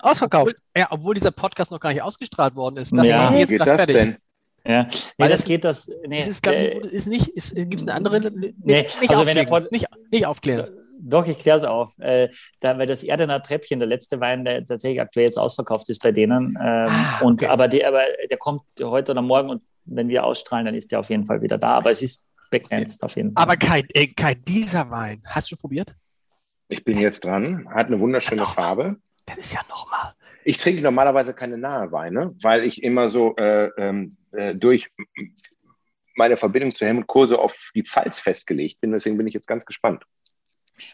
Ausverkauft. 0.00 0.48
Obwohl, 0.48 0.60
ja, 0.76 0.88
obwohl 0.90 1.14
dieser 1.14 1.30
Podcast 1.30 1.70
noch 1.70 1.80
gar 1.80 1.90
nicht 1.90 2.02
ausgestrahlt 2.02 2.54
worden 2.54 2.76
ist. 2.78 2.96
Das 2.96 3.08
ja, 3.08 3.32
wie 3.32 3.44
geht 3.44 3.60
das 3.60 3.66
fertig. 3.66 3.96
denn? 3.96 4.16
Ja, 4.66 4.82
nee, 4.82 4.88
Weil 5.18 5.28
das, 5.28 5.40
das 5.40 5.46
geht 5.46 5.64
das. 5.64 5.90
Nee, 6.06 6.22
ist, 6.22 6.46
äh, 6.46 6.78
ist 6.78 7.06
nicht, 7.06 7.28
ist, 7.28 7.54
gibt 7.54 7.76
es 7.76 7.82
eine 7.82 7.94
andere? 7.94 8.20
Nee, 8.20 8.52
nicht, 8.64 9.10
also 9.10 9.24
wenn 9.24 9.36
der 9.36 9.44
Pod, 9.44 9.70
nicht, 9.70 9.86
nicht 10.10 10.26
aufklären. 10.26 10.68
Doch, 10.98 11.26
ich 11.26 11.38
kläre 11.38 11.58
es 11.58 11.64
auf. 11.64 11.96
Äh, 11.98 12.30
da, 12.60 12.76
weil 12.78 12.86
das 12.86 13.02
Erdener 13.02 13.42
Treppchen, 13.42 13.78
der 13.78 13.86
letzte 13.86 14.18
Wein, 14.18 14.44
der 14.44 14.64
tatsächlich 14.64 15.00
aktuell 15.00 15.26
jetzt 15.26 15.38
ausverkauft 15.38 15.88
ist 15.88 16.02
bei 16.02 16.10
denen. 16.10 16.56
Ähm, 16.60 16.88
ah, 16.90 17.20
und, 17.22 17.44
aber, 17.44 17.68
die, 17.68 17.84
aber 17.84 18.02
der 18.28 18.38
kommt 18.38 18.62
heute 18.82 19.12
oder 19.12 19.22
morgen 19.22 19.50
und 19.50 19.62
wenn 19.86 20.08
wir 20.08 20.24
ausstrahlen, 20.24 20.66
dann 20.66 20.74
ist 20.74 20.90
der 20.90 21.00
auf 21.00 21.10
jeden 21.10 21.26
Fall 21.26 21.42
wieder 21.42 21.58
da. 21.58 21.74
Aber 21.74 21.90
es 21.90 22.02
ist 22.02 22.24
begrenzt 22.50 23.02
auf 23.02 23.16
jeden 23.16 23.32
Fall. 23.32 23.42
Aber 23.42 23.56
kein, 23.56 23.84
äh, 23.90 24.06
kein 24.08 24.42
dieser 24.44 24.90
Wein. 24.90 25.20
Hast 25.26 25.50
du 25.50 25.56
probiert? 25.56 25.94
Ich 26.68 26.84
bin 26.84 26.98
jetzt 26.98 27.24
dran. 27.24 27.68
Hat 27.72 27.88
eine 27.88 28.00
wunderschöne 28.00 28.42
ja, 28.42 28.46
Farbe. 28.46 28.96
Das 29.24 29.38
ist 29.38 29.52
ja 29.54 29.60
nochmal. 29.68 30.14
Ich 30.44 30.58
trinke 30.58 30.82
normalerweise 30.82 31.34
keine 31.34 31.58
nahe 31.58 31.90
Weine, 31.90 32.34
weil 32.42 32.64
ich 32.64 32.82
immer 32.82 33.08
so 33.08 33.34
äh, 33.36 33.66
ähm, 33.76 34.10
äh, 34.32 34.54
durch 34.54 34.88
meine 36.14 36.36
Verbindung 36.36 36.74
zu 36.74 36.86
Helmut 36.86 37.06
Kohl 37.06 37.28
so 37.28 37.38
auf 37.38 37.54
die 37.74 37.82
Pfalz 37.82 38.20
festgelegt 38.20 38.80
bin. 38.80 38.92
Deswegen 38.92 39.16
bin 39.16 39.26
ich 39.26 39.34
jetzt 39.34 39.48
ganz 39.48 39.64
gespannt. 39.64 40.04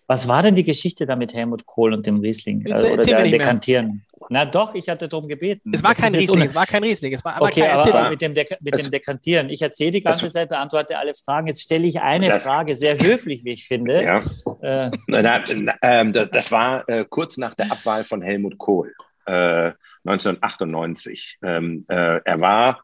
Was 0.06 0.28
war 0.28 0.42
denn 0.42 0.54
die 0.54 0.64
Geschichte 0.64 1.06
da 1.06 1.16
mit 1.16 1.34
Helmut 1.34 1.66
Kohl 1.66 1.92
und 1.92 2.06
dem 2.06 2.20
Riesling? 2.20 2.64
Jetzt, 2.66 2.84
oder 2.84 3.04
der 3.04 3.24
Dekantieren? 3.24 4.04
Na 4.28 4.44
doch, 4.44 4.74
ich 4.74 4.88
hatte 4.88 5.08
darum 5.08 5.28
gebeten. 5.28 5.72
Es 5.74 5.82
war 5.82 5.94
kein 5.94 6.14
Riesling, 6.14 6.42
es 6.42 6.54
war 6.54 6.66
kein 6.66 6.82
Riesling. 6.82 7.12
Es 7.12 7.24
war 7.24 7.36
aber 7.36 7.46
okay, 7.46 7.68
aber 7.68 8.10
mit, 8.10 8.20
dem, 8.20 8.34
Dek 8.34 8.56
mit 8.60 8.78
dem 8.78 8.90
Dekantieren. 8.90 9.50
Ich 9.50 9.60
erzähle 9.60 9.90
die 9.90 10.02
ganze 10.02 10.30
Zeit, 10.30 10.48
beantworte 10.48 10.98
alle 10.98 11.14
Fragen. 11.14 11.48
Jetzt 11.48 11.62
stelle 11.62 11.86
ich 11.86 12.00
eine 12.00 12.28
das, 12.28 12.44
Frage, 12.44 12.76
sehr 12.76 12.98
höflich, 12.98 13.44
wie 13.44 13.52
ich 13.52 13.66
finde. 13.66 14.02
Ja. 14.02 14.22
Äh, 14.62 14.90
na, 15.06 15.22
na, 15.22 15.42
äh, 15.80 16.28
das 16.28 16.52
war 16.52 16.88
äh, 16.88 17.04
kurz 17.08 17.36
nach 17.36 17.54
der 17.54 17.72
Abwahl 17.72 18.04
von 18.04 18.22
Helmut 18.22 18.58
Kohl. 18.58 18.92
1998. 19.24 21.38
Äh, 21.42 21.56
ähm, 21.56 21.84
äh, 21.88 22.20
er 22.24 22.40
war 22.40 22.82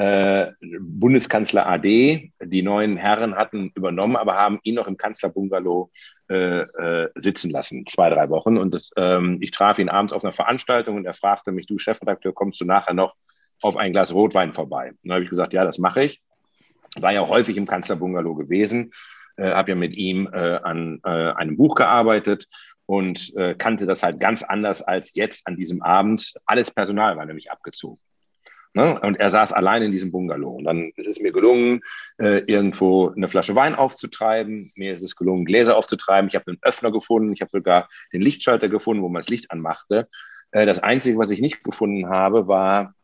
äh, 0.00 0.52
Bundeskanzler 0.80 1.66
AD. 1.66 2.32
Die 2.42 2.62
neuen 2.62 2.96
Herren 2.96 3.36
hatten 3.36 3.70
übernommen, 3.74 4.16
aber 4.16 4.34
haben 4.34 4.58
ihn 4.62 4.76
noch 4.76 4.86
im 4.86 4.96
Kanzlerbungalow 4.96 5.90
äh, 6.30 6.60
äh, 6.60 7.10
sitzen 7.16 7.50
lassen, 7.50 7.84
zwei, 7.86 8.08
drei 8.08 8.30
Wochen. 8.30 8.56
Und 8.56 8.72
das, 8.72 8.90
ähm, 8.96 9.36
ich 9.42 9.50
traf 9.50 9.78
ihn 9.78 9.90
abends 9.90 10.14
auf 10.14 10.24
einer 10.24 10.32
Veranstaltung 10.32 10.96
und 10.96 11.04
er 11.04 11.12
fragte 11.12 11.52
mich, 11.52 11.66
du 11.66 11.76
Chefredakteur, 11.76 12.32
kommst 12.32 12.62
du 12.62 12.64
nachher 12.64 12.94
noch 12.94 13.14
auf 13.60 13.76
ein 13.76 13.92
Glas 13.92 14.14
Rotwein 14.14 14.54
vorbei? 14.54 14.88
Und 14.88 14.98
dann 15.02 15.12
habe 15.16 15.24
ich 15.24 15.30
gesagt, 15.30 15.52
ja, 15.52 15.64
das 15.64 15.76
mache 15.76 16.04
ich. 16.04 16.22
War 16.98 17.12
ja 17.12 17.28
häufig 17.28 17.58
im 17.58 17.66
Kanzlerbungalow 17.66 18.34
gewesen, 18.34 18.92
äh, 19.36 19.50
habe 19.50 19.72
ja 19.72 19.76
mit 19.76 19.92
ihm 19.92 20.30
äh, 20.32 20.60
an 20.62 21.00
einem 21.04 21.58
Buch 21.58 21.74
gearbeitet 21.74 22.46
und 22.86 23.32
kannte 23.58 23.86
das 23.86 24.02
halt 24.02 24.18
ganz 24.18 24.42
anders 24.42 24.82
als 24.82 25.14
jetzt 25.14 25.46
an 25.46 25.54
diesem 25.54 25.80
Abend. 25.80 26.32
Alles 26.46 26.72
Personal 26.72 27.16
war 27.16 27.24
nämlich 27.24 27.48
abgezogen. 27.48 28.00
Ne? 28.72 29.00
Und 29.00 29.18
er 29.18 29.30
saß 29.30 29.52
allein 29.52 29.82
in 29.82 29.92
diesem 29.92 30.12
Bungalow. 30.12 30.56
Und 30.56 30.64
dann 30.64 30.92
ist 30.96 31.08
es 31.08 31.20
mir 31.20 31.32
gelungen, 31.32 31.82
äh, 32.18 32.38
irgendwo 32.46 33.10
eine 33.10 33.28
Flasche 33.28 33.56
Wein 33.56 33.74
aufzutreiben. 33.74 34.70
Mir 34.76 34.92
ist 34.92 35.02
es 35.02 35.16
gelungen, 35.16 35.44
Gläser 35.44 35.76
aufzutreiben. 35.76 36.28
Ich 36.28 36.34
habe 36.36 36.46
einen 36.48 36.58
Öffner 36.62 36.92
gefunden. 36.92 37.32
Ich 37.32 37.40
habe 37.40 37.50
sogar 37.50 37.88
den 38.12 38.22
Lichtschalter 38.22 38.68
gefunden, 38.68 39.02
wo 39.02 39.08
man 39.08 39.20
das 39.20 39.28
Licht 39.28 39.50
anmachte. 39.50 40.08
Äh, 40.52 40.66
das 40.66 40.78
Einzige, 40.78 41.18
was 41.18 41.30
ich 41.30 41.40
nicht 41.40 41.64
gefunden 41.64 42.08
habe, 42.08 42.46
war 42.46 42.94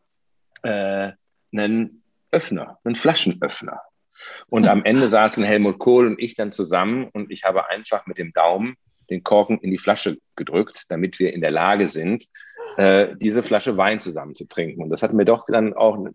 äh, 0.62 1.12
einen 1.53 2.03
Öffner, 2.31 2.79
einen 2.85 2.97
Flaschenöffner. 2.97 3.81
Und 4.49 4.67
am 4.67 4.85
Ende 4.85 5.09
saßen 5.09 5.45
Helmut 5.45 5.79
Kohl 5.79 6.07
und 6.07 6.21
ich 6.21 6.35
dann 6.35 6.53
zusammen 6.53 7.09
und 7.12 7.31
ich 7.31 7.45
habe 7.45 7.69
einfach 7.69 8.07
mit 8.07 8.19
dem 8.19 8.33
Daumen 8.33 8.77
den 9.11 9.23
Korken 9.23 9.59
in 9.59 9.71
die 9.71 9.79
Flasche 9.79 10.19
gedrückt, 10.37 10.85
damit 10.89 11.19
wir 11.19 11.33
in 11.33 11.41
der 11.41 11.51
Lage 11.51 11.89
sind, 11.89 12.27
äh, 12.77 13.17
diese 13.17 13.43
Flasche 13.43 13.77
Wein 13.77 13.99
zusammen 13.99 14.37
zu 14.37 14.45
trinken. 14.45 14.83
Und 14.83 14.91
das 14.91 15.03
hat 15.03 15.15
mir 15.15 15.25
doch 15.25 15.47
dann 15.47 15.73
auch, 15.73 16.07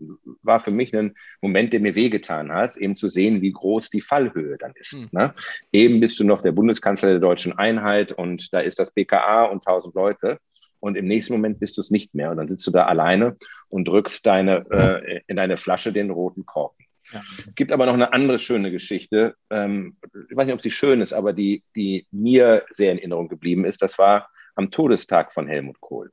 war 0.44 0.60
für 0.60 0.72
mich 0.72 0.96
ein 0.96 1.16
Moment, 1.42 1.74
der 1.74 1.80
mir 1.80 1.96
wehgetan 1.96 2.52
hat, 2.52 2.78
eben 2.78 2.96
zu 2.96 3.08
sehen, 3.08 3.42
wie 3.42 3.52
groß 3.52 3.89
die 3.89 4.02
Fallhöhe 4.02 4.58
dann 4.58 4.74
ist. 4.76 5.02
Mhm. 5.02 5.10
Ne? 5.12 5.34
Eben 5.72 6.00
bist 6.00 6.20
du 6.20 6.24
noch 6.24 6.42
der 6.42 6.52
Bundeskanzler 6.52 7.10
der 7.10 7.20
deutschen 7.20 7.58
Einheit 7.58 8.14
und 8.14 8.54
da 8.54 8.60
ist 8.60 8.80
das 8.80 8.92
BKA 8.92 9.46
und 9.46 9.64
tausend 9.64 9.96
Leute. 9.96 10.38
Und 10.80 10.98
im 10.98 11.06
nächsten 11.06 11.34
Moment 11.34 11.60
bist 11.60 11.78
du 11.78 11.82
es 11.82 11.92
nicht 11.92 12.16
mehr. 12.16 12.32
Und 12.32 12.38
dann 12.38 12.48
sitzt 12.48 12.66
du 12.66 12.72
da 12.72 12.86
alleine 12.86 13.38
und 13.70 13.88
drückst 13.88 14.26
deine, 14.26 14.66
äh, 14.72 15.22
in 15.28 15.36
deine 15.36 15.58
Flasche 15.58 15.94
den 15.94 16.10
roten 16.10 16.46
Korken. 16.46 16.86
Ja. 17.12 17.22
Gibt 17.55 17.72
aber 17.72 17.86
noch 17.86 17.93
eine 17.93 18.14
andere 18.14 18.39
schöne 18.39 18.72
Geschichte. 18.72 19.36
Ähm, 19.49 19.97
ich 20.30 20.36
weiß 20.36 20.45
nicht, 20.45 20.55
ob 20.55 20.62
sie 20.62 20.72
schön 20.72 21.01
ist, 21.01 21.14
aber 21.14 21.34
die, 21.34 21.64
die 21.76 22.07
mir 22.12 22.66
sehr 22.70 22.91
in 22.91 22.99
Erinnerung 22.99 23.28
geblieben 23.28 23.66
ist. 23.66 23.82
Das 23.82 23.97
war 23.97 24.30
am 24.55 24.72
Todestag 24.72 25.34
von 25.34 25.47
Helmut 25.47 25.80
Kohl. 25.82 26.12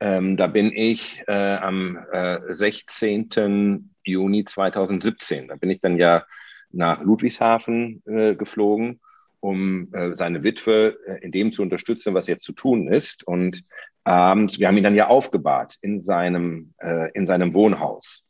Ähm, 0.00 0.36
da 0.36 0.46
bin 0.46 0.72
ich 0.74 1.22
äh, 1.26 1.56
am 1.56 1.98
äh, 2.12 2.40
16. 2.48 3.90
Juni 4.04 4.44
2017. 4.44 5.48
Da 5.48 5.56
bin 5.56 5.70
ich 5.70 5.80
dann 5.80 5.98
ja 5.98 6.24
nach 6.72 7.02
Ludwigshafen 7.02 8.02
äh, 8.06 8.34
geflogen, 8.34 9.00
um 9.40 9.92
äh, 9.92 10.14
seine 10.14 10.42
Witwe 10.42 10.98
äh, 11.06 11.18
in 11.22 11.32
dem 11.32 11.52
zu 11.52 11.62
unterstützen, 11.62 12.14
was 12.14 12.26
jetzt 12.26 12.44
zu 12.44 12.52
tun 12.52 12.88
ist. 12.88 13.26
Und 13.26 13.64
abends, 14.04 14.58
wir 14.58 14.68
haben 14.68 14.76
ihn 14.76 14.84
dann 14.84 14.94
ja 14.94 15.08
aufgebahrt 15.08 15.76
in 15.80 16.00
seinem, 16.00 16.74
äh, 16.78 17.10
in 17.12 17.26
seinem 17.26 17.54
Wohnhaus. 17.54 18.24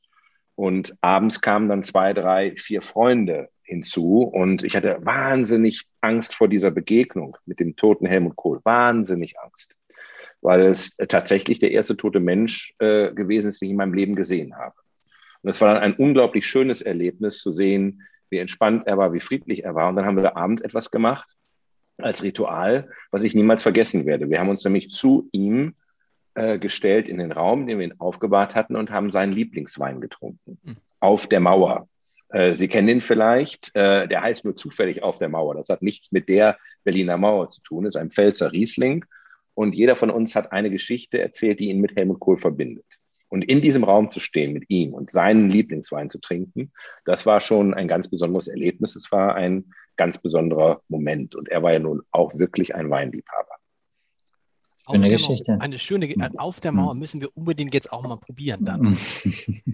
Und 0.61 0.95
abends 1.01 1.41
kamen 1.41 1.69
dann 1.69 1.83
zwei, 1.83 2.13
drei, 2.13 2.55
vier 2.57 2.83
Freunde 2.83 3.49
hinzu. 3.63 4.23
Und 4.23 4.63
ich 4.63 4.77
hatte 4.77 4.99
wahnsinnig 5.01 5.87
Angst 6.01 6.35
vor 6.35 6.49
dieser 6.49 6.71
Begegnung 6.71 7.37
mit 7.47 7.61
dem 7.61 7.77
toten 7.77 8.07
Helmut 8.07 8.37
Kohl. 8.37 8.61
Wahnsinnig 8.65 9.39
Angst 9.41 9.77
weil 10.43 10.63
es 10.63 10.97
tatsächlich 11.09 11.59
der 11.59 11.73
erste 11.73 11.97
tote 11.97 12.21
Mensch 12.21 12.75
äh, 12.79 13.13
gewesen 13.13 13.49
ist, 13.49 13.61
den 13.61 13.67
ich 13.67 13.71
in 13.73 13.77
meinem 13.77 13.95
Leben 13.95 14.15
gesehen 14.15 14.57
habe. 14.57 14.75
Und 15.43 15.51
es 15.51 15.61
war 15.61 15.75
dann 15.75 15.83
ein 15.83 15.95
unglaublich 15.95 16.47
schönes 16.47 16.83
Erlebnis 16.83 17.39
zu 17.39 17.53
sehen, 17.53 18.03
wie 18.31 18.39
entspannt 18.39 18.87
er 18.87 18.99
war, 18.99 19.13
wie 19.13 19.21
friedlich 19.21 19.65
er 19.65 19.75
war. 19.75 19.89
Und 19.89 19.97
dann 19.97 20.07
haben 20.07 20.17
wir 20.17 20.37
abends 20.37 20.63
etwas 20.63 20.91
gemacht 20.91 21.29
als 21.99 22.23
Ritual, 22.23 22.89
was 23.11 23.25
ich 23.25 23.35
niemals 23.35 23.63
vergessen 23.63 24.07
werde. 24.07 24.31
Wir 24.31 24.41
haben 24.41 24.49
uns 24.49 24.65
nämlich 24.65 24.91
zu 24.91 25.29
ihm 25.33 25.75
äh, 26.35 26.59
gestellt 26.59 27.09
in 27.09 27.18
den 27.18 27.33
Raum, 27.33 27.66
den 27.66 27.78
wir 27.78 27.87
ihn 27.87 28.01
aufgebahrt 28.01 28.55
hatten 28.55 28.76
und 28.76 28.91
haben 28.91 29.11
seinen 29.11 29.33
Lieblingswein 29.33 30.01
getrunken. 30.01 30.59
Mhm. 30.62 30.76
Auf 31.01 31.28
der 31.28 31.41
Mauer. 31.41 31.89
Äh, 32.28 32.55
Sie 32.55 32.68
kennen 32.68 32.89
ihn 32.89 33.01
vielleicht. 33.01 33.74
Äh, 33.74 34.07
der 34.09 34.22
heißt 34.22 34.45
nur 34.45 34.57
zufällig 34.57 35.03
auf 35.03 35.18
der 35.18 35.28
Mauer. 35.28 35.55
Das 35.55 35.68
hat 35.68 35.83
nichts 35.83 36.12
mit 36.12 36.28
der 36.28 36.59
Berliner 36.85 37.16
Mauer 37.16 37.49
zu 37.49 37.61
tun. 37.62 37.85
Das 37.85 37.95
ist 37.95 38.01
ein 38.01 38.11
Pfälzer 38.11 38.53
Riesling 38.53 39.05
und 39.55 39.74
jeder 39.74 39.97
von 39.97 40.11
uns 40.11 40.35
hat 40.37 40.53
eine 40.53 40.70
Geschichte 40.70 41.20
erzählt, 41.20 41.61
die 41.61 41.68
ihn 41.68 41.81
mit 41.81 41.95
Helmut 41.97 42.20
Kohl 42.20 42.39
verbindet. 42.39 42.87
Und 43.28 43.45
in 43.45 43.61
diesem 43.61 43.85
Raum 43.85 44.11
zu 44.11 44.18
stehen 44.18 44.53
mit 44.53 44.64
ihm 44.68 44.95
und 44.95 45.11
seinen 45.11 45.51
Lieblingswein 45.51 46.11
zu 46.11 46.18
trinken, 46.18 46.72
das 47.05 47.26
war 47.26 47.41
schon 47.41 47.74
ein 47.74 47.87
ganz 47.87 48.09
besonderes 48.09 48.49
Erlebnis. 48.49 48.97
Es 48.97 49.12
war 49.12 49.35
ein 49.35 49.72
ganz 49.97 50.18
besonderer 50.18 50.83
Moment. 50.89 51.35
Und 51.35 51.49
er 51.49 51.62
war 51.62 51.72
ja 51.72 51.78
nun 51.78 52.03
auch 52.11 52.37
wirklich 52.39 52.74
ein 52.74 52.91
Weinliebhaber. 52.91 53.60
Schöne 54.89 55.09
Geschichte. 55.09 55.53
Mauer, 55.53 55.62
eine 55.62 55.78
schöne, 55.78 56.07
mhm. 56.07 56.39
auf 56.39 56.61
der 56.61 56.72
Mauer 56.72 56.95
müssen 56.95 57.20
wir 57.20 57.37
unbedingt 57.37 57.74
jetzt 57.74 57.93
auch 57.93 58.03
mal 58.07 58.16
probieren 58.16 58.64
dann. 58.64 58.97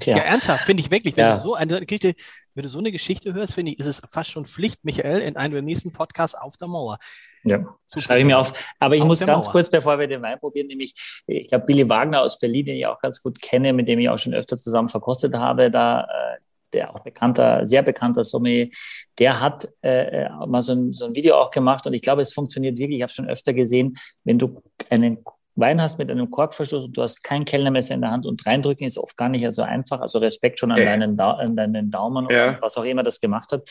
Ja. 0.04 0.18
ja, 0.18 0.22
ernsthaft, 0.24 0.64
finde 0.64 0.82
ich 0.82 0.90
wirklich. 0.90 1.16
Wenn, 1.16 1.26
ja. 1.26 1.36
du 1.36 1.42
so 1.42 1.54
eine 1.54 1.80
Geschichte, 1.84 2.14
wenn 2.54 2.62
du 2.62 2.68
so 2.68 2.78
eine 2.78 2.92
Geschichte 2.92 3.32
hörst, 3.34 3.54
finde 3.54 3.72
ich, 3.72 3.78
ist 3.78 3.86
es 3.86 4.02
fast 4.10 4.30
schon 4.30 4.46
Pflicht, 4.46 4.84
Michael, 4.84 5.20
in 5.20 5.36
einem 5.36 5.54
der 5.54 5.62
nächsten 5.62 5.92
Podcasts 5.92 6.34
auf 6.34 6.56
der 6.56 6.68
Mauer. 6.68 6.98
Ja, 7.44 7.58
Super. 7.86 8.00
schreibe 8.00 8.20
ich 8.20 8.26
mir 8.26 8.38
auf. 8.38 8.52
Aber 8.78 8.94
ich 8.94 9.02
auf 9.02 9.08
muss 9.08 9.20
ganz 9.20 9.46
Mauer. 9.46 9.52
kurz, 9.52 9.70
bevor 9.70 9.98
wir 9.98 10.06
den 10.06 10.22
Wein 10.22 10.38
probieren, 10.38 10.66
nämlich, 10.66 10.94
ich 11.26 11.48
glaube, 11.48 11.66
Billy 11.66 11.88
Wagner 11.88 12.20
aus 12.20 12.38
Berlin, 12.38 12.66
den 12.66 12.76
ich 12.76 12.86
auch 12.86 13.00
ganz 13.00 13.22
gut 13.22 13.40
kenne, 13.40 13.72
mit 13.72 13.88
dem 13.88 13.98
ich 13.98 14.08
auch 14.08 14.18
schon 14.18 14.34
öfter 14.34 14.58
zusammen 14.58 14.88
verkostet 14.88 15.34
habe, 15.34 15.70
da 15.70 16.02
äh, 16.02 16.38
der 16.72 16.94
auch 16.94 17.00
bekannter, 17.00 17.66
sehr 17.66 17.82
bekannter 17.82 18.24
Sommelier, 18.24 18.68
der 19.18 19.40
hat 19.40 19.68
äh, 19.82 20.24
äh, 20.24 20.28
mal 20.46 20.62
so 20.62 20.72
ein, 20.72 20.92
so 20.92 21.06
ein 21.06 21.14
Video 21.14 21.36
auch 21.36 21.50
gemacht 21.50 21.86
und 21.86 21.94
ich 21.94 22.02
glaube, 22.02 22.22
es 22.22 22.32
funktioniert 22.32 22.78
wirklich. 22.78 22.98
Ich 22.98 23.02
habe 23.02 23.12
schon 23.12 23.28
öfter 23.28 23.54
gesehen, 23.54 23.96
wenn 24.24 24.38
du 24.38 24.62
einen 24.90 25.18
Wein 25.56 25.80
hast 25.80 25.98
mit 25.98 26.10
einem 26.10 26.30
Korkverschluss 26.30 26.84
und 26.84 26.96
du 26.96 27.02
hast 27.02 27.22
kein 27.22 27.46
Kellnermesser 27.46 27.94
in 27.94 28.02
der 28.02 28.10
Hand 28.10 28.26
und 28.26 28.44
reindrücken 28.44 28.86
ist 28.86 28.98
oft 28.98 29.16
gar 29.16 29.30
nicht 29.30 29.50
so 29.52 29.62
einfach. 29.62 30.00
Also 30.00 30.18
Respekt 30.18 30.60
schon 30.60 30.70
an, 30.70 30.78
ja. 30.78 30.84
deinen, 30.84 31.16
da 31.16 31.32
an 31.32 31.56
deinen 31.56 31.90
Daumen 31.90 32.28
ja. 32.30 32.50
und 32.50 32.62
was 32.62 32.76
auch 32.76 32.84
immer 32.84 33.02
das 33.02 33.20
gemacht 33.20 33.50
hat. 33.52 33.66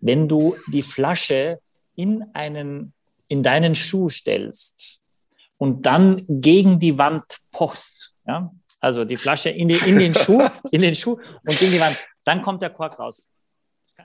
Wenn 0.00 0.28
du 0.28 0.56
die 0.72 0.82
Flasche 0.82 1.60
in 1.94 2.24
einen, 2.32 2.94
in 3.28 3.42
deinen 3.42 3.74
Schuh 3.74 4.08
stellst 4.08 5.02
und 5.58 5.84
dann 5.84 6.24
gegen 6.26 6.80
die 6.80 6.96
Wand 6.96 7.24
pochst, 7.52 8.14
ja, 8.26 8.50
also 8.80 9.04
die 9.04 9.16
Flasche 9.16 9.50
in, 9.50 9.68
die, 9.68 9.78
in 9.86 9.98
den 9.98 10.14
Schuh, 10.14 10.42
in 10.70 10.80
den 10.80 10.94
Schuh 10.94 11.18
und 11.46 11.58
gegen 11.58 11.72
die 11.72 11.80
Wand, 11.80 11.96
dann 12.26 12.42
kommt 12.42 12.62
der 12.62 12.70
Kork 12.70 12.98
raus. 12.98 13.32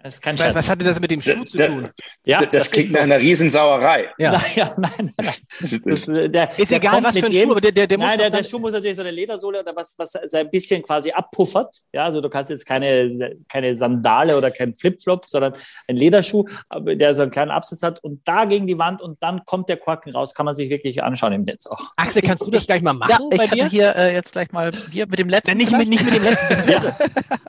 Das 0.03 0.15
ist 0.15 0.21
kein 0.21 0.37
Scherz. 0.37 0.55
Was 0.55 0.69
hatte 0.69 0.83
das 0.83 0.99
mit 0.99 1.11
dem 1.11 1.21
Schuh 1.21 1.43
zu 1.43 1.57
tun? 1.57 1.87
Ja, 2.23 2.39
das, 2.39 2.49
das 2.51 2.71
klingt 2.71 2.91
nach 2.93 3.01
einer 3.01 3.19
Riesensauerei. 3.19 4.09
Ja. 4.17 4.31
Naja, 4.41 4.73
nein, 4.77 5.13
nein. 5.17 5.33
Das, 5.85 6.07
äh, 6.07 6.29
der, 6.29 6.57
ist 6.57 6.71
der 6.71 6.77
egal, 6.77 7.03
was 7.03 7.17
für 7.17 7.25
ein 7.25 7.33
Schuh, 7.33 7.51
aber 7.51 7.61
der, 7.61 7.71
der, 7.71 7.87
der 7.87 7.97
nein, 7.97 8.17
der, 8.17 8.29
der 8.29 8.43
Schuh 8.43 8.59
muss 8.59 8.71
natürlich 8.71 8.95
so 8.95 9.01
eine 9.01 9.11
Ledersohle 9.11 9.59
oder 9.59 9.75
was, 9.75 9.95
was 9.97 10.15
ein 10.15 10.49
bisschen 10.49 10.81
quasi 10.81 11.11
abpuffert. 11.11 11.75
Ja, 11.93 12.05
also 12.05 12.21
du 12.21 12.29
kannst 12.29 12.49
jetzt 12.49 12.65
keine, 12.65 13.35
keine 13.47 13.75
Sandale 13.75 14.37
oder 14.37 14.49
kein 14.49 14.73
Flipflop, 14.73 15.25
sondern 15.27 15.53
ein 15.87 15.95
Lederschuh, 15.95 16.45
der 16.81 17.13
so 17.13 17.21
einen 17.21 17.31
kleinen 17.31 17.51
Absatz 17.51 17.83
hat 17.83 18.03
und 18.03 18.21
da 18.25 18.45
gegen 18.45 18.67
die 18.67 18.77
Wand 18.77 19.01
und 19.01 19.21
dann 19.21 19.45
kommt 19.45 19.69
der 19.69 19.77
Korken 19.77 20.13
raus. 20.13 20.33
Kann 20.33 20.45
man 20.45 20.55
sich 20.55 20.69
wirklich 20.69 21.03
anschauen 21.03 21.33
im 21.33 21.43
Netz 21.43 21.67
auch. 21.67 21.91
Axel, 21.97 22.21
kannst 22.21 22.45
du 22.45 22.51
das 22.51 22.65
gleich 22.65 22.81
mal 22.81 22.93
machen? 22.93 23.11
Ja, 23.11 23.43
ich 23.43 23.49
kann 23.49 23.57
dir? 23.57 23.69
hier 23.69 23.95
äh, 23.95 24.13
jetzt 24.13 24.31
gleich 24.31 24.51
mal 24.51 24.71
hier 24.91 25.07
mit 25.07 25.19
dem 25.19 25.29
letzten. 25.29 25.57
Nicht 25.57 25.71
mit, 25.71 25.87
nicht 25.87 26.03
mit 26.03 26.15
dem 26.15 26.23
letzten. 26.23 26.71
ja. 26.71 26.97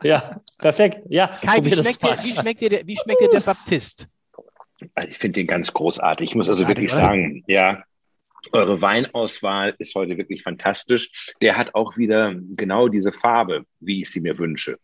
ja, 0.03 0.41
perfekt. 0.59 1.01
Ja, 1.09 1.29
Kai, 1.29 1.63
wie 1.63 1.73
schmeckt, 1.73 2.03
dir, 2.03 2.17
wie 2.23 2.32
schmeckt 2.35 2.61
dir 2.61 2.71
der, 2.71 2.87
wie 2.87 2.97
schmeckt 2.97 3.21
dir 3.21 3.29
der 3.29 3.41
Baptist? 3.41 4.07
Also 4.95 5.09
ich 5.09 5.19
finde 5.19 5.41
den 5.41 5.47
ganz 5.47 5.73
großartig. 5.73 6.31
Ich 6.31 6.35
muss 6.35 6.49
also 6.49 6.67
wirklich 6.69 6.93
oder? 6.93 7.05
sagen, 7.05 7.45
ja, 7.47 7.85
eure 8.51 8.83
Weinauswahl 8.83 9.75
ist 9.79 9.95
heute 9.95 10.19
wirklich 10.19 10.43
fantastisch. 10.43 11.33
Der 11.41 11.57
hat 11.57 11.75
auch 11.75 11.97
wieder 11.97 12.35
genau 12.57 12.89
diese 12.89 13.13
Farbe, 13.13 13.65
wie 13.81 14.03
ich 14.03 14.11
sie 14.11 14.21
mir 14.21 14.39
wünsche. 14.39 14.79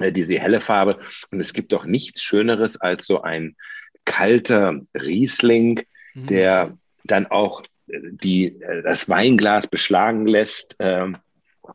Äh, 0.00 0.12
diese 0.12 0.38
helle 0.38 0.60
Farbe. 0.60 1.00
Und 1.30 1.40
es 1.40 1.52
gibt 1.52 1.72
doch 1.72 1.84
nichts 1.84 2.22
Schöneres 2.22 2.76
als 2.76 3.06
so 3.06 3.22
ein 3.22 3.56
kalter 4.04 4.80
Riesling, 4.94 5.82
mhm. 6.14 6.26
der 6.26 6.78
dann 7.04 7.26
auch 7.26 7.62
äh, 7.88 8.00
die, 8.12 8.60
äh, 8.60 8.82
das 8.82 9.08
Weinglas 9.08 9.66
beschlagen 9.66 10.26
lässt. 10.26 10.76
Ähm, 10.78 11.16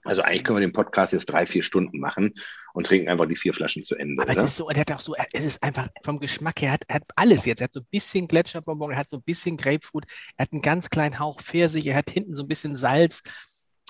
also 0.03 0.21
eigentlich 0.21 0.43
können 0.43 0.59
wir 0.59 0.67
den 0.67 0.73
Podcast 0.73 1.13
jetzt 1.13 1.25
drei, 1.25 1.45
vier 1.45 1.63
Stunden 1.63 1.99
machen 1.99 2.33
und 2.73 2.85
trinken 2.85 3.09
einfach 3.09 3.27
die 3.27 3.35
vier 3.35 3.53
Flaschen 3.53 3.83
zu 3.83 3.95
Ende. 3.95 4.21
Aber 4.21 4.31
oder? 4.31 4.41
es 4.41 4.51
ist 4.51 4.57
so, 4.57 4.69
er 4.69 4.79
hat 4.79 4.91
auch 4.91 4.99
so, 4.99 5.15
es 5.33 5.45
ist 5.45 5.63
einfach 5.63 5.87
vom 6.03 6.19
Geschmack 6.19 6.61
her, 6.61 6.69
er 6.69 6.73
hat, 6.73 6.85
er 6.87 6.95
hat 6.95 7.03
alles 7.15 7.45
jetzt. 7.45 7.61
Er 7.61 7.65
hat 7.65 7.73
so 7.73 7.81
ein 7.81 7.87
bisschen 7.91 8.27
Gletscherbonbon, 8.27 8.91
er 8.91 8.97
hat 8.97 9.09
so 9.09 9.17
ein 9.17 9.23
bisschen 9.23 9.57
Grapefruit, 9.57 10.05
er 10.37 10.43
hat 10.43 10.53
einen 10.53 10.61
ganz 10.61 10.89
kleinen 10.89 11.19
Hauch 11.19 11.41
Pfirsich, 11.41 11.87
er 11.87 11.95
hat 11.95 12.09
hinten 12.09 12.35
so 12.35 12.43
ein 12.43 12.47
bisschen 12.47 12.75
Salz. 12.75 13.21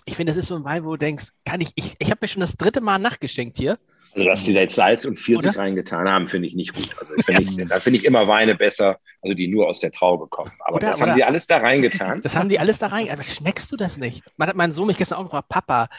Ich 0.06 0.16
finde, 0.16 0.32
das 0.32 0.38
ist 0.38 0.48
so 0.48 0.56
ein 0.56 0.64
Wein, 0.64 0.86
wo 0.86 0.92
du 0.92 0.98
denkst, 0.98 1.30
kann 1.46 1.62
ich, 1.62 1.72
ich, 1.76 1.96
ich 2.00 2.10
habe 2.10 2.20
mir 2.22 2.28
schon 2.28 2.42
das 2.42 2.56
dritte 2.56 2.82
Mal 2.82 2.98
nachgeschenkt 2.98 3.58
hier. 3.58 3.78
Also, 4.14 4.26
dass 4.26 4.44
sie 4.44 4.54
da 4.54 4.62
jetzt 4.62 4.76
Salz 4.76 5.06
und 5.06 5.20
Pfirsich 5.20 5.52
Oder? 5.52 5.60
reingetan 5.60 6.10
haben, 6.10 6.28
finde 6.28 6.48
ich 6.48 6.56
nicht 6.56 6.74
gut. 6.74 6.90
Also, 7.00 7.14
find 7.24 7.40
ich, 7.42 7.68
da 7.68 7.80
finde 7.80 8.00
ich 8.00 8.06
immer 8.06 8.28
Weine 8.28 8.56
besser, 8.56 8.98
also 9.22 9.36
die 9.36 9.48
nur 9.48 9.68
aus 9.68 9.82
der 9.82 9.92
Traube 9.92 10.28
kommen. 10.28 10.52
Aber 10.62 10.78
Oder, 10.78 10.88
das 10.90 11.02
haben 11.02 11.14
sie 11.14 11.24
alles 11.24 11.46
da 11.46 11.58
reingetan. 11.58 12.20
Das 12.22 12.36
haben 12.36 12.50
die 12.50 12.58
alles 12.58 12.80
da 12.80 12.88
rein. 12.88 13.10
Aber 13.12 13.22
schmeckst 13.22 13.72
du 13.72 13.78
das 13.78 13.98
nicht? 13.98 14.24
Man 14.36 14.48
hat 14.48 14.56
mein 14.56 14.72
Sohn 14.72 14.88
mich 14.88 14.98
gestern 14.98 15.20
auch 15.20 15.26
gefragt, 15.26 15.50
Papa, 15.50 15.90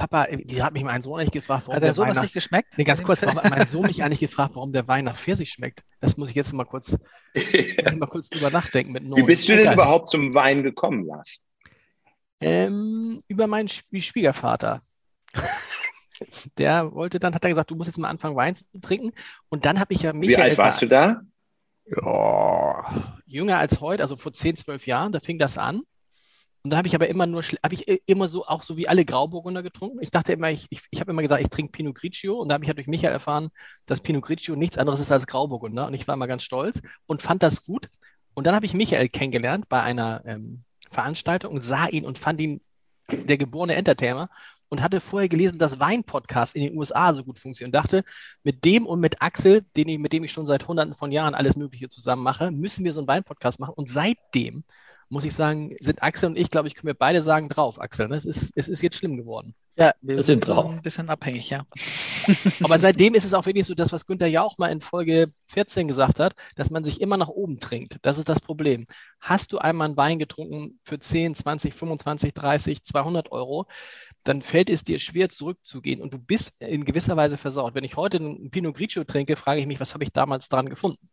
Papa, 0.00 0.28
die 0.32 0.62
hat 0.62 0.72
mich 0.72 0.82
mein 0.82 1.02
Sohn 1.02 1.20
eigentlich 1.20 1.30
gefragt, 1.30 1.64
warum 1.66 1.74
hat 1.74 1.82
der, 1.82 1.92
der 1.92 2.02
Wein 2.02 2.14
nach, 2.14 2.22
nicht 2.22 2.32
geschmeckt? 2.32 2.78
Nee, 2.78 2.84
ganz 2.84 3.02
kurz, 3.02 3.20
warum 3.20 3.36
hat 3.36 3.50
mein 3.50 3.66
Sohn 3.66 3.86
mich 3.86 4.02
eigentlich 4.02 4.20
gefragt, 4.20 4.52
warum 4.54 4.72
der 4.72 4.88
Wein 4.88 5.04
nach 5.04 5.16
Pfirsich 5.16 5.50
schmeckt. 5.50 5.84
Das 6.00 6.16
muss 6.16 6.30
ich 6.30 6.34
jetzt 6.34 6.54
mal 6.54 6.64
kurz, 6.64 6.96
mal 7.98 8.06
kurz 8.06 8.30
drüber 8.30 8.48
nachdenken. 8.48 8.92
Mit 8.92 9.04
Wie 9.04 9.22
bist 9.22 9.46
du 9.46 9.56
denn 9.56 9.74
überhaupt 9.74 10.08
zum 10.08 10.34
Wein 10.34 10.62
gekommen, 10.62 11.04
Lars? 11.04 11.40
Ähm, 12.40 13.20
über 13.28 13.46
meinen 13.46 13.68
Schwiegervater. 13.68 14.80
der 16.56 16.94
wollte 16.94 17.18
dann, 17.18 17.34
hat 17.34 17.44
er 17.44 17.50
gesagt, 17.50 17.70
du 17.70 17.74
musst 17.74 17.88
jetzt 17.88 17.98
mal 17.98 18.08
anfangen, 18.08 18.36
Wein 18.36 18.56
zu 18.56 18.64
trinken. 18.80 19.12
Und 19.50 19.66
dann 19.66 19.78
habe 19.80 19.92
ich 19.92 20.00
ja 20.00 20.14
Michael. 20.14 20.38
Wie 20.38 20.42
alt 20.42 20.56
warst 20.56 20.80
du 20.80 20.86
da? 20.86 21.20
Ja, 21.84 23.18
jünger 23.26 23.58
als 23.58 23.82
heute, 23.82 24.02
also 24.02 24.16
vor 24.16 24.32
10, 24.32 24.56
12 24.56 24.86
Jahren, 24.86 25.12
da 25.12 25.20
fing 25.20 25.38
das 25.38 25.58
an. 25.58 25.82
Und 26.62 26.70
dann 26.70 26.78
habe 26.78 26.88
ich 26.88 26.94
aber 26.94 27.08
immer 27.08 27.26
nur, 27.26 27.42
habe 27.42 27.74
ich 27.74 27.88
immer 28.06 28.28
so, 28.28 28.46
auch 28.46 28.62
so 28.62 28.76
wie 28.76 28.86
alle 28.86 29.04
Grauburgunder 29.04 29.62
getrunken. 29.62 29.98
Ich 30.02 30.10
dachte 30.10 30.32
immer, 30.32 30.50
ich, 30.50 30.66
ich, 30.70 30.82
ich 30.90 31.00
habe 31.00 31.10
immer 31.10 31.22
gesagt, 31.22 31.42
ich 31.42 31.48
trinke 31.48 31.72
Pinot 31.72 31.94
Grigio. 31.94 32.38
Und 32.38 32.48
da 32.48 32.54
habe 32.54 32.64
ich 32.64 32.68
ja 32.68 32.74
durch 32.74 32.86
Michael 32.86 33.12
erfahren, 33.12 33.48
dass 33.86 34.00
Pinot 34.00 34.22
Grigio 34.22 34.56
nichts 34.56 34.76
anderes 34.76 35.00
ist 35.00 35.10
als 35.10 35.26
Grauburgunder. 35.26 35.86
Und 35.86 35.94
ich 35.94 36.06
war 36.06 36.14
immer 36.14 36.26
ganz 36.26 36.42
stolz 36.42 36.82
und 37.06 37.22
fand 37.22 37.42
das 37.42 37.64
gut. 37.64 37.88
Und 38.34 38.46
dann 38.46 38.54
habe 38.54 38.66
ich 38.66 38.74
Michael 38.74 39.08
kennengelernt 39.08 39.68
bei 39.68 39.82
einer 39.82 40.22
ähm, 40.26 40.64
Veranstaltung 40.90 41.54
und 41.54 41.64
sah 41.64 41.86
ihn 41.86 42.04
und 42.04 42.18
fand 42.18 42.40
ihn 42.40 42.60
der 43.10 43.38
geborene 43.38 43.74
Entertainer 43.74 44.28
und 44.68 44.82
hatte 44.82 45.00
vorher 45.00 45.28
gelesen, 45.28 45.58
dass 45.58 45.80
Wein-Podcasts 45.80 46.54
in 46.54 46.62
den 46.62 46.76
USA 46.76 47.12
so 47.12 47.24
gut 47.24 47.38
funktionieren 47.38 47.70
und 47.70 47.74
dachte, 47.74 48.04
mit 48.44 48.64
dem 48.64 48.86
und 48.86 49.00
mit 49.00 49.20
Axel, 49.20 49.64
den 49.76 49.88
ich, 49.88 49.98
mit 49.98 50.12
dem 50.12 50.24
ich 50.24 50.32
schon 50.32 50.46
seit 50.46 50.68
hunderten 50.68 50.94
von 50.94 51.10
Jahren 51.10 51.34
alles 51.34 51.56
Mögliche 51.56 51.88
zusammen 51.88 52.22
mache, 52.22 52.50
müssen 52.50 52.84
wir 52.84 52.92
so 52.92 53.00
einen 53.00 53.08
Wein-Podcast 53.08 53.60
machen. 53.60 53.74
Und 53.74 53.90
seitdem 53.90 54.64
muss 55.10 55.24
ich 55.24 55.34
sagen, 55.34 55.76
sind 55.80 56.02
Axel 56.02 56.30
und 56.30 56.38
ich, 56.38 56.50
glaube 56.50 56.68
ich, 56.68 56.76
können 56.76 56.86
wir 56.86 56.94
beide 56.94 57.20
sagen, 57.20 57.48
drauf, 57.48 57.80
Axel. 57.80 58.08
Ne? 58.08 58.16
Es, 58.16 58.24
ist, 58.24 58.52
es 58.54 58.68
ist 58.68 58.80
jetzt 58.80 58.96
schlimm 58.96 59.16
geworden. 59.16 59.54
Ja, 59.76 59.92
wir 60.00 60.22
sind 60.22 60.46
drauf. 60.46 60.72
Ein 60.72 60.82
bisschen 60.82 61.08
abhängig, 61.08 61.50
ja. 61.50 61.64
Aber 62.62 62.78
seitdem 62.78 63.14
ist 63.14 63.24
es 63.24 63.34
auch 63.34 63.44
wirklich 63.44 63.66
so, 63.66 63.74
das, 63.74 63.92
was 63.92 64.06
Günther 64.06 64.28
ja 64.28 64.42
auch 64.42 64.58
mal 64.58 64.70
in 64.70 64.80
Folge 64.80 65.32
14 65.46 65.88
gesagt 65.88 66.20
hat, 66.20 66.34
dass 66.54 66.70
man 66.70 66.84
sich 66.84 67.00
immer 67.00 67.16
nach 67.16 67.28
oben 67.28 67.58
trinkt. 67.58 67.96
Das 68.02 68.18
ist 68.18 68.28
das 68.28 68.40
Problem. 68.40 68.84
Hast 69.18 69.52
du 69.52 69.58
einmal 69.58 69.88
einen 69.88 69.96
Wein 69.96 70.18
getrunken 70.18 70.78
für 70.84 71.00
10, 71.00 71.34
20, 71.34 71.74
25, 71.74 72.32
30, 72.32 72.84
200 72.84 73.32
Euro, 73.32 73.66
dann 74.22 74.42
fällt 74.42 74.70
es 74.70 74.84
dir 74.84 75.00
schwer 75.00 75.28
zurückzugehen 75.28 76.00
und 76.02 76.12
du 76.12 76.18
bist 76.18 76.52
in 76.60 76.84
gewisser 76.84 77.16
Weise 77.16 77.36
versaut. 77.36 77.74
Wenn 77.74 77.84
ich 77.84 77.96
heute 77.96 78.18
einen 78.18 78.50
Pinot 78.50 78.76
Grigio 78.76 79.02
trinke, 79.04 79.34
frage 79.34 79.60
ich 79.60 79.66
mich, 79.66 79.80
was 79.80 79.94
habe 79.94 80.04
ich 80.04 80.12
damals 80.12 80.48
dran 80.48 80.68
gefunden? 80.68 81.08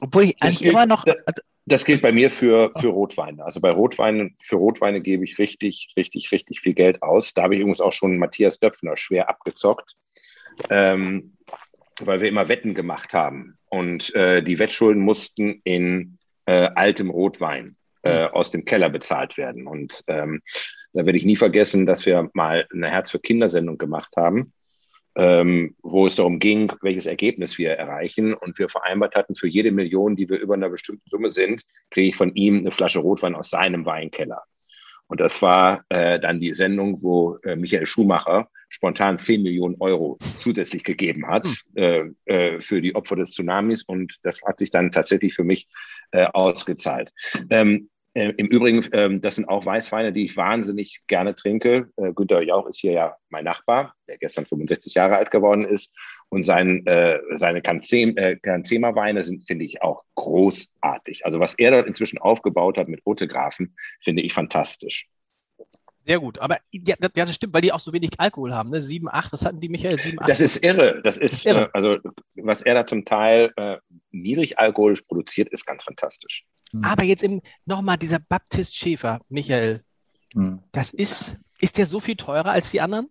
Obwohl 0.00 0.24
ich 0.24 0.42
eigentlich 0.42 0.64
immer 0.64 0.86
noch. 0.86 1.04
Also 1.06 1.42
das 1.66 1.84
gilt 1.84 2.02
bei 2.02 2.12
mir 2.12 2.30
für, 2.30 2.70
für 2.78 2.88
Rotweine. 2.88 3.44
Also 3.44 3.60
bei 3.60 3.70
Rotweinen, 3.70 4.36
für 4.40 4.56
Rotweine 4.56 5.00
gebe 5.00 5.24
ich 5.24 5.38
richtig, 5.38 5.92
richtig, 5.96 6.30
richtig 6.30 6.60
viel 6.60 6.74
Geld 6.74 7.02
aus. 7.02 7.32
Da 7.32 7.42
habe 7.42 7.54
ich 7.54 7.60
übrigens 7.60 7.80
auch 7.80 7.92
schon 7.92 8.18
Matthias 8.18 8.58
Döpfner 8.58 8.96
schwer 8.96 9.28
abgezockt, 9.28 9.94
ähm, 10.70 11.36
weil 12.00 12.20
wir 12.20 12.28
immer 12.28 12.48
Wetten 12.48 12.74
gemacht 12.74 13.14
haben. 13.14 13.58
Und 13.68 14.14
äh, 14.14 14.42
die 14.42 14.58
Wettschulden 14.58 15.02
mussten 15.02 15.60
in 15.64 16.18
äh, 16.46 16.68
altem 16.74 17.10
Rotwein 17.10 17.76
äh, 18.02 18.24
aus 18.24 18.50
dem 18.50 18.64
Keller 18.64 18.90
bezahlt 18.90 19.38
werden. 19.38 19.66
Und 19.66 20.02
ähm, 20.06 20.42
da 20.92 21.06
werde 21.06 21.18
ich 21.18 21.24
nie 21.24 21.36
vergessen, 21.36 21.86
dass 21.86 22.04
wir 22.04 22.30
mal 22.34 22.66
eine 22.72 22.90
Herz 22.90 23.10
für 23.10 23.20
Kindersendung 23.20 23.78
gemacht 23.78 24.14
haben 24.16 24.52
ähm, 25.16 25.74
wo 25.82 26.06
es 26.06 26.16
darum 26.16 26.38
ging, 26.38 26.72
welches 26.82 27.06
Ergebnis 27.06 27.58
wir 27.58 27.72
erreichen. 27.72 28.34
Und 28.34 28.58
wir 28.58 28.68
vereinbart 28.68 29.14
hatten, 29.14 29.34
für 29.34 29.48
jede 29.48 29.70
Million, 29.70 30.16
die 30.16 30.28
wir 30.28 30.38
über 30.38 30.54
einer 30.54 30.68
bestimmten 30.68 31.08
Summe 31.08 31.30
sind, 31.30 31.62
kriege 31.90 32.08
ich 32.08 32.16
von 32.16 32.34
ihm 32.34 32.58
eine 32.58 32.72
Flasche 32.72 33.00
Rotwein 33.00 33.34
aus 33.34 33.50
seinem 33.50 33.86
Weinkeller. 33.86 34.42
Und 35.06 35.20
das 35.20 35.42
war 35.42 35.84
äh, 35.90 36.18
dann 36.18 36.40
die 36.40 36.54
Sendung, 36.54 37.02
wo 37.02 37.36
äh, 37.44 37.56
Michael 37.56 37.86
Schumacher 37.86 38.48
spontan 38.68 39.18
10 39.18 39.42
Millionen 39.42 39.76
Euro 39.78 40.18
zusätzlich 40.40 40.82
gegeben 40.82 41.28
hat 41.28 41.46
hm. 41.76 42.16
äh, 42.26 42.54
äh, 42.56 42.60
für 42.60 42.80
die 42.80 42.94
Opfer 42.94 43.16
des 43.16 43.30
Tsunamis. 43.32 43.82
Und 43.82 44.16
das 44.22 44.40
hat 44.42 44.58
sich 44.58 44.70
dann 44.70 44.90
tatsächlich 44.90 45.34
für 45.34 45.44
mich 45.44 45.68
äh, 46.10 46.26
ausgezahlt. 46.32 47.12
Ähm, 47.50 47.90
äh, 48.14 48.32
Im 48.36 48.46
Übrigen, 48.46 48.86
ähm, 48.92 49.20
das 49.20 49.34
sind 49.34 49.48
auch 49.48 49.66
Weißweine, 49.66 50.12
die 50.12 50.24
ich 50.24 50.36
wahnsinnig 50.36 51.02
gerne 51.08 51.34
trinke. 51.34 51.90
Äh, 51.96 52.12
Günter 52.12 52.42
Jauch 52.42 52.66
ist 52.66 52.78
hier 52.78 52.92
ja 52.92 53.16
mein 53.28 53.44
Nachbar, 53.44 53.94
der 54.06 54.18
gestern 54.18 54.46
65 54.46 54.94
Jahre 54.94 55.16
alt 55.16 55.32
geworden 55.32 55.64
ist. 55.64 55.92
Und 56.28 56.44
sein, 56.44 56.86
äh, 56.86 57.18
seine 57.34 57.60
Canzema-Weine 57.60 59.22
sind, 59.24 59.46
finde 59.46 59.64
ich, 59.64 59.82
auch 59.82 60.04
großartig. 60.14 61.26
Also 61.26 61.40
was 61.40 61.54
er 61.54 61.72
dort 61.72 61.88
inzwischen 61.88 62.18
aufgebaut 62.18 62.78
hat 62.78 62.88
mit 62.88 63.00
Otegrafen, 63.04 63.74
finde 64.00 64.22
ich 64.22 64.32
fantastisch. 64.32 65.08
Sehr 66.06 66.20
gut, 66.20 66.38
aber 66.38 66.58
ja, 66.70 66.96
das 67.00 67.34
stimmt, 67.34 67.54
weil 67.54 67.62
die 67.62 67.72
auch 67.72 67.80
so 67.80 67.92
wenig 67.92 68.10
Alkohol 68.18 68.54
haben, 68.54 68.68
ne? 68.68 68.80
7, 68.80 69.08
8, 69.10 69.32
das 69.32 69.44
hatten 69.46 69.58
die 69.60 69.70
Michael 69.70 69.98
7, 69.98 70.20
8. 70.20 70.28
Das 70.28 70.40
ist 70.40 70.62
irre. 70.62 71.00
Das 71.02 71.16
ist, 71.16 71.22
das 71.22 71.32
ist 71.32 71.46
irre. 71.46 71.66
Äh, 71.66 71.70
also 71.72 71.96
was 72.34 72.62
er 72.62 72.74
da 72.74 72.86
zum 72.86 73.06
Teil 73.06 73.52
äh, 73.56 73.78
niedrig 74.10 74.58
alkoholisch 74.58 75.00
produziert, 75.02 75.48
ist 75.48 75.64
ganz 75.64 75.82
fantastisch. 75.82 76.44
Mhm. 76.72 76.84
Aber 76.84 77.04
jetzt 77.04 77.24
nochmal 77.64 77.96
dieser 77.96 78.18
Baptist 78.18 78.76
Schäfer, 78.76 79.20
Michael, 79.30 79.82
mhm. 80.34 80.60
das 80.72 80.90
ist, 80.90 81.36
ist 81.58 81.78
der 81.78 81.86
so 81.86 82.00
viel 82.00 82.16
teurer 82.16 82.50
als 82.50 82.70
die 82.70 82.82
anderen? 82.82 83.08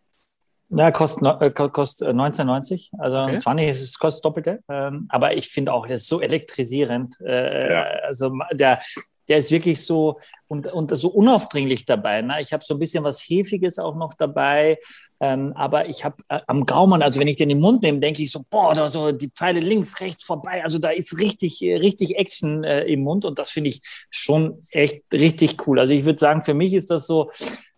Ja, 0.70 0.92
kostet, 0.92 1.42
äh, 1.42 1.52
kostet 1.52 2.10
19,90. 2.10 2.90
Also 2.98 3.22
okay. 3.22 3.38
20 3.38 3.68
ist 3.70 3.82
es 3.82 4.00
kostet 4.00 4.26
Doppelte. 4.26 4.64
Ähm, 4.70 5.06
aber 5.10 5.36
ich 5.36 5.50
finde 5.50 5.74
auch, 5.74 5.86
das 5.86 6.02
ist 6.02 6.10
so 6.10 6.22
elektrisierend. 6.22 7.20
Äh, 7.22 7.72
ja. 7.72 7.84
Also 8.04 8.32
der, 8.52 8.82
der 9.28 9.38
ist 9.38 9.52
wirklich 9.52 9.86
so 9.86 10.20
und, 10.48 10.68
und 10.68 10.96
so 10.96 11.10
unaufdringlich 11.10 11.86
dabei. 11.86 12.22
Ne? 12.22 12.42
Ich 12.42 12.54
habe 12.54 12.64
so 12.64 12.76
ein 12.76 12.80
bisschen 12.80 13.04
was 13.04 13.22
Hefiges 13.22 13.80
auch 13.80 13.96
noch 13.96 14.14
dabei, 14.14 14.78
ähm, 15.20 15.54
aber 15.56 15.88
ich 15.88 16.04
habe 16.04 16.18
äh, 16.28 16.42
am 16.48 16.64
Gaumen, 16.64 17.02
also 17.02 17.20
wenn 17.20 17.28
ich 17.28 17.38
den 17.38 17.50
im 17.50 17.60
Mund 17.60 17.84
nehme, 17.84 18.00
denke 18.00 18.22
ich 18.22 18.32
so, 18.32 18.44
boah, 18.50 18.76
da 18.76 18.90
so 18.90 19.12
die 19.12 19.30
Pfeile 19.30 19.62
links, 19.62 20.02
rechts 20.02 20.24
vorbei. 20.24 20.64
Also 20.64 20.80
da 20.80 20.90
ist 20.90 21.20
richtig, 21.20 21.62
richtig 21.62 22.18
Action 22.18 22.64
äh, 22.64 22.84
im 22.84 23.02
Mund 23.02 23.24
und 23.24 23.40
das 23.40 23.50
finde 23.50 23.70
ich 23.70 23.82
schon 24.10 24.68
echt 24.70 25.04
richtig 25.14 25.66
cool. 25.66 25.80
Also 25.80 25.94
ich 25.94 26.06
würde 26.06 26.20
sagen, 26.20 26.42
für 26.44 26.54
mich 26.54 26.74
ist 26.74 26.92
das 26.92 27.08
so 27.08 27.32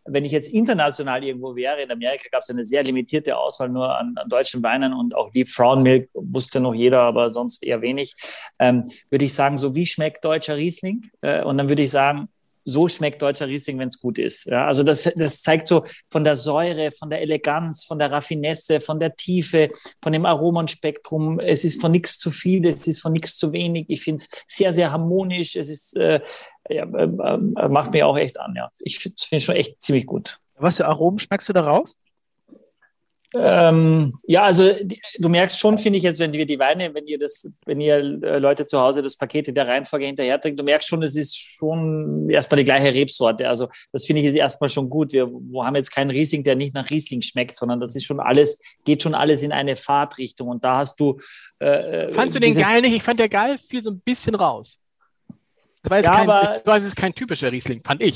wenn 0.05 0.23
ich 0.23 0.31
jetzt 0.31 0.49
international 0.49 1.23
irgendwo 1.23 1.55
wäre, 1.55 1.81
in 1.81 1.91
Amerika 1.91 2.25
gab 2.31 2.41
es 2.41 2.49
eine 2.49 2.63
sehr 2.63 2.83
limitierte 2.83 3.37
Auswahl 3.37 3.69
nur 3.69 3.97
an, 3.97 4.15
an 4.17 4.29
deutschen 4.29 4.61
Weinen 4.61 4.93
und 4.93 5.15
auch 5.15 5.31
die 5.31 5.45
Frauenmilk 5.45 6.09
wusste 6.13 6.59
noch 6.59 6.73
jeder, 6.73 7.01
aber 7.01 7.29
sonst 7.29 7.63
eher 7.63 7.81
wenig, 7.81 8.13
ähm, 8.59 8.83
würde 9.09 9.25
ich 9.25 9.33
sagen, 9.33 9.57
so 9.57 9.73
wie 9.73 9.85
schmeckt 9.85 10.23
deutscher 10.23 10.57
Riesling? 10.57 11.09
Äh, 11.21 11.43
und 11.43 11.57
dann 11.57 11.67
würde 11.67 11.83
ich 11.83 11.91
sagen, 11.91 12.29
so 12.65 12.89
schmeckt 12.89 13.21
deutscher 13.21 13.47
Riesling, 13.47 13.77
wenn 13.79 13.89
es 13.89 13.99
gut 13.99 14.17
ist. 14.17 14.45
Ja, 14.45 14.65
also 14.65 14.83
das, 14.83 15.03
das 15.15 15.41
zeigt 15.43 15.67
so 15.67 15.85
von 16.09 16.23
der 16.23 16.35
Säure, 16.35 16.91
von 16.91 17.09
der 17.09 17.21
Eleganz, 17.21 17.85
von 17.85 17.99
der 17.99 18.11
Raffinesse, 18.11 18.81
von 18.81 18.99
der 18.99 19.15
Tiefe, 19.15 19.69
von 20.01 20.11
dem 20.11 20.25
Aromenspektrum. 20.25 21.39
Es 21.39 21.63
ist 21.63 21.79
von 21.79 21.91
nichts 21.91 22.17
zu 22.17 22.31
viel, 22.31 22.65
es 22.65 22.87
ist 22.87 23.01
von 23.01 23.13
nichts 23.13 23.37
zu 23.37 23.53
wenig. 23.53 23.85
Ich 23.87 24.03
finde 24.03 24.23
es 24.23 24.29
sehr, 24.47 24.73
sehr 24.73 24.91
harmonisch. 24.91 25.55
Es 25.55 25.69
ist, 25.69 25.95
äh, 25.95 26.19
ja, 26.69 26.83
äh, 26.83 27.67
macht 27.69 27.91
mir 27.91 28.07
auch 28.07 28.17
echt 28.17 28.39
an. 28.39 28.55
Ja. 28.55 28.71
Ich 28.79 28.97
finde 28.97 29.15
es 29.31 29.43
schon 29.43 29.55
echt 29.55 29.81
ziemlich 29.81 30.07
gut. 30.07 30.39
Was 30.57 30.77
für 30.77 30.87
Aromen 30.87 31.19
schmeckst 31.19 31.47
du 31.47 31.53
da 31.53 31.61
raus? 31.61 31.97
Ähm, 33.37 34.13
ja, 34.25 34.43
also 34.43 34.71
die, 34.81 35.01
du 35.17 35.29
merkst 35.29 35.59
schon, 35.59 35.77
finde 35.77 35.97
ich 35.97 36.03
jetzt, 36.03 36.19
wenn 36.19 36.31
wir 36.31 36.45
die 36.45 36.59
Weine, 36.59 36.93
wenn 36.93 37.05
ihr 37.05 37.19
das, 37.19 37.51
wenn 37.65 37.81
ihr 37.81 37.97
äh, 37.97 38.39
Leute 38.39 38.65
zu 38.65 38.79
Hause 38.79 39.01
das 39.01 39.17
Paket 39.17 39.49
in 39.49 39.55
der 39.55 39.67
Reihenfolge 39.67 40.05
hinterher 40.05 40.39
trinkt, 40.39 40.59
du 40.59 40.63
merkst 40.63 40.87
schon, 40.87 41.03
es 41.03 41.15
ist 41.15 41.37
schon 41.37 42.29
erstmal 42.29 42.59
die 42.59 42.63
gleiche 42.63 42.93
Rebsorte. 42.93 43.49
Also 43.49 43.67
das 43.91 44.05
finde 44.05 44.21
ich 44.21 44.27
jetzt 44.27 44.37
erstmal 44.37 44.69
schon 44.69 44.89
gut. 44.89 45.11
Wir, 45.11 45.27
wir 45.27 45.65
haben 45.65 45.75
jetzt 45.75 45.91
keinen 45.91 46.11
Riesling, 46.11 46.43
der 46.43 46.55
nicht 46.55 46.73
nach 46.73 46.89
Riesling 46.89 47.21
schmeckt, 47.21 47.57
sondern 47.57 47.79
das 47.79 47.95
ist 47.95 48.05
schon 48.05 48.19
alles, 48.19 48.61
geht 48.85 49.03
schon 49.03 49.15
alles 49.15 49.43
in 49.43 49.51
eine 49.51 49.75
Fahrtrichtung. 49.75 50.47
Und 50.47 50.63
da 50.63 50.77
hast 50.77 50.99
du. 50.99 51.19
Äh, 51.59 52.05
äh 52.05 52.13
Fandst 52.13 52.35
du 52.35 52.39
den 52.39 52.55
geil 52.55 52.81
nicht? 52.81 52.95
Ich 52.95 53.03
fand 53.03 53.19
der 53.19 53.29
geil 53.29 53.57
fiel 53.57 53.83
so 53.83 53.91
ein 53.91 53.99
bisschen 53.99 54.35
raus. 54.35 54.79
Das 55.83 55.89
war 55.89 55.97
jetzt, 55.97 56.07
ja, 56.07 56.13
kein, 56.13 56.29
aber, 56.29 56.53
das 56.53 56.65
war 56.65 56.77
jetzt 56.79 56.95
kein 56.95 57.13
typischer 57.13 57.51
Riesling, 57.51 57.81
fand 57.83 58.01
ich 58.01 58.15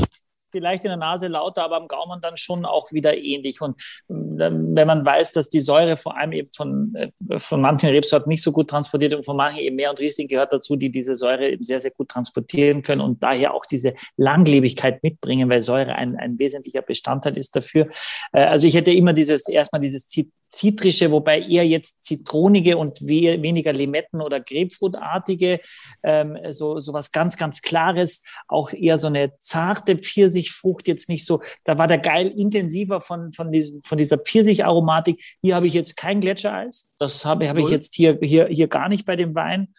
vielleicht 0.52 0.84
in 0.84 0.90
der 0.90 0.98
Nase 0.98 1.28
lauter, 1.28 1.64
aber 1.64 1.78
am 1.78 1.88
Gaumen 1.88 2.22
dann 2.22 2.38
schon 2.38 2.66
auch 2.66 2.92
wieder 2.92 3.18
ähnlich. 3.18 3.62
Und 3.62 3.76
ähm, 4.10 4.76
wenn 4.76 4.88
man 4.88 5.06
weiß, 5.06 5.34
dass 5.34 5.50
die 5.50 5.62
Säure 5.62 5.98
vor 5.98 6.18
allem 6.18 6.32
eben 6.32 6.50
von, 6.56 6.96
äh, 6.96 7.40
von 7.40 7.62
manchen 7.62 7.90
Rebsorten 7.90 8.30
nicht 8.30 8.44
so 8.44 8.52
gut 8.52 8.70
transportiert 8.70 9.14
und 9.14 9.26
von 9.26 9.38
manchen 9.38 9.60
eben 9.60 9.76
mehr 9.76 9.90
und 9.90 10.00
Riesling 10.00 10.28
gehört 10.28 10.54
dazu, 10.54 10.76
die 10.76 10.90
diese 10.90 11.16
Säure 11.16 11.50
eben 11.50 11.64
sehr, 11.64 11.80
sehr 11.80 11.92
gut 11.92 12.10
transportieren 12.10 12.84
können 12.84 13.02
und 13.02 13.22
daher 13.24 13.54
auch 13.54 13.66
diese 13.66 13.94
Langlebigkeit 14.18 15.04
mitbringen, 15.04 15.50
weil 15.50 15.62
Säure 15.62 15.96
ein, 15.96 16.16
ein 16.18 16.38
wesentlicher 16.40 16.82
Bestandteil 16.82 17.38
ist 17.38 17.56
dafür. 17.56 17.88
Äh, 18.32 18.44
also 18.44 18.68
ich 18.68 18.76
hätte 18.76 18.92
immer 18.92 19.14
dieses, 19.14 19.48
erstmal 19.48 19.82
dieses 19.82 20.08
zitrische, 20.50 21.12
wobei 21.12 21.42
eher 21.42 21.66
jetzt 21.66 22.04
zitronige 22.04 22.78
und 22.78 23.02
we 23.02 23.42
weniger 23.42 23.72
Limetten- 23.72 24.22
oder 24.22 24.40
Grapefruitartige, 24.40 25.60
ähm, 26.04 26.38
so, 26.50 26.80
so 26.80 26.94
was 26.94 27.12
ganz, 27.12 27.38
ganz 27.38 27.62
Klares, 27.62 28.24
auch 28.48 28.74
eher 28.74 28.98
so 28.98 29.08
eine 29.08 29.38
zarte 29.38 29.98
Pfirsichfrucht, 30.40 30.88
jetzt 30.88 31.10
nicht 31.10 31.26
so, 31.26 31.42
da 31.66 31.78
war 31.78 31.88
der 31.88 32.00
Geil 32.00 32.28
intensiver 32.28 33.02
von, 33.02 33.32
von, 33.32 33.52
diesem, 33.52 33.82
von 33.84 33.98
dieser 33.98 34.18
Pfirsicharomatik. 34.18 35.22
Hier 35.42 35.56
habe 35.56 35.68
ich 35.68 35.74
jetzt 35.74 35.98
kein 35.98 36.22
Gletschereis, 36.22 36.88
das 36.98 37.26
habe, 37.26 37.50
habe 37.50 37.62
ich 37.62 37.70
jetzt 37.70 37.96
hier, 37.96 38.18
hier, 38.22 38.48
hier 38.48 38.68
gar 38.68 38.90
nicht 38.90 39.06
bei 39.06 39.16
dem 39.16 39.36
Wein. 39.36 39.70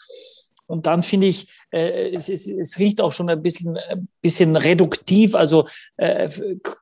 Und 0.67 0.87
dann 0.87 1.03
finde 1.03 1.27
ich, 1.27 1.49
äh, 1.73 2.11
es, 2.15 2.29
es, 2.29 2.47
es 2.47 2.79
riecht 2.79 3.01
auch 3.01 3.11
schon 3.11 3.29
ein 3.29 3.43
bisschen, 3.43 3.77
ein 3.77 3.99
äh, 3.99 4.03
bisschen 4.23 4.55
reduktiv, 4.55 5.35
also 5.35 5.67
äh, 5.97 6.31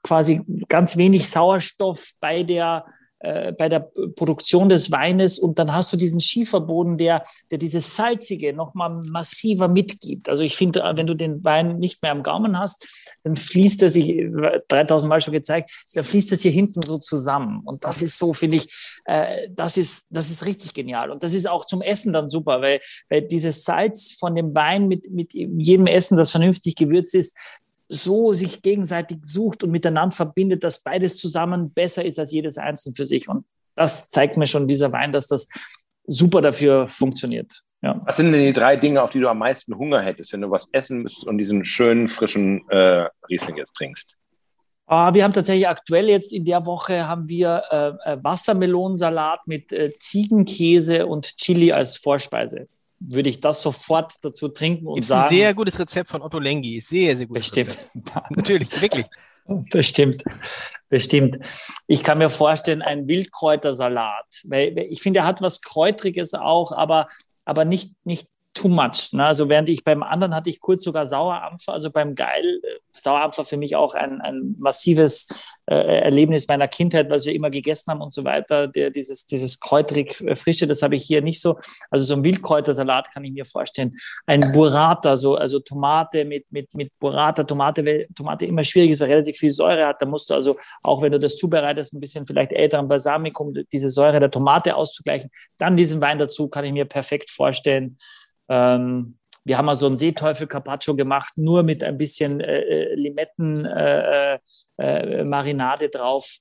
quasi 0.03 0.43
ganz 0.69 0.99
wenig 0.99 1.29
Sauerstoff 1.29 2.13
bei 2.21 2.43
der, 2.43 2.85
äh, 3.21 3.53
bei 3.53 3.69
der 3.69 3.91
Produktion 4.15 4.69
des 4.69 4.91
Weines 4.91 5.39
und 5.39 5.59
dann 5.59 5.73
hast 5.73 5.93
du 5.93 5.97
diesen 5.97 6.21
Schieferboden, 6.21 6.99
der, 6.99 7.25
der 7.51 7.59
dieses 7.59 7.97
Salzige 7.97 8.53
nochmal 8.53 8.91
massiver 8.91 9.67
mitgibt. 9.67 10.29
Also 10.29 10.45
ich 10.45 10.57
finde, 10.57 10.83
wenn 10.95 11.07
du 11.07 11.15
den 11.15 11.43
Wein 11.43 11.79
nicht 11.79 12.03
mehr 12.03 12.13
am 12.13 12.23
Gaumen 12.23 12.59
hast, 12.59 12.87
dann 13.25 13.35
fließt 13.35 13.83
er 13.83 13.91
sich, 13.91 14.25
3000 14.69 15.09
Mal 15.09 15.21
schon 15.21 15.33
gezeigt, 15.33 15.71
dann 15.95 16.05
fließt 16.05 16.31
es 16.33 16.43
hier 16.43 16.53
hinten 16.53 16.81
so 16.83 16.97
zusammen. 16.97 17.63
Und 17.65 17.85
das 17.85 18.03
ist 18.03 18.19
so, 18.19 18.33
finde 18.33 18.59
ich, 18.59 19.01
äh, 19.05 19.49
das, 19.51 19.77
ist, 19.77 20.07
das 20.11 20.31
ist 20.31 20.47
richtig 20.47 20.75
genial. 20.75 21.11
Und 21.11 21.23
das 21.23 21.35
ist 21.35 21.49
auch 21.49 21.65
zum 21.65 21.83
Essen 21.83 22.13
dann 22.13 22.31
super, 22.31 22.61
weil, 22.61 22.81
weil 23.09 23.23
dieses 23.23 23.65
Salz 23.65 24.13
von 24.13 24.37
dem 24.37 24.55
Wein 24.55 24.87
mit, 24.87 25.11
mit 25.11 25.33
jedem 25.35 25.87
Essen, 25.87 26.17
das 26.17 26.31
vernünftig 26.31 26.77
gewürzt 26.77 27.15
ist, 27.15 27.37
so 27.89 28.33
sich 28.33 28.63
gegenseitig 28.63 29.19
sucht 29.23 29.65
und 29.65 29.71
miteinander 29.71 30.15
verbindet, 30.15 30.63
dass 30.65 30.83
beides 30.83 31.19
zusammen 31.19 31.73
besser 31.73 32.05
ist 32.05 32.19
als 32.19 32.33
jedes 32.33 32.59
einzelne 32.59 32.95
für 32.95 33.07
sich. 33.07 33.29
Und 33.29 33.45
das 33.75 34.11
zeigt 34.11 34.37
mir 34.37 34.47
schon 34.47 34.69
dieser 34.69 34.93
Wein, 34.93 35.13
dass 35.13 35.27
das 35.27 35.49
super 36.07 36.43
dafür 36.43 36.89
funktioniert. 36.89 37.63
Ja. 37.81 38.01
Was 38.05 38.17
sind 38.17 38.33
denn 38.33 38.43
die 38.43 38.53
drei 38.53 38.77
Dinge, 38.77 39.03
auf 39.03 39.11
die 39.11 39.21
du 39.21 39.29
am 39.29 39.39
meisten 39.39 39.77
Hunger 39.77 40.01
hättest, 40.01 40.33
wenn 40.33 40.41
du 40.41 40.51
was 40.51 40.69
essen 40.73 41.03
müsstest 41.03 41.27
und 41.27 41.39
diesen 41.39 41.65
schönen, 41.65 42.09
frischen 42.09 42.69
äh, 42.71 43.07
Riesling 43.29 43.57
jetzt 43.57 43.75
trinkst? 43.75 44.15
Uh, 44.91 45.13
wir 45.13 45.23
haben 45.23 45.35
tatsächlich 45.35 45.69
aktuell 45.69 46.09
jetzt 46.09 46.33
in 46.33 46.47
der 46.47 46.65
Woche 46.65 47.07
haben 47.07 47.29
wir 47.29 47.63
äh, 47.71 48.13
äh 48.13 48.25
Wassermelonensalat 48.25 49.41
mit 49.47 49.71
äh, 49.71 49.93
Ziegenkäse 49.99 51.07
und 51.07 51.37
Chili 51.37 51.73
als 51.73 51.99
Vorspeise 51.99 52.69
würde 53.01 53.31
ich 53.31 53.41
das 53.41 53.63
sofort 53.63 54.15
dazu 54.23 54.49
trinken 54.49 54.87
und 54.87 54.95
Gibt's 54.97 55.09
sagen. 55.09 55.25
ein 55.25 55.29
sehr 55.31 55.55
gutes 55.55 55.79
Rezept 55.79 56.11
von 56.11 56.23
Otto 56.23 56.39
Lengi. 56.39 56.81
Sehr, 56.81 57.17
sehr 57.17 57.27
gutes 57.27 57.51
Bestimmt. 57.51 57.79
Rezept. 57.95 58.31
Natürlich, 58.37 58.83
wirklich. 58.83 59.07
Bestimmt, 59.71 60.23
bestimmt. 60.91 61.39
Ich 61.87 62.03
kann 62.03 62.19
mir 62.19 62.29
vorstellen, 62.29 62.83
ein 62.83 63.09
Wildkräutersalat. 63.09 64.27
Weil 64.45 64.79
ich 64.79 65.01
finde, 65.01 65.21
er 65.21 65.27
hat 65.27 65.41
was 65.41 65.63
Kräutriges 65.63 66.35
auch, 66.35 66.71
aber, 66.73 67.09
aber 67.47 67.65
nicht, 67.65 67.95
nicht 68.05 68.29
too 68.59 68.69
much. 68.69 69.13
Ne? 69.13 69.25
Also 69.25 69.49
während 69.49 69.69
ich 69.69 69.85
beim 69.85 70.03
anderen 70.03 70.35
hatte 70.35 70.51
ich 70.51 70.61
kurz 70.61 70.85
sogar 70.85 71.07
Sauerampfer, 71.07 71.73
also 71.73 71.91
beim 71.91 72.15
Geil, 72.15 72.61
äh, 72.63 72.79
Sauerampfer 72.93 73.45
für 73.45 73.57
mich 73.57 73.77
auch 73.77 73.95
ein, 73.95 74.21
ein 74.21 74.57
massives 74.59 75.27
äh, 75.67 76.01
Erlebnis 76.01 76.49
meiner 76.49 76.67
Kindheit, 76.67 77.11
was 77.11 77.27
wir 77.27 77.35
immer 77.35 77.51
gegessen 77.51 77.91
haben 77.91 78.01
und 78.01 78.13
so 78.13 78.25
weiter. 78.25 78.67
Der, 78.69 78.91
dieses, 78.91 79.27
dieses 79.27 79.61
kräutrig 79.61 80.21
äh, 80.23 80.35
Frische, 80.35 80.67
das 80.67 80.83
habe 80.83 80.97
ich 80.97 81.05
hier 81.05 81.23
nicht 81.23 81.41
so. 81.41 81.59
Also 81.91 82.05
so 82.05 82.15
ein 82.15 82.25
Wildkräutersalat 82.25 83.13
kann 83.13 83.25
ich 83.25 83.33
mir 83.33 83.45
vorstellen. 83.45 83.95
Ein 84.27 84.41
Burrata, 84.53 85.17
so, 85.17 85.37
also 85.37 85.61
Tomate 85.61 86.25
mit, 86.25 86.51
mit, 86.51 86.73
mit 86.75 86.91
Burrata, 86.99 87.45
Tomate, 87.45 87.85
weil 87.85 88.09
Tomate 88.17 88.47
immer 88.47 88.65
schwierig 88.65 88.91
ist, 88.91 89.01
weil 89.01 89.09
relativ 89.09 89.37
viel 89.37 89.51
Säure 89.51 89.87
hat. 89.87 90.03
Da 90.03 90.07
musst 90.07 90.31
du 90.31 90.35
also, 90.35 90.57
auch 90.83 91.03
wenn 91.03 91.13
du 91.13 91.21
das 91.21 91.37
zubereitest, 91.37 91.95
ein 91.95 92.01
bisschen 92.01 92.27
vielleicht 92.27 92.53
älteren 92.53 92.89
Balsamikum, 92.89 93.55
diese 93.73 93.91
Säure 93.91 94.21
der 94.21 94.31
Tomate 94.31 94.75
auszugleichen. 94.75 95.31
Dann 95.59 95.77
diesen 95.77 96.01
Wein 96.01 96.19
dazu 96.19 96.49
kann 96.49 96.65
ich 96.65 96.73
mir 96.73 96.87
perfekt 96.87 97.31
vorstellen. 97.31 97.99
Ähm, 98.49 99.15
wir 99.45 99.57
haben 99.57 99.65
mal 99.65 99.77
so 99.77 99.87
einen 99.87 99.97
Seeteufel 99.97 100.47
Carpaccio 100.47 100.95
gemacht, 100.95 101.33
nur 101.37 101.63
mit 101.63 101.83
ein 101.83 101.97
bisschen 101.97 102.41
äh, 102.41 102.61
äh 102.61 102.95
Limetten 102.95 103.65
äh, 103.65 104.39
äh, 104.77 105.25
Marinade 105.25 105.89
drauf. 105.89 106.39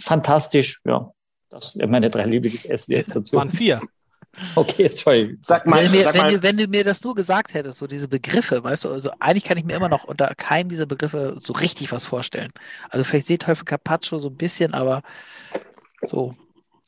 Fantastisch, 0.00 0.80
ja. 0.84 1.10
Das 1.48 1.76
wären 1.76 1.90
meine 1.90 2.08
drei 2.08 2.26
Lieblingsessen 2.26 2.94
jetzt 2.94 3.14
dazu. 3.14 3.36
waren 3.36 3.50
vier. 3.50 3.80
Okay, 4.54 4.88
sorry. 4.88 5.38
Sag 5.40 5.66
mal, 5.66 5.82
wenn, 5.90 6.02
sag 6.02 6.14
wenn, 6.14 6.20
mal. 6.20 6.32
Du, 6.32 6.42
wenn, 6.42 6.56
du, 6.56 6.66
mir 6.66 6.84
das 6.84 7.02
nur 7.02 7.14
gesagt 7.14 7.54
hättest, 7.54 7.78
so 7.78 7.86
diese 7.86 8.08
Begriffe, 8.08 8.62
weißt 8.62 8.84
du, 8.84 8.90
also 8.90 9.10
eigentlich 9.18 9.44
kann 9.44 9.56
ich 9.56 9.64
mir 9.64 9.76
immer 9.76 9.88
noch 9.88 10.04
unter 10.04 10.34
keinem 10.34 10.68
dieser 10.68 10.86
Begriffe 10.86 11.36
so 11.42 11.52
richtig 11.54 11.92
was 11.92 12.04
vorstellen. 12.04 12.50
Also 12.90 13.04
vielleicht 13.04 13.26
Seeteufel 13.26 13.64
Carpaccio 13.64 14.18
so 14.18 14.28
ein 14.28 14.36
bisschen, 14.36 14.74
aber 14.74 15.02
so 16.02 16.34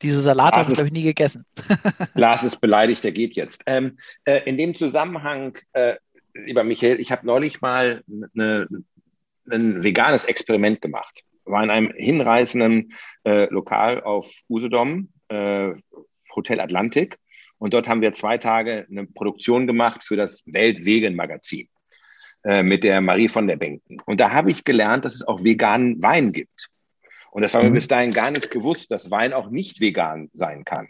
diese 0.01 0.21
Salate 0.21 0.57
habe 0.57 0.69
ich, 0.69 0.75
glaube 0.75 0.87
ich, 0.87 0.93
nie 0.93 1.03
gegessen. 1.03 1.45
Lars 2.13 2.43
ist 2.43 2.61
beleidigt, 2.61 3.03
der 3.03 3.11
geht 3.11 3.35
jetzt. 3.35 3.61
Ähm, 3.65 3.97
äh, 4.25 4.41
in 4.45 4.57
dem 4.57 4.75
Zusammenhang, 4.75 5.57
äh, 5.73 5.95
lieber 6.33 6.63
Michael, 6.63 6.99
ich 6.99 7.11
habe 7.11 7.25
neulich 7.25 7.61
mal 7.61 8.03
eine, 8.35 8.67
ein 9.49 9.83
veganes 9.83 10.25
Experiment 10.25 10.81
gemacht. 10.81 11.23
War 11.45 11.63
in 11.63 11.69
einem 11.69 11.91
hinreißenden 11.95 12.93
äh, 13.23 13.45
Lokal 13.51 14.01
auf 14.01 14.31
Usedom, 14.49 15.09
äh, 15.29 15.71
Hotel 16.35 16.59
Atlantik. 16.59 17.17
Und 17.57 17.73
dort 17.73 17.87
haben 17.87 18.01
wir 18.01 18.13
zwei 18.13 18.37
Tage 18.37 18.85
eine 18.89 19.05
Produktion 19.05 19.67
gemacht 19.67 20.03
für 20.03 20.15
das 20.15 20.43
Weltwegen-Magazin 20.45 21.67
äh, 22.43 22.63
mit 22.63 22.83
der 22.83 23.01
Marie 23.01 23.27
von 23.27 23.47
der 23.47 23.57
Benken. 23.57 23.97
Und 24.05 24.21
da 24.21 24.31
habe 24.31 24.49
ich 24.51 24.63
gelernt, 24.63 25.03
dass 25.05 25.15
es 25.15 25.27
auch 25.27 25.43
veganen 25.43 26.01
Wein 26.01 26.31
gibt. 26.31 26.69
Und 27.31 27.41
das 27.41 27.53
war 27.53 27.63
mir 27.63 27.69
mhm. 27.69 27.75
bis 27.75 27.87
dahin 27.87 28.11
gar 28.11 28.31
nicht 28.31 28.51
gewusst, 28.51 28.91
dass 28.91 29.11
Wein 29.11 29.33
auch 29.33 29.49
nicht 29.49 29.79
vegan 29.79 30.29
sein 30.33 30.63
kann. 30.65 30.89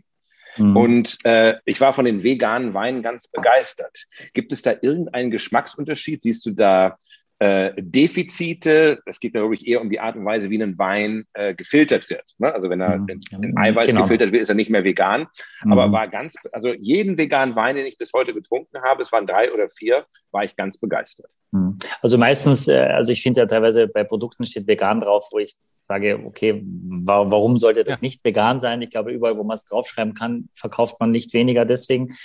Mhm. 0.58 0.78
Und 0.78 1.18
äh, 1.26 1.56
ich 1.66 1.80
war 1.82 1.94
von 1.94 2.06
den 2.06 2.24
veganen 2.24 2.74
Weinen 2.74 3.02
ganz 3.02 3.28
begeistert. 3.28 4.06
Gibt 4.34 4.52
es 4.52 4.62
da 4.62 4.74
irgendeinen 4.82 5.32
Geschmacksunterschied? 5.32 6.22
Siehst 6.22 6.46
du 6.46 6.52
da 6.52 6.98
äh, 7.40 7.72
Defizite? 7.78 9.00
Es 9.06 9.20
geht, 9.20 9.34
glaube 9.34 9.54
ich, 9.54 9.68
eher 9.68 9.82
um 9.82 9.90
die 9.90 10.00
Art 10.00 10.16
und 10.16 10.26
Weise, 10.26 10.50
wie 10.50 10.62
ein 10.62 10.78
Wein 10.78 11.26
äh, 11.34 11.54
gefiltert 11.54 12.10
wird. 12.10 12.34
Ne? 12.38 12.54
Also 12.54 12.70
wenn 12.70 12.82
er 12.82 12.98
mhm. 12.98 13.08
in, 13.10 13.44
in 13.44 13.58
Eiweiß 13.58 13.88
genau. 13.88 14.02
gefiltert 14.02 14.32
wird, 14.32 14.42
ist 14.42 14.50
er 14.50 14.56
nicht 14.56 14.70
mehr 14.70 14.84
vegan. 14.84 15.28
Mhm. 15.64 15.72
Aber 15.72 15.92
war 15.92 16.08
ganz, 16.08 16.36
also 16.52 16.74
jeden 16.74 17.18
veganen 17.18 17.56
Wein, 17.56 17.76
den 17.76 17.86
ich 17.86 17.98
bis 17.98 18.12
heute 18.14 18.34
getrunken 18.34 18.82
habe, 18.82 19.02
es 19.02 19.12
waren 19.12 19.28
drei 19.28 19.54
oder 19.54 19.70
vier, 19.70 20.06
war 20.32 20.44
ich 20.44 20.56
ganz 20.56 20.78
begeistert. 20.78 21.32
Mhm. 21.52 21.80
Also 22.02 22.18
meistens, 22.18 22.68
äh, 22.68 22.78
also 22.78 23.12
ich 23.12 23.22
finde 23.22 23.42
ja 23.42 23.46
teilweise 23.46 23.88
bei 23.88 24.04
Produkten 24.04 24.46
steht 24.46 24.68
vegan 24.68 25.00
drauf, 25.00 25.30
wo 25.32 25.40
ich 25.40 25.56
sage, 25.90 26.22
okay, 26.24 26.64
warum 26.64 27.58
sollte 27.58 27.84
das 27.84 28.00
ja. 28.00 28.06
nicht 28.06 28.24
vegan 28.24 28.60
sein? 28.60 28.82
Ich 28.84 28.92
glaube, 28.92 29.12
überall, 29.12 29.38
wo 29.38 29.44
man 29.44 29.56
es 29.56 29.66
draufschreiben 29.66 30.14
kann, 30.14 30.48
verkauft 30.54 31.00
man 31.00 31.10
nicht 31.10 31.34
weniger 31.34 31.66
deswegen. 31.66 32.16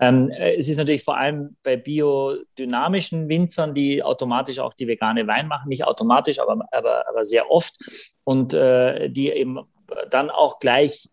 Ähm, 0.00 0.28
äh, 0.30 0.56
es 0.56 0.68
ist 0.68 0.78
natürlich 0.78 1.04
vor 1.04 1.16
allem 1.16 1.56
bei 1.62 1.76
biodynamischen 1.76 3.28
Winzern, 3.28 3.74
die 3.74 4.02
automatisch 4.02 4.58
auch 4.58 4.74
die 4.74 4.88
vegane 4.88 5.28
Wein 5.28 5.46
machen, 5.46 5.68
nicht 5.68 5.84
automatisch, 5.84 6.40
aber, 6.40 6.66
aber, 6.72 7.08
aber 7.08 7.24
sehr 7.24 7.48
oft 7.48 7.76
und 8.24 8.54
äh, 8.54 9.08
die 9.08 9.30
eben 9.30 9.60
dann 10.10 10.28
auch 10.28 10.58
gleich 10.58 11.08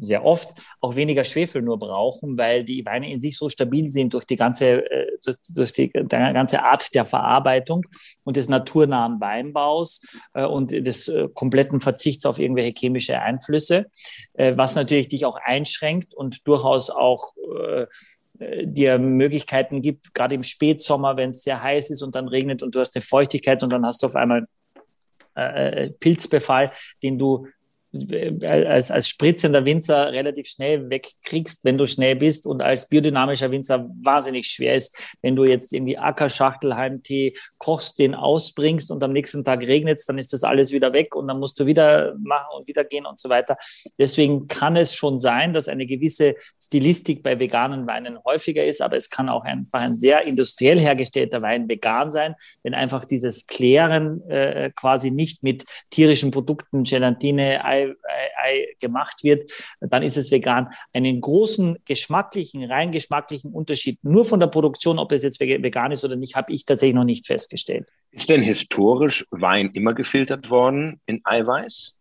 sehr 0.00 0.24
oft 0.24 0.54
auch 0.80 0.96
weniger 0.96 1.24
Schwefel 1.24 1.62
nur 1.62 1.78
brauchen, 1.78 2.38
weil 2.38 2.64
die 2.64 2.84
Weine 2.84 3.10
in 3.10 3.20
sich 3.20 3.36
so 3.36 3.48
stabil 3.48 3.88
sind 3.88 4.14
durch 4.14 4.24
die 4.24 4.36
ganze, 4.36 4.90
äh, 4.90 5.18
durch 5.54 5.72
die, 5.72 5.90
die 5.92 6.06
ganze 6.06 6.62
Art 6.62 6.94
der 6.94 7.06
Verarbeitung 7.06 7.84
und 8.24 8.36
des 8.36 8.48
naturnahen 8.48 9.20
Weinbaus 9.20 10.02
äh, 10.34 10.44
und 10.44 10.70
des 10.70 11.08
äh, 11.08 11.28
kompletten 11.34 11.80
Verzichts 11.80 12.26
auf 12.26 12.38
irgendwelche 12.38 12.74
chemische 12.76 13.20
Einflüsse, 13.20 13.86
was 14.34 14.74
natürlich 14.74 15.08
dich 15.08 15.24
auch 15.24 15.36
einschränkt 15.42 16.14
und 16.14 16.46
durchaus 16.46 16.90
auch 16.90 17.32
dir 18.38 18.98
Möglichkeiten 18.98 19.82
gibt, 19.82 20.14
gerade 20.14 20.34
im 20.34 20.42
Spätsommer, 20.42 21.16
wenn 21.16 21.30
es 21.30 21.42
sehr 21.42 21.62
heiß 21.62 21.90
ist 21.90 22.02
und 22.02 22.14
dann 22.14 22.28
regnet 22.28 22.62
und 22.62 22.74
du 22.74 22.80
hast 22.80 22.94
eine 22.94 23.02
Feuchtigkeit 23.02 23.62
und 23.62 23.72
dann 23.72 23.84
hast 23.84 24.02
du 24.02 24.06
auf 24.06 24.16
einmal 24.16 24.46
Pilzbefall, 26.00 26.70
den 27.02 27.18
du 27.18 27.46
als, 28.42 28.90
als 28.90 29.08
spritzender 29.08 29.64
Winzer 29.64 30.12
relativ 30.12 30.48
schnell 30.48 30.90
wegkriegst, 30.90 31.64
wenn 31.64 31.78
du 31.78 31.86
schnell 31.86 32.16
bist 32.16 32.46
und 32.46 32.60
als 32.60 32.88
biodynamischer 32.88 33.50
Winzer 33.50 33.88
wahnsinnig 34.02 34.46
schwer 34.46 34.74
ist, 34.74 35.16
wenn 35.22 35.36
du 35.36 35.44
jetzt 35.44 35.72
irgendwie 35.72 35.96
Ackerschachtelheimtee 35.96 37.34
kochst, 37.56 37.98
den 37.98 38.14
ausbringst 38.14 38.90
und 38.90 39.02
am 39.02 39.12
nächsten 39.12 39.42
Tag 39.42 39.60
regnet 39.60 39.98
es, 39.98 40.04
dann 40.04 40.18
ist 40.18 40.32
das 40.32 40.44
alles 40.44 40.72
wieder 40.72 40.92
weg 40.92 41.16
und 41.16 41.28
dann 41.28 41.40
musst 41.40 41.58
du 41.60 41.66
wieder 41.66 42.14
machen 42.22 42.48
und 42.56 42.68
wieder 42.68 42.84
gehen 42.84 43.06
und 43.06 43.18
so 43.18 43.30
weiter. 43.30 43.56
Deswegen 43.98 44.48
kann 44.48 44.76
es 44.76 44.94
schon 44.94 45.18
sein, 45.18 45.52
dass 45.54 45.68
eine 45.68 45.86
gewisse 45.86 46.34
Stilistik 46.62 47.22
bei 47.22 47.38
veganen 47.38 47.86
Weinen 47.86 48.22
häufiger 48.24 48.64
ist, 48.64 48.82
aber 48.82 48.96
es 48.96 49.08
kann 49.08 49.30
auch 49.30 49.44
einfach 49.44 49.80
ein 49.80 49.94
sehr 49.94 50.26
industriell 50.26 50.78
hergestellter 50.78 51.40
Wein 51.40 51.68
vegan 51.68 52.10
sein, 52.10 52.34
wenn 52.62 52.74
einfach 52.74 53.06
dieses 53.06 53.46
Klären 53.46 54.28
äh, 54.28 54.70
quasi 54.76 55.10
nicht 55.10 55.42
mit 55.42 55.64
tierischen 55.90 56.30
Produkten, 56.30 56.84
Gelatine, 56.84 57.64
Ei, 57.64 57.77
Ei, 57.86 58.28
Ei 58.42 58.66
gemacht 58.80 59.22
wird, 59.22 59.50
dann 59.80 60.02
ist 60.02 60.16
es 60.16 60.30
vegan. 60.30 60.68
Einen 60.92 61.20
großen 61.20 61.78
geschmacklichen, 61.84 62.64
rein 62.64 62.92
geschmacklichen 62.92 63.52
Unterschied 63.52 63.98
nur 64.02 64.24
von 64.24 64.40
der 64.40 64.48
Produktion, 64.48 64.98
ob 64.98 65.12
es 65.12 65.22
jetzt 65.22 65.40
vegan 65.40 65.92
ist 65.92 66.04
oder 66.04 66.16
nicht, 66.16 66.34
habe 66.36 66.52
ich 66.52 66.64
tatsächlich 66.64 66.94
noch 66.94 67.04
nicht 67.04 67.26
festgestellt. 67.26 67.86
Ist 68.10 68.30
denn 68.30 68.42
historisch 68.42 69.26
Wein 69.30 69.70
immer 69.74 69.94
gefiltert 69.94 70.50
worden 70.50 71.00
in 71.06 71.20
Eiweiß? 71.24 71.94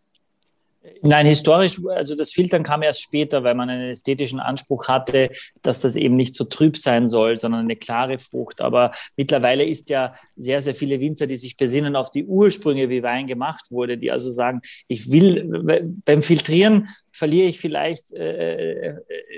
Nein, 1.02 1.26
historisch, 1.26 1.80
also 1.90 2.16
das 2.16 2.32
Filtern 2.32 2.64
kam 2.64 2.82
erst 2.82 3.02
später, 3.02 3.44
weil 3.44 3.56
man 3.56 3.70
einen 3.70 3.92
ästhetischen 3.92 4.40
Anspruch 4.40 4.88
hatte, 4.88 5.30
dass 5.62 5.80
das 5.80 5.96
eben 5.96 6.16
nicht 6.16 6.36
so 6.36 6.46
trüb 6.46 6.78
sein 6.78 7.08
soll, 7.08 7.38
sondern 7.38 7.62
eine 7.62 7.76
klare 7.76 8.20
Frucht. 8.20 8.62
Aber 8.62 8.92
mittlerweile 9.16 9.64
ist 9.66 9.90
ja 9.90 10.16
sehr, 10.36 10.62
sehr 10.62 10.76
viele 10.76 11.00
Winzer, 11.00 11.28
die 11.28 11.38
sich 11.38 11.58
besinnen 11.58 11.96
auf 11.96 12.12
die 12.12 12.26
Ursprünge, 12.26 12.90
wie 12.90 13.04
Wein 13.04 13.28
gemacht 13.28 13.66
wurde, 13.70 13.98
die 13.98 14.12
also 14.12 14.32
sagen, 14.32 14.62
ich 14.88 15.12
will 15.12 16.02
beim 16.06 16.22
Filtrieren 16.22 16.90
verliere 17.18 17.48
ich 17.48 17.60
vielleicht 17.60 18.14
äh, 18.14 18.90
äh, 18.90 18.96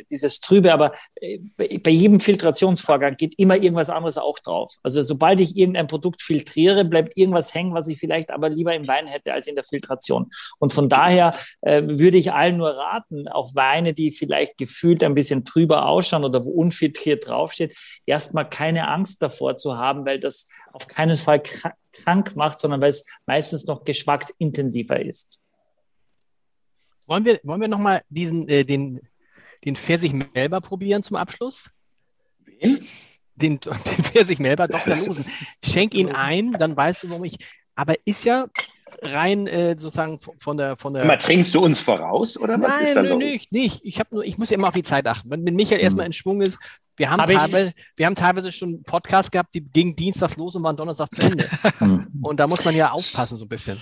dieses 0.10 0.42
Trübe, 0.42 0.74
aber 0.74 0.94
äh, 1.16 1.40
bei 1.58 1.92
jedem 1.92 2.20
Filtrationsvorgang 2.20 3.16
geht 3.16 3.36
immer 3.38 3.56
irgendwas 3.56 3.90
anderes 3.90 4.18
auch 4.18 4.40
drauf. 4.40 4.76
Also 4.84 5.02
sobald 5.02 5.40
ich 5.40 5.56
irgendein 5.56 5.88
Produkt 5.88 6.22
filtriere, 6.22 6.86
bleibt 6.86 7.16
irgendwas 7.18 7.54
hängen, 7.54 7.74
was 7.74 7.88
ich 7.88 8.00
vielleicht 8.00 8.32
aber 8.32 8.50
lieber 8.50 8.74
im 8.76 8.88
Wein 8.88 9.08
hätte 9.08 9.34
als 9.34 9.48
in 9.48 9.56
der 9.56 9.64
Filtration. 9.64 10.30
Und 10.60 10.74
von 10.74 10.90
daher 10.90 11.34
äh, 11.62 11.82
würde 11.84 12.18
ich 12.18 12.34
allen 12.34 12.58
nur 12.58 12.72
raten, 12.72 13.28
auch 13.28 13.56
Weine, 13.56 13.94
die 13.94 14.12
vielleicht 14.12 14.58
gefühlt 14.58 15.04
ein 15.04 15.16
bisschen 15.16 15.46
trüber 15.46 15.88
ausschauen 15.88 16.26
oder 16.26 16.44
wo 16.44 16.50
unfiltriert 16.52 17.28
draufsteht, 17.28 17.76
erstmal 18.06 18.50
keine 18.50 18.90
Angst 18.90 19.22
davor 19.22 19.58
zu 19.58 19.78
haben, 19.78 20.06
weil 20.06 20.20
das 20.20 20.50
auf 20.74 20.88
keinen 20.88 21.18
Fall 21.18 21.42
krank 21.92 22.36
macht, 22.36 22.60
sondern 22.60 22.82
weil 22.82 22.90
es 22.90 23.06
meistens 23.26 23.66
noch 23.66 23.84
geschmacksintensiver 23.84 25.00
ist. 25.00 25.40
Wollen 27.10 27.26
wir, 27.26 27.40
wollen 27.42 27.60
wir 27.60 27.68
nochmal 27.68 28.04
diesen, 28.10 28.48
äh, 28.48 28.64
den, 28.64 29.02
den 29.66 29.76
Pfirsich 29.76 30.14
Melba 30.14 30.60
probieren 30.60 31.02
zum 31.02 31.18
Abschluss? 31.18 31.72
Wen? 32.46 32.86
Den, 33.36 33.60
den 33.60 34.04
Pfirsich 34.04 34.38
Melba, 34.38 34.68
Dr. 34.68 34.96
Losen. 34.96 35.26
Schenk 35.66 35.96
ihn 35.96 36.10
ein, 36.14 36.52
dann 36.52 36.78
weißt 36.78 37.04
du, 37.04 37.10
warum 37.10 37.24
ich. 37.24 37.38
Aber 37.74 37.96
ist 38.06 38.26
ja 38.26 38.46
rein 39.02 39.48
äh, 39.48 39.76
sozusagen 39.78 40.20
von 40.38 40.58
der 40.58 40.78
von 40.78 40.94
der. 40.94 41.06
Mal 41.06 41.18
trinkst 41.18 41.56
du 41.56 41.62
uns 41.62 41.80
voraus 41.80 42.38
oder 42.38 42.62
was 42.62 42.78
Nein, 42.78 42.86
ist 42.86 42.96
da 42.96 43.02
nö, 43.02 43.10
los? 43.10 43.18
Nicht, 43.18 43.52
nicht. 43.52 43.82
Ich 43.84 44.00
habe 44.00 44.14
nur, 44.14 44.24
ich 44.24 44.38
muss 44.38 44.52
ja 44.52 44.58
immer 44.58 44.68
auf 44.68 44.74
die 44.76 44.84
Zeit 44.84 45.08
achten. 45.08 45.32
Wenn, 45.32 45.44
wenn 45.46 45.56
Michael 45.56 45.80
hm. 45.80 45.84
erstmal 45.86 46.06
in 46.06 46.14
Schwung 46.14 46.42
ist, 46.42 46.60
wir 46.96 47.10
haben, 47.10 47.22
Hab 47.22 47.30
teilweise, 47.30 47.74
wir 47.96 48.06
haben 48.06 48.16
teilweise 48.16 48.52
schon 48.52 48.70
einen 48.70 48.84
Podcast 48.84 49.32
gehabt, 49.32 49.54
die 49.54 49.62
gingen 49.62 49.96
dienstags 49.96 50.36
los 50.36 50.56
und 50.56 50.64
waren 50.64 50.76
Donnerstag 50.76 51.10
zu 51.12 51.24
Ende. 51.24 51.48
Hm. 51.80 52.08
und 52.22 52.40
da 52.40 52.46
muss 52.46 52.66
man 52.66 52.76
ja 52.76 52.92
aufpassen 52.92 53.38
so 53.38 53.46
ein 53.46 53.48
bisschen. 53.48 53.82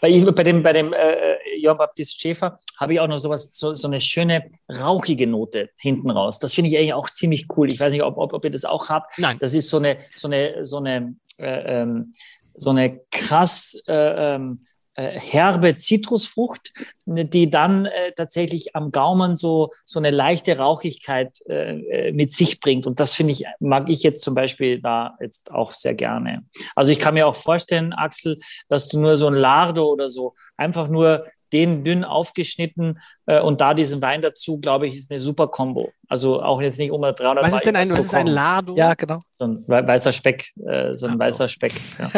Bei, 0.00 0.10
hm. 0.10 0.34
bei 0.34 0.42
dem, 0.42 0.62
bei 0.62 0.72
dem 0.72 0.92
äh, 0.94 1.35
Johann 1.66 1.78
Baptist 1.78 2.20
Schäfer 2.20 2.58
habe 2.78 2.94
ich 2.94 3.00
auch 3.00 3.08
noch 3.08 3.18
sowas, 3.18 3.52
so, 3.52 3.74
so 3.74 3.88
eine 3.88 4.00
schöne 4.00 4.50
rauchige 4.80 5.26
Note 5.26 5.70
hinten 5.76 6.10
raus. 6.10 6.38
Das 6.38 6.54
finde 6.54 6.70
ich 6.70 6.76
eigentlich 6.76 6.94
auch 6.94 7.10
ziemlich 7.10 7.46
cool. 7.56 7.72
Ich 7.72 7.80
weiß 7.80 7.92
nicht, 7.92 8.02
ob, 8.02 8.16
ob, 8.16 8.32
ob 8.32 8.44
ihr 8.44 8.50
das 8.50 8.64
auch 8.64 8.88
habt. 8.88 9.18
Nein. 9.18 9.38
Das 9.38 9.54
ist 9.54 9.68
so 9.68 9.78
eine, 9.78 9.98
so 10.14 10.28
eine, 10.28 10.64
so 10.64 10.78
eine, 10.78 11.16
äh, 11.38 11.82
ähm, 11.82 12.14
so 12.56 12.70
eine 12.70 13.00
krass 13.10 13.82
äh, 13.86 14.34
ähm, 14.34 14.64
äh, 14.98 15.20
herbe 15.20 15.76
Zitrusfrucht, 15.76 16.72
die 17.04 17.50
dann 17.50 17.84
äh, 17.84 18.12
tatsächlich 18.16 18.74
am 18.74 18.92
Gaumen 18.92 19.36
so, 19.36 19.70
so 19.84 19.98
eine 19.98 20.10
leichte 20.10 20.56
Rauchigkeit 20.56 21.36
äh, 21.50 21.80
äh, 22.08 22.12
mit 22.12 22.32
sich 22.32 22.60
bringt. 22.60 22.86
Und 22.86 22.98
das 22.98 23.12
finde 23.12 23.34
ich, 23.34 23.44
mag 23.60 23.90
ich 23.90 24.02
jetzt 24.02 24.22
zum 24.22 24.34
Beispiel 24.34 24.80
da 24.80 25.14
jetzt 25.20 25.50
auch 25.50 25.72
sehr 25.72 25.94
gerne. 25.94 26.46
Also 26.74 26.92
ich 26.92 26.98
kann 26.98 27.12
mir 27.12 27.26
auch 27.26 27.36
vorstellen, 27.36 27.92
Axel, 27.92 28.38
dass 28.70 28.88
du 28.88 28.98
nur 28.98 29.18
so 29.18 29.26
ein 29.26 29.34
Lardo 29.34 29.84
oder 29.84 30.08
so 30.08 30.34
einfach 30.56 30.88
nur 30.88 31.26
den 31.52 31.84
dünn 31.84 32.04
aufgeschnitten 32.04 33.00
äh, 33.26 33.40
und 33.40 33.60
da 33.60 33.74
diesen 33.74 34.00
Wein 34.02 34.22
dazu, 34.22 34.58
glaube 34.58 34.86
ich, 34.86 34.96
ist 34.96 35.10
eine 35.10 35.20
super 35.20 35.48
Kombo. 35.48 35.92
Also 36.08 36.42
auch 36.42 36.60
jetzt 36.60 36.78
nicht 36.78 36.90
um 36.90 37.02
300 37.02 37.44
Was 37.44 37.54
ist 37.54 37.66
denn 37.66 37.76
ein, 37.76 37.88
was 37.90 37.98
ist 37.98 38.14
ein 38.14 38.26
Lardo? 38.26 38.76
Ja, 38.76 38.94
genau. 38.94 39.20
So 39.38 39.44
ein 39.44 39.64
weißer 39.66 40.12
Speck, 40.12 40.52
äh, 40.66 40.96
so 40.96 41.06
ein 41.06 41.14
Ach, 41.14 41.18
weißer 41.18 41.48
Speck. 41.48 41.72
Ja. 41.98 42.10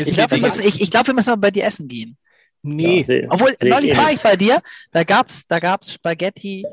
ich 0.00 0.12
glaube, 0.12 0.40
wir, 0.40 0.66
ich, 0.66 0.80
ich 0.80 0.90
glaub, 0.90 1.06
wir 1.06 1.14
müssen 1.14 1.30
mal 1.30 1.36
bei 1.36 1.50
dir 1.50 1.64
essen 1.64 1.88
gehen. 1.88 2.16
Nee. 2.62 2.98
Ja, 2.98 3.04
seh, 3.04 3.26
Obwohl, 3.28 3.54
neulich 3.62 3.96
war 3.96 4.10
ich 4.10 4.20
bei 4.20 4.36
dir, 4.36 4.60
da 4.90 5.04
gab 5.04 5.28
es 5.28 5.46
da 5.46 5.58
gab's 5.58 5.92
Spaghetti, 5.92 6.64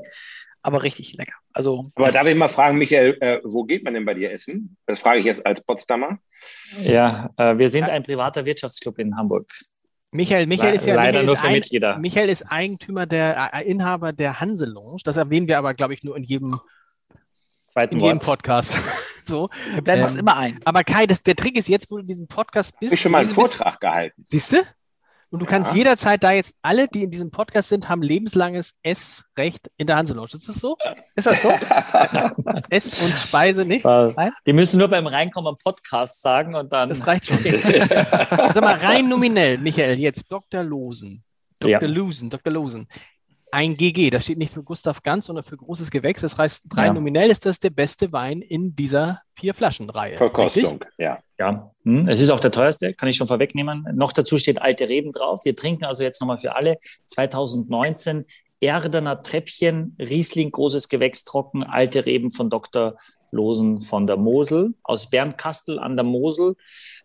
aber 0.62 0.84
richtig 0.84 1.16
lecker. 1.18 1.34
Also, 1.54 1.90
aber 1.96 2.12
darf 2.12 2.26
ich 2.28 2.36
mal 2.36 2.48
fragen, 2.48 2.78
Michael, 2.78 3.18
äh, 3.20 3.40
wo 3.44 3.64
geht 3.66 3.84
man 3.84 3.94
denn 3.94 4.06
bei 4.06 4.14
dir 4.14 4.32
essen? 4.32 4.78
Das 4.86 5.00
frage 5.00 5.20
ich 5.20 5.26
jetzt 5.26 5.46
als 5.46 5.62
Potsdamer. 5.62 6.18
Ja, 6.82 7.30
äh, 7.38 7.58
wir 7.58 7.70
sind 7.70 7.90
ein 7.90 8.04
privater 8.04 8.46
Wirtschaftsclub 8.46 9.00
in 9.00 9.18
Hamburg. 9.18 9.52
Michael, 10.12 10.46
Michael 10.46 10.76
ist 10.76 10.86
ja 10.86 10.96
leider 10.96 11.20
Michael 11.20 11.26
nur 11.26 11.36
ist 11.36 11.42
für 11.42 11.48
ein, 11.48 11.54
Mitglieder. 11.54 11.98
Michael 11.98 12.30
ist 12.30 12.44
Eigentümer 12.44 13.06
der 13.06 13.52
äh, 13.54 13.64
Inhaber 13.64 14.12
der 14.12 14.42
Hanse 14.42 14.66
Lounge. 14.66 15.02
Das 15.06 15.16
erwähnen 15.16 15.48
wir 15.48 15.58
aber, 15.58 15.74
glaube 15.74 15.94
ich, 15.94 16.04
nur 16.04 16.18
in 16.18 16.24
jedem 16.24 16.60
zweiten 17.68 17.96
in 17.96 18.02
jedem 18.02 18.20
Podcast. 18.20 18.76
so. 19.26 19.50
Wir 19.74 19.82
blenden 19.82 20.04
ähm, 20.04 20.12
das 20.12 20.16
immer 20.16 20.36
ein. 20.36 20.60
Aber 20.66 20.84
Kai, 20.84 21.08
das, 21.08 21.24
der 21.24 21.38
Trick 21.38 21.58
ist 21.58 21.70
jetzt, 21.70 21.90
wo 21.90 21.98
du 21.98 22.04
diesen 22.04 22.28
Podcast 22.28 22.78
bist. 22.80 22.94
Ich 22.94 23.00
schon 23.00 23.14
mal 23.14 23.24
einen 23.24 23.34
Vortrag 23.34 23.80
gehalten. 23.80 24.24
Siehst 24.28 24.52
du? 24.52 24.58
Und 25.32 25.40
du 25.40 25.46
ja. 25.46 25.50
kannst 25.50 25.74
jederzeit 25.74 26.22
da 26.24 26.34
jetzt, 26.34 26.54
alle, 26.62 26.90
die 26.90 27.04
in 27.04 27.10
diesem 27.10 27.32
Podcast 27.32 27.70
sind, 27.70 27.88
haben 27.88 28.02
lebenslanges 28.02 28.74
Essrecht 28.84 29.72
in 29.78 29.88
der 29.88 29.96
Hanse 29.96 30.14
Lounge. 30.14 30.32
Ist 30.34 30.50
das 30.50 30.58
so? 30.58 30.78
Ist 31.16 31.26
das 31.26 31.42
so? 31.42 31.50
Ess- 32.70 33.02
und 33.02 33.14
Speise 33.14 33.64
nicht? 33.64 33.86
Nein? 33.86 34.32
Die 34.46 34.52
müssen 34.52 34.78
nur 34.78 34.90
beim 34.90 35.08
Reinkommen 35.08 35.56
Podcast 35.58 36.22
sagen 36.22 36.54
und 36.56 36.74
dann. 36.74 36.90
Das 36.90 37.08
reicht 37.08 37.28
schon. 37.28 37.38
Sag 37.40 38.62
mal, 38.62 38.76
rein 38.76 39.08
nominell, 39.08 39.58
Michael, 39.58 39.98
jetzt 40.00 40.30
Dr. 40.30 40.64
Losen. 40.64 41.24
Dr. 41.60 41.72
Ja. 41.72 41.88
Losen, 41.88 42.30
Dr. 42.30 42.52
Losen 42.52 42.88
ein 43.52 43.76
GG. 43.76 44.10
Das 44.10 44.24
steht 44.24 44.38
nicht 44.38 44.54
für 44.54 44.64
Gustav 44.64 45.04
Ganz, 45.04 45.28
sondern 45.28 45.44
für 45.44 45.58
großes 45.58 45.92
Gewächs. 45.92 46.22
Das 46.22 46.38
heißt, 46.38 46.66
drei 46.70 46.86
ja. 46.86 46.94
nominell 46.94 47.30
ist 47.30 47.46
das 47.46 47.60
der 47.60 47.70
beste 47.70 48.12
Wein 48.12 48.42
in 48.42 48.76
dieser 48.76 49.22
vier 49.36 49.54
Flaschenreihe. 49.54 50.18
Verkostung, 50.18 50.74
richtig? 50.74 50.90
ja. 50.98 51.20
Ja, 51.42 51.72
hm. 51.86 52.08
es 52.08 52.22
ist 52.22 52.30
auch 52.30 52.40
der 52.40 52.52
teuerste, 52.52 52.94
kann 52.94 53.10
ich 53.10 53.18
schon 53.18 53.26
vorwegnehmen. 53.26 53.88
Noch 53.96 54.14
dazu 54.14 54.38
steht 54.38 54.62
alte 54.62 54.88
Reben 54.88 55.12
drauf. 55.12 55.44
Wir 55.44 55.56
trinken 55.56 55.86
also 55.86 56.04
jetzt 56.04 56.22
nochmal 56.22 56.38
für 56.38 56.56
alle 56.56 56.78
2019 57.08 58.26
Erdener 58.60 59.24
Treppchen, 59.24 59.96
Riesling, 59.98 60.52
großes 60.52 60.88
Gewächs, 60.88 61.24
trocken, 61.24 61.64
alte 61.64 62.06
Reben 62.06 62.30
von 62.30 62.52
Dr. 62.52 62.96
Losen 63.32 63.82
von 63.82 64.08
der 64.08 64.18
Mosel, 64.18 64.74
aus 64.84 65.10
Bernkastel 65.10 65.80
an 65.80 65.96
der 65.96 66.04
Mosel. 66.04 66.56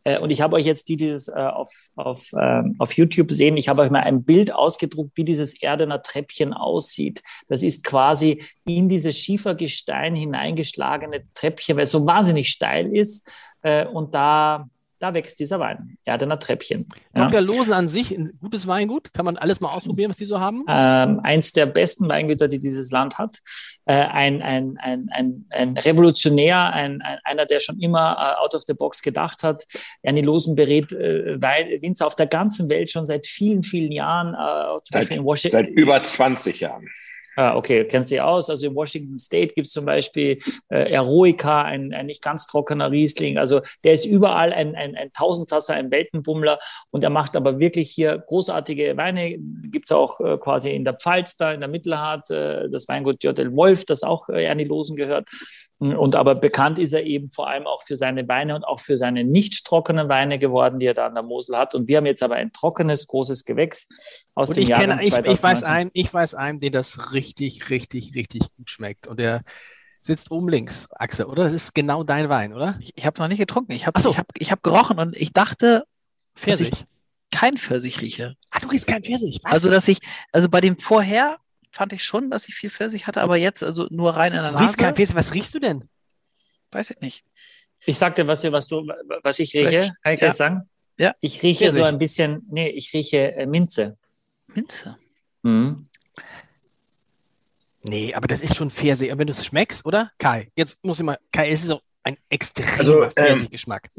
Äh, 0.04 0.18
und 0.18 0.30
ich 0.30 0.40
habe 0.40 0.56
euch 0.56 0.66
jetzt, 0.66 0.88
die, 0.88 0.96
die 0.96 1.10
das 1.10 1.28
äh, 1.28 1.32
auf, 1.32 1.72
auf, 1.94 2.30
ähm, 2.38 2.76
auf 2.78 2.92
YouTube 2.92 3.32
sehen, 3.32 3.56
ich 3.56 3.68
habe 3.68 3.82
euch 3.82 3.90
mal 3.90 4.00
ein 4.00 4.24
Bild 4.24 4.52
ausgedruckt, 4.52 5.12
wie 5.16 5.24
dieses 5.24 5.60
Erdener 5.60 6.02
Treppchen 6.02 6.52
aussieht. 6.52 7.22
Das 7.48 7.62
ist 7.62 7.84
quasi 7.84 8.42
in 8.64 8.88
dieses 8.88 9.16
Schiefergestein 9.16 10.14
hineingeschlagene 10.14 11.24
Treppchen, 11.34 11.76
weil 11.76 11.84
es 11.84 11.90
so 11.92 12.04
wahnsinnig 12.06 12.48
steil 12.48 12.94
ist. 12.94 13.30
Äh, 13.62 13.86
und 13.86 14.14
da 14.14 14.68
da 14.98 15.14
wächst 15.14 15.38
dieser 15.38 15.60
Wein. 15.60 15.98
Erdener 16.04 16.38
Treppchen. 16.38 16.88
Ja. 17.14 17.28
Dr. 17.28 17.40
Losen 17.40 17.72
an 17.72 17.88
sich, 17.88 18.10
ein 18.12 18.32
gutes 18.40 18.66
Weingut. 18.66 19.12
Kann 19.12 19.24
man 19.24 19.36
alles 19.36 19.60
mal 19.60 19.72
ausprobieren, 19.72 20.10
was 20.10 20.16
die 20.16 20.24
so 20.24 20.40
haben? 20.40 20.64
Ähm, 20.68 21.20
eins 21.22 21.52
der 21.52 21.66
besten 21.66 22.08
Weingüter, 22.08 22.48
die 22.48 22.58
dieses 22.58 22.90
Land 22.90 23.18
hat. 23.18 23.38
Äh, 23.84 23.94
ein, 23.94 24.42
ein, 24.42 24.78
ein, 24.78 25.08
ein, 25.10 25.46
ein 25.50 25.76
Revolutionär, 25.76 26.72
ein, 26.72 27.02
ein, 27.02 27.18
einer, 27.24 27.46
der 27.46 27.60
schon 27.60 27.78
immer 27.80 28.16
äh, 28.18 28.42
out 28.42 28.54
of 28.54 28.62
the 28.66 28.74
box 28.74 29.02
gedacht 29.02 29.42
hat. 29.42 29.64
Ernie 30.02 30.22
Losen 30.22 30.56
berät 30.56 30.92
äh, 30.92 31.40
Winzer 31.82 32.06
auf 32.06 32.16
der 32.16 32.26
ganzen 32.26 32.68
Welt 32.68 32.90
schon 32.90 33.06
seit 33.06 33.26
vielen, 33.26 33.62
vielen 33.62 33.92
Jahren. 33.92 34.34
Äh, 34.34 34.78
seit, 34.90 35.52
seit 35.52 35.68
über 35.68 36.02
20 36.02 36.60
Jahren. 36.60 36.88
Ah, 37.38 37.54
okay, 37.54 37.84
kennst 37.84 38.10
du 38.10 38.14
dich 38.14 38.22
aus? 38.22 38.48
Also 38.48 38.66
in 38.66 38.74
Washington 38.74 39.18
State 39.18 39.52
gibt 39.54 39.66
es 39.66 39.72
zum 39.74 39.84
Beispiel 39.84 40.38
äh, 40.70 40.90
Eroica, 40.90 41.62
ein, 41.62 41.92
ein, 41.92 42.06
nicht 42.06 42.22
ganz 42.22 42.46
trockener 42.46 42.90
Riesling. 42.90 43.36
Also 43.36 43.60
der 43.84 43.92
ist 43.92 44.06
überall 44.06 44.54
ein, 44.54 44.74
ein, 44.74 44.96
ein 44.96 45.12
Tausendsasser, 45.12 45.74
ein 45.74 45.90
Weltenbummler 45.90 46.58
und 46.90 47.04
er 47.04 47.10
macht 47.10 47.36
aber 47.36 47.58
wirklich 47.58 47.90
hier 47.90 48.16
großartige 48.26 48.96
Weine. 48.96 49.36
Gibt 49.70 49.90
es 49.90 49.92
auch 49.94 50.18
äh, 50.20 50.38
quasi 50.38 50.70
in 50.70 50.84
der 50.84 50.94
Pfalz 50.94 51.36
da, 51.36 51.52
in 51.52 51.60
der 51.60 51.68
Mittelhart, 51.68 52.30
äh, 52.30 52.70
das 52.70 52.88
Weingut 52.88 53.22
Jotel 53.22 53.54
Wolf, 53.54 53.84
das 53.84 54.02
auch 54.02 54.30
äh, 54.30 54.44
Ernie 54.44 54.64
Losen 54.64 54.96
gehört. 54.96 55.28
Und 55.78 56.14
aber 56.14 56.36
bekannt 56.36 56.78
ist 56.78 56.94
er 56.94 57.04
eben 57.04 57.30
vor 57.30 57.48
allem 57.50 57.66
auch 57.66 57.82
für 57.82 57.96
seine 57.96 58.26
Weine 58.28 58.54
und 58.54 58.64
auch 58.64 58.80
für 58.80 58.96
seine 58.96 59.24
nicht 59.24 59.66
trockenen 59.66 60.08
Weine 60.08 60.38
geworden, 60.38 60.80
die 60.80 60.86
er 60.86 60.94
da 60.94 61.06
an 61.06 61.14
der 61.14 61.22
Mosel 61.22 61.58
hat. 61.58 61.74
Und 61.74 61.86
wir 61.86 61.98
haben 61.98 62.06
jetzt 62.06 62.22
aber 62.22 62.36
ein 62.36 62.50
trockenes, 62.54 63.06
großes 63.06 63.44
Gewächs 63.44 64.26
aus 64.34 64.48
und 64.48 64.56
dem 64.56 64.62
ich 64.62 64.68
Jahr 64.70 64.80
kenne, 64.80 64.98
ich, 65.02 65.14
ich, 65.14 65.42
weiß 65.42 65.64
einen, 65.64 65.90
ich 65.92 66.12
weiß 66.14 66.34
einen, 66.34 66.60
den 66.60 66.72
das 66.72 67.12
richtig, 67.12 67.25
richtig, 67.70 68.14
richtig 68.14 68.42
gut 68.56 68.70
schmeckt. 68.70 69.06
Und 69.06 69.18
der 69.18 69.42
sitzt 70.00 70.30
oben 70.30 70.48
links, 70.48 70.88
Axel, 70.92 71.26
oder? 71.26 71.44
Das 71.44 71.52
ist 71.52 71.74
genau 71.74 72.04
dein 72.04 72.28
Wein, 72.28 72.52
oder? 72.54 72.78
Ich, 72.80 72.92
ich 72.96 73.06
habe 73.06 73.20
noch 73.20 73.28
nicht 73.28 73.38
getrunken. 73.38 73.72
Ich 73.72 73.86
habe 73.86 74.00
so. 74.00 74.10
ich 74.10 74.18
hab, 74.18 74.26
ich 74.38 74.52
hab 74.52 74.62
gerochen 74.62 74.98
und 74.98 75.16
ich 75.16 75.32
dachte, 75.32 75.84
Pfirsich. 76.34 76.70
dass 76.70 76.80
ich 76.80 76.86
kein 77.30 77.56
Pfirsich 77.56 78.00
rieche. 78.00 78.36
Ah, 78.50 78.60
du 78.60 78.68
riechst 78.68 78.86
kein 78.86 79.02
Pfirsich. 79.02 79.40
Was? 79.42 79.52
Also, 79.52 79.70
dass 79.70 79.88
ich, 79.88 79.98
also 80.32 80.48
bei 80.48 80.60
dem 80.60 80.78
vorher 80.78 81.38
fand 81.70 81.92
ich 81.92 82.04
schon, 82.04 82.30
dass 82.30 82.48
ich 82.48 82.54
viel 82.54 82.70
Pfirsich 82.70 83.06
hatte, 83.06 83.20
aber 83.20 83.36
jetzt 83.36 83.62
also 83.62 83.86
nur 83.90 84.16
rein 84.16 84.32
in 84.32 84.40
der 84.40 84.52
Nase. 84.52 84.64
Riechst 84.64 84.78
kein 84.78 84.94
Pfirsich. 84.94 85.16
Was 85.16 85.34
riechst 85.34 85.54
du 85.54 85.58
denn? 85.58 85.86
Weiß 86.70 86.90
ich 86.90 87.00
nicht. 87.00 87.24
Ich 87.84 87.98
sagte, 87.98 88.26
was, 88.26 88.42
was, 88.44 88.68
du, 88.68 88.86
was 89.22 89.38
ich 89.38 89.54
rieche. 89.54 89.68
Vielleicht. 89.68 90.02
Kann 90.02 90.14
ich 90.14 90.20
ja. 90.20 90.26
das 90.28 90.36
sagen? 90.36 90.68
Ja. 90.98 91.14
Ich 91.20 91.42
rieche 91.42 91.66
Pfirsich. 91.66 91.78
so 91.78 91.84
ein 91.84 91.98
bisschen, 91.98 92.42
nee, 92.48 92.68
ich 92.68 92.92
rieche 92.94 93.34
äh, 93.34 93.46
Minze. 93.46 93.98
Minze? 94.46 94.96
Mhm. 95.42 95.88
Nee, 97.88 98.14
aber 98.14 98.26
das 98.26 98.40
ist 98.40 98.56
schon 98.56 98.70
Pfirsich. 98.70 99.10
Und 99.10 99.18
wenn 99.18 99.26
du 99.26 99.32
es 99.32 99.46
schmeckst, 99.46 99.86
oder? 99.86 100.10
Kai, 100.18 100.48
jetzt 100.56 100.82
muss 100.84 100.98
ich 100.98 101.04
mal, 101.04 101.18
Kai, 101.32 101.50
es 101.50 101.64
ist 101.64 101.70
auch 101.70 101.82
ein 102.02 102.16
extremer 102.28 102.78
also, 102.78 103.10
ähm, 103.16 103.48
geschmack 103.50 103.90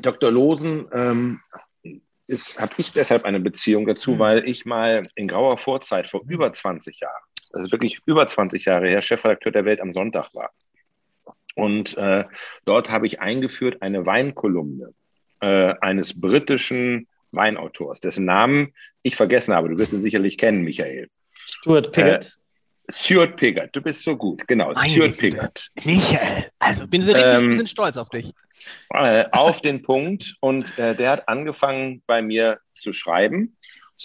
Dr. 0.00 0.30
Losen 0.30 0.88
ähm, 0.92 1.40
habe 2.58 2.72
ich 2.78 2.92
deshalb 2.92 3.24
eine 3.24 3.40
Beziehung 3.40 3.86
dazu, 3.86 4.12
mhm. 4.12 4.18
weil 4.18 4.48
ich 4.48 4.64
mal 4.64 5.02
in 5.14 5.28
grauer 5.28 5.58
Vorzeit 5.58 6.08
vor 6.08 6.22
über 6.28 6.52
20 6.52 7.00
Jahren, 7.00 7.22
also 7.52 7.70
wirklich 7.70 8.00
über 8.06 8.26
20 8.26 8.64
Jahre 8.64 8.88
her, 8.88 9.02
Chefredakteur 9.02 9.52
der 9.52 9.64
Welt 9.64 9.80
am 9.80 9.92
Sonntag 9.92 10.34
war. 10.34 10.50
Und 11.54 11.96
äh, 11.98 12.24
dort 12.64 12.90
habe 12.90 13.06
ich 13.06 13.20
eingeführt 13.20 13.82
eine 13.82 14.06
Weinkolumne 14.06 14.94
äh, 15.40 15.74
eines 15.80 16.18
britischen 16.18 17.08
Weinautors, 17.30 18.00
dessen 18.00 18.24
Namen 18.24 18.72
ich 19.02 19.16
vergessen 19.16 19.54
habe. 19.54 19.68
Du 19.68 19.78
wirst 19.78 19.92
ihn 19.92 20.00
sicherlich 20.00 20.38
kennen, 20.38 20.62
Michael. 20.62 21.10
Stuart 21.44 21.92
Piggott. 21.92 22.26
Äh, 22.26 22.41
Stuart 22.88 23.36
Piggott, 23.36 23.70
du 23.72 23.80
bist 23.80 24.02
so 24.02 24.16
gut, 24.16 24.46
genau. 24.46 24.72
Meine 24.72 24.92
Stuart 24.92 25.16
Piggott. 25.16 25.70
Michael, 25.84 26.50
also 26.58 26.86
bin 26.86 27.02
sehr 27.02 27.38
ähm, 27.38 27.48
wir 27.50 27.56
sind 27.56 27.70
stolz 27.70 27.96
auf 27.96 28.08
dich. 28.08 28.32
Äh, 28.90 29.26
auf 29.32 29.60
den 29.60 29.82
Punkt 29.82 30.36
und 30.40 30.78
äh, 30.78 30.94
der 30.94 31.10
hat 31.10 31.28
angefangen 31.28 32.02
bei 32.06 32.22
mir 32.22 32.58
zu 32.74 32.92
schreiben 32.92 33.56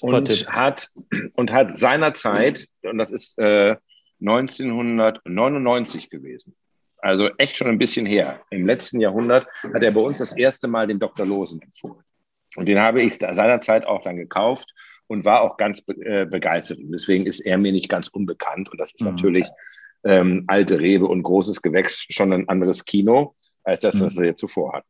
und 0.02 0.30
hat, 0.48 0.90
und 1.34 1.52
hat 1.52 1.78
seinerzeit, 1.78 2.68
und 2.84 2.98
das 2.98 3.12
ist 3.12 3.38
äh, 3.40 3.76
1999 4.22 6.10
gewesen, 6.10 6.56
also 7.00 7.30
echt 7.38 7.58
schon 7.58 7.68
ein 7.68 7.78
bisschen 7.78 8.06
her, 8.06 8.42
im 8.50 8.66
letzten 8.66 9.00
Jahrhundert, 9.00 9.48
hat 9.62 9.84
er 9.84 9.92
bei 9.92 10.02
uns 10.02 10.18
das 10.18 10.36
erste 10.36 10.68
Mal 10.68 10.88
den 10.88 11.00
Dr. 11.00 11.26
Losen 11.26 11.62
empfohlen. 11.62 12.04
Und 12.56 12.66
den 12.66 12.82
habe 12.82 13.04
ich 13.04 13.20
seinerzeit 13.20 13.86
auch 13.86 14.02
dann 14.02 14.16
gekauft 14.16 14.74
und 15.08 15.26
war 15.26 15.42
auch 15.42 15.58
ganz 15.58 15.84
äh, 15.88 16.26
begeistert. 16.26 16.80
Und 16.80 16.92
deswegen 16.92 17.26
ist 17.26 17.40
er 17.42 17.58
mir 17.58 17.72
nicht 17.72 17.90
ganz 17.90 18.08
unbekannt. 18.08 18.70
Und 18.70 18.80
das 18.80 18.94
ist 18.94 19.02
mhm. 19.02 19.12
natürlich 19.12 19.48
ähm, 20.04 20.44
alte 20.48 20.80
Rewe 20.80 21.08
und 21.08 21.24
großes 21.24 21.62
Gewächs 21.62 22.06
schon 22.10 22.34
ein 22.34 22.48
anderes 22.50 22.86
Kino 22.86 23.36
als 23.64 23.82
das, 23.82 24.00
was 24.00 24.14
mhm. 24.14 24.20
wir 24.20 24.26
jetzt 24.28 24.40
zuvor 24.40 24.74
hatten. 24.74 24.88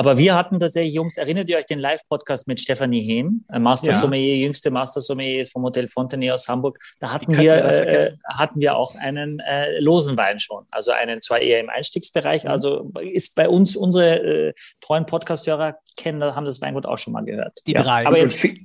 Aber 0.00 0.16
wir 0.16 0.34
hatten 0.34 0.58
tatsächlich, 0.58 0.94
Jungs, 0.94 1.18
erinnert 1.18 1.50
ihr 1.50 1.58
euch 1.58 1.66
den 1.66 1.78
Live-Podcast 1.78 2.48
mit 2.48 2.58
Stefanie 2.58 3.02
Hehn, 3.02 3.44
äh, 3.52 3.58
Master 3.58 3.92
ja. 3.92 3.98
Sommelier, 3.98 4.34
jüngste 4.36 4.70
Master 4.70 5.02
Sommelier 5.02 5.44
vom 5.46 5.62
Hotel 5.62 5.88
Fontenay 5.88 6.30
aus 6.30 6.48
Hamburg? 6.48 6.78
Da 7.00 7.12
hatten 7.12 7.36
wir, 7.36 7.62
äh, 7.62 8.10
hatten 8.24 8.60
wir 8.60 8.76
auch 8.76 8.94
einen 8.94 9.40
äh, 9.40 9.78
losen 9.78 10.16
Wein 10.16 10.40
schon, 10.40 10.64
also 10.70 10.92
einen 10.92 11.20
zwar 11.20 11.40
eher 11.40 11.60
im 11.60 11.68
Einstiegsbereich, 11.68 12.44
mhm. 12.44 12.50
also 12.50 12.90
ist 13.12 13.34
bei 13.34 13.46
uns 13.46 13.76
unsere 13.76 14.48
äh, 14.48 14.52
treuen 14.80 15.04
Podcast-Hörer 15.04 15.76
kennen, 15.98 16.34
haben 16.34 16.46
das 16.46 16.62
Weingut 16.62 16.86
auch 16.86 16.98
schon 16.98 17.12
mal 17.12 17.26
gehört. 17.26 17.58
Die 17.66 17.72
ja. 17.72 17.82
drei. 17.82 18.06
Aber 18.06 18.16
jetzt, 18.16 18.42
und, 18.42 18.58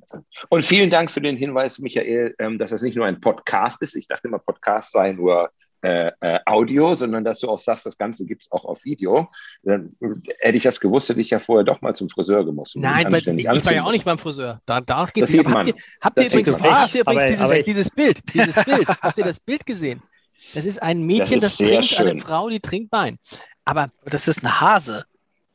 und, 0.47 0.63
vielen 0.63 0.89
Dank 0.89 1.11
für 1.11 1.19
den 1.19 1.35
Hinweis, 1.35 1.79
Michael, 1.79 2.33
ähm, 2.39 2.57
dass 2.57 2.69
das 2.69 2.81
nicht 2.81 2.95
nur 2.95 3.07
ein 3.07 3.19
Podcast 3.19 3.81
ist. 3.81 3.97
Ich 3.97 4.07
dachte 4.07 4.29
immer, 4.29 4.39
Podcast 4.39 4.93
sei 4.93 5.11
nur 5.11 5.49
äh, 5.85 6.11
äh, 6.19 6.39
Audio, 6.47 6.95
sondern 6.95 7.23
dass 7.23 7.39
du 7.39 7.47
auch 7.47 7.59
sagst, 7.59 7.85
das 7.85 7.97
Ganze 7.97 8.25
gibt 8.25 8.41
es 8.41 8.51
auch 8.51 8.65
auf 8.65 8.83
Video. 8.85 9.27
Dann 9.61 9.95
hätte 10.39 10.57
ich 10.57 10.63
das 10.63 10.79
gewusst, 10.79 11.09
hätte 11.09 11.21
ich 11.21 11.29
ja 11.29 11.39
vorher 11.39 11.63
doch 11.63 11.79
mal 11.81 11.95
zum 11.95 12.09
Friseur 12.09 12.43
gemusst. 12.43 12.75
Nein, 12.75 13.05
weil 13.11 13.19
ich, 13.19 13.45
war 13.65 13.73
ja 13.73 13.83
auch 13.83 13.91
nicht 13.91 14.03
beim 14.03 14.17
Friseur. 14.17 14.61
Da, 14.65 14.81
da 14.81 15.05
geht's 15.05 15.31
nicht. 15.31 15.45
Habt 15.45 15.67
ihr, 15.67 15.75
habt 16.01 16.19
ihr 16.19 16.25
übrigens, 16.25 16.53
habt 16.59 16.95
ihr 16.95 17.01
übrigens 17.01 17.05
aber, 17.05 17.25
dieses, 17.27 17.41
aber 17.41 17.61
dieses 17.61 17.91
Bild, 17.91 18.21
dieses 18.33 18.65
Bild, 18.65 18.87
habt 18.87 19.17
ihr 19.17 19.23
das 19.23 19.39
Bild 19.39 19.65
gesehen? 19.65 20.01
Das 20.55 20.65
ist 20.65 20.81
ein 20.81 21.05
Mädchen, 21.05 21.39
das, 21.39 21.57
das 21.57 21.67
trinkt, 21.67 21.85
schön. 21.85 22.07
eine 22.07 22.21
Frau, 22.21 22.49
die 22.49 22.59
trinkt 22.59 22.91
Wein. 22.91 23.19
Aber 23.63 23.87
das 24.05 24.27
ist 24.27 24.43
eine 24.43 24.59
Hase. 24.61 25.05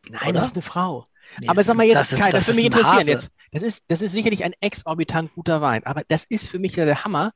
Nein, 0.08 0.20
oder? 0.22 0.32
das 0.34 0.46
ist 0.46 0.54
eine 0.54 0.62
Frau. 0.62 1.06
Nee, 1.40 1.48
aber 1.48 1.62
sag 1.62 1.76
mal 1.76 1.86
jetzt, 1.86 1.98
das, 1.98 2.12
ist, 2.12 2.20
Kai, 2.20 2.30
das, 2.30 2.46
das 2.46 2.56
würde 2.56 2.56
mich 2.56 2.66
interessieren. 2.66 3.06
Jetzt, 3.06 3.30
das, 3.52 3.62
ist, 3.62 3.84
das 3.88 4.02
ist 4.02 4.12
sicherlich 4.12 4.44
ein 4.44 4.52
exorbitant 4.60 5.32
guter 5.34 5.60
Wein, 5.60 5.84
aber 5.84 6.02
das 6.08 6.24
ist 6.24 6.48
für 6.48 6.58
mich 6.58 6.76
ja 6.76 6.84
der 6.84 7.04
Hammer, 7.04 7.32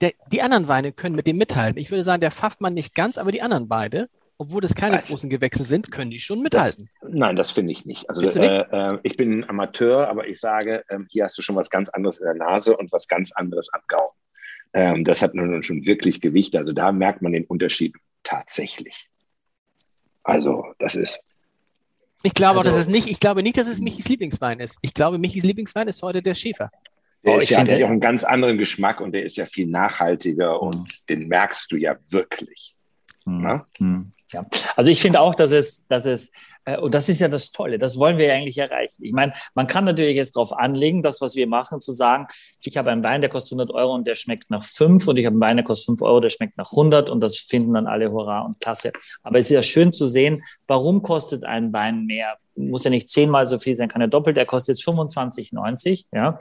der, 0.00 0.12
die 0.30 0.42
anderen 0.42 0.68
Weine 0.68 0.92
können 0.92 1.16
mit 1.16 1.26
dem 1.26 1.36
mithalten. 1.38 1.80
Ich 1.80 1.90
würde 1.90 2.04
sagen, 2.04 2.20
der 2.20 2.30
Pfaffmann 2.30 2.74
nicht 2.74 2.94
ganz, 2.94 3.18
aber 3.18 3.32
die 3.32 3.42
anderen 3.42 3.68
beide, 3.68 4.08
obwohl 4.38 4.60
das 4.60 4.74
keine 4.74 4.98
Was? 4.98 5.08
großen 5.08 5.30
Gewächse 5.30 5.64
sind, 5.64 5.90
können 5.90 6.10
die 6.10 6.18
schon 6.18 6.42
mithalten. 6.42 6.90
Das, 7.00 7.10
nein, 7.10 7.36
das 7.36 7.50
finde 7.50 7.72
ich 7.72 7.86
nicht. 7.86 8.08
Also 8.08 8.20
nicht? 8.20 8.36
Äh, 8.36 8.60
äh, 8.70 8.98
ich 9.02 9.16
bin 9.16 9.32
ein 9.32 9.48
Amateur, 9.48 10.08
aber 10.08 10.28
ich 10.28 10.40
sage, 10.40 10.84
äh, 10.88 10.98
hier 11.08 11.24
hast 11.24 11.38
du 11.38 11.42
schon 11.42 11.56
was 11.56 11.70
ganz 11.70 11.88
anderes 11.88 12.18
in 12.18 12.26
der 12.26 12.34
Nase 12.34 12.76
und 12.76 12.92
was 12.92 13.08
ganz 13.08 13.32
anderes 13.32 13.72
am 13.72 13.80
Gaumen. 13.88 14.12
Ähm, 14.74 15.04
das 15.04 15.22
hat 15.22 15.34
nun 15.34 15.62
schon 15.62 15.86
wirklich 15.86 16.20
Gewicht. 16.20 16.54
Also 16.56 16.72
da 16.72 16.92
merkt 16.92 17.22
man 17.22 17.32
den 17.32 17.44
Unterschied 17.44 17.94
tatsächlich. 18.22 19.08
Also 20.22 20.66
das 20.78 20.96
ist. 20.96 21.20
Ich 22.22 22.34
glaube 22.34 22.58
also, 22.58 22.70
dass 22.70 22.78
es 22.78 22.88
nicht, 22.88 23.08
ich 23.08 23.20
glaube 23.20 23.42
nicht, 23.42 23.56
dass 23.56 23.68
es 23.68 23.80
Michis 23.80 24.08
Lieblingswein 24.08 24.58
ist. 24.58 24.78
Ich 24.82 24.92
glaube, 24.92 25.18
Michis 25.18 25.44
Lieblingswein 25.44 25.88
ist 25.88 26.02
heute 26.02 26.22
der 26.22 26.34
Schäfer. 26.34 26.70
Der 27.26 27.34
oh, 27.34 27.38
ist 27.38 27.50
ja, 27.50 27.62
ja 27.64 27.86
auch 27.86 27.90
einen 27.90 28.00
ganz 28.00 28.24
anderen 28.24 28.56
Geschmack 28.56 29.00
und 29.00 29.12
der 29.12 29.24
ist 29.24 29.36
ja 29.36 29.44
viel 29.44 29.66
nachhaltiger 29.66 30.62
und 30.62 30.76
mhm. 30.76 30.86
den 31.08 31.28
merkst 31.28 31.70
du 31.72 31.76
ja 31.76 31.96
wirklich. 32.08 32.76
Mhm. 33.24 33.62
mhm. 33.80 34.12
Ja. 34.32 34.44
Also 34.74 34.90
ich 34.90 35.00
finde 35.00 35.20
auch, 35.20 35.36
dass 35.36 35.52
es, 35.52 35.86
dass 35.86 36.04
es, 36.04 36.32
äh, 36.64 36.76
und 36.78 36.94
das 36.94 37.08
ist 37.08 37.20
ja 37.20 37.28
das 37.28 37.52
Tolle, 37.52 37.78
das 37.78 37.96
wollen 37.96 38.18
wir 38.18 38.26
ja 38.26 38.34
eigentlich 38.34 38.58
erreichen. 38.58 39.04
Ich 39.04 39.12
meine, 39.12 39.32
man 39.54 39.68
kann 39.68 39.84
natürlich 39.84 40.16
jetzt 40.16 40.34
darauf 40.34 40.52
anlegen, 40.52 41.02
das, 41.02 41.20
was 41.20 41.36
wir 41.36 41.46
machen, 41.46 41.78
zu 41.78 41.92
sagen, 41.92 42.26
ich 42.60 42.76
habe 42.76 42.90
einen 42.90 43.04
Wein, 43.04 43.20
der 43.20 43.30
kostet 43.30 43.52
100 43.52 43.72
Euro 43.72 43.94
und 43.94 44.04
der 44.06 44.16
schmeckt 44.16 44.50
nach 44.50 44.64
5 44.64 45.06
und 45.06 45.16
ich 45.16 45.26
habe 45.26 45.34
einen 45.34 45.40
Wein, 45.40 45.56
der 45.56 45.64
kostet 45.64 45.86
5 45.86 46.02
Euro, 46.02 46.20
der 46.20 46.30
schmeckt 46.30 46.56
nach 46.56 46.72
100 46.72 47.08
und 47.08 47.20
das 47.20 47.38
finden 47.38 47.74
dann 47.74 47.86
alle 47.86 48.10
Hurra 48.10 48.40
und 48.40 48.58
klasse. 48.60 48.92
Aber 49.22 49.38
es 49.38 49.46
ist 49.46 49.52
ja 49.52 49.62
schön 49.62 49.92
zu 49.92 50.08
sehen, 50.08 50.42
warum 50.66 51.02
kostet 51.02 51.44
ein 51.44 51.72
Wein 51.72 52.04
mehr? 52.04 52.36
Muss 52.56 52.82
ja 52.82 52.90
nicht 52.90 53.08
zehnmal 53.08 53.46
so 53.46 53.60
viel 53.60 53.76
sein, 53.76 53.88
kann 53.88 54.00
ja 54.00 54.08
doppelt, 54.08 54.36
der 54.36 54.46
kostet 54.46 54.76
jetzt 54.76 54.88
25,90, 54.88 56.06
ja. 56.12 56.38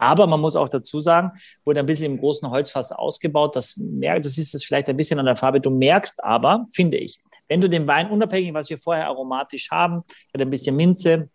Aber 0.00 0.26
man 0.26 0.40
muss 0.40 0.56
auch 0.56 0.68
dazu 0.68 0.98
sagen, 0.98 1.32
wurde 1.64 1.80
ein 1.80 1.86
bisschen 1.86 2.06
im 2.06 2.18
großen 2.18 2.50
Holzfass 2.50 2.90
ausgebaut. 2.90 3.54
Das, 3.54 3.74
das 3.78 4.38
ist 4.38 4.54
es 4.54 4.64
vielleicht 4.64 4.88
ein 4.88 4.96
bisschen 4.96 5.18
an 5.18 5.26
der 5.26 5.36
Farbe. 5.36 5.60
Du 5.60 5.70
merkst 5.70 6.24
aber, 6.24 6.64
finde 6.72 6.96
ich, 6.96 7.20
wenn 7.48 7.60
du 7.60 7.68
den 7.68 7.86
Wein, 7.86 8.10
unabhängig, 8.10 8.54
was 8.54 8.70
wir 8.70 8.78
vorher 8.78 9.06
aromatisch 9.06 9.70
haben, 9.70 10.04
hat 10.32 10.40
ein 10.40 10.50
bisschen 10.50 10.74
Minze, 10.74 11.28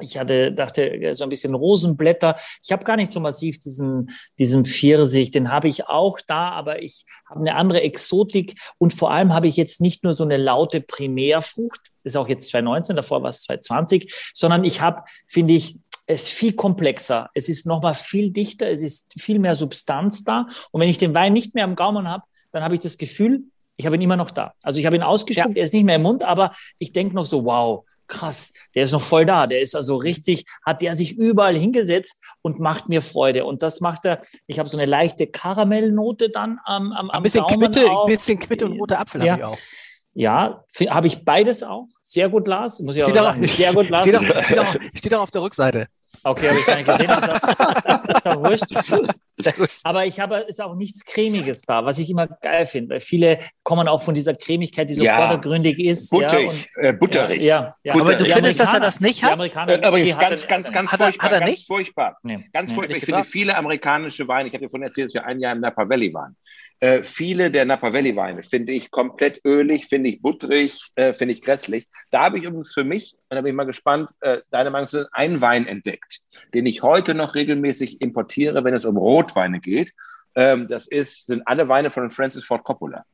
ich 0.00 0.16
hatte, 0.16 0.52
dachte, 0.52 1.12
so 1.14 1.24
ein 1.24 1.30
bisschen 1.30 1.54
Rosenblätter. 1.54 2.36
Ich 2.62 2.70
habe 2.70 2.84
gar 2.84 2.96
nicht 2.96 3.10
so 3.10 3.18
massiv 3.18 3.58
diesen, 3.58 4.10
diesen 4.38 4.64
Pfirsich, 4.64 5.30
den 5.30 5.50
habe 5.50 5.66
ich 5.68 5.88
auch 5.88 6.20
da, 6.26 6.50
aber 6.50 6.82
ich 6.82 7.04
habe 7.28 7.40
eine 7.40 7.56
andere 7.56 7.82
Exotik 7.82 8.54
und 8.78 8.94
vor 8.94 9.10
allem 9.10 9.34
habe 9.34 9.48
ich 9.48 9.56
jetzt 9.56 9.80
nicht 9.80 10.04
nur 10.04 10.14
so 10.14 10.22
eine 10.22 10.36
laute 10.36 10.80
Primärfrucht, 10.80 11.80
ist 12.04 12.16
auch 12.16 12.28
jetzt 12.28 12.48
2019, 12.50 12.94
davor 12.94 13.22
war 13.22 13.30
es 13.30 13.42
2020, 13.42 14.30
sondern 14.34 14.64
ich 14.64 14.80
habe, 14.80 15.02
finde 15.26 15.54
ich, 15.54 15.78
es 16.08 16.22
ist 16.24 16.30
viel 16.30 16.54
komplexer. 16.54 17.30
Es 17.34 17.48
ist 17.48 17.66
nochmal 17.66 17.94
viel 17.94 18.30
dichter. 18.30 18.68
Es 18.68 18.80
ist 18.80 19.12
viel 19.20 19.38
mehr 19.38 19.54
Substanz 19.54 20.24
da. 20.24 20.46
Und 20.72 20.80
wenn 20.80 20.88
ich 20.88 20.98
den 20.98 21.12
Wein 21.12 21.34
nicht 21.34 21.54
mehr 21.54 21.64
am 21.64 21.76
Gaumen 21.76 22.08
habe, 22.08 22.24
dann 22.50 22.64
habe 22.64 22.74
ich 22.74 22.80
das 22.80 22.96
Gefühl, 22.96 23.42
ich 23.76 23.84
habe 23.84 23.94
ihn 23.94 24.02
immer 24.02 24.16
noch 24.16 24.30
da. 24.30 24.54
Also 24.62 24.80
ich 24.80 24.86
habe 24.86 24.96
ihn 24.96 25.02
ausgespuckt, 25.02 25.56
ja. 25.56 25.60
er 25.60 25.64
ist 25.64 25.74
nicht 25.74 25.84
mehr 25.84 25.96
im 25.96 26.02
Mund, 26.02 26.24
aber 26.24 26.52
ich 26.78 26.92
denke 26.92 27.14
noch 27.14 27.26
so, 27.26 27.44
wow, 27.44 27.84
krass, 28.06 28.54
der 28.74 28.84
ist 28.84 28.92
noch 28.92 29.02
voll 29.02 29.26
da. 29.26 29.46
Der 29.46 29.60
ist 29.60 29.76
also 29.76 29.96
richtig, 29.96 30.46
hat 30.64 30.80
der 30.80 30.96
sich 30.96 31.12
überall 31.12 31.56
hingesetzt 31.56 32.16
und 32.40 32.58
macht 32.58 32.88
mir 32.88 33.02
Freude. 33.02 33.44
Und 33.44 33.62
das 33.62 33.80
macht 33.82 34.06
er, 34.06 34.22
ich 34.46 34.58
habe 34.58 34.70
so 34.70 34.78
eine 34.78 34.86
leichte 34.86 35.26
Karamellnote 35.26 36.30
dann 36.30 36.58
am, 36.64 36.92
am, 36.92 37.10
am 37.10 37.10
Ein 37.10 37.22
bisschen 37.22 37.42
Gaumen 37.42 37.60
Quitte, 37.70 37.86
ein 37.86 38.06
bisschen 38.06 38.38
Quitte 38.38 38.64
und 38.64 38.80
roter 38.80 38.98
Apfel 38.98 39.22
ja. 39.24 39.32
habe 39.32 39.42
ich 39.42 39.46
auch. 39.46 39.58
Ja, 40.14 40.64
habe 40.88 41.06
ich 41.06 41.24
beides 41.24 41.62
auch. 41.62 41.86
Sehr 42.02 42.28
gut, 42.28 42.48
Lars. 42.48 42.80
Muss 42.80 42.96
ich 42.96 43.02
steht 43.02 43.16
auch 43.18 43.24
sagen. 43.24 43.44
Sehr 43.44 43.72
gut, 43.72 43.88
Lars. 43.90 44.02
Steht 44.02 44.16
auch, 44.16 44.42
steht, 44.42 44.58
auch, 44.58 44.76
steht 44.94 45.14
auch 45.14 45.20
auf 45.20 45.30
der 45.30 45.42
Rückseite. 45.42 45.86
Okay, 46.24 46.48
habe 46.48 46.58
ich 46.58 46.66
gar 46.66 46.76
nicht 46.76 46.86
gesehen. 46.86 47.06
Das 47.08 48.04
ist, 48.04 48.26
doch 48.26 48.36
wurscht. 48.36 49.10
Sehr 49.36 49.52
gut. 49.52 49.70
Aber 49.84 50.04
ich 50.04 50.18
habe, 50.18 50.38
ist 50.38 50.60
auch 50.60 50.74
nichts 50.74 51.04
Cremiges 51.04 51.62
da, 51.62 51.84
was 51.84 51.98
ich 51.98 52.10
immer 52.10 52.26
geil 52.26 52.66
finde, 52.66 52.94
weil 52.94 53.00
viele 53.00 53.38
kommen 53.62 53.86
auch 53.86 54.02
von 54.02 54.14
dieser 54.14 54.34
Cremigkeit, 54.34 54.90
die 54.90 54.94
so 54.94 55.04
ja. 55.04 55.16
vordergründig 55.16 55.78
ist. 55.78 56.10
Butterig, 56.10 56.68
ja, 56.74 56.80
und, 56.80 56.86
äh, 56.86 56.92
butterig. 56.92 57.42
Ja, 57.42 57.72
ja. 57.84 57.94
Aber 57.94 58.16
du 58.16 58.24
findest, 58.24 58.58
dass 58.58 58.74
er 58.74 58.80
das 58.80 59.00
nicht 59.00 59.22
hat? 59.22 59.32
Amerikaner, 59.32 59.80
äh, 59.80 59.84
aber 59.84 60.00
ganz, 60.00 60.18
ganz, 60.18 60.46
ganz, 60.46 60.72
ganz 60.72 60.92
hat 60.92 61.00
furchtbar. 61.00 61.26
Hat 61.26 61.32
er 61.32 61.44
nicht? 61.44 61.68
Ganz 61.68 61.78
furchtbar. 61.78 62.18
Nee. 62.22 62.48
Ganz 62.52 62.70
nee, 62.70 62.74
furchtbar. 62.74 62.96
Ich 62.96 63.04
finde 63.04 63.24
viele 63.24 63.56
amerikanische 63.56 64.26
Weine, 64.26 64.48
ich 64.48 64.54
habe 64.54 64.64
dir 64.64 64.70
vorhin 64.70 64.88
erzählt, 64.88 65.06
dass 65.06 65.14
wir 65.14 65.24
ein 65.24 65.38
Jahr 65.38 65.52
im 65.52 65.60
Napa 65.60 65.88
Valley 65.88 66.12
waren. 66.12 66.36
Äh, 66.80 67.02
viele 67.02 67.48
der 67.48 67.64
Napa 67.64 67.92
Valley 67.92 68.14
Weine 68.14 68.42
finde 68.44 68.72
ich 68.72 68.90
komplett 68.90 69.40
ölig, 69.44 69.86
finde 69.86 70.10
ich 70.10 70.22
butterig, 70.22 70.92
äh, 70.94 71.12
finde 71.12 71.34
ich 71.34 71.42
grässlich. 71.42 71.88
Da 72.10 72.24
habe 72.24 72.38
ich 72.38 72.44
übrigens 72.44 72.72
für 72.72 72.84
mich, 72.84 73.16
und 73.28 73.34
da 73.34 73.40
bin 73.40 73.50
ich 73.50 73.56
mal 73.56 73.64
gespannt, 73.64 74.10
äh, 74.20 74.38
deine 74.50 74.70
Meinung 74.70 74.88
zu 74.88 75.08
einen 75.12 75.40
Wein 75.40 75.66
entdeckt, 75.66 76.20
den 76.54 76.66
ich 76.66 76.82
heute 76.82 77.14
noch 77.14 77.34
regelmäßig 77.34 78.00
importiere, 78.00 78.62
wenn 78.62 78.74
es 78.74 78.84
um 78.84 78.96
Rotweine 78.96 79.58
geht. 79.58 79.92
Ähm, 80.36 80.68
das 80.68 80.86
ist, 80.86 81.26
sind 81.26 81.42
alle 81.46 81.68
Weine 81.68 81.90
von 81.90 82.10
Francis 82.10 82.44
Ford 82.44 82.62
Coppola. 82.62 83.04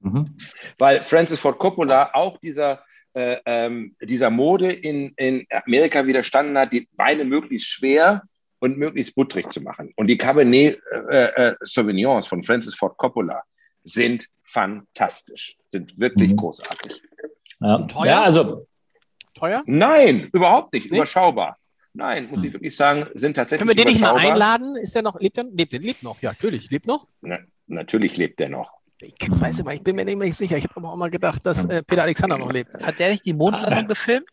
Mhm. 0.00 0.36
Weil 0.78 1.02
Francis 1.02 1.40
Ford 1.40 1.58
Coppola 1.58 2.10
auch 2.12 2.38
dieser, 2.38 2.84
äh, 3.14 3.38
ähm, 3.46 3.96
dieser 4.00 4.30
Mode 4.30 4.70
in, 4.72 5.12
in 5.16 5.44
Amerika 5.50 6.06
widerstanden 6.06 6.56
hat, 6.56 6.72
die 6.72 6.88
Weine 6.92 7.24
möglichst 7.24 7.68
schwer 7.68 8.22
und 8.60 8.78
möglichst 8.78 9.14
butterig 9.14 9.50
zu 9.50 9.60
machen. 9.60 9.92
Und 9.96 10.08
die 10.08 10.18
Cabernet 10.18 10.80
äh, 11.10 11.24
äh, 11.24 11.54
Sauvignons 11.60 12.26
von 12.26 12.42
Francis 12.42 12.74
Ford 12.74 12.96
Coppola 12.96 13.42
sind 13.82 14.26
fantastisch, 14.44 15.56
sind 15.70 15.98
wirklich 15.98 16.32
mhm. 16.32 16.36
großartig. 16.36 17.02
Ja. 17.60 17.78
Teuer? 17.86 18.06
ja, 18.06 18.22
also 18.22 18.66
teuer? 19.34 19.60
Nein, 19.66 20.28
überhaupt 20.32 20.72
nicht, 20.72 20.90
nee? 20.90 20.96
überschaubar. 20.96 21.56
Nein, 21.94 22.28
muss 22.30 22.44
ich 22.44 22.52
wirklich 22.52 22.76
sagen, 22.76 23.08
sind 23.14 23.34
tatsächlich. 23.34 23.66
Können 23.66 23.76
wir 23.76 23.84
den 23.84 23.92
nicht 23.92 24.00
mal 24.00 24.16
einladen? 24.16 24.76
Ist 24.76 24.94
der 24.94 25.02
noch, 25.02 25.18
lebt 25.18 25.36
der, 25.36 25.44
lebt 25.44 25.72
der, 25.72 25.80
lebt 25.80 26.02
noch? 26.02 26.20
Ja, 26.20 26.30
natürlich, 26.30 26.70
lebt 26.70 26.86
noch? 26.86 27.08
Na, 27.22 27.38
natürlich 27.66 28.16
lebt 28.16 28.38
der 28.38 28.50
noch. 28.50 28.72
Ich 29.00 29.14
weiß 29.28 29.60
immer, 29.60 29.74
ich 29.74 29.82
bin 29.82 29.96
mir 29.96 30.04
nicht 30.04 30.36
sicher. 30.36 30.56
Ich 30.56 30.64
habe 30.64 30.76
aber 30.76 30.92
auch 30.92 30.96
mal 30.96 31.10
gedacht, 31.10 31.44
dass 31.46 31.64
äh, 31.64 31.82
Peter 31.82 32.02
Alexander 32.02 32.36
noch 32.36 32.52
lebt. 32.52 32.74
Hat 32.82 32.98
der 32.98 33.10
nicht 33.10 33.24
die 33.24 33.32
Mondlandung 33.32 33.86
gefilmt? 33.86 34.28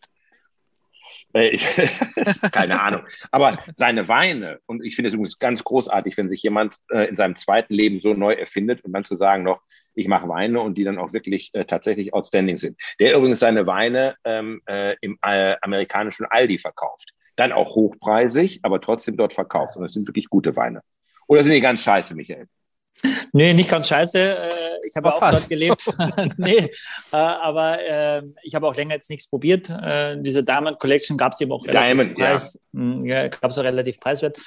Äh, 1.36 1.58
keine 2.52 2.80
Ahnung. 2.80 3.02
Aber 3.30 3.58
seine 3.74 4.08
Weine, 4.08 4.60
und 4.66 4.82
ich 4.82 4.96
finde 4.96 5.08
es 5.08 5.14
übrigens 5.14 5.38
ganz 5.38 5.62
großartig, 5.62 6.16
wenn 6.16 6.30
sich 6.30 6.42
jemand 6.42 6.76
äh, 6.90 7.08
in 7.08 7.16
seinem 7.16 7.36
zweiten 7.36 7.74
Leben 7.74 8.00
so 8.00 8.14
neu 8.14 8.32
erfindet 8.32 8.82
und 8.84 8.92
dann 8.92 9.04
zu 9.04 9.16
sagen 9.16 9.42
noch, 9.42 9.60
ich 9.94 10.08
mache 10.08 10.28
Weine 10.28 10.60
und 10.60 10.78
die 10.78 10.84
dann 10.84 10.98
auch 10.98 11.12
wirklich 11.12 11.50
äh, 11.52 11.66
tatsächlich 11.66 12.14
outstanding 12.14 12.56
sind. 12.56 12.80
Der 13.00 13.16
übrigens 13.16 13.40
seine 13.40 13.66
Weine 13.66 14.14
ähm, 14.24 14.62
äh, 14.66 14.96
im 15.02 15.18
äh, 15.22 15.56
amerikanischen 15.60 16.26
Aldi 16.26 16.58
verkauft. 16.58 17.12
Dann 17.36 17.52
auch 17.52 17.74
hochpreisig, 17.74 18.60
aber 18.62 18.80
trotzdem 18.80 19.18
dort 19.18 19.34
verkauft. 19.34 19.76
Und 19.76 19.82
das 19.82 19.92
sind 19.92 20.08
wirklich 20.08 20.30
gute 20.30 20.56
Weine. 20.56 20.80
Oder 21.26 21.42
sind 21.42 21.52
die 21.52 21.60
ganz 21.60 21.82
scheiße, 21.82 22.14
Michael? 22.14 22.46
Nee, 23.32 23.52
nicht 23.52 23.70
ganz 23.70 23.88
scheiße. 23.88 24.18
Äh, 24.18 24.48
ich 24.86 24.96
habe 24.96 25.14
auch 25.14 25.20
dort 25.20 25.48
gelebt. 25.48 25.84
nee, 26.36 26.70
äh, 27.12 27.16
aber 27.16 27.78
äh, 27.80 28.22
ich 28.42 28.54
habe 28.54 28.66
auch 28.66 28.74
länger 28.74 28.94
jetzt 28.94 29.10
nichts 29.10 29.28
probiert. 29.28 29.68
Diese 30.20 30.42
Diamond 30.42 30.78
Collection 30.78 31.16
gab 31.16 31.32
es 31.32 31.40
eben 31.40 31.52
auch 31.52 31.64
relativ 31.66 31.96
Diamond, 31.96 32.18
preis, 32.18 32.60
ja. 32.72 32.80
Hm, 32.80 33.06
ja, 33.06 33.28
gab 33.28 33.50
es 33.50 33.58
auch 33.58 33.64
relativ 33.64 34.00
preiswert. 34.00 34.38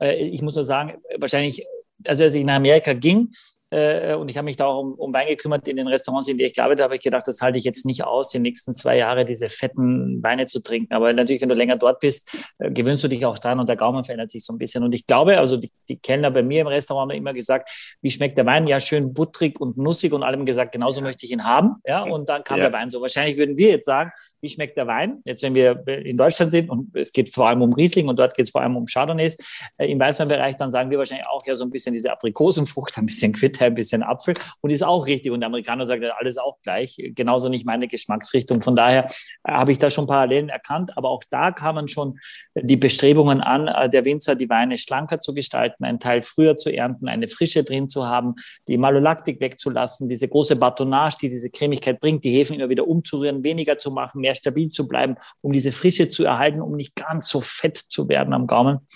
Ich 0.00 0.42
muss 0.42 0.54
nur 0.54 0.64
sagen, 0.64 0.94
wahrscheinlich, 1.18 1.66
also 2.06 2.24
als 2.24 2.34
ich 2.34 2.44
nach 2.44 2.56
Amerika 2.56 2.92
ging, 2.92 3.32
äh, 3.70 4.14
und 4.14 4.30
ich 4.30 4.36
habe 4.36 4.46
mich 4.46 4.56
da 4.56 4.66
auch 4.66 4.80
um, 4.80 4.94
um, 4.94 5.12
Wein 5.12 5.28
gekümmert 5.28 5.68
in 5.68 5.76
den 5.76 5.88
Restaurants, 5.88 6.26
in 6.28 6.38
denen 6.38 6.48
ich 6.48 6.54
gearbeitet 6.54 6.84
habe. 6.84 6.96
Ich 6.96 7.02
gedacht, 7.02 7.28
das 7.28 7.40
halte 7.42 7.58
ich 7.58 7.64
jetzt 7.64 7.84
nicht 7.84 8.04
aus, 8.04 8.30
die 8.30 8.38
nächsten 8.38 8.74
zwei 8.74 8.96
Jahre 8.96 9.24
diese 9.24 9.48
fetten 9.48 10.22
Weine 10.22 10.46
zu 10.46 10.60
trinken. 10.60 10.94
Aber 10.94 11.12
natürlich, 11.12 11.42
wenn 11.42 11.50
du 11.50 11.54
länger 11.54 11.76
dort 11.76 12.00
bist, 12.00 12.34
äh, 12.58 12.70
gewöhnst 12.70 13.04
du 13.04 13.08
dich 13.08 13.26
auch 13.26 13.38
dran 13.38 13.60
und 13.60 13.68
der 13.68 13.76
Gaumen 13.76 14.04
verändert 14.04 14.30
sich 14.30 14.44
so 14.44 14.54
ein 14.54 14.58
bisschen. 14.58 14.82
Und 14.84 14.94
ich 14.94 15.06
glaube, 15.06 15.38
also 15.38 15.56
die, 15.56 15.70
die 15.88 15.98
Kellner 15.98 16.30
bei 16.30 16.42
mir 16.42 16.62
im 16.62 16.66
Restaurant 16.66 17.12
haben 17.12 17.18
immer 17.18 17.34
gesagt, 17.34 17.96
wie 18.00 18.10
schmeckt 18.10 18.38
der 18.38 18.46
Wein? 18.46 18.66
Ja, 18.66 18.80
schön 18.80 19.12
butterig 19.12 19.60
und 19.60 19.76
nussig 19.76 20.12
und 20.12 20.22
allem 20.22 20.46
gesagt, 20.46 20.72
genauso 20.72 21.00
möchte 21.00 21.26
ich 21.26 21.32
ihn 21.32 21.44
haben. 21.44 21.76
Ja, 21.86 22.02
und 22.02 22.28
dann 22.28 22.44
kam 22.44 22.58
ja. 22.58 22.70
der 22.70 22.72
Wein 22.72 22.90
so. 22.90 23.02
Wahrscheinlich 23.02 23.36
würden 23.36 23.56
wir 23.56 23.68
jetzt 23.70 23.86
sagen, 23.86 24.12
wie 24.40 24.48
schmeckt 24.48 24.76
der 24.76 24.86
Wein? 24.86 25.20
Jetzt, 25.24 25.42
wenn 25.42 25.54
wir 25.54 25.86
in 25.86 26.16
Deutschland 26.16 26.52
sind 26.52 26.70
und 26.70 26.94
es 26.96 27.12
geht 27.12 27.34
vor 27.34 27.48
allem 27.48 27.62
um 27.62 27.72
Riesling 27.72 28.08
und 28.08 28.18
dort 28.18 28.34
geht 28.34 28.46
es 28.46 28.50
vor 28.50 28.62
allem 28.62 28.76
um 28.76 28.86
Chardonnays 28.86 29.36
äh, 29.76 29.90
im 29.90 29.98
Weißweinbereich, 29.98 30.56
dann 30.56 30.70
sagen 30.70 30.90
wir 30.90 30.98
wahrscheinlich 30.98 31.28
auch 31.28 31.44
ja 31.46 31.56
so 31.56 31.64
ein 31.64 31.70
bisschen 31.70 31.92
diese 31.92 32.10
Aprikosenfrucht, 32.12 32.96
ein 32.96 33.06
bisschen 33.06 33.32
Quitte, 33.58 33.64
ein 33.64 33.74
bisschen 33.74 34.02
Apfel 34.02 34.34
und 34.60 34.70
ist 34.70 34.82
auch 34.82 35.06
richtig. 35.06 35.32
Und 35.32 35.40
der 35.40 35.48
Amerikaner 35.48 35.86
sagt, 35.86 36.02
alles 36.18 36.38
auch 36.38 36.60
gleich. 36.62 36.96
Genauso 37.14 37.48
nicht 37.48 37.66
meine 37.66 37.88
Geschmacksrichtung. 37.88 38.62
Von 38.62 38.76
daher 38.76 39.06
äh, 39.44 39.52
habe 39.52 39.72
ich 39.72 39.78
da 39.78 39.90
schon 39.90 40.06
Parallelen 40.06 40.48
erkannt. 40.48 40.96
Aber 40.96 41.10
auch 41.10 41.22
da 41.30 41.50
kamen 41.52 41.88
schon 41.88 42.18
die 42.54 42.76
Bestrebungen 42.76 43.40
an, 43.40 43.68
äh, 43.68 43.90
der 43.90 44.04
Winzer 44.04 44.34
die 44.34 44.48
Weine 44.48 44.78
schlanker 44.78 45.20
zu 45.20 45.34
gestalten, 45.34 45.84
einen 45.84 46.00
Teil 46.00 46.22
früher 46.22 46.56
zu 46.56 46.70
ernten, 46.70 47.08
eine 47.08 47.28
Frische 47.28 47.64
drin 47.64 47.88
zu 47.88 48.06
haben, 48.06 48.34
die 48.68 48.78
Malolaktik 48.78 49.40
wegzulassen, 49.40 50.08
diese 50.08 50.28
große 50.28 50.56
Batonage, 50.56 51.16
die 51.22 51.28
diese 51.28 51.50
Cremigkeit 51.50 52.00
bringt, 52.00 52.24
die 52.24 52.30
Hefen 52.30 52.56
immer 52.56 52.68
wieder 52.68 52.86
umzurühren, 52.86 53.42
weniger 53.42 53.78
zu 53.78 53.90
machen, 53.90 54.20
mehr 54.20 54.34
stabil 54.34 54.68
zu 54.70 54.86
bleiben, 54.86 55.16
um 55.40 55.52
diese 55.52 55.72
Frische 55.72 56.08
zu 56.08 56.24
erhalten, 56.24 56.60
um 56.60 56.76
nicht 56.76 56.94
ganz 56.94 57.28
so 57.28 57.40
fett 57.40 57.76
zu 57.76 58.08
werden 58.08 58.32
am 58.32 58.46
Gaumen. 58.46 58.86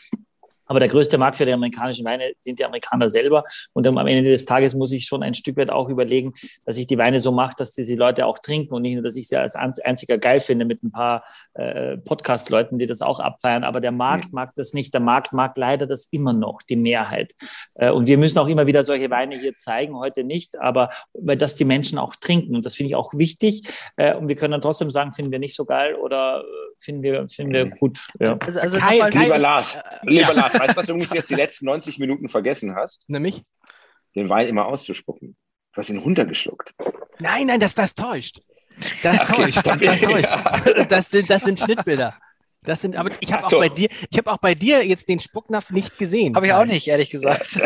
Aber 0.66 0.80
der 0.80 0.88
größte 0.88 1.18
Markt 1.18 1.36
für 1.36 1.46
die 1.46 1.52
amerikanischen 1.52 2.04
Weine 2.04 2.32
sind 2.40 2.58
die 2.58 2.64
Amerikaner 2.64 3.10
selber. 3.10 3.44
Und 3.72 3.86
am 3.86 3.98
Ende 3.98 4.30
des 4.30 4.44
Tages 4.44 4.74
muss 4.74 4.92
ich 4.92 5.04
schon 5.04 5.22
ein 5.22 5.34
Stück 5.34 5.56
weit 5.56 5.70
auch 5.70 5.88
überlegen, 5.88 6.32
dass 6.64 6.76
ich 6.76 6.86
die 6.86 6.98
Weine 6.98 7.20
so 7.20 7.32
mache, 7.32 7.54
dass 7.56 7.72
die, 7.72 7.92
Leute 7.92 8.26
auch 8.26 8.38
trinken 8.38 8.74
und 8.74 8.82
nicht 8.82 8.94
nur, 8.94 9.02
dass 9.02 9.16
ich 9.16 9.28
sie 9.28 9.36
als 9.36 9.54
einziger 9.54 10.16
geil 10.18 10.40
finde 10.40 10.64
mit 10.64 10.82
ein 10.82 10.90
paar 10.90 11.22
äh, 11.54 11.98
Podcast-Leuten, 11.98 12.78
die 12.78 12.86
das 12.86 13.02
auch 13.02 13.20
abfeiern. 13.20 13.64
Aber 13.64 13.80
der 13.80 13.92
Markt 13.92 14.26
mhm. 14.26 14.36
mag 14.36 14.54
das 14.54 14.72
nicht. 14.72 14.94
Der 14.94 15.00
Markt 15.00 15.32
mag 15.32 15.56
leider 15.56 15.86
das 15.86 16.06
immer 16.10 16.32
noch, 16.32 16.62
die 16.62 16.76
Mehrheit. 16.76 17.32
Äh, 17.74 17.90
und 17.90 18.06
wir 18.06 18.18
müssen 18.18 18.38
auch 18.38 18.48
immer 18.48 18.66
wieder 18.66 18.84
solche 18.84 19.10
Weine 19.10 19.38
hier 19.38 19.54
zeigen, 19.54 19.96
heute 19.96 20.24
nicht, 20.24 20.58
aber 20.58 20.90
weil 21.12 21.36
das 21.36 21.56
die 21.56 21.64
Menschen 21.64 21.98
auch 21.98 22.16
trinken. 22.16 22.56
Und 22.56 22.64
das 22.64 22.76
finde 22.76 22.88
ich 22.88 22.96
auch 22.96 23.12
wichtig. 23.14 23.62
Äh, 23.96 24.14
und 24.14 24.28
wir 24.28 24.36
können 24.36 24.52
dann 24.52 24.60
trotzdem 24.60 24.90
sagen, 24.90 25.12
finden 25.12 25.32
wir 25.32 25.38
nicht 25.38 25.54
so 25.54 25.64
geil 25.64 25.94
oder 25.94 26.40
äh, 26.40 26.44
finden 26.78 27.02
wir, 27.02 27.28
finden 27.28 27.52
wir 27.52 27.66
mhm. 27.66 27.70
gut. 27.78 27.98
Ja. 28.18 28.38
Also, 28.38 28.60
also 28.60 28.78
Kai, 28.78 29.08
lieber 29.10 29.38
Lars, 29.38 29.78
lieber 30.02 30.34
Lars, 30.34 30.52
weißt 30.68 30.88
du, 30.88 30.96
was 30.96 31.08
du 31.08 31.14
jetzt 31.14 31.30
die 31.30 31.34
letzten 31.34 31.66
90 31.66 31.98
Minuten 31.98 32.28
vergessen 32.28 32.74
hast? 32.74 33.08
Nämlich? 33.08 33.42
Den 34.14 34.28
Wein 34.28 34.48
immer 34.48 34.66
auszuspucken. 34.66 35.36
Du 35.72 35.76
hast 35.76 35.88
ihn 35.90 35.98
runtergeschluckt. 35.98 36.74
Nein, 37.18 37.46
nein, 37.46 37.60
das, 37.60 37.74
das 37.74 37.94
täuscht. 37.94 38.40
Das 39.02 39.20
okay, 39.22 39.50
täuscht. 39.50 39.66
Das, 39.66 40.00
täuscht. 40.00 40.90
Das, 40.90 41.10
sind, 41.10 41.30
das 41.30 41.42
sind 41.42 41.60
Schnittbilder. 41.60 42.14
Das 42.64 42.80
sind, 42.80 42.94
aber 42.94 43.10
ich 43.20 43.32
habe 43.32 43.48
so. 43.48 43.56
auch 43.56 43.60
bei 43.60 43.68
dir, 43.68 43.88
ich 44.10 44.18
habe 44.18 44.30
auch 44.30 44.36
bei 44.36 44.54
dir 44.54 44.86
jetzt 44.86 45.08
den 45.08 45.18
Spucknapf 45.18 45.70
nicht 45.70 45.98
gesehen. 45.98 46.36
Habe 46.36 46.46
ich 46.46 46.52
auch 46.52 46.64
nicht, 46.64 46.86
ehrlich 46.88 47.10
gesagt. 47.10 47.60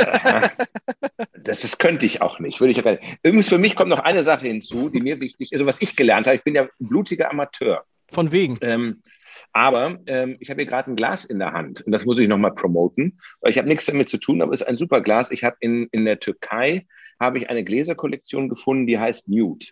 Das, 1.39 1.61
das 1.61 1.79
könnte 1.79 2.05
ich 2.07 2.23
auch 2.23 2.41
nicht. 2.41 2.61
Würde 2.61 2.73
ich 2.73 2.81
auch 2.81 2.85
gar 2.85 2.93
nicht. 2.93 3.19
Übrigens, 3.23 3.49
für 3.49 3.59
mich 3.59 3.77
kommt 3.77 3.91
noch 3.91 4.01
eine 4.01 4.25
Sache 4.25 4.47
hinzu, 4.47 4.91
die 4.91 5.01
mir 5.01 5.21
wichtig 5.21 5.53
ist, 5.53 5.55
also 5.55 5.67
was 5.67 5.81
ich 5.81 5.95
gelernt 5.95 6.27
habe. 6.27 6.37
Ich 6.37 6.43
bin 6.43 6.57
ja 6.57 6.63
ein 6.63 6.69
blutiger 6.81 7.31
Amateur. 7.31 7.85
Von 8.11 8.33
wegen. 8.33 8.59
Ähm, 8.63 9.03
aber 9.53 9.99
ähm, 10.07 10.37
ich 10.41 10.51
habe 10.51 10.63
hier 10.63 10.71
gerade 10.71 10.91
ein 10.91 10.97
Glas 10.97 11.25
in 11.25 11.39
der 11.39 11.53
Hand 11.53 11.83
und 11.83 11.93
das 11.93 12.05
muss 12.05 12.19
ich 12.19 12.29
nochmal 12.29 12.55
promoten, 12.55 13.19
weil 13.41 13.51
ich 13.51 13.59
habe 13.59 13.69
nichts 13.69 13.87
damit 13.87 14.09
zu 14.09 14.19
tun, 14.19 14.43
aber 14.43 14.53
es 14.53 14.61
ist 14.61 14.67
ein 14.67 14.77
super 14.77 15.01
Glas. 15.01 15.31
Ich 15.31 15.45
habe 15.45 15.57
in, 15.61 15.89
in 15.93 16.05
der 16.05 16.21
Türkei 16.21 16.87
habe 17.21 17.39
ich 17.39 17.51
eine 17.51 17.65
Gläserkollektion 17.65 18.49
gefunden, 18.49 18.87
die 18.87 18.99
heißt 18.99 19.29
Nude. 19.29 19.67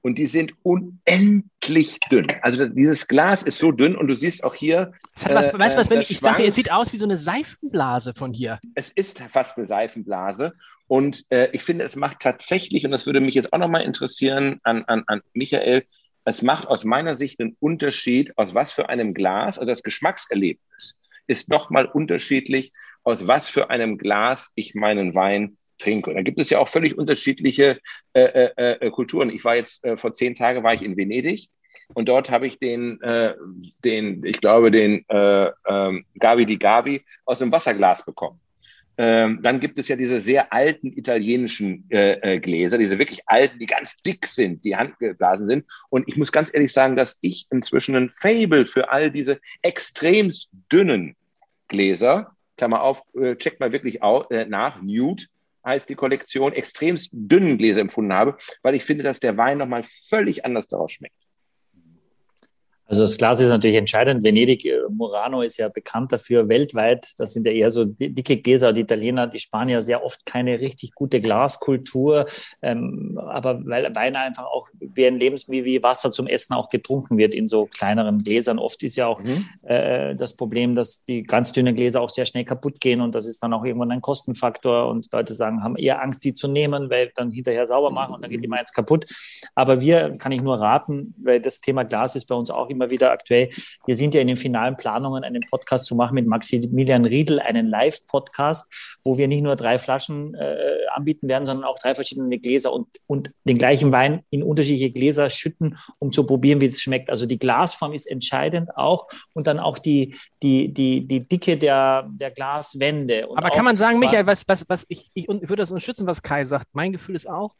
Und 0.00 0.16
die 0.16 0.26
sind 0.26 0.52
unendlich 0.62 1.98
dünn. 2.10 2.28
Also 2.42 2.66
dieses 2.66 3.08
Glas 3.08 3.42
ist 3.42 3.58
so 3.58 3.72
dünn 3.72 3.96
und 3.96 4.06
du 4.06 4.14
siehst 4.14 4.44
auch 4.44 4.54
hier. 4.54 4.92
Äh, 5.24 5.34
was, 5.34 5.52
weißt 5.52 5.74
du 5.74 5.80
was, 5.80 5.90
wenn 5.90 6.00
ich, 6.00 6.10
ich 6.10 6.20
dachte, 6.20 6.44
es 6.44 6.54
sieht 6.54 6.70
aus 6.70 6.92
wie 6.92 6.96
so 6.96 7.04
eine 7.04 7.16
Seifenblase 7.16 8.14
von 8.14 8.32
hier. 8.32 8.60
Es 8.76 8.92
ist 8.92 9.20
fast 9.28 9.58
eine 9.58 9.66
Seifenblase. 9.66 10.52
Und 10.86 11.24
äh, 11.30 11.48
ich 11.52 11.64
finde, 11.64 11.84
es 11.84 11.96
macht 11.96 12.20
tatsächlich, 12.20 12.84
und 12.84 12.92
das 12.92 13.06
würde 13.06 13.20
mich 13.20 13.34
jetzt 13.34 13.52
auch 13.52 13.58
nochmal 13.58 13.82
interessieren 13.82 14.60
an, 14.62 14.84
an, 14.84 15.02
an 15.08 15.20
Michael, 15.34 15.84
es 16.28 16.42
macht 16.42 16.68
aus 16.68 16.84
meiner 16.84 17.14
Sicht 17.14 17.40
einen 17.40 17.56
Unterschied, 17.58 18.36
aus 18.36 18.54
was 18.54 18.72
für 18.72 18.88
einem 18.88 19.14
Glas, 19.14 19.58
also 19.58 19.70
das 19.70 19.82
Geschmackserlebnis 19.82 20.96
ist 21.26 21.48
nochmal 21.48 21.86
unterschiedlich, 21.86 22.72
aus 23.02 23.26
was 23.26 23.48
für 23.48 23.70
einem 23.70 23.98
Glas 23.98 24.52
ich 24.54 24.74
meinen 24.74 25.14
Wein 25.14 25.56
trinke. 25.78 26.10
Und 26.10 26.16
da 26.16 26.22
gibt 26.22 26.38
es 26.38 26.50
ja 26.50 26.58
auch 26.58 26.68
völlig 26.68 26.98
unterschiedliche 26.98 27.78
äh, 28.12 28.20
äh, 28.20 28.72
äh, 28.80 28.90
Kulturen. 28.90 29.30
Ich 29.30 29.44
war 29.44 29.56
jetzt 29.56 29.84
äh, 29.84 29.96
vor 29.96 30.12
zehn 30.12 30.34
Tagen 30.34 30.62
war 30.62 30.74
ich 30.74 30.82
in 30.82 30.96
Venedig 30.96 31.48
und 31.94 32.08
dort 32.08 32.30
habe 32.30 32.46
ich 32.46 32.58
den, 32.58 33.00
äh, 33.02 33.34
den, 33.84 34.24
ich 34.24 34.40
glaube, 34.40 34.70
den 34.70 35.04
äh, 35.08 35.50
ähm, 35.66 36.04
Gavi 36.18 36.46
di 36.46 36.56
Gavi 36.56 37.04
aus 37.24 37.40
einem 37.40 37.52
Wasserglas 37.52 38.04
bekommen. 38.04 38.40
Ähm, 39.00 39.38
dann 39.42 39.60
gibt 39.60 39.78
es 39.78 39.86
ja 39.86 39.94
diese 39.94 40.20
sehr 40.20 40.52
alten 40.52 40.88
italienischen 40.88 41.88
äh, 41.88 42.34
äh, 42.34 42.40
Gläser, 42.40 42.78
diese 42.78 42.98
wirklich 42.98 43.20
alten, 43.26 43.60
die 43.60 43.66
ganz 43.66 43.96
dick 43.98 44.26
sind, 44.26 44.64
die 44.64 44.74
handgeblasen 44.74 45.46
sind. 45.46 45.66
Und 45.88 46.08
ich 46.08 46.16
muss 46.16 46.32
ganz 46.32 46.52
ehrlich 46.52 46.72
sagen, 46.72 46.96
dass 46.96 47.16
ich 47.20 47.46
inzwischen 47.50 47.94
ein 47.94 48.10
Fable 48.10 48.66
für 48.66 48.90
all 48.90 49.12
diese 49.12 49.40
extremst 49.62 50.50
dünnen 50.72 51.14
Gläser, 51.68 52.32
Klammer 52.56 52.82
auf, 52.82 53.02
äh, 53.14 53.36
checkt 53.36 53.60
mal 53.60 53.70
wirklich 53.70 54.02
auch, 54.02 54.28
äh, 54.32 54.46
nach, 54.46 54.82
Nude 54.82 55.24
heißt 55.64 55.88
die 55.88 55.94
Kollektion, 55.94 56.52
extremst 56.52 57.10
dünnen 57.12 57.56
Gläser 57.56 57.80
empfunden 57.80 58.12
habe, 58.12 58.36
weil 58.62 58.74
ich 58.74 58.84
finde, 58.84 59.04
dass 59.04 59.20
der 59.20 59.36
Wein 59.36 59.58
nochmal 59.58 59.84
völlig 59.84 60.44
anders 60.44 60.66
daraus 60.66 60.90
schmeckt. 60.90 61.27
Also 62.88 63.02
das 63.02 63.18
Glas 63.18 63.38
ist 63.40 63.50
natürlich 63.50 63.76
entscheidend. 63.76 64.24
Venedig, 64.24 64.64
äh, 64.64 64.80
Murano 64.88 65.42
ist 65.42 65.58
ja 65.58 65.68
bekannt 65.68 66.10
dafür 66.10 66.48
weltweit. 66.48 67.06
Das 67.18 67.34
sind 67.34 67.46
ja 67.46 67.52
eher 67.52 67.70
so 67.70 67.84
dicke 67.84 68.38
Gläser. 68.38 68.72
Die 68.72 68.80
Italiener, 68.80 69.26
die 69.26 69.38
Spanier 69.38 69.82
sehr 69.82 70.02
oft 70.02 70.24
keine 70.24 70.58
richtig 70.58 70.94
gute 70.94 71.20
Glaskultur. 71.20 72.26
Ähm, 72.62 73.20
aber 73.22 73.64
weil 73.66 73.94
Wein 73.94 74.16
einfach 74.16 74.46
auch 74.46 74.68
wie 74.80 75.06
ein 75.06 75.18
Lebensmittel 75.18 75.66
wie 75.66 75.82
Wasser 75.82 76.12
zum 76.12 76.26
Essen 76.26 76.54
auch 76.54 76.70
getrunken 76.70 77.18
wird 77.18 77.34
in 77.34 77.46
so 77.46 77.66
kleineren 77.66 78.22
Gläsern. 78.22 78.58
Oft 78.58 78.82
ist 78.82 78.96
ja 78.96 79.06
auch 79.06 79.20
mhm. 79.20 79.44
äh, 79.62 80.14
das 80.14 80.34
Problem, 80.34 80.74
dass 80.74 81.04
die 81.04 81.24
ganz 81.24 81.52
dünnen 81.52 81.76
Gläser 81.76 82.00
auch 82.00 82.10
sehr 82.10 82.24
schnell 82.24 82.44
kaputt 82.44 82.80
gehen 82.80 83.02
und 83.02 83.14
das 83.14 83.26
ist 83.26 83.42
dann 83.42 83.52
auch 83.52 83.64
irgendwann 83.64 83.90
ein 83.90 84.00
Kostenfaktor 84.00 84.88
und 84.88 85.12
Leute 85.12 85.34
sagen, 85.34 85.62
haben 85.62 85.76
eher 85.76 86.00
Angst, 86.02 86.24
die 86.24 86.32
zu 86.32 86.48
nehmen, 86.48 86.88
weil 86.88 87.12
dann 87.14 87.30
hinterher 87.30 87.66
sauber 87.66 87.90
machen 87.90 88.14
und 88.14 88.22
dann 88.22 88.30
geht 88.30 88.42
die 88.42 88.48
mal 88.48 88.60
jetzt 88.60 88.74
kaputt. 88.74 89.06
Aber 89.54 89.80
wir, 89.80 90.16
kann 90.16 90.32
ich 90.32 90.40
nur 90.40 90.58
raten, 90.58 91.14
weil 91.18 91.40
das 91.40 91.60
Thema 91.60 91.84
Glas 91.84 92.16
ist 92.16 92.26
bei 92.26 92.34
uns 92.34 92.50
auch 92.50 92.70
immer 92.70 92.77
immer 92.78 92.90
wieder 92.90 93.10
aktuell. 93.10 93.50
Wir 93.86 93.96
sind 93.96 94.14
ja 94.14 94.20
in 94.20 94.28
den 94.28 94.36
finalen 94.36 94.76
Planungen, 94.76 95.24
einen 95.24 95.42
Podcast 95.50 95.86
zu 95.86 95.96
machen 95.96 96.14
mit 96.14 96.26
Maximilian 96.26 97.04
Riedel, 97.04 97.40
einen 97.40 97.66
Live-Podcast, 97.66 98.72
wo 99.04 99.18
wir 99.18 99.26
nicht 99.26 99.42
nur 99.42 99.56
drei 99.56 99.78
Flaschen 99.78 100.34
äh, 100.34 100.86
anbieten 100.94 101.28
werden, 101.28 101.44
sondern 101.44 101.64
auch 101.64 101.78
drei 101.78 101.94
verschiedene 101.94 102.38
Gläser 102.38 102.72
und, 102.72 102.86
und 103.06 103.32
den 103.44 103.58
gleichen 103.58 103.90
Wein 103.92 104.22
in 104.30 104.42
unterschiedliche 104.42 104.92
Gläser 104.92 105.28
schütten, 105.30 105.76
um 105.98 106.10
zu 106.10 106.24
probieren, 106.24 106.60
wie 106.60 106.66
es 106.66 106.80
schmeckt. 106.80 107.10
Also 107.10 107.26
die 107.26 107.38
Glasform 107.38 107.92
ist 107.92 108.06
entscheidend 108.06 108.76
auch 108.76 109.08
und 109.34 109.46
dann 109.46 109.58
auch 109.58 109.78
die, 109.78 110.14
die, 110.42 110.72
die, 110.72 111.06
die 111.06 111.28
Dicke 111.28 111.56
der, 111.56 112.08
der 112.08 112.30
Glaswände. 112.30 113.26
Aber 113.34 113.50
kann 113.50 113.64
man 113.64 113.76
sagen, 113.76 113.98
Michael, 113.98 114.26
was, 114.26 114.46
was, 114.46 114.64
was 114.68 114.86
ich, 114.88 115.10
ich 115.14 115.26
würde 115.28 115.56
das 115.56 115.70
unterstützen, 115.70 116.06
was 116.06 116.22
Kai 116.22 116.44
sagt. 116.44 116.66
Mein 116.72 116.92
Gefühl 116.92 117.16
ist 117.16 117.28
auch, 117.28 117.54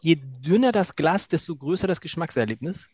je 0.00 0.16
dünner 0.16 0.72
das 0.72 0.96
Glas, 0.96 1.28
desto 1.28 1.56
größer 1.56 1.86
das 1.86 2.00
Geschmackserlebnis. 2.00 2.88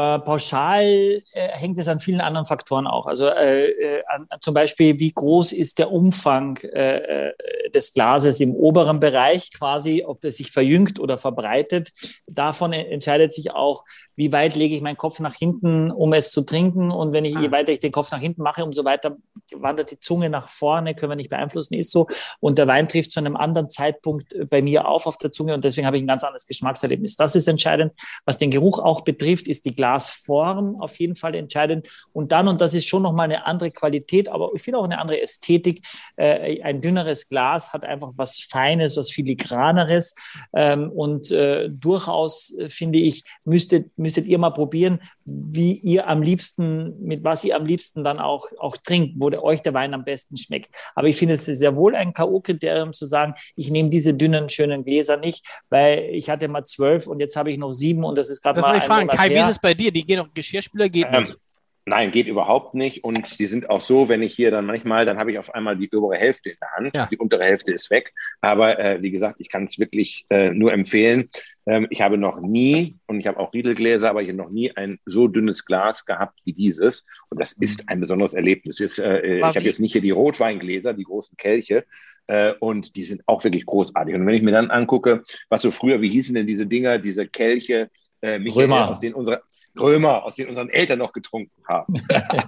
Äh, 0.00 0.18
pauschal 0.20 1.22
äh, 1.32 1.48
hängt 1.52 1.76
es 1.78 1.86
an 1.86 2.00
vielen 2.00 2.22
anderen 2.22 2.46
Faktoren 2.46 2.86
auch. 2.86 3.06
Also 3.06 3.26
äh, 3.26 3.66
äh 3.66 4.02
an, 4.08 4.26
zum 4.40 4.54
Beispiel, 4.54 4.98
wie 4.98 5.12
groß 5.12 5.52
ist 5.52 5.78
der 5.78 5.92
Umfang 5.92 6.56
äh, 6.58 7.28
äh, 7.28 7.32
des 7.74 7.92
Glases 7.92 8.40
im 8.40 8.54
oberen 8.54 8.98
Bereich 8.98 9.52
quasi, 9.52 10.02
ob 10.06 10.20
das 10.22 10.36
sich 10.36 10.52
verjüngt 10.52 11.00
oder 11.00 11.18
verbreitet. 11.18 11.90
Davon 12.26 12.72
entscheidet 12.72 13.34
sich 13.34 13.50
auch, 13.50 13.84
wie 14.16 14.32
weit 14.32 14.54
lege 14.56 14.74
ich 14.74 14.80
meinen 14.80 14.96
Kopf 14.96 15.20
nach 15.20 15.34
hinten, 15.34 15.90
um 15.90 16.12
es 16.12 16.32
zu 16.32 16.42
trinken. 16.42 16.90
Und 16.90 17.12
wenn 17.12 17.24
ich, 17.24 17.34
je 17.38 17.48
ah. 17.48 17.52
weiter 17.52 17.72
ich 17.72 17.78
den 17.78 17.92
Kopf 17.92 18.10
nach 18.10 18.20
hinten 18.20 18.42
mache, 18.42 18.64
umso 18.64 18.84
weiter 18.84 19.16
wandert 19.52 19.90
die 19.90 19.98
Zunge 19.98 20.30
nach 20.30 20.48
vorne, 20.48 20.94
können 20.94 21.12
wir 21.12 21.16
nicht 21.16 21.30
beeinflussen, 21.30 21.74
ist 21.74 21.90
so. 21.90 22.06
Und 22.38 22.58
der 22.58 22.66
Wein 22.66 22.88
trifft 22.88 23.12
zu 23.12 23.20
einem 23.20 23.36
anderen 23.36 23.68
Zeitpunkt 23.68 24.34
bei 24.48 24.62
mir 24.62 24.88
auf 24.88 25.06
auf 25.06 25.18
der 25.18 25.32
Zunge 25.32 25.54
und 25.54 25.64
deswegen 25.64 25.86
habe 25.86 25.96
ich 25.96 26.02
ein 26.02 26.06
ganz 26.06 26.24
anderes 26.24 26.46
Geschmackserlebnis. 26.46 27.16
Das 27.16 27.34
ist 27.34 27.48
entscheidend. 27.48 27.92
Was 28.24 28.38
den 28.38 28.50
Geruch 28.50 28.78
auch 28.78 29.02
betrifft, 29.02 29.48
ist 29.48 29.64
die 29.64 29.74
Glas 29.74 29.89
Glasform 29.90 30.80
auf 30.80 30.98
jeden 30.98 31.16
Fall 31.16 31.34
entscheidend. 31.34 31.88
Und 32.12 32.32
dann, 32.32 32.48
und 32.48 32.60
das 32.60 32.74
ist 32.74 32.86
schon 32.86 33.02
nochmal 33.02 33.24
eine 33.24 33.46
andere 33.46 33.70
Qualität, 33.70 34.28
aber 34.28 34.50
ich 34.54 34.62
finde 34.62 34.78
auch 34.78 34.84
eine 34.84 34.98
andere 34.98 35.20
Ästhetik. 35.20 35.80
Äh, 36.16 36.62
ein 36.62 36.80
dünneres 36.80 37.28
Glas 37.28 37.72
hat 37.72 37.84
einfach 37.84 38.12
was 38.16 38.40
Feines, 38.40 38.96
was 38.96 39.10
Filigraneres. 39.10 40.14
Ähm, 40.54 40.90
und 40.90 41.30
äh, 41.30 41.68
durchaus, 41.70 42.56
äh, 42.58 42.70
finde 42.70 42.98
ich, 42.98 43.24
müsstet, 43.44 43.98
müsstet 43.98 44.26
ihr 44.26 44.38
mal 44.38 44.50
probieren, 44.50 45.00
wie 45.24 45.72
ihr 45.72 46.08
am 46.08 46.22
liebsten, 46.22 47.00
mit 47.02 47.24
was 47.24 47.44
ihr 47.44 47.56
am 47.56 47.66
liebsten 47.66 48.04
dann 48.04 48.18
auch, 48.18 48.46
auch 48.58 48.76
trinkt, 48.76 49.14
wo 49.18 49.30
der, 49.30 49.42
euch 49.42 49.62
der 49.62 49.74
Wein 49.74 49.94
am 49.94 50.04
besten 50.04 50.36
schmeckt. 50.36 50.74
Aber 50.94 51.08
ich 51.08 51.16
finde 51.16 51.34
es 51.34 51.46
sehr 51.46 51.76
wohl 51.76 51.94
ein 51.94 52.12
K.O.-Kriterium 52.12 52.92
zu 52.92 53.06
sagen, 53.06 53.34
ich 53.56 53.70
nehme 53.70 53.90
diese 53.90 54.14
dünnen, 54.14 54.50
schönen 54.50 54.84
Gläser 54.84 55.16
nicht, 55.16 55.44
weil 55.68 56.08
ich 56.12 56.30
hatte 56.30 56.48
mal 56.48 56.64
zwölf 56.64 57.06
und 57.06 57.20
jetzt 57.20 57.36
habe 57.36 57.50
ich 57.50 57.58
noch 57.58 57.72
sieben 57.72 58.04
und 58.04 58.16
das 58.16 58.30
ist 58.30 58.42
gerade 58.42 58.60
mal. 58.60 58.76
Ich 58.78 58.84
fragen, 58.84 59.08
Kai, 59.08 59.30
wie 59.30 59.38
ist 59.38 59.48
es 59.48 59.58
bei 59.58 59.74
dir? 59.80 59.90
Die 59.90 60.04
gehen 60.04 60.20
auch 60.20 60.28
Geschirrspüler 60.32 60.88
geht 60.88 61.06
ähm, 61.10 61.22
nicht. 61.22 61.36
Nein, 61.86 62.10
geht 62.10 62.28
überhaupt 62.28 62.74
nicht. 62.74 63.02
Und 63.02 63.38
die 63.38 63.46
sind 63.46 63.70
auch 63.70 63.80
so, 63.80 64.08
wenn 64.08 64.22
ich 64.22 64.34
hier 64.34 64.50
dann 64.50 64.66
manchmal, 64.66 65.06
dann 65.06 65.18
habe 65.18 65.32
ich 65.32 65.38
auf 65.38 65.52
einmal 65.54 65.76
die 65.76 65.90
obere 65.90 66.16
Hälfte 66.16 66.50
in 66.50 66.56
der 66.60 66.70
Hand. 66.72 66.96
Ja. 66.96 67.06
Die 67.06 67.16
untere 67.16 67.42
Hälfte 67.42 67.72
ist 67.72 67.90
weg. 67.90 68.12
Aber 68.42 68.78
äh, 68.78 69.02
wie 69.02 69.10
gesagt, 69.10 69.36
ich 69.40 69.48
kann 69.48 69.64
es 69.64 69.78
wirklich 69.78 70.26
äh, 70.28 70.50
nur 70.50 70.72
empfehlen. 70.72 71.30
Ähm, 71.66 71.86
ich 71.90 72.02
habe 72.02 72.18
noch 72.18 72.40
nie, 72.40 72.96
und 73.06 73.18
ich 73.18 73.26
habe 73.26 73.40
auch 73.40 73.52
Riedelgläser, 73.52 74.10
aber 74.10 74.22
ich 74.22 74.28
habe 74.28 74.36
noch 74.36 74.50
nie 74.50 74.70
ein 74.76 74.98
so 75.06 75.26
dünnes 75.26 75.64
Glas 75.64 76.04
gehabt 76.04 76.38
wie 76.44 76.52
dieses. 76.52 77.06
Und 77.30 77.40
das 77.40 77.52
ist 77.54 77.88
ein 77.88 78.00
besonderes 78.00 78.34
Erlebnis. 78.34 78.78
Jetzt, 78.78 78.98
äh, 78.98 79.38
ich 79.38 79.44
habe 79.44 79.60
jetzt 79.60 79.80
nicht 79.80 79.92
hier 79.92 80.02
die 80.02 80.10
Rotweingläser, 80.10 80.92
die 80.92 81.04
großen 81.04 81.36
Kelche. 81.38 81.86
Äh, 82.26 82.52
und 82.60 82.94
die 82.94 83.04
sind 83.04 83.22
auch 83.26 83.42
wirklich 83.42 83.64
großartig. 83.66 84.14
Und 84.14 84.26
wenn 84.26 84.34
ich 84.34 84.42
mir 84.42 84.52
dann 84.52 84.70
angucke, 84.70 85.24
was 85.48 85.62
so 85.62 85.70
früher, 85.70 86.00
wie 86.02 86.10
hießen 86.10 86.34
denn 86.34 86.46
diese 86.46 86.66
Dinger, 86.66 86.98
diese 86.98 87.26
Kelche, 87.26 87.90
äh, 88.22 88.38
Michael, 88.38 88.70
aus 88.70 89.00
denen 89.00 89.14
unsere, 89.14 89.42
Römer, 89.78 90.24
aus 90.24 90.36
denen 90.36 90.48
unseren 90.48 90.68
Eltern 90.68 90.98
noch 90.98 91.12
getrunken 91.12 91.62
haben. 91.68 91.94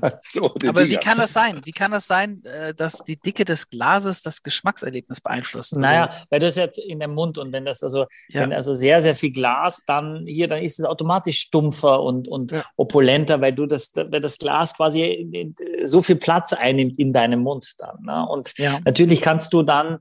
so, 0.20 0.54
Aber 0.66 0.88
wie 0.88 0.96
kann 0.96 1.18
das 1.18 1.32
sein? 1.32 1.60
Wie 1.64 1.72
kann 1.72 1.90
das 1.90 2.06
sein, 2.06 2.44
äh, 2.44 2.74
dass 2.74 3.04
die 3.04 3.16
Dicke 3.16 3.44
des 3.44 3.70
Glases 3.70 4.22
das 4.22 4.42
Geschmackserlebnis 4.42 5.20
beeinflusst? 5.20 5.74
Also, 5.74 5.80
naja, 5.80 6.24
weil 6.30 6.40
das 6.40 6.56
jetzt 6.56 6.78
in 6.78 7.00
dem 7.00 7.14
Mund 7.14 7.38
und 7.38 7.52
wenn 7.52 7.64
das 7.64 7.82
also, 7.82 8.06
ja. 8.28 8.42
wenn 8.42 8.52
also 8.52 8.74
sehr, 8.74 9.02
sehr 9.02 9.14
viel 9.14 9.32
Glas 9.32 9.82
dann 9.86 10.24
hier, 10.26 10.48
dann 10.48 10.62
ist 10.62 10.78
es 10.78 10.84
automatisch 10.84 11.40
stumpfer 11.40 12.02
und, 12.02 12.28
und 12.28 12.52
ja. 12.52 12.64
opulenter, 12.76 13.40
weil 13.40 13.52
du 13.52 13.66
das, 13.66 13.92
weil 13.94 14.20
das 14.20 14.38
Glas 14.38 14.74
quasi 14.74 15.54
so 15.84 16.02
viel 16.02 16.16
Platz 16.16 16.52
einnimmt 16.52 16.98
in 16.98 17.12
deinem 17.12 17.40
Mund 17.40 17.74
dann. 17.78 18.02
Ne? 18.02 18.26
Und 18.28 18.56
ja. 18.58 18.80
natürlich 18.84 19.20
kannst 19.20 19.52
du 19.52 19.62
dann 19.62 19.94
äh, 19.94 19.98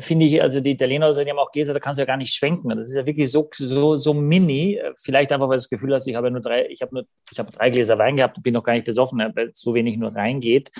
finde 0.00 0.26
ich, 0.26 0.42
also 0.42 0.60
die 0.60 0.72
Italiener, 0.72 1.12
die 1.12 1.30
haben 1.30 1.38
auch 1.38 1.52
Gläser, 1.52 1.72
da 1.72 1.80
kannst 1.80 1.98
du 1.98 2.02
ja 2.02 2.06
gar 2.06 2.16
nicht 2.16 2.34
schwenken. 2.34 2.68
Das 2.70 2.88
ist 2.88 2.96
ja 2.96 3.06
wirklich 3.06 3.30
so, 3.30 3.48
so, 3.54 3.96
so 3.96 4.14
mini. 4.14 4.74
Äh, 4.74 4.92
vielleicht 4.96 5.32
einfach, 5.32 5.46
weil 5.46 5.54
du 5.54 5.58
das 5.58 5.68
Gefühl 5.68 5.94
hast, 5.94 6.06
ich 6.06 6.14
habe 6.16 6.30
nur 6.30 6.40
drei, 6.40 6.66
ich 6.68 6.82
habe 6.82 6.94
nur, 6.94 7.04
ich 7.30 7.38
habe 7.38 7.52
drei 7.52 7.70
Gläser 7.70 7.98
Wein 7.98 8.16
gehabt 8.16 8.36
und 8.36 8.42
bin 8.42 8.54
noch 8.54 8.64
gar 8.64 8.72
nicht 8.72 8.84
besoffen, 8.86 9.18
weil 9.34 9.50
so 9.52 9.74
wenig 9.74 9.96
nur 9.96 10.14
reingeht. 10.14 10.70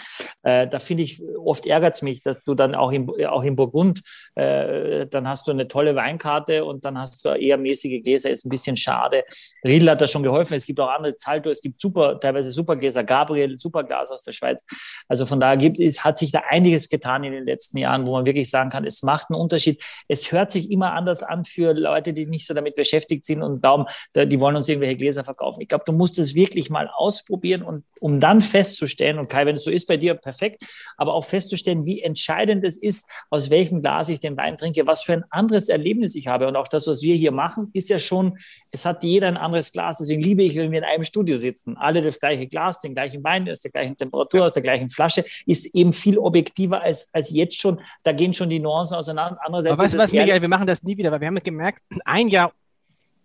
Äh, 0.42 0.68
da 0.68 0.78
finde 0.78 1.04
ich, 1.04 1.22
oft 1.38 1.66
ärgert 1.66 1.94
es 1.94 2.02
mich, 2.02 2.22
dass 2.22 2.42
du 2.42 2.54
dann 2.54 2.74
auch 2.74 2.90
in, 2.90 3.08
auch 3.26 3.44
in 3.44 3.54
Burgund, 3.54 4.02
äh, 4.34 5.06
dann 5.06 5.28
hast 5.28 5.46
du 5.46 5.52
eine 5.52 5.68
tolle 5.68 5.94
Weinkarte 5.94 6.64
und 6.64 6.84
dann 6.84 6.98
hast 6.98 7.24
du 7.24 7.28
eher 7.28 7.58
mäßige 7.58 8.02
Gläser, 8.02 8.30
ist 8.30 8.44
ein 8.44 8.50
bisschen 8.50 8.76
schade. 8.76 9.24
Riedel 9.64 9.90
hat 9.90 10.00
da 10.00 10.06
schon 10.06 10.22
geholfen. 10.22 10.54
Es 10.54 10.66
gibt 10.66 10.80
auch 10.80 10.88
andere 10.88 11.16
Zalto, 11.16 11.50
es 11.50 11.62
gibt 11.62 11.80
super, 11.80 12.18
teilweise 12.18 12.50
super 12.50 12.76
Gläser. 12.76 13.04
Gabriel, 13.04 13.56
super 13.56 13.84
Glas 13.84 14.10
aus 14.10 14.24
der 14.24 14.32
Schweiz. 14.32 14.66
Also 15.08 15.26
von 15.26 15.38
daher 15.38 15.56
gibt 15.56 15.78
es, 15.78 16.04
hat 16.04 16.18
sich 16.18 16.32
da 16.32 16.42
einiges 16.48 16.88
getan 16.88 17.24
in 17.24 17.32
den 17.32 17.44
letzten 17.44 17.78
Jahren, 17.78 18.06
wo 18.06 18.12
man 18.12 18.24
wirklich 18.24 18.50
sagen 18.50 18.70
kann, 18.70 18.84
es 18.84 18.95
es 18.96 19.02
macht 19.02 19.30
einen 19.30 19.40
Unterschied. 19.40 19.82
Es 20.08 20.32
hört 20.32 20.50
sich 20.50 20.70
immer 20.70 20.92
anders 20.92 21.22
an 21.22 21.44
für 21.44 21.72
Leute, 21.72 22.12
die 22.12 22.26
nicht 22.26 22.46
so 22.46 22.54
damit 22.54 22.76
beschäftigt 22.76 23.24
sind 23.24 23.42
und 23.42 23.60
glauben, 23.60 23.84
die 24.14 24.40
wollen 24.40 24.56
uns 24.56 24.68
irgendwelche 24.68 24.96
Gläser 24.96 25.24
verkaufen. 25.24 25.60
Ich 25.60 25.68
glaube, 25.68 25.84
du 25.86 25.92
musst 25.92 26.18
es 26.18 26.34
wirklich 26.34 26.70
mal 26.70 26.90
ausprobieren 26.94 27.62
und 27.62 27.84
um 28.00 28.20
dann 28.20 28.40
festzustellen, 28.40 29.18
und 29.18 29.28
Kai, 29.28 29.46
wenn 29.46 29.56
es 29.56 29.64
so 29.64 29.70
ist 29.70 29.86
bei 29.86 29.96
dir, 29.96 30.14
perfekt, 30.14 30.62
aber 30.96 31.14
auch 31.14 31.24
festzustellen, 31.24 31.86
wie 31.86 32.02
entscheidend 32.02 32.64
es 32.64 32.76
ist, 32.78 33.08
aus 33.30 33.50
welchem 33.50 33.82
Glas 33.82 34.08
ich 34.08 34.20
den 34.20 34.36
Wein 34.36 34.56
trinke, 34.56 34.86
was 34.86 35.02
für 35.02 35.14
ein 35.14 35.24
anderes 35.30 35.68
Erlebnis 35.68 36.14
ich 36.14 36.26
habe. 36.26 36.46
Und 36.46 36.56
auch 36.56 36.68
das, 36.68 36.86
was 36.86 37.02
wir 37.02 37.14
hier 37.14 37.32
machen, 37.32 37.70
ist 37.72 37.88
ja 37.88 37.98
schon, 37.98 38.38
es 38.70 38.84
hat 38.84 39.02
jeder 39.04 39.28
ein 39.28 39.36
anderes 39.36 39.72
Glas. 39.72 39.98
Deswegen 39.98 40.22
liebe 40.22 40.42
ich, 40.42 40.56
wenn 40.56 40.70
wir 40.70 40.78
in 40.78 40.84
einem 40.84 41.04
Studio 41.04 41.38
sitzen. 41.38 41.76
Alle 41.76 42.02
das 42.02 42.20
gleiche 42.20 42.46
Glas, 42.46 42.80
den 42.80 42.94
gleichen 42.94 43.24
Wein, 43.24 43.48
aus 43.50 43.60
der 43.60 43.70
gleichen 43.70 43.96
Temperatur, 43.96 44.44
aus 44.44 44.52
der 44.52 44.62
gleichen 44.62 44.90
Flasche, 44.90 45.24
ist 45.46 45.74
eben 45.74 45.92
viel 45.92 46.18
objektiver 46.18 46.82
als, 46.82 47.08
als 47.12 47.30
jetzt 47.30 47.60
schon. 47.60 47.80
Da 48.02 48.12
gehen 48.12 48.34
schon 48.34 48.50
die 48.50 48.60
Nuancen 48.60 48.85
Chancen 48.86 48.98
auseinander. 48.98 49.38
Andererseits 49.44 49.72
Aber 49.72 49.82
weißt 49.82 49.94
du 49.94 49.98
was, 49.98 50.12
Michael, 50.12 50.40
wir 50.40 50.48
machen 50.48 50.66
das 50.66 50.82
nie 50.82 50.96
wieder, 50.96 51.10
weil 51.10 51.20
wir 51.20 51.28
haben 51.28 51.42
gemerkt, 51.42 51.82
ein 52.04 52.28
Jahr 52.28 52.52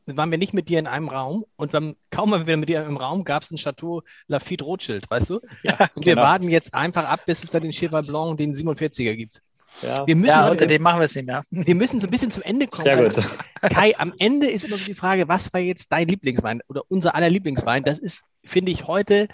waren 0.08 0.32
wir 0.32 0.38
nicht 0.38 0.54
mit 0.54 0.68
dir 0.68 0.80
in 0.80 0.88
einem 0.88 1.10
Raum 1.10 1.46
und 1.56 1.74
dann, 1.74 1.96
kaum 2.10 2.32
waren 2.32 2.48
wir 2.48 2.58
mit 2.58 2.70
dir 2.70 2.84
im 2.84 2.98
Raum, 2.98 3.24
gab 3.24 3.44
es 3.44 3.52
ein 3.52 3.58
Chateau 3.58 4.02
Lafitte 4.28 4.64
Rothschild, 4.64 5.10
weißt 5.10 5.30
du? 5.30 5.40
Ja, 5.64 5.78
und 5.96 6.06
wir 6.06 6.16
genau. 6.16 6.28
warten 6.28 6.50
jetzt 6.50 6.74
einfach 6.74 7.08
ab, 7.10 7.22
bis 7.26 7.44
es 7.44 7.52
da 7.52 7.60
den 7.60 7.72
Cheval 7.72 8.04
Blanc, 8.04 8.38
den 8.38 8.54
47er 8.54 9.16
gibt. 9.16 9.42
Ja, 9.82 10.06
wir 10.06 10.16
müssen 10.16 10.28
ja 10.28 10.50
unter 10.50 10.68
dem 10.68 10.82
machen 10.82 11.00
wir 11.00 11.06
es 11.06 11.16
nicht 11.16 11.28
mehr. 11.28 11.42
Wir 11.50 11.76
müssen 11.76 12.02
so 12.02 12.08
ein 12.08 12.12
bisschen 12.12 12.30
zum 12.30 12.44
Ende 12.44 12.68
kommen. 12.68 12.84
Sehr 12.84 13.10
gut. 13.10 13.24
Kai, 13.62 13.94
am 13.98 14.14
Ende 14.20 14.48
ist 14.48 14.66
immer 14.66 14.76
so 14.76 14.86
die 14.86 14.94
Frage, 14.94 15.28
was 15.30 15.54
war 15.54 15.62
jetzt 15.62 15.92
dein 15.92 16.08
Lieblingswein 16.08 16.62
oder 16.68 16.84
unser 16.90 17.16
aller 17.16 17.30
Lieblingswein? 17.30 17.84
Das 17.84 17.98
ist, 17.98 18.24
finde 18.44 18.72
ich, 18.72 18.88
heute 18.88 19.28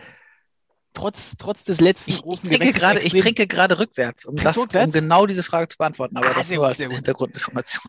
trotz, 0.98 1.36
trotz 1.38 1.64
des 1.64 1.80
letzten 1.80 2.12
ich, 2.12 2.22
großen 2.22 2.52
ich 2.52 2.58
trinke, 2.58 2.80
gerade, 2.80 3.00
ich 3.00 3.14
trinke 3.14 3.48
gerade 3.48 3.80
rückwärts, 3.80 4.26
um, 4.26 4.36
das, 4.36 4.58
rückwärts? 4.58 4.88
um 4.88 4.92
genau 4.92 5.26
diese 5.26 5.44
Frage 5.44 5.68
zu 5.70 5.78
beantworten. 5.78 6.18
Aber 6.18 6.30
ah, 6.30 6.34
das 6.36 6.52
nur 6.52 6.68
als 6.68 6.82
Hintergrundinformation. 6.82 7.84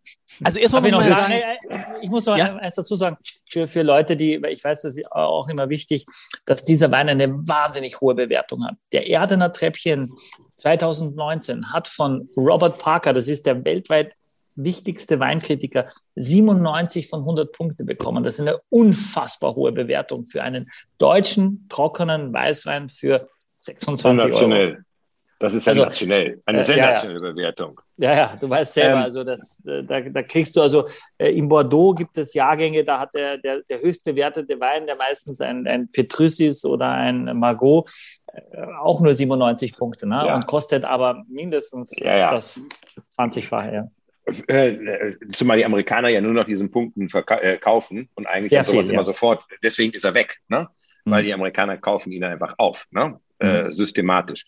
Also 0.45 0.59
erstmal 0.59 0.85
ich, 0.85 0.93
noch 0.93 1.03
sagen, 1.03 1.35
ich 2.03 2.11
muss 2.11 2.27
noch 2.27 2.37
ja? 2.37 2.57
eins 2.57 2.75
dazu 2.75 2.95
sagen, 2.97 3.17
für, 3.47 3.67
für 3.67 3.83
Leute, 3.83 4.17
die, 4.17 4.41
ich 4.51 4.63
weiß, 4.63 4.83
das 4.83 4.97
ist 4.97 5.11
auch 5.11 5.49
immer 5.49 5.69
wichtig, 5.69 6.05
dass 6.45 6.65
dieser 6.65 6.91
Wein 6.91 7.09
eine 7.09 7.49
wahnsinnig 7.49 8.01
hohe 8.01 8.15
Bewertung 8.15 8.65
hat. 8.65 8.77
Der 8.93 9.09
Erdener 9.09 9.53
Treppchen 9.53 10.15
2019 10.57 11.73
hat 11.73 11.89
von 11.89 12.29
Robert 12.37 12.79
Parker, 12.79 13.13
das 13.13 13.29
ist 13.29 13.47
der 13.47 13.65
weltweit 13.65 14.15
wichtigste 14.59 15.21
Weinkritiker 15.21 15.89
97 16.17 17.09
von 17.09 17.21
100 17.21 17.53
Punkte 17.53 17.85
bekommen. 17.85 18.25
Das 18.25 18.35
ist 18.35 18.47
eine 18.47 18.59
unfassbar 18.69 19.55
hohe 19.55 19.73
Bewertung 19.73 20.27
für 20.27 20.43
einen 20.43 20.71
deutschen 20.99 21.67
trockenen 21.69 22.33
Weißwein 22.33 22.89
für 22.89 23.29
26 23.59 24.43
Euro. 24.43 24.77
Das 25.41 25.55
ist 25.55 25.69
also, 25.69 25.83
sensationell, 25.83 26.43
eine 26.47 26.61
äh, 26.61 26.65
sensationelle 26.65 27.21
ja, 27.21 27.29
ja. 27.29 27.33
Bewertung. 27.33 27.81
Ja, 27.97 28.15
ja, 28.15 28.37
du 28.41 28.51
weißt 28.51 28.75
selber, 28.75 28.97
ähm, 28.97 29.03
also 29.05 29.23
das, 29.23 29.63
äh, 29.67 29.85
da, 29.85 30.01
da, 30.01 30.23
kriegst 30.25 30.57
du, 30.57 30.63
also 30.63 30.89
äh, 31.17 31.31
in 31.31 31.49
Bordeaux 31.49 31.95
gibt 31.95 32.19
es 32.19 32.35
Jahrgänge, 32.35 32.83
da 32.83 32.99
hat 32.99 33.15
der, 33.15 33.39
der, 33.39 33.63
der 33.63 33.81
höchst 33.81 34.03
bewertete 34.03 34.59
Wein, 34.59 34.87
der 34.87 34.97
meistens 34.97 35.41
ein, 35.41 35.65
ein 35.69 35.93
Petrussis 35.93 36.65
oder 36.65 36.91
ein 36.91 37.39
Margot, 37.39 37.89
äh, 38.33 38.65
auch 38.81 39.01
nur 39.01 39.15
97 39.15 39.77
Punkte 39.77 40.09
ne? 40.09 40.25
Ja. 40.27 40.35
und 40.35 40.49
kostet 40.49 40.85
aber 40.85 41.23
mindestens 41.29 41.91
das 41.91 42.61
20-fache. 43.17 43.91
Ja. 44.49 44.55
Äh, 44.55 45.17
zumal 45.33 45.59
die 45.59 45.65
Amerikaner 45.65 46.09
ja 46.09 46.21
nur 46.21 46.33
noch 46.33 46.47
diesen 46.47 46.71
Punkten 46.71 47.09
verkaufen 47.09 48.09
und 48.15 48.29
eigentlich 48.29 48.51
Sehr 48.51 48.65
sowas 48.65 48.87
viel, 48.87 48.95
immer 48.95 49.05
sofort, 49.05 49.45
deswegen 49.63 49.93
ist 49.93 50.05
er 50.05 50.15
weg, 50.15 50.39
ne? 50.49 50.69
Mhm. 51.05 51.11
weil 51.11 51.23
die 51.23 51.35
Amerikaner 51.35 51.79
kaufen 51.79 52.13
ihn 52.13 52.25
einfach 52.25 52.55
auf, 52.59 52.87
ne? 52.91 53.21
Äh, 53.41 53.65
mhm. 53.65 53.73
systematisch. 53.73 54.45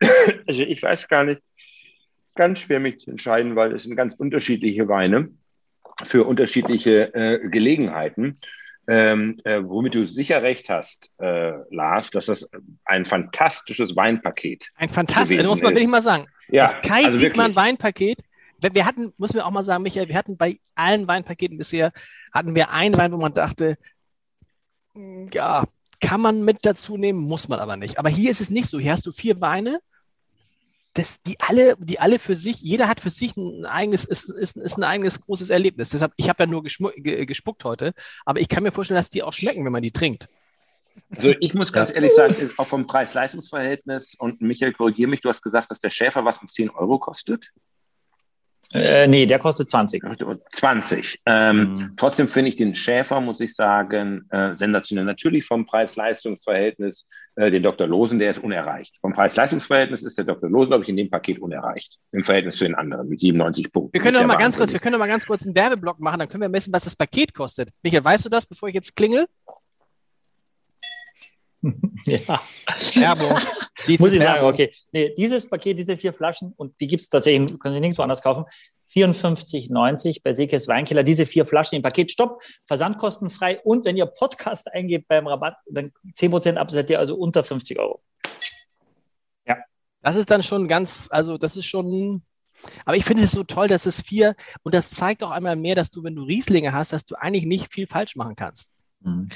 also 0.46 0.62
ich 0.62 0.82
weiß 0.82 1.08
gar 1.08 1.24
nicht, 1.24 1.40
ganz 2.34 2.60
schwer 2.60 2.80
mich 2.80 2.98
zu 2.98 3.10
entscheiden, 3.10 3.56
weil 3.56 3.72
es 3.72 3.84
sind 3.84 3.96
ganz 3.96 4.14
unterschiedliche 4.14 4.88
Weine 4.88 5.30
für 6.04 6.24
unterschiedliche 6.24 7.14
äh, 7.14 7.48
Gelegenheiten. 7.48 8.40
Ähm, 8.86 9.40
äh, 9.44 9.62
womit 9.64 9.94
du 9.94 10.04
sicher 10.04 10.42
recht 10.42 10.68
hast, 10.68 11.10
äh, 11.18 11.52
Lars, 11.70 12.10
dass 12.10 12.26
das 12.26 12.46
ein 12.84 13.06
fantastisches 13.06 13.96
Weinpaket 13.96 14.70
Ein 14.76 14.90
fantastisches, 14.90 15.46
muss 15.46 15.62
man 15.62 15.72
wirklich 15.72 15.88
mal 15.88 16.02
sagen. 16.02 16.26
Ja, 16.48 16.64
das 16.64 16.82
Kai 16.82 17.06
also 17.06 17.16
Diekmann 17.16 17.56
Weinpaket. 17.56 18.18
Wir 18.72 18.86
hatten, 18.86 19.12
muss 19.16 19.34
man 19.34 19.42
auch 19.42 19.50
mal 19.50 19.62
sagen, 19.62 19.82
Michael, 19.82 20.08
wir 20.08 20.16
hatten 20.16 20.36
bei 20.36 20.58
allen 20.74 21.06
Weinpaketen 21.06 21.58
bisher, 21.58 21.92
hatten 22.32 22.54
wir 22.54 22.70
einen 22.70 22.96
Wein, 22.96 23.12
wo 23.12 23.18
man 23.18 23.34
dachte, 23.34 23.76
hm, 24.94 25.30
ja, 25.32 25.64
kann 26.00 26.20
man 26.20 26.44
mit 26.44 26.58
dazu 26.62 26.96
nehmen, 26.96 27.20
muss 27.20 27.48
man 27.48 27.58
aber 27.58 27.76
nicht. 27.76 27.98
Aber 27.98 28.08
hier 28.08 28.30
ist 28.30 28.40
es 28.40 28.50
nicht 28.50 28.68
so. 28.68 28.78
Hier 28.78 28.92
hast 28.92 29.06
du 29.06 29.12
vier 29.12 29.40
Weine, 29.40 29.80
das, 30.94 31.20
die 31.22 31.40
alle, 31.40 31.76
die 31.78 31.98
alle 31.98 32.18
für 32.18 32.36
sich, 32.36 32.60
jeder 32.60 32.88
hat 32.88 33.00
für 33.00 33.10
sich 33.10 33.36
ein 33.36 33.66
eigenes, 33.66 34.04
ist, 34.04 34.30
ist, 34.30 34.56
ist 34.56 34.76
ein 34.78 34.84
eigenes 34.84 35.20
großes 35.20 35.50
Erlebnis. 35.50 35.88
Deshalb, 35.88 36.12
ich 36.16 36.28
habe 36.28 36.44
ja 36.44 36.46
nur 36.46 36.62
gespuckt 36.62 37.64
heute, 37.64 37.92
aber 38.24 38.40
ich 38.40 38.48
kann 38.48 38.62
mir 38.62 38.70
vorstellen, 38.70 38.98
dass 38.98 39.10
die 39.10 39.22
auch 39.22 39.32
schmecken, 39.32 39.64
wenn 39.64 39.72
man 39.72 39.82
die 39.82 39.90
trinkt. 39.90 40.28
Also 41.16 41.32
ich 41.40 41.54
muss 41.54 41.72
ganz 41.72 41.92
ehrlich 41.92 42.14
sagen, 42.14 42.34
auch 42.58 42.66
vom 42.66 42.86
Preis-Leistungs-Verhältnis 42.86 44.14
und 44.16 44.40
Michael, 44.40 44.72
korrigiere 44.72 45.10
mich, 45.10 45.20
du 45.20 45.28
hast 45.28 45.42
gesagt, 45.42 45.70
dass 45.70 45.80
der 45.80 45.90
Schäfer 45.90 46.24
was 46.24 46.40
mit 46.40 46.50
10 46.50 46.70
Euro 46.70 47.00
kostet. 47.00 47.50
Äh, 48.72 49.06
nee, 49.06 49.26
der 49.26 49.38
kostet 49.38 49.68
20. 49.68 50.02
20. 50.52 51.20
Ähm, 51.26 51.56
mhm. 51.56 51.92
Trotzdem 51.96 52.28
finde 52.28 52.48
ich 52.48 52.56
den 52.56 52.74
Schäfer, 52.74 53.20
muss 53.20 53.40
ich 53.40 53.54
sagen, 53.54 54.26
äh, 54.30 54.56
sensationell. 54.56 55.04
Natürlich 55.04 55.44
vom 55.44 55.66
Preis-Leistungs-Verhältnis, 55.66 57.08
äh, 57.36 57.50
den 57.50 57.62
Dr. 57.62 57.86
Losen, 57.86 58.18
der 58.18 58.30
ist 58.30 58.38
unerreicht. 58.38 58.96
Vom 59.00 59.12
Preis-Leistungs-Verhältnis 59.12 60.02
ist 60.02 60.18
der 60.18 60.24
Dr. 60.24 60.48
Losen, 60.48 60.70
glaube 60.70 60.84
ich, 60.84 60.88
in 60.88 60.96
dem 60.96 61.10
Paket 61.10 61.38
unerreicht. 61.38 61.98
Im 62.12 62.22
Verhältnis 62.22 62.56
zu 62.56 62.64
den 62.64 62.74
anderen 62.74 63.08
mit 63.08 63.20
97 63.20 63.72
Punkten. 63.72 63.92
Wir 63.92 64.00
können, 64.00 64.14
doch 64.14 64.26
mal 64.26 64.36
ganz 64.36 64.56
kurz, 64.56 64.72
wir 64.72 64.80
können 64.80 64.94
doch 64.94 65.00
mal 65.00 65.08
ganz 65.08 65.26
kurz 65.26 65.44
einen 65.44 65.54
Werbeblock 65.54 66.00
machen, 66.00 66.20
dann 66.20 66.28
können 66.28 66.42
wir 66.42 66.48
messen, 66.48 66.72
was 66.72 66.84
das 66.84 66.96
Paket 66.96 67.34
kostet. 67.34 67.70
Michael, 67.82 68.04
weißt 68.04 68.24
du 68.24 68.28
das, 68.28 68.46
bevor 68.46 68.68
ich 68.68 68.74
jetzt 68.74 68.96
klingel? 68.96 69.26
ja. 72.04 72.40
Werbung. 72.94 73.38
Muss 73.98 74.12
ich 74.12 74.20
sagen, 74.20 74.44
okay. 74.44 74.72
Nee, 74.92 75.14
dieses 75.16 75.48
Paket, 75.48 75.78
diese 75.78 75.96
vier 75.96 76.12
Flaschen, 76.12 76.52
und 76.56 76.78
die 76.80 76.86
gibt 76.86 77.02
es 77.02 77.08
tatsächlich, 77.08 77.58
können 77.58 77.74
Sie 77.74 77.80
nirgendwo 77.80 78.02
anders 78.02 78.22
kaufen, 78.22 78.44
54,90 78.94 80.20
bei 80.22 80.32
Sekes 80.32 80.68
Weinkeller. 80.68 81.02
Diese 81.02 81.26
vier 81.26 81.46
Flaschen 81.46 81.76
im 81.76 81.82
Paket, 81.82 82.12
stopp, 82.12 82.42
versandkostenfrei. 82.66 83.60
Und 83.64 83.84
wenn 83.84 83.96
ihr 83.96 84.06
Podcast 84.06 84.72
eingebt 84.72 85.08
beim 85.08 85.26
Rabatt, 85.26 85.56
dann 85.66 85.92
10% 86.14 86.56
ab, 86.56 86.70
seid 86.70 86.90
ihr 86.90 86.98
also 86.98 87.16
unter 87.16 87.42
50 87.42 87.78
Euro. 87.78 88.02
Ja. 89.46 89.56
Das 90.02 90.16
ist 90.16 90.30
dann 90.30 90.42
schon 90.42 90.68
ganz, 90.68 91.08
also 91.10 91.38
das 91.38 91.56
ist 91.56 91.66
schon, 91.66 92.22
aber 92.84 92.96
ich 92.96 93.04
finde 93.04 93.24
es 93.24 93.32
so 93.32 93.42
toll, 93.42 93.66
dass 93.66 93.86
es 93.86 94.00
vier, 94.00 94.36
und 94.62 94.74
das 94.74 94.90
zeigt 94.90 95.22
auch 95.24 95.30
einmal 95.30 95.56
mehr, 95.56 95.74
dass 95.74 95.90
du, 95.90 96.04
wenn 96.04 96.14
du 96.14 96.22
Rieslinge 96.22 96.72
hast, 96.72 96.92
dass 96.92 97.04
du 97.04 97.16
eigentlich 97.16 97.46
nicht 97.46 97.72
viel 97.72 97.86
falsch 97.86 98.14
machen 98.14 98.36
kannst. 98.36 98.73
Mhm. 99.04 99.28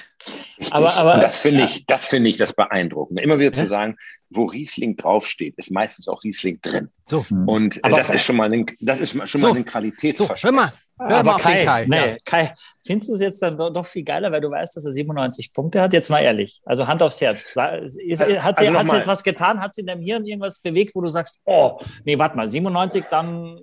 Aber, 0.70 0.95
aber 0.95 1.15
und 1.15 1.23
das 1.23 1.40
finde 1.40 1.65
ich, 1.65 1.86
das 1.86 2.07
finde 2.07 2.31
ich 2.31 2.36
das 2.36 2.53
beeindruckende. 2.53 3.23
Immer 3.23 3.39
wieder 3.39 3.57
ja? 3.57 3.65
zu 3.65 3.69
sagen, 3.69 3.97
wo 4.31 4.45
Riesling 4.45 4.97
draufsteht, 4.97 5.55
ist 5.57 5.70
meistens 5.70 6.09
auch 6.09 6.23
Riesling 6.24 6.61
drin. 6.61 6.89
So. 7.05 7.24
Und 7.47 7.77
äh, 7.77 7.81
aber, 7.82 7.99
das 7.99 8.11
ist 8.11 8.23
schon 8.23 8.36
mal 8.36 8.53
ein, 8.53 8.66
das 8.81 8.99
ist 8.99 9.12
schon 9.12 9.40
so. 9.40 9.49
mal 9.49 9.57
ein 9.57 9.65
Qualitätsversprechen. 9.65 10.57
So, 10.57 10.57
hör 10.57 10.66
mal, 10.66 10.73
Hör 11.01 11.19
aber 11.19 11.36
Kai, 11.36 11.65
Kai. 11.65 11.86
Nee, 11.86 11.97
ja. 11.97 12.16
Kai, 12.24 12.55
findest 12.85 13.11
du 13.11 13.15
es 13.15 13.20
jetzt 13.20 13.40
dann 13.40 13.57
doch, 13.57 13.70
doch, 13.70 13.86
viel 13.86 14.03
geiler, 14.03 14.32
weil 14.32 14.40
du 14.40 14.51
weißt, 14.51 14.77
dass 14.77 14.85
er 14.85 14.93
97 14.93 15.53
Punkte 15.53 15.81
hat? 15.81 15.93
Jetzt 15.93 16.11
mal 16.11 16.20
ehrlich. 16.20 16.61
Also 16.65 16.89
Hand 16.89 17.03
aufs 17.03 17.20
Herz. 17.20 17.55
Hat 17.55 17.89
sie, 17.89 18.11
also 18.11 18.43
hat 18.43 18.59
sie 18.59 18.65
jetzt 18.65 19.07
was 19.07 19.23
getan? 19.23 19.61
Hat 19.61 19.74
sie 19.74 19.82
in 19.82 19.86
deinem 19.86 20.03
Hirn 20.03 20.27
irgendwas 20.27 20.59
bewegt, 20.59 20.95
wo 20.95 21.01
du 21.01 21.09
sagst, 21.09 21.39
oh, 21.45 21.78
nee, 22.05 22.19
warte 22.19 22.36
mal, 22.36 22.49
97, 22.49 23.05
dann 23.11 23.61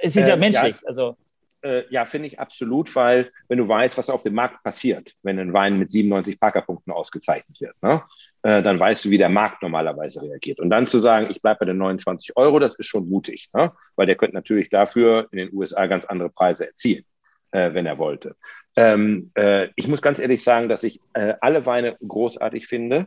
es 0.00 0.16
ist 0.16 0.26
äh, 0.26 0.30
ja 0.30 0.36
menschlich. 0.36 0.76
Ja, 0.76 0.88
also 0.88 1.16
äh, 1.62 1.82
ja, 1.90 2.04
finde 2.04 2.28
ich 2.28 2.38
absolut, 2.38 2.94
weil 2.94 3.30
wenn 3.48 3.58
du 3.58 3.66
weißt, 3.66 3.98
was 3.98 4.10
auf 4.10 4.22
dem 4.22 4.34
Markt 4.34 4.62
passiert, 4.62 5.14
wenn 5.22 5.38
ein 5.38 5.52
Wein 5.52 5.78
mit 5.78 5.90
97 5.90 6.38
Parkerpunkten 6.38 6.92
ausgezeichnet 6.92 7.60
wird, 7.60 7.74
ne, 7.82 8.02
äh, 8.42 8.62
dann 8.62 8.78
weißt 8.78 9.04
du, 9.04 9.10
wie 9.10 9.18
der 9.18 9.28
Markt 9.28 9.62
normalerweise 9.62 10.22
reagiert. 10.22 10.60
Und 10.60 10.70
dann 10.70 10.86
zu 10.86 10.98
sagen, 10.98 11.28
ich 11.30 11.42
bleibe 11.42 11.60
bei 11.60 11.66
den 11.66 11.78
29 11.78 12.36
Euro, 12.36 12.58
das 12.58 12.76
ist 12.76 12.86
schon 12.86 13.08
mutig, 13.08 13.48
ne? 13.52 13.72
weil 13.96 14.06
der 14.06 14.16
könnte 14.16 14.36
natürlich 14.36 14.70
dafür 14.70 15.26
in 15.32 15.38
den 15.38 15.52
USA 15.52 15.86
ganz 15.86 16.04
andere 16.04 16.30
Preise 16.30 16.68
erzielen, 16.68 17.04
äh, 17.50 17.74
wenn 17.74 17.86
er 17.86 17.98
wollte. 17.98 18.36
Ähm, 18.76 19.32
äh, 19.34 19.68
ich 19.74 19.88
muss 19.88 20.02
ganz 20.02 20.20
ehrlich 20.20 20.44
sagen, 20.44 20.68
dass 20.68 20.84
ich 20.84 21.00
äh, 21.14 21.34
alle 21.40 21.66
Weine 21.66 21.96
großartig 22.06 22.68
finde. 22.68 23.06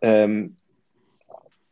Ähm, 0.00 0.56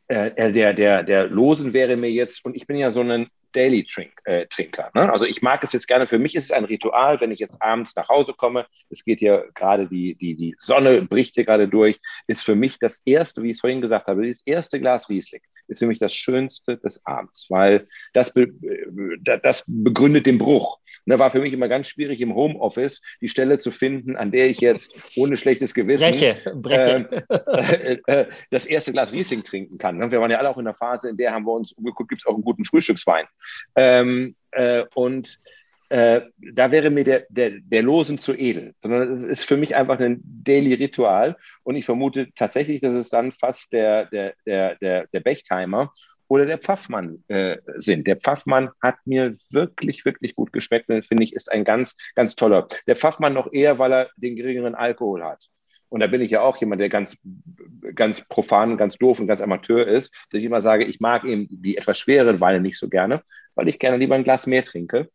äh, 0.09 0.52
der, 0.52 0.74
der, 0.74 1.02
der 1.02 1.26
Losen 1.28 1.72
wäre 1.72 1.97
mir 1.97 2.10
jetzt, 2.10 2.44
und 2.44 2.55
ich 2.55 2.66
bin 2.66 2.76
ja 2.76 2.90
so 2.90 3.01
ein 3.01 3.28
Daily 3.52 3.85
Trink, 3.85 4.12
äh, 4.24 4.47
Trinker. 4.47 4.90
Ne? 4.94 5.10
Also 5.10 5.27
ich 5.27 5.43
mag 5.43 5.62
es 5.64 5.72
jetzt 5.72 5.86
gerne. 5.86 6.06
Für 6.06 6.18
mich 6.18 6.35
ist 6.35 6.44
es 6.44 6.51
ein 6.52 6.64
Ritual, 6.64 7.20
wenn 7.20 7.31
ich 7.31 7.39
jetzt 7.39 7.60
abends 7.60 7.94
nach 7.97 8.09
Hause 8.09 8.32
komme. 8.32 8.66
Es 8.89 9.05
geht 9.05 9.18
hier 9.18 9.48
gerade 9.55 9.89
die, 9.89 10.14
die, 10.14 10.35
die 10.35 10.55
Sonne 10.59 11.02
bricht 11.02 11.35
hier 11.35 11.44
gerade 11.44 11.68
durch. 11.68 12.01
Ist 12.27 12.44
für 12.44 12.55
mich 12.55 12.78
das 12.78 13.02
erste, 13.05 13.43
wie 13.43 13.51
ich 13.51 13.56
es 13.56 13.60
vorhin 13.60 13.81
gesagt 13.81 14.09
habe, 14.09 14.27
das 14.27 14.43
erste 14.44 14.81
Glas 14.81 15.09
Riesling 15.09 15.43
ist 15.70 15.78
für 15.78 15.86
mich 15.86 15.98
das 15.98 16.14
Schönste 16.14 16.76
des 16.76 17.05
Abends, 17.06 17.47
weil 17.48 17.86
das, 18.12 18.32
be, 18.32 18.42
äh, 18.42 19.38
das 19.42 19.64
begründet 19.66 20.26
den 20.26 20.38
Bruch. 20.38 20.78
Und 21.06 21.10
da 21.12 21.18
war 21.18 21.30
für 21.30 21.40
mich 21.40 21.52
immer 21.52 21.68
ganz 21.68 21.88
schwierig 21.88 22.20
im 22.20 22.34
Homeoffice 22.34 23.01
die 23.20 23.28
Stelle 23.28 23.59
zu 23.59 23.70
finden, 23.70 24.16
an 24.16 24.30
der 24.30 24.51
ich 24.51 24.60
jetzt 24.60 25.16
ohne 25.16 25.36
schlechtes 25.36 25.74
Gewissen 25.74 26.10
breche, 26.10 26.52
breche. 26.55 27.24
Äh, 27.28 27.92
äh, 27.92 27.98
äh, 28.06 28.26
das 28.51 28.66
erste 28.66 28.92
Glas 28.92 29.12
Riesling 29.12 29.42
trinken 29.42 29.78
kann. 29.78 29.98
Wir 30.10 30.20
waren 30.20 30.30
ja 30.30 30.38
alle 30.38 30.51
auch 30.51 30.59
in 30.59 30.64
der 30.64 30.74
Phase, 30.74 31.09
in 31.09 31.16
der 31.16 31.32
haben 31.32 31.47
wir 31.47 31.52
uns 31.52 31.72
umgeguckt, 31.72 32.10
gibt 32.10 32.22
es 32.22 32.26
auch 32.26 32.34
einen 32.34 32.44
guten 32.44 32.64
Frühstückswein. 32.64 33.26
Ähm, 33.76 34.34
äh, 34.52 34.84
und 34.94 35.40
äh, 35.90 36.22
da 36.38 36.70
wäre 36.70 36.88
mir 36.90 37.02
der, 37.02 37.26
der, 37.28 37.50
der 37.60 37.82
Losen 37.82 38.16
zu 38.16 38.32
edel, 38.32 38.74
sondern 38.78 39.12
es 39.12 39.24
ist 39.24 39.44
für 39.44 39.56
mich 39.56 39.74
einfach 39.74 39.98
ein 39.98 40.20
Daily 40.22 40.74
Ritual 40.74 41.36
und 41.64 41.74
ich 41.74 41.84
vermute 41.84 42.28
tatsächlich, 42.34 42.80
dass 42.80 42.94
es 42.94 43.10
dann 43.10 43.32
fast 43.32 43.72
der, 43.72 44.06
der, 44.06 44.34
der, 44.46 44.76
der, 44.76 45.06
der 45.08 45.20
Bechtheimer 45.20 45.92
oder 46.28 46.46
der 46.46 46.58
Pfaffmann 46.58 47.24
äh, 47.26 47.58
sind. 47.74 48.06
Der 48.06 48.16
Pfaffmann 48.16 48.70
hat 48.80 48.98
mir 49.04 49.36
wirklich, 49.50 50.04
wirklich 50.04 50.36
gut 50.36 50.52
geschmeckt 50.52 50.88
und 50.88 51.04
finde 51.04 51.24
ich, 51.24 51.32
ist 51.32 51.50
ein 51.50 51.64
ganz, 51.64 51.96
ganz 52.14 52.36
toller. 52.36 52.68
Der 52.86 52.94
Pfaffmann 52.94 53.34
noch 53.34 53.52
eher, 53.52 53.80
weil 53.80 53.92
er 53.92 54.10
den 54.14 54.36
geringeren 54.36 54.76
Alkohol 54.76 55.24
hat. 55.24 55.48
Und 55.88 55.98
da 55.98 56.06
bin 56.06 56.20
ich 56.20 56.30
ja 56.30 56.42
auch 56.42 56.56
jemand, 56.58 56.80
der 56.80 56.88
ganz, 56.88 57.16
ganz 57.96 58.24
profan, 58.28 58.76
ganz 58.76 58.96
doof 58.96 59.18
und 59.18 59.26
ganz 59.26 59.42
Amateur 59.42 59.88
ist, 59.88 60.14
dass 60.30 60.38
ich 60.38 60.44
immer 60.44 60.62
sage, 60.62 60.84
ich 60.84 61.00
mag 61.00 61.24
eben 61.24 61.48
die 61.50 61.76
etwas 61.76 61.98
schwereren 61.98 62.40
Weine 62.40 62.60
nicht 62.60 62.78
so 62.78 62.88
gerne, 62.88 63.22
weil 63.56 63.68
ich 63.68 63.80
gerne 63.80 63.96
lieber 63.96 64.14
ein 64.14 64.22
Glas 64.22 64.46
mehr 64.46 64.62
trinke 64.62 65.08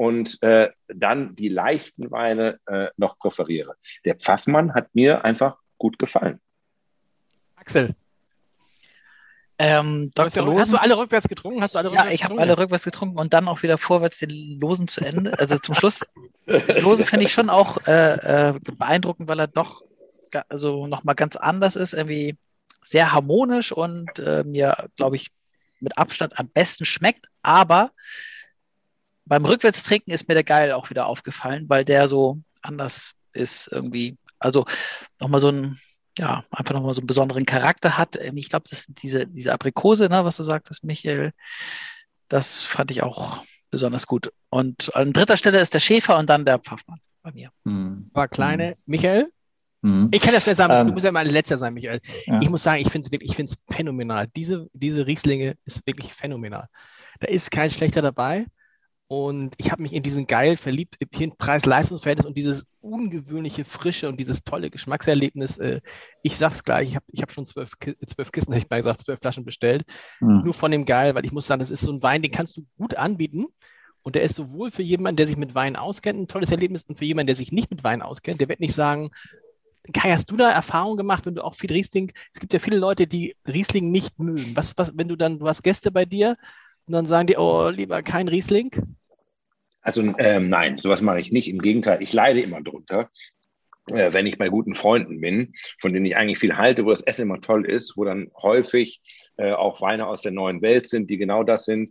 und 0.00 0.42
äh, 0.42 0.70
dann 0.88 1.34
die 1.34 1.50
leichten 1.50 2.10
Weine 2.10 2.58
äh, 2.64 2.86
noch 2.96 3.18
präferiere. 3.18 3.74
Der 4.06 4.14
Pfaffmann 4.14 4.72
hat 4.72 4.94
mir 4.94 5.26
einfach 5.26 5.58
gut 5.76 5.98
gefallen. 5.98 6.40
Axel, 7.56 7.94
ähm, 9.58 10.10
hast, 10.18 10.38
du, 10.38 10.58
hast, 10.58 10.72
du, 10.72 10.78
alle 10.78 10.96
rückwärts 10.96 11.28
getrunken? 11.28 11.60
Hast 11.60 11.74
du 11.74 11.78
alle 11.80 11.92
ja, 11.92 12.06
ich 12.06 12.24
habe 12.24 12.40
alle 12.40 12.56
rückwärts 12.56 12.84
getrunken 12.84 13.18
und 13.18 13.34
dann 13.34 13.46
auch 13.46 13.62
wieder 13.62 13.76
vorwärts 13.76 14.20
den 14.20 14.58
Losen 14.58 14.88
zu 14.88 15.02
Ende. 15.02 15.38
Also 15.38 15.58
zum 15.58 15.74
Schluss. 15.74 16.00
Lose 16.46 17.04
finde 17.04 17.26
ich 17.26 17.32
schon 17.34 17.50
auch 17.50 17.86
äh, 17.86 18.52
äh, 18.54 18.58
beeindruckend, 18.58 19.28
weil 19.28 19.38
er 19.38 19.48
doch 19.48 19.82
also 20.48 20.86
nochmal 20.86 21.14
ganz 21.14 21.36
anders 21.36 21.76
ist, 21.76 21.92
irgendwie 21.92 22.38
sehr 22.82 23.12
harmonisch 23.12 23.70
und 23.70 24.18
äh, 24.18 24.44
mir, 24.44 24.88
glaube 24.96 25.16
ich, 25.16 25.28
mit 25.80 25.98
Abstand 25.98 26.38
am 26.38 26.48
besten 26.48 26.86
schmeckt. 26.86 27.26
Aber 27.42 27.90
beim 29.30 29.44
Rückwärtstrinken 29.44 30.12
ist 30.12 30.28
mir 30.28 30.34
der 30.34 30.44
Geil 30.44 30.72
auch 30.72 30.90
wieder 30.90 31.06
aufgefallen, 31.06 31.66
weil 31.68 31.84
der 31.84 32.08
so 32.08 32.38
anders 32.62 33.14
ist 33.32 33.68
irgendwie. 33.70 34.18
Also 34.40 34.66
nochmal 35.20 35.38
so 35.38 35.48
ein 35.48 35.78
ja, 36.18 36.42
einfach 36.50 36.74
nochmal 36.74 36.92
so 36.92 37.00
einen 37.00 37.06
besonderen 37.06 37.46
Charakter 37.46 37.96
hat. 37.96 38.16
Ähm, 38.16 38.36
ich 38.36 38.48
glaube, 38.48 38.64
das 38.68 38.86
diese, 38.88 39.28
diese 39.28 39.52
Aprikose, 39.52 40.08
ne, 40.08 40.24
was 40.24 40.36
du 40.36 40.42
sagtest, 40.42 40.84
Michael, 40.84 41.30
das 42.28 42.62
fand 42.62 42.90
ich 42.90 43.02
auch 43.04 43.38
besonders 43.70 44.08
gut. 44.08 44.32
Und 44.50 44.94
an 44.96 45.12
dritter 45.12 45.36
Stelle 45.36 45.60
ist 45.60 45.74
der 45.74 45.78
Schäfer 45.78 46.18
und 46.18 46.28
dann 46.28 46.44
der 46.44 46.58
Pfaffmann 46.58 47.00
bei 47.22 47.30
mir. 47.30 47.50
Hm. 47.64 48.10
War 48.12 48.26
kleine. 48.26 48.70
Hm. 48.70 48.76
Michael? 48.86 49.32
Mhm. 49.82 50.08
Ich 50.10 50.20
kann 50.20 50.34
das 50.34 50.42
schnell 50.42 50.56
sagen, 50.56 50.74
ähm, 50.74 50.88
du 50.88 50.92
musst 50.92 51.04
ja 51.04 51.12
mal 51.12 51.26
letzter 51.26 51.56
sein, 51.56 51.72
Michael. 51.72 52.00
Ja. 52.26 52.40
Ich 52.42 52.50
muss 52.50 52.64
sagen, 52.64 52.82
ich 52.82 52.90
finde 52.90 53.06
es 53.06 53.12
wirklich, 53.12 53.30
ich 53.30 53.36
finde 53.36 53.52
es 53.52 53.74
phänomenal. 53.74 54.26
Diese, 54.34 54.68
diese 54.72 55.06
Rieslinge 55.06 55.54
ist 55.64 55.86
wirklich 55.86 56.12
phänomenal. 56.12 56.66
Da 57.20 57.28
ist 57.28 57.52
kein 57.52 57.70
schlechter 57.70 58.02
dabei. 58.02 58.46
Und 59.12 59.54
ich 59.56 59.72
habe 59.72 59.82
mich 59.82 59.92
in 59.92 60.04
diesen 60.04 60.28
geil 60.28 60.56
verliebt, 60.56 60.96
in 61.18 61.36
Preis-Leistungsverhältnis 61.36 62.26
und 62.26 62.38
dieses 62.38 62.68
ungewöhnliche 62.80 63.64
Frische 63.64 64.08
und 64.08 64.20
dieses 64.20 64.44
tolle 64.44 64.70
Geschmackserlebnis. 64.70 65.58
Äh, 65.58 65.80
ich 66.22 66.36
sag's 66.36 66.62
gleich, 66.62 66.90
ich 66.90 66.94
habe 66.94 67.06
ich 67.10 67.20
hab 67.20 67.32
schon 67.32 67.44
zwölf, 67.44 67.72
zwölf 68.06 68.30
Kisten, 68.30 68.52
hätte 68.52 68.66
ich 68.66 68.70
mal 68.70 68.76
gesagt, 68.76 69.00
zwölf 69.00 69.18
Flaschen 69.18 69.44
bestellt. 69.44 69.84
Mhm. 70.20 70.42
Nur 70.44 70.54
von 70.54 70.70
dem 70.70 70.84
geil, 70.84 71.16
weil 71.16 71.24
ich 71.24 71.32
muss 71.32 71.48
sagen, 71.48 71.58
das 71.58 71.72
ist 71.72 71.80
so 71.80 71.90
ein 71.90 72.04
Wein, 72.04 72.22
den 72.22 72.30
kannst 72.30 72.56
du 72.56 72.64
gut 72.78 72.94
anbieten. 72.94 73.46
Und 74.02 74.14
der 74.14 74.22
ist 74.22 74.36
sowohl 74.36 74.70
für 74.70 74.84
jemanden, 74.84 75.16
der 75.16 75.26
sich 75.26 75.36
mit 75.36 75.56
Wein 75.56 75.74
auskennt, 75.74 76.20
ein 76.20 76.28
tolles 76.28 76.52
Erlebnis, 76.52 76.84
und 76.84 76.96
für 76.96 77.04
jemanden, 77.04 77.26
der 77.26 77.36
sich 77.36 77.50
nicht 77.50 77.68
mit 77.68 77.82
Wein 77.82 78.02
auskennt, 78.02 78.40
der 78.40 78.48
wird 78.48 78.60
nicht 78.60 78.74
sagen, 78.74 79.10
Kai, 79.92 80.12
hast 80.12 80.30
du 80.30 80.36
da 80.36 80.52
Erfahrung 80.52 80.96
gemacht, 80.96 81.26
wenn 81.26 81.34
du 81.34 81.44
auch 81.44 81.56
viel 81.56 81.72
Riesling, 81.72 82.12
es 82.32 82.38
gibt 82.38 82.52
ja 82.52 82.60
viele 82.60 82.76
Leute, 82.76 83.08
die 83.08 83.34
Riesling 83.48 83.90
nicht 83.90 84.20
mögen. 84.20 84.54
Was, 84.54 84.78
was, 84.78 84.92
wenn 84.94 85.08
du 85.08 85.16
dann, 85.16 85.40
du 85.40 85.48
hast 85.48 85.64
Gäste 85.64 85.90
bei 85.90 86.04
dir 86.04 86.36
und 86.86 86.92
dann 86.92 87.06
sagen 87.06 87.26
die, 87.26 87.36
oh, 87.36 87.70
lieber 87.70 88.04
kein 88.04 88.28
Riesling? 88.28 88.70
Also 89.82 90.02
ähm, 90.18 90.48
nein, 90.48 90.78
sowas 90.78 91.02
mache 91.02 91.20
ich 91.20 91.32
nicht. 91.32 91.48
Im 91.48 91.60
Gegenteil, 91.60 92.02
ich 92.02 92.12
leide 92.12 92.40
immer 92.40 92.60
drunter, 92.60 93.10
äh, 93.86 94.12
wenn 94.12 94.26
ich 94.26 94.38
bei 94.38 94.48
guten 94.48 94.74
Freunden 94.74 95.20
bin, 95.20 95.54
von 95.80 95.92
denen 95.92 96.06
ich 96.06 96.16
eigentlich 96.16 96.38
viel 96.38 96.56
halte, 96.56 96.84
wo 96.84 96.90
das 96.90 97.02
Essen 97.02 97.22
immer 97.22 97.40
toll 97.40 97.64
ist, 97.64 97.96
wo 97.96 98.04
dann 98.04 98.30
häufig 98.40 99.00
äh, 99.36 99.52
auch 99.52 99.80
Weine 99.80 100.06
aus 100.06 100.22
der 100.22 100.32
neuen 100.32 100.62
Welt 100.62 100.88
sind, 100.88 101.08
die 101.10 101.16
genau 101.16 101.42
das 101.42 101.64
sind, 101.64 101.90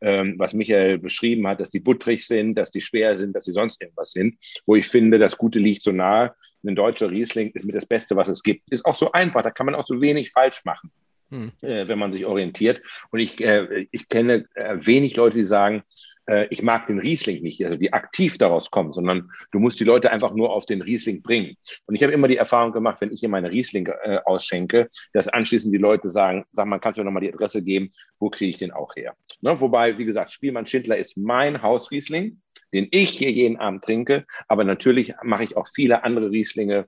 ähm, 0.00 0.34
was 0.38 0.54
Michael 0.54 0.98
beschrieben 0.98 1.46
hat, 1.46 1.60
dass 1.60 1.70
die 1.70 1.80
butterig 1.80 2.26
sind, 2.26 2.54
dass 2.54 2.70
die 2.70 2.80
schwer 2.80 3.16
sind, 3.16 3.34
dass 3.34 3.44
sie 3.44 3.52
sonst 3.52 3.80
irgendwas 3.80 4.12
sind, 4.12 4.36
wo 4.66 4.76
ich 4.76 4.86
finde, 4.88 5.18
das 5.18 5.38
Gute 5.38 5.58
liegt 5.58 5.82
so 5.82 5.92
nahe. 5.92 6.34
Ein 6.66 6.74
deutscher 6.74 7.10
Riesling 7.10 7.50
ist 7.52 7.64
mir 7.64 7.72
das 7.72 7.86
Beste, 7.86 8.16
was 8.16 8.28
es 8.28 8.42
gibt. 8.42 8.70
Ist 8.70 8.84
auch 8.84 8.94
so 8.94 9.12
einfach, 9.12 9.42
da 9.42 9.50
kann 9.50 9.66
man 9.66 9.74
auch 9.74 9.86
so 9.86 10.00
wenig 10.00 10.32
falsch 10.32 10.64
machen. 10.64 10.90
Hm. 11.30 11.52
Äh, 11.60 11.88
wenn 11.88 11.98
man 11.98 12.12
sich 12.12 12.24
orientiert. 12.24 12.80
Und 13.10 13.20
ich, 13.20 13.40
äh, 13.40 13.86
ich 13.90 14.08
kenne 14.08 14.46
äh, 14.54 14.76
wenig 14.80 15.16
Leute, 15.16 15.38
die 15.38 15.46
sagen, 15.46 15.82
äh, 16.26 16.46
ich 16.50 16.62
mag 16.62 16.86
den 16.86 16.98
Riesling 16.98 17.42
nicht, 17.42 17.64
also 17.64 17.76
die 17.76 17.92
aktiv 17.92 18.38
daraus 18.38 18.70
kommen, 18.70 18.92
sondern 18.92 19.30
du 19.52 19.58
musst 19.58 19.80
die 19.80 19.84
Leute 19.84 20.10
einfach 20.10 20.34
nur 20.34 20.52
auf 20.52 20.66
den 20.66 20.82
Riesling 20.82 21.22
bringen. 21.22 21.56
Und 21.86 21.94
ich 21.94 22.02
habe 22.02 22.12
immer 22.12 22.28
die 22.28 22.36
Erfahrung 22.36 22.72
gemacht, 22.72 23.00
wenn 23.00 23.12
ich 23.12 23.20
hier 23.20 23.28
meine 23.28 23.50
Riesling 23.50 23.86
äh, 23.86 24.18
ausschenke, 24.24 24.88
dass 25.12 25.28
anschließend 25.28 25.74
die 25.74 25.78
Leute 25.78 26.08
sagen, 26.08 26.44
sag 26.52 26.66
mal, 26.66 26.78
kannst 26.78 26.98
du 26.98 27.02
mir 27.02 27.06
nochmal 27.06 27.22
die 27.22 27.32
Adresse 27.32 27.62
geben, 27.62 27.90
wo 28.18 28.30
kriege 28.30 28.50
ich 28.50 28.58
den 28.58 28.72
auch 28.72 28.94
her? 28.96 29.14
Ne? 29.40 29.60
Wobei, 29.60 29.98
wie 29.98 30.04
gesagt, 30.04 30.30
Spielmann 30.30 30.66
Schindler 30.66 30.96
ist 30.96 31.16
mein 31.16 31.62
Hausriesling, 31.62 32.40
den 32.72 32.88
ich 32.90 33.10
hier 33.10 33.30
jeden 33.30 33.58
Abend 33.58 33.84
trinke, 33.84 34.26
aber 34.48 34.64
natürlich 34.64 35.14
mache 35.22 35.44
ich 35.44 35.56
auch 35.56 35.68
viele 35.68 36.04
andere 36.04 36.30
Rieslinge, 36.30 36.86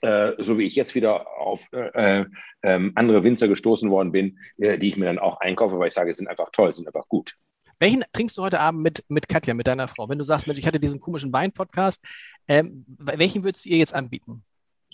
äh, 0.00 0.32
so 0.38 0.58
wie 0.58 0.64
ich 0.64 0.76
jetzt 0.76 0.94
wieder 0.94 1.26
auf 1.38 1.66
äh, 1.72 2.24
äh, 2.62 2.90
andere 2.94 3.24
Winzer 3.24 3.48
gestoßen 3.48 3.90
worden 3.90 4.12
bin, 4.12 4.38
äh, 4.58 4.78
die 4.78 4.88
ich 4.88 4.96
mir 4.96 5.06
dann 5.06 5.18
auch 5.18 5.40
einkaufe, 5.40 5.78
weil 5.78 5.88
ich 5.88 5.94
sage, 5.94 6.12
sind 6.12 6.28
einfach 6.28 6.50
toll, 6.50 6.74
sind 6.74 6.86
einfach 6.86 7.08
gut. 7.08 7.34
Welchen 7.78 8.04
trinkst 8.12 8.38
du 8.38 8.42
heute 8.42 8.60
Abend 8.60 8.82
mit, 8.82 9.04
mit 9.08 9.28
Katja, 9.28 9.52
mit 9.52 9.66
deiner 9.66 9.88
Frau? 9.88 10.08
Wenn 10.08 10.18
du 10.18 10.24
sagst, 10.24 10.46
Mensch, 10.46 10.58
ich 10.58 10.66
hatte 10.66 10.80
diesen 10.80 11.00
komischen 11.00 11.32
Wein-Podcast, 11.32 12.02
ähm, 12.48 12.84
welchen 12.86 13.44
würdest 13.44 13.64
du 13.64 13.68
ihr 13.68 13.78
jetzt 13.78 13.94
anbieten? 13.94 14.42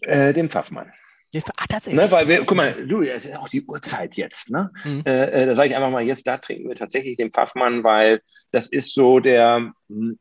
Äh, 0.01 0.33
den 0.33 0.49
Pfaffmann. 0.49 0.93
Ah, 1.57 1.65
tatsächlich. 1.69 2.03
Ne, 2.03 2.11
weil 2.11 2.29
wir, 2.29 2.41
guck 2.45 2.57
mal, 2.57 2.75
du, 2.87 3.01
das 3.03 3.25
ist 3.25 3.37
auch 3.37 3.49
die 3.49 3.65
Uhrzeit 3.65 4.17
jetzt. 4.17 4.51
Ne? 4.51 4.71
Mhm. 4.85 5.03
Äh, 5.07 5.25
äh 5.31 5.47
da 5.47 5.55
sage 5.55 5.71
ich 5.71 5.77
einfach 5.77 5.91
mal, 5.91 6.03
jetzt 6.03 6.27
da 6.27 6.37
trinken 6.37 6.69
wir 6.69 6.77
tatsächlich 6.77 7.17
den 7.17 7.31
Pfaffmann, 7.31 7.85
weil 7.85 8.21
das 8.51 8.69
ist 8.69 8.95
so 8.95 9.19
der, 9.19 9.73
hm, 9.89 10.19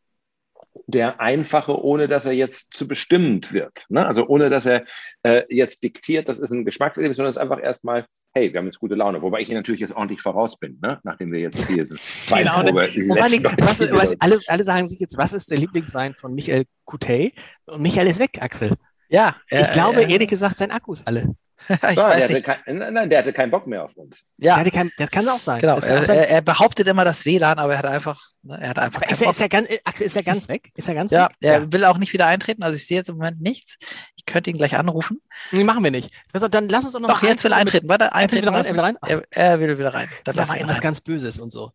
der 0.88 1.20
einfache, 1.20 1.84
ohne 1.84 2.08
dass 2.08 2.26
er 2.26 2.32
jetzt 2.32 2.74
zu 2.74 2.88
bestimmend 2.88 3.52
wird. 3.52 3.86
Ne? 3.90 4.06
Also 4.06 4.26
ohne 4.28 4.50
dass 4.50 4.66
er 4.66 4.86
äh, 5.24 5.44
jetzt 5.50 5.84
diktiert, 5.84 6.30
das 6.30 6.40
ist 6.40 6.52
ein 6.52 6.64
Geschmackserlebnis, 6.64 7.18
sondern 7.18 7.30
es 7.30 7.36
ist 7.36 7.42
einfach 7.42 7.62
erstmal, 7.62 8.06
hey, 8.34 8.52
wir 8.52 8.60
haben 8.60 8.66
jetzt 8.66 8.80
gute 8.80 8.96
Laune. 8.96 9.22
Wobei 9.22 9.42
ich 9.42 9.48
hier 9.48 9.58
natürlich 9.58 9.82
jetzt 9.82 9.94
ordentlich 9.94 10.22
voraus 10.22 10.58
bin, 10.58 10.80
ne? 10.82 11.00
nachdem 11.04 11.32
wir 11.32 11.40
jetzt 11.40 11.68
hier 11.68 11.86
sind. 11.86 12.00
Laune. 12.46 12.74
was, 12.74 13.80
was, 13.92 14.22
alle, 14.22 14.40
alle 14.48 14.64
sagen 14.64 14.88
sich 14.88 15.00
jetzt, 15.00 15.18
was 15.18 15.34
ist 15.34 15.52
der 15.52 15.58
Lieblingswein 15.58 16.16
von 16.16 16.34
Michael 16.34 16.66
Coutet? 16.86 17.34
Und 17.66 17.82
Michael 17.82 18.08
ist 18.08 18.20
weg, 18.20 18.42
Axel. 18.42 18.74
Ja. 19.10 19.36
Ich 19.50 19.58
äh, 19.58 19.72
glaube, 19.74 20.04
äh, 20.04 20.12
ehrlich 20.12 20.30
gesagt, 20.30 20.58
sein 20.58 20.72
Akku 20.72 20.94
ist 20.94 21.06
alle. 21.06 21.36
ich 21.70 21.96
so, 21.96 22.02
weiß 22.02 22.28
der, 22.28 22.38
hatte 22.38 22.42
kein, 22.42 22.94
nein, 22.94 23.10
der 23.10 23.20
hatte 23.20 23.34
keinen 23.34 23.52
Bock 23.52 23.68
mehr 23.68 23.84
auf 23.84 23.96
uns. 23.96 24.26
Ja, 24.38 24.64
kein, 24.64 24.92
das 24.98 25.12
kann 25.12 25.28
auch 25.30 25.40
sein. 25.40 25.60
Genau. 25.60 25.78
Er, 25.80 26.06
sein. 26.06 26.18
Er, 26.18 26.42
behauptet 26.42 26.88
immer 26.88 27.06
das 27.06 27.26
WLAN, 27.26 27.60
aber 27.60 27.74
er 27.74 27.80
hat 27.80 27.86
einfach, 27.86 28.22
ne, 28.42 28.60
er 28.62 28.70
hat 28.70 28.80
einfach 28.80 29.02
ist, 29.04 29.22
er, 29.22 29.30
ist, 29.30 29.42
er 29.42 29.50
ganz, 29.50 29.70
ist 30.00 30.16
er 30.16 30.24
ganz 30.24 30.48
weg? 30.50 30.72
Ist 30.76 30.88
er 30.88 30.96
ganz 30.96 31.12
ja, 31.12 31.26
weg? 31.26 31.36
Er 31.42 31.60
ja. 31.60 31.74
will 31.74 31.86
auch 31.86 31.98
nicht 31.98 32.14
wieder 32.14 32.26
eintreten. 32.26 32.64
Also 32.64 32.76
ich 32.76 32.86
sehe 32.86 32.98
jetzt 32.98 33.10
im 33.10 33.18
Moment 33.18 33.42
nichts. 33.42 33.78
Ich 34.16 34.26
könnte 34.26 34.50
ihn 34.50 34.58
gleich 34.58 34.78
anrufen. 34.78 35.22
Nee, 35.52 35.64
machen 35.64 35.84
wir 35.84 35.92
nicht. 35.92 36.12
Also, 36.34 36.48
dann 36.48 36.70
lass 36.70 36.86
uns 36.86 36.94
doch 36.94 37.00
noch 37.00 37.10
Doch, 37.10 37.24
jetzt 37.24 37.44
will 37.44 37.52
er 37.52 37.58
eintreten. 37.58 37.90
Warte, 37.90 38.14
eintreten. 38.14 38.44
Wieder 38.44 38.54
rein, 38.54 38.66
wieder 38.66 38.84
rein? 38.84 38.98
Er, 39.02 39.24
er, 39.32 39.60
will 39.60 39.78
wieder 39.78 39.94
rein. 39.94 40.10
Dann 40.24 40.36
lass 40.36 40.50
mal 40.50 40.56
irgendwas 40.56 40.82
ganz 40.82 41.02
Böses 41.02 41.40
und 41.40 41.52
so. 41.52 41.72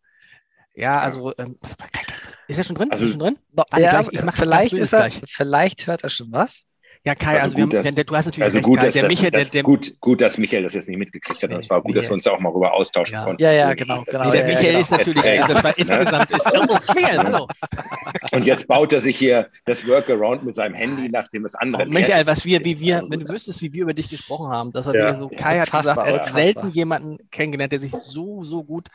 Ja, 0.73 0.99
also 0.99 1.33
ähm, 1.37 1.57
ist 2.47 2.57
er 2.57 2.63
schon 2.63 2.75
drin? 2.75 2.91
Also, 2.91 3.03
ist 3.03 3.09
er 3.09 3.13
schon 3.13 3.19
drin? 3.19 3.37
Ja, 3.77 4.01
ich, 4.01 4.13
ich 4.13 4.31
vielleicht, 4.35 4.73
ist 4.73 4.93
er, 4.93 5.09
vielleicht 5.27 5.87
hört 5.87 6.03
er 6.03 6.09
schon 6.09 6.31
was. 6.31 6.67
Ja, 7.07 7.15
Kai, 7.15 7.39
also, 7.39 7.55
also 7.55 7.55
gut, 7.55 7.73
haben, 7.73 7.95
dass, 7.95 8.05
du 8.05 8.15
hast 8.17 8.25
natürlich 8.25 8.43
also 8.43 8.57
recht, 8.57 8.65
gut, 8.65 8.79
Kai, 8.79 8.85
dass, 8.85 8.93
der 8.95 9.07
Michael, 9.07 9.31
das, 9.31 9.43
der, 9.43 9.51
der, 9.53 9.63
gut, 9.63 9.95
gut, 10.01 10.19
dass 10.19 10.37
Michael 10.37 10.63
das 10.63 10.73
jetzt 10.73 10.89
nicht 10.89 10.97
mitgekriegt 10.97 11.41
hat. 11.41 11.51
Es 11.53 11.69
war 11.69 11.81
gut, 11.81 11.95
dass 11.95 12.09
wir 12.09 12.11
uns 12.11 12.25
da 12.25 12.31
auch 12.31 12.39
mal 12.41 12.49
rüber 12.49 12.73
austauschen 12.73 13.13
ja. 13.13 13.23
konnten. 13.23 13.41
Ja, 13.41 13.53
ja, 13.53 13.73
genau. 13.75 14.03
genau 14.03 14.29
der 14.29 14.45
Michael 14.45 14.65
genau. 14.65 14.79
ist 14.79 14.91
natürlich, 14.91 15.23
das 15.23 15.63
war 15.63 15.63
ne? 15.63 15.73
insgesamt 15.77 16.31
ist, 16.31 16.51
oh, 16.53 16.77
Michael, 16.93 17.17
hallo. 17.19 17.47
Und 18.33 18.45
jetzt 18.45 18.67
baut 18.67 18.91
er 18.91 18.99
sich 18.99 19.17
hier 19.17 19.47
das 19.63 19.87
Workaround 19.87 20.43
mit 20.43 20.55
seinem 20.55 20.73
Handy, 20.73 21.07
nachdem 21.07 21.45
es 21.45 21.55
andere. 21.55 21.83
Oh, 21.83 21.89
Michael, 21.89 22.27
was 22.27 22.43
wir, 22.43 22.65
wie 22.65 22.77
wir, 22.77 23.01
wenn 23.07 23.21
du 23.21 23.29
wüsstest, 23.29 23.61
wie 23.61 23.71
wir 23.71 23.83
über 23.83 23.93
dich 23.93 24.09
gesprochen 24.09 24.49
haben, 24.49 24.73
dass 24.73 24.87
er 24.87 24.95
ja. 24.95 25.15
so, 25.15 25.29
Kai 25.29 25.61
hat 25.61 25.71
gesagt, 25.71 26.05
er 26.05 26.13
hat 26.13 26.33
selten 26.33 26.71
jemanden 26.71 27.19
kennengelernt, 27.31 27.71
der 27.71 27.79
sich 27.79 27.93
so, 27.93 28.43
so 28.43 28.65
gut 28.65 28.89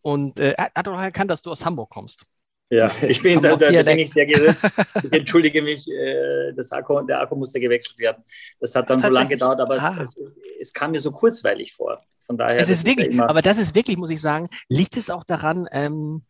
und 0.00 0.40
äh, 0.40 0.54
er 0.54 0.72
hat 0.74 0.88
auch 0.88 1.00
erkannt, 1.00 1.30
dass 1.30 1.40
du 1.40 1.52
aus 1.52 1.64
Hamburg 1.64 1.88
kommst. 1.88 2.26
Ja, 2.72 2.90
ich 3.06 3.22
bin, 3.22 3.42
da, 3.42 3.54
da 3.54 3.82
bin 3.82 3.98
ich 3.98 4.10
sehr 4.10 4.24
gerührt. 4.24 4.56
Ich 5.02 5.12
entschuldige 5.12 5.60
mich, 5.60 5.86
äh, 5.90 6.54
das 6.56 6.72
Akku, 6.72 7.02
der 7.02 7.20
Akku 7.20 7.36
musste 7.36 7.60
gewechselt 7.60 7.98
werden. 7.98 8.24
Das 8.60 8.74
hat 8.74 8.88
dann 8.88 8.98
so 8.98 9.08
lange 9.08 9.28
gedauert, 9.28 9.60
aber 9.60 9.78
ah. 9.78 9.98
es, 10.02 10.16
es, 10.16 10.38
es, 10.58 10.72
kam 10.72 10.92
mir 10.92 11.00
so 11.00 11.10
kurzweilig 11.12 11.74
vor. 11.74 12.02
Von 12.18 12.38
daher. 12.38 12.58
Es 12.58 12.70
ist 12.70 12.86
wirklich, 12.86 13.08
ist 13.08 13.16
ja 13.16 13.28
aber 13.28 13.42
das 13.42 13.58
ist 13.58 13.74
wirklich, 13.74 13.98
muss 13.98 14.08
ich 14.08 14.22
sagen, 14.22 14.48
liegt 14.70 14.96
es 14.96 15.10
auch 15.10 15.22
daran, 15.22 15.68
ähm, 15.70 16.22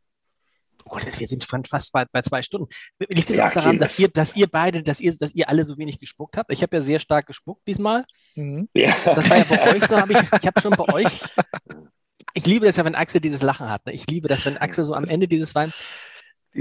Oh 0.84 0.94
Gott, 0.94 1.06
wir 1.16 1.28
sind 1.28 1.44
fast 1.44 1.92
bei, 1.92 2.06
bei 2.10 2.22
zwei 2.22 2.42
Stunden. 2.42 2.66
Liegt 2.98 3.30
es 3.30 3.36
ja, 3.36 3.46
auch 3.46 3.52
daran, 3.52 3.78
dass 3.78 4.00
ihr, 4.00 4.08
dass 4.08 4.34
ihr 4.34 4.48
beide, 4.48 4.82
dass 4.82 5.00
ihr, 5.00 5.16
dass 5.16 5.32
ihr 5.32 5.48
alle 5.48 5.64
so 5.64 5.78
wenig 5.78 6.00
gespuckt 6.00 6.36
habt? 6.36 6.52
Ich 6.52 6.60
habe 6.60 6.76
ja 6.76 6.82
sehr 6.82 6.98
stark 6.98 7.28
gespuckt 7.28 7.62
diesmal. 7.68 8.04
Mhm. 8.34 8.68
Ja. 8.74 8.96
Das 9.04 9.30
war 9.30 9.38
ja 9.38 9.44
bei 9.48 9.76
euch 9.76 9.84
so, 9.86 9.96
habe 9.96 10.12
ich, 10.12 10.18
ich 10.18 10.46
habe 10.46 10.60
schon 10.60 10.72
bei 10.72 10.92
euch. 10.92 11.20
Ich 12.34 12.46
liebe 12.46 12.66
das 12.66 12.76
ja, 12.76 12.84
wenn 12.84 12.96
Axel 12.96 13.20
dieses 13.20 13.42
Lachen 13.42 13.70
hat. 13.70 13.86
Ne? 13.86 13.92
Ich 13.92 14.08
liebe 14.10 14.26
das, 14.26 14.44
wenn 14.44 14.56
Axel 14.56 14.82
so 14.82 14.94
am 14.94 15.04
Ende 15.04 15.28
dieses 15.28 15.54
Wein. 15.54 15.72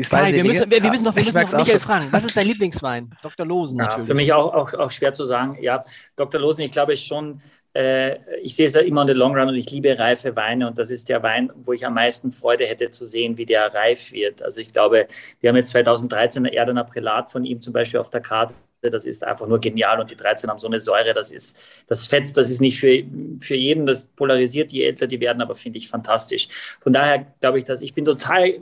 Kai, 0.09 0.31
wir, 0.33 0.43
müssen, 0.45 0.71
wir, 0.71 0.81
wir, 0.81 0.89
müssen 0.89 1.03
noch, 1.03 1.15
wir 1.15 1.23
müssen 1.23 1.35
noch 1.35 1.57
Michael 1.57 1.79
fragen. 1.79 2.07
Was 2.11 2.23
ist 2.23 2.37
dein 2.37 2.47
Lieblingswein? 2.47 3.11
Dr. 3.21 3.45
Losen 3.45 3.77
ja, 3.77 3.85
natürlich. 3.85 4.07
Für 4.07 4.13
mich 4.13 4.31
auch, 4.31 4.53
auch, 4.53 4.73
auch 4.73 4.91
schwer 4.91 5.11
zu 5.11 5.25
sagen. 5.25 5.57
Ja, 5.61 5.83
Dr. 6.15 6.39
Losen, 6.39 6.61
ich 6.61 6.71
glaube 6.71 6.95
schon, 6.95 7.41
äh, 7.73 8.17
ich 8.41 8.55
sehe 8.55 8.67
es 8.67 8.73
ja 8.73 8.81
immer 8.81 9.01
in 9.01 9.09
the 9.09 9.13
long 9.13 9.35
run 9.35 9.49
und 9.49 9.55
ich 9.55 9.69
liebe 9.69 9.97
reife 9.99 10.33
Weine 10.37 10.67
und 10.67 10.77
das 10.77 10.91
ist 10.91 11.09
der 11.09 11.23
Wein, 11.23 11.51
wo 11.55 11.73
ich 11.73 11.85
am 11.85 11.93
meisten 11.93 12.31
Freude 12.31 12.65
hätte 12.65 12.89
zu 12.89 13.05
sehen, 13.05 13.37
wie 13.37 13.45
der 13.45 13.73
reif 13.73 14.13
wird. 14.13 14.41
Also 14.41 14.61
ich 14.61 14.71
glaube, 14.71 15.07
wir 15.41 15.49
haben 15.49 15.57
jetzt 15.57 15.71
2013 15.71 16.45
ein 16.45 16.53
Erdener 16.53 16.85
Prälat 16.85 17.29
von 17.29 17.43
ihm 17.43 17.59
zum 17.59 17.73
Beispiel 17.73 17.99
auf 17.99 18.09
der 18.09 18.21
Karte 18.21 18.53
das 18.89 19.05
ist 19.05 19.23
einfach 19.23 19.47
nur 19.47 19.59
genial 19.59 19.99
und 19.99 20.09
die 20.09 20.15
13 20.15 20.49
haben 20.49 20.57
so 20.57 20.67
eine 20.67 20.79
Säure, 20.79 21.13
das 21.13 21.31
ist, 21.31 21.55
das 21.87 22.07
fetzt, 22.07 22.37
das 22.37 22.49
ist 22.49 22.61
nicht 22.61 22.79
für, 22.79 23.03
für 23.39 23.55
jeden, 23.55 23.85
das 23.85 24.05
polarisiert, 24.05 24.71
je 24.71 24.85
älter 24.85 25.07
die 25.07 25.19
werden, 25.19 25.41
aber 25.41 25.55
finde 25.55 25.77
ich 25.77 25.87
fantastisch. 25.87 26.47
Von 26.81 26.93
daher 26.93 27.27
glaube 27.39 27.59
ich, 27.59 27.65
dass 27.65 27.81
ich 27.81 27.93
bin 27.93 28.05
total 28.05 28.47
äh, 28.47 28.59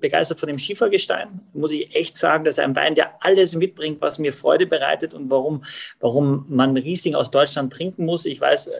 begeistert 0.00 0.40
von 0.40 0.48
dem 0.48 0.58
Schiefergestein. 0.58 1.40
Muss 1.52 1.72
ich 1.72 1.94
echt 1.94 2.16
sagen, 2.16 2.44
das 2.44 2.58
ist 2.58 2.64
ein 2.64 2.76
Wein, 2.76 2.94
der 2.94 3.12
alles 3.24 3.54
mitbringt, 3.54 4.00
was 4.00 4.18
mir 4.18 4.32
Freude 4.32 4.66
bereitet 4.66 5.14
und 5.14 5.30
warum, 5.30 5.62
warum 6.00 6.46
man 6.48 6.76
Riesling 6.76 7.14
aus 7.14 7.30
Deutschland 7.30 7.72
trinken 7.72 8.04
muss. 8.04 8.26
Ich 8.26 8.40
weiß, 8.40 8.68
äh, 8.68 8.72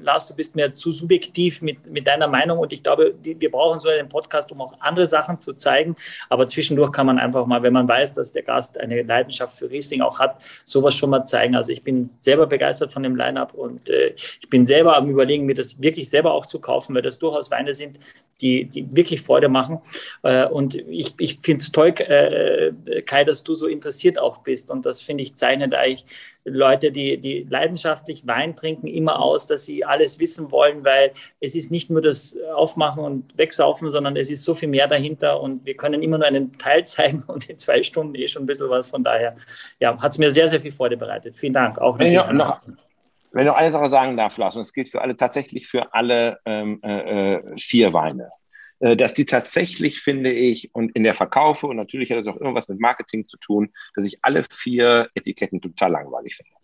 Lars, 0.00 0.26
du 0.26 0.34
bist 0.34 0.56
mir 0.56 0.74
zu 0.74 0.92
subjektiv 0.92 1.62
mit, 1.62 1.86
mit 1.86 2.06
deiner 2.06 2.28
Meinung 2.28 2.58
und 2.58 2.72
ich 2.72 2.82
glaube, 2.82 3.14
die, 3.14 3.40
wir 3.40 3.50
brauchen 3.50 3.80
so 3.80 3.88
einen 3.88 4.08
Podcast, 4.08 4.52
um 4.52 4.60
auch 4.60 4.74
andere 4.80 5.06
Sachen 5.06 5.38
zu 5.38 5.54
zeigen. 5.54 5.94
Aber 6.28 6.48
zwischendurch 6.48 6.92
kann 6.92 7.06
man 7.06 7.18
einfach 7.18 7.46
mal, 7.46 7.62
wenn 7.62 7.72
man 7.72 7.88
weiß, 7.88 8.14
dass 8.14 8.32
der 8.32 8.42
Gast 8.42 8.78
eine 8.78 9.02
Leidenschaft 9.02 9.58
für 9.58 9.70
Riesling 9.70 10.00
auch 10.00 10.18
hat, 10.18 10.36
sowas 10.64 10.94
schon 10.94 11.10
mal 11.10 11.24
zeigen. 11.24 11.54
Also 11.54 11.72
ich 11.72 11.82
bin 11.82 12.10
selber 12.18 12.46
begeistert 12.46 12.92
von 12.92 13.02
dem 13.02 13.16
Line-Up 13.16 13.54
und 13.54 13.88
äh, 13.88 14.14
ich 14.16 14.48
bin 14.48 14.66
selber 14.66 14.96
am 14.96 15.10
Überlegen, 15.10 15.46
mir 15.46 15.54
das 15.54 15.80
wirklich 15.80 16.08
selber 16.08 16.32
auch 16.32 16.46
zu 16.46 16.58
kaufen, 16.60 16.94
weil 16.94 17.02
das 17.02 17.18
durchaus 17.18 17.50
Weine 17.50 17.74
sind, 17.74 17.98
die, 18.40 18.64
die 18.64 18.86
wirklich 18.94 19.22
Freude 19.22 19.48
machen. 19.48 19.80
Äh, 20.22 20.46
und 20.46 20.59
und 20.60 20.74
ich, 20.74 21.14
ich 21.18 21.38
finde 21.40 21.62
es 21.62 21.72
toll, 21.72 21.94
äh, 22.00 23.00
Kai, 23.06 23.24
dass 23.24 23.42
du 23.44 23.54
so 23.54 23.66
interessiert 23.66 24.18
auch 24.18 24.42
bist. 24.42 24.70
Und 24.70 24.84
das 24.84 25.00
finde 25.00 25.22
ich 25.22 25.34
zeichnet 25.34 25.72
eigentlich 25.72 26.04
Leute, 26.44 26.92
die, 26.92 27.16
die 27.16 27.46
leidenschaftlich 27.48 28.26
Wein 28.26 28.54
trinken, 28.54 28.86
immer 28.86 29.22
aus, 29.22 29.46
dass 29.46 29.64
sie 29.64 29.86
alles 29.86 30.18
wissen 30.18 30.50
wollen, 30.50 30.84
weil 30.84 31.12
es 31.40 31.54
ist 31.54 31.70
nicht 31.70 31.88
nur 31.88 32.02
das 32.02 32.36
Aufmachen 32.54 33.02
und 33.02 33.38
Wegsaufen, 33.38 33.88
sondern 33.88 34.16
es 34.16 34.30
ist 34.30 34.44
so 34.44 34.54
viel 34.54 34.68
mehr 34.68 34.86
dahinter 34.86 35.40
und 35.40 35.64
wir 35.64 35.76
können 35.76 36.02
immer 36.02 36.18
nur 36.18 36.26
einen 36.26 36.58
Teil 36.58 36.84
zeigen 36.84 37.24
und 37.26 37.48
in 37.48 37.56
zwei 37.56 37.82
Stunden 37.82 38.14
eh 38.14 38.28
schon 38.28 38.42
ein 38.42 38.46
bisschen 38.46 38.68
was. 38.68 38.88
Von 38.88 39.02
daher 39.02 39.36
ja, 39.78 39.98
hat 39.98 40.12
es 40.12 40.18
mir 40.18 40.30
sehr, 40.30 40.50
sehr 40.50 40.60
viel 40.60 40.72
Freude 40.72 40.98
bereitet. 40.98 41.36
Vielen 41.36 41.54
Dank. 41.54 41.78
Auch 41.78 41.98
wenn, 41.98 42.08
ich 42.08 42.32
noch, 42.32 42.60
wenn 43.32 43.46
ich 43.46 43.46
noch 43.46 43.56
eine 43.56 43.70
Sache 43.70 43.88
sagen 43.88 44.14
darf, 44.18 44.36
Lars, 44.36 44.56
und 44.56 44.62
es 44.62 44.74
gilt 44.74 44.90
für 44.90 45.00
alle, 45.00 45.16
tatsächlich 45.16 45.68
für 45.68 45.94
alle 45.94 46.38
ähm, 46.44 46.80
äh, 46.82 47.36
äh 47.36 47.58
vier 47.58 47.94
Weine 47.94 48.30
dass 48.80 49.12
die 49.12 49.26
tatsächlich, 49.26 50.00
finde 50.00 50.32
ich, 50.32 50.74
und 50.74 50.96
in 50.96 51.02
der 51.02 51.12
Verkaufe, 51.12 51.66
und 51.66 51.76
natürlich 51.76 52.10
hat 52.10 52.18
das 52.18 52.26
auch 52.26 52.38
immer 52.38 52.54
was 52.54 52.66
mit 52.68 52.80
Marketing 52.80 53.28
zu 53.28 53.36
tun, 53.36 53.72
dass 53.94 54.06
ich 54.06 54.18
alle 54.22 54.42
vier 54.50 55.06
Etiketten 55.14 55.60
total 55.60 55.92
langweilig 55.92 56.36
finde. 56.36 56.60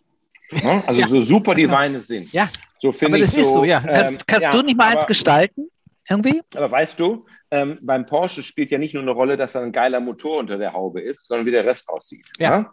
Ne? 0.51 0.83
Also 0.87 1.01
ja. 1.01 1.07
so 1.07 1.21
super 1.21 1.55
die 1.55 1.69
Weine 1.69 2.01
sind. 2.01 2.31
Ja, 2.33 2.49
so 2.79 2.91
finde 2.91 3.19
ich 3.19 3.25
das 3.25 3.33
so, 3.33 3.41
ist 3.41 3.53
so, 3.53 3.63
ja. 3.63 3.79
Ähm, 3.79 3.89
kannst, 3.91 4.27
kannst 4.27 4.41
ja, 4.41 4.49
du 4.49 4.61
nicht 4.61 4.77
mal 4.77 4.85
aber, 4.85 4.93
eins 4.93 5.05
gestalten? 5.05 5.69
Irgendwie? 6.09 6.41
Aber 6.55 6.71
weißt 6.71 6.99
du, 6.99 7.25
ähm, 7.51 7.79
beim 7.81 8.05
Porsche 8.05 8.41
spielt 8.41 8.71
ja 8.71 8.77
nicht 8.77 8.93
nur 8.93 9.03
eine 9.03 9.11
Rolle, 9.11 9.35
dass 9.35 9.53
da 9.53 9.61
ein 9.61 9.71
geiler 9.71 9.99
Motor 9.99 10.39
unter 10.39 10.57
der 10.57 10.73
Haube 10.73 11.01
ist, 11.01 11.27
sondern 11.27 11.45
wie 11.45 11.51
der 11.51 11.65
Rest 11.65 11.89
aussieht. 11.89 12.27
Ja. 12.39 12.59
Ne? 12.59 12.69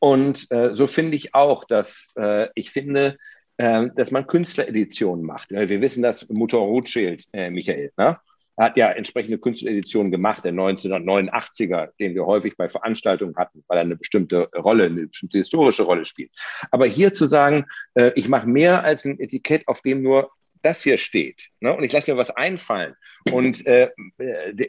Und 0.00 0.50
äh, 0.50 0.74
so 0.74 0.88
finde 0.88 1.16
ich 1.16 1.34
auch, 1.34 1.64
dass 1.64 2.12
äh, 2.16 2.48
ich 2.56 2.72
finde, 2.72 3.18
äh, 3.56 3.88
dass 3.94 4.10
man 4.10 4.26
Künstlereditionen 4.26 5.24
macht. 5.24 5.50
Wir 5.50 5.80
wissen 5.80 6.02
das 6.02 6.28
Motor 6.28 6.66
Rothschild, 6.66 7.24
äh, 7.32 7.50
Michael. 7.50 7.92
Ne? 7.96 8.18
Hat 8.58 8.76
ja 8.76 8.90
entsprechende 8.90 9.38
Künstlereditionen 9.38 10.12
gemacht, 10.12 10.44
der 10.44 10.52
1989er, 10.52 11.90
den 11.98 12.14
wir 12.14 12.26
häufig 12.26 12.56
bei 12.56 12.68
Veranstaltungen 12.68 13.36
hatten, 13.36 13.64
weil 13.68 13.78
er 13.78 13.82
eine 13.82 13.96
bestimmte 13.96 14.48
Rolle, 14.56 14.86
eine 14.86 15.06
bestimmte 15.06 15.38
historische 15.38 15.84
Rolle 15.84 16.04
spielt. 16.04 16.30
Aber 16.70 16.86
hier 16.86 17.12
zu 17.12 17.26
sagen, 17.26 17.66
äh, 17.94 18.12
ich 18.14 18.28
mache 18.28 18.46
mehr 18.46 18.84
als 18.84 19.04
ein 19.04 19.18
Etikett, 19.18 19.66
auf 19.68 19.80
dem 19.80 20.02
nur 20.02 20.30
das 20.62 20.82
hier 20.82 20.96
steht, 20.96 21.48
ne, 21.60 21.74
und 21.74 21.84
ich 21.84 21.92
lasse 21.92 22.10
mir 22.10 22.16
was 22.16 22.30
einfallen. 22.30 22.94
Und 23.30 23.64
äh, 23.66 23.90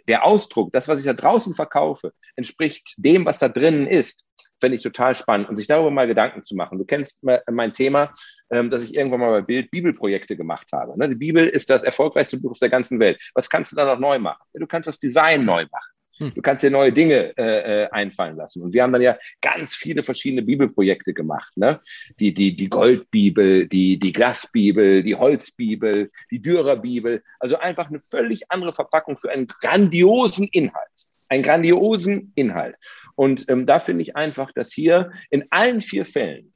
der 0.07 0.23
Ausdruck, 0.23 0.71
das, 0.73 0.87
was 0.87 0.99
ich 0.99 1.05
da 1.05 1.13
draußen 1.13 1.55
verkaufe, 1.55 2.13
entspricht 2.35 2.93
dem, 2.97 3.25
was 3.25 3.39
da 3.39 3.49
drinnen 3.49 3.87
ist, 3.87 4.25
fände 4.59 4.77
ich 4.77 4.83
total 4.83 5.15
spannend. 5.15 5.49
Und 5.49 5.57
sich 5.57 5.67
darüber 5.67 5.91
mal 5.91 6.07
Gedanken 6.07 6.43
zu 6.43 6.55
machen. 6.55 6.77
Du 6.77 6.85
kennst 6.85 7.19
mein 7.51 7.73
Thema, 7.73 8.13
ähm, 8.49 8.69
dass 8.69 8.83
ich 8.83 8.95
irgendwann 8.95 9.19
mal 9.19 9.31
bei 9.31 9.41
Bild 9.41 9.71
Bibelprojekte 9.71 10.37
gemacht 10.37 10.67
habe. 10.71 10.97
Ne? 10.97 11.09
Die 11.09 11.15
Bibel 11.15 11.47
ist 11.47 11.69
das 11.69 11.83
erfolgreichste 11.83 12.37
Buch 12.37 12.57
der 12.59 12.69
ganzen 12.69 12.99
Welt. 12.99 13.19
Was 13.33 13.49
kannst 13.49 13.71
du 13.71 13.75
da 13.75 13.85
noch 13.85 13.99
neu 13.99 14.19
machen? 14.19 14.41
Du 14.53 14.67
kannst 14.67 14.87
das 14.87 14.99
Design 14.99 15.41
neu 15.41 15.65
machen. 15.69 15.91
Hm. 16.17 16.33
Du 16.33 16.41
kannst 16.41 16.63
dir 16.63 16.71
neue 16.71 16.93
Dinge 16.93 17.37
äh, 17.37 17.83
äh, 17.83 17.89
einfallen 17.89 18.35
lassen. 18.35 18.61
Und 18.61 18.73
wir 18.73 18.83
haben 18.83 18.93
dann 18.93 19.01
ja 19.01 19.17
ganz 19.41 19.75
viele 19.75 20.03
verschiedene 20.03 20.41
Bibelprojekte 20.41 21.13
gemacht. 21.13 21.55
Ne? 21.55 21.81
Die, 22.19 22.33
die, 22.33 22.55
die 22.55 22.69
Goldbibel, 22.69 23.67
die, 23.67 23.99
die 23.99 24.11
Glasbibel, 24.11 25.03
die 25.03 25.15
Holzbibel, 25.15 26.11
die 26.31 26.41
Dürerbibel. 26.41 27.23
Also 27.39 27.57
einfach 27.57 27.89
eine 27.89 27.99
völlig 27.99 28.49
andere 28.51 28.73
Verpackung 28.73 29.17
für 29.17 29.31
einen 29.31 29.47
grandiosen 29.47 30.47
Inhalt. 30.51 31.07
Einen 31.29 31.43
grandiosen 31.43 32.31
Inhalt. 32.35 32.75
Und 33.15 33.49
ähm, 33.49 33.65
da 33.65 33.79
finde 33.79 34.01
ich 34.01 34.15
einfach, 34.15 34.51
dass 34.51 34.71
hier 34.71 35.11
in 35.29 35.45
allen 35.49 35.81
vier 35.81 36.05
Fällen 36.05 36.53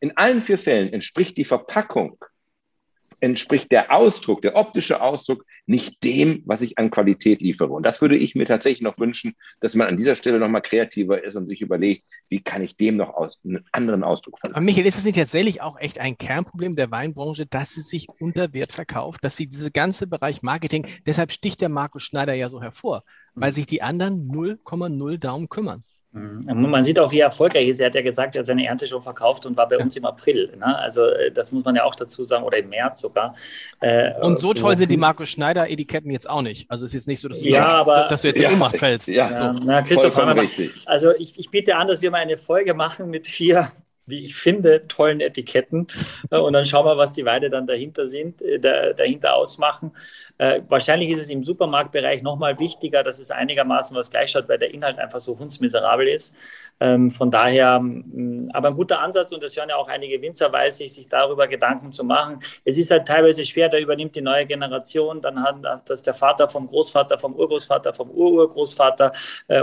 in 0.00 0.16
allen 0.16 0.40
vier 0.40 0.58
Fällen 0.58 0.92
entspricht 0.92 1.36
die 1.36 1.44
Verpackung, 1.44 2.16
entspricht 3.20 3.72
der 3.72 3.92
Ausdruck, 3.92 4.42
der 4.42 4.56
optische 4.56 5.00
Ausdruck 5.00 5.44
nicht 5.66 6.02
dem, 6.02 6.42
was 6.46 6.62
ich 6.62 6.78
an 6.78 6.90
Qualität 6.90 7.40
liefere. 7.40 7.72
Und 7.72 7.84
das 7.84 8.00
würde 8.00 8.16
ich 8.16 8.34
mir 8.34 8.46
tatsächlich 8.46 8.82
noch 8.82 8.98
wünschen, 8.98 9.34
dass 9.60 9.74
man 9.74 9.88
an 9.88 9.96
dieser 9.96 10.14
Stelle 10.14 10.38
nochmal 10.38 10.62
kreativer 10.62 11.22
ist 11.22 11.36
und 11.36 11.46
sich 11.46 11.60
überlegt, 11.60 12.04
wie 12.28 12.40
kann 12.40 12.62
ich 12.62 12.76
dem 12.76 12.96
noch 12.96 13.10
aus, 13.10 13.40
einen 13.44 13.64
anderen 13.72 14.04
Ausdruck 14.04 14.38
verleihen. 14.38 14.56
Aber 14.56 14.64
Michael, 14.64 14.86
ist 14.86 14.98
es 14.98 15.04
nicht 15.04 15.18
tatsächlich 15.18 15.60
auch 15.60 15.78
echt 15.78 15.98
ein 15.98 16.16
Kernproblem 16.16 16.74
der 16.74 16.90
Weinbranche, 16.90 17.46
dass 17.46 17.74
sie 17.74 17.82
sich 17.82 18.06
unter 18.20 18.52
Wert 18.52 18.72
verkauft, 18.72 19.22
dass 19.22 19.36
sie 19.36 19.46
diese 19.46 19.70
ganze 19.70 20.06
Bereich 20.06 20.42
Marketing, 20.42 20.86
deshalb 21.06 21.32
sticht 21.32 21.60
der 21.60 21.68
Markus 21.68 22.02
Schneider 22.02 22.34
ja 22.34 22.48
so 22.48 22.62
hervor, 22.62 23.04
weil 23.34 23.52
sich 23.52 23.66
die 23.66 23.82
anderen 23.82 24.28
0,0 24.28 25.18
Daumen 25.18 25.48
kümmern. 25.48 25.84
Mhm. 26.12 26.70
Man 26.70 26.84
sieht 26.84 26.98
auch, 26.98 27.12
wie 27.12 27.20
erfolgreich 27.20 27.66
er 27.66 27.70
ist. 27.70 27.80
Er 27.80 27.86
hat 27.86 27.94
ja 27.94 28.02
gesagt, 28.02 28.34
er 28.34 28.40
hat 28.40 28.46
seine 28.46 28.66
Ernte 28.66 28.86
schon 28.86 29.02
verkauft 29.02 29.44
und 29.44 29.56
war 29.56 29.68
bei 29.68 29.76
uns 29.76 29.94
im 29.94 30.06
April. 30.06 30.56
Ne? 30.56 30.78
Also 30.78 31.04
äh, 31.04 31.30
das 31.30 31.52
muss 31.52 31.64
man 31.64 31.76
ja 31.76 31.84
auch 31.84 31.94
dazu 31.94 32.24
sagen, 32.24 32.44
oder 32.44 32.58
im 32.58 32.70
März 32.70 33.00
sogar. 33.00 33.34
Äh, 33.80 34.18
und 34.20 34.40
so 34.40 34.54
toll 34.54 34.76
sind 34.78 34.90
die 34.90 34.96
Markus 34.96 35.28
Schneider 35.28 35.68
Etiketten 35.68 36.10
jetzt 36.10 36.28
auch 36.28 36.42
nicht. 36.42 36.70
Also 36.70 36.84
es 36.86 36.90
ist 36.90 36.94
jetzt 36.94 37.08
nicht 37.08 37.20
so, 37.20 37.28
dass 37.28 37.40
du, 37.40 37.48
ja, 37.48 37.60
sagst, 37.60 37.74
aber, 37.74 38.06
dass 38.08 38.22
du 38.22 38.28
jetzt 38.28 38.40
in 38.40 38.52
Ohnmacht 38.52 38.78
fällst. 38.78 39.08
Ja, 39.08 39.30
ja. 39.30 39.52
So. 39.52 39.60
Na, 39.64 39.82
Christoph, 39.82 40.16
also 40.86 41.14
ich, 41.14 41.38
ich 41.38 41.50
biete 41.50 41.76
an, 41.76 41.86
dass 41.86 42.00
wir 42.00 42.10
mal 42.10 42.18
eine 42.18 42.38
Folge 42.38 42.72
machen 42.72 43.10
mit 43.10 43.26
vier 43.26 43.70
wie 44.08 44.24
ich 44.24 44.34
finde, 44.34 44.86
tollen 44.88 45.20
Etiketten. 45.20 45.86
Äh, 46.30 46.38
und 46.38 46.52
dann 46.54 46.64
schauen 46.64 46.86
wir, 46.86 46.96
was 46.96 47.12
die 47.12 47.24
Weine 47.24 47.50
dann 47.50 47.66
dahinter 47.66 48.06
sind, 48.06 48.40
äh, 48.42 48.58
dahinter 48.58 49.34
ausmachen. 49.34 49.92
Äh, 50.38 50.62
wahrscheinlich 50.68 51.10
ist 51.10 51.20
es 51.20 51.30
im 51.30 51.44
Supermarktbereich 51.44 52.22
nochmal 52.22 52.58
wichtiger, 52.58 53.02
dass 53.02 53.18
es 53.18 53.30
einigermaßen 53.30 53.96
was 53.96 54.10
gleich 54.10 54.30
schaut, 54.30 54.48
weil 54.48 54.58
der 54.58 54.72
Inhalt 54.72 54.98
einfach 54.98 55.20
so 55.20 55.38
hundsmiserabel 55.38 56.08
ist. 56.08 56.34
Ähm, 56.80 57.10
von 57.10 57.30
daher, 57.30 57.80
mm, 57.80 58.50
aber 58.52 58.68
ein 58.68 58.74
guter 58.74 59.00
Ansatz 59.00 59.32
und 59.32 59.42
das 59.42 59.56
hören 59.56 59.68
ja 59.68 59.76
auch 59.76 59.88
einige 59.88 60.20
Winzer, 60.22 60.52
weiß 60.52 60.80
ich, 60.80 60.94
sich 60.94 61.08
darüber 61.08 61.46
Gedanken 61.46 61.92
zu 61.92 62.04
machen. 62.04 62.40
Es 62.64 62.78
ist 62.78 62.90
halt 62.90 63.06
teilweise 63.06 63.44
schwer, 63.44 63.68
da 63.68 63.78
übernimmt 63.78 64.16
die 64.16 64.22
neue 64.22 64.46
Generation, 64.46 65.20
dann 65.20 65.42
hat 65.42 65.88
das 65.90 66.02
der 66.02 66.14
Vater 66.14 66.48
vom 66.48 66.68
Großvater, 66.68 67.18
vom 67.18 67.34
Urgroßvater, 67.34 67.92
vom 67.94 68.10
Ururgroßvater 68.10 69.12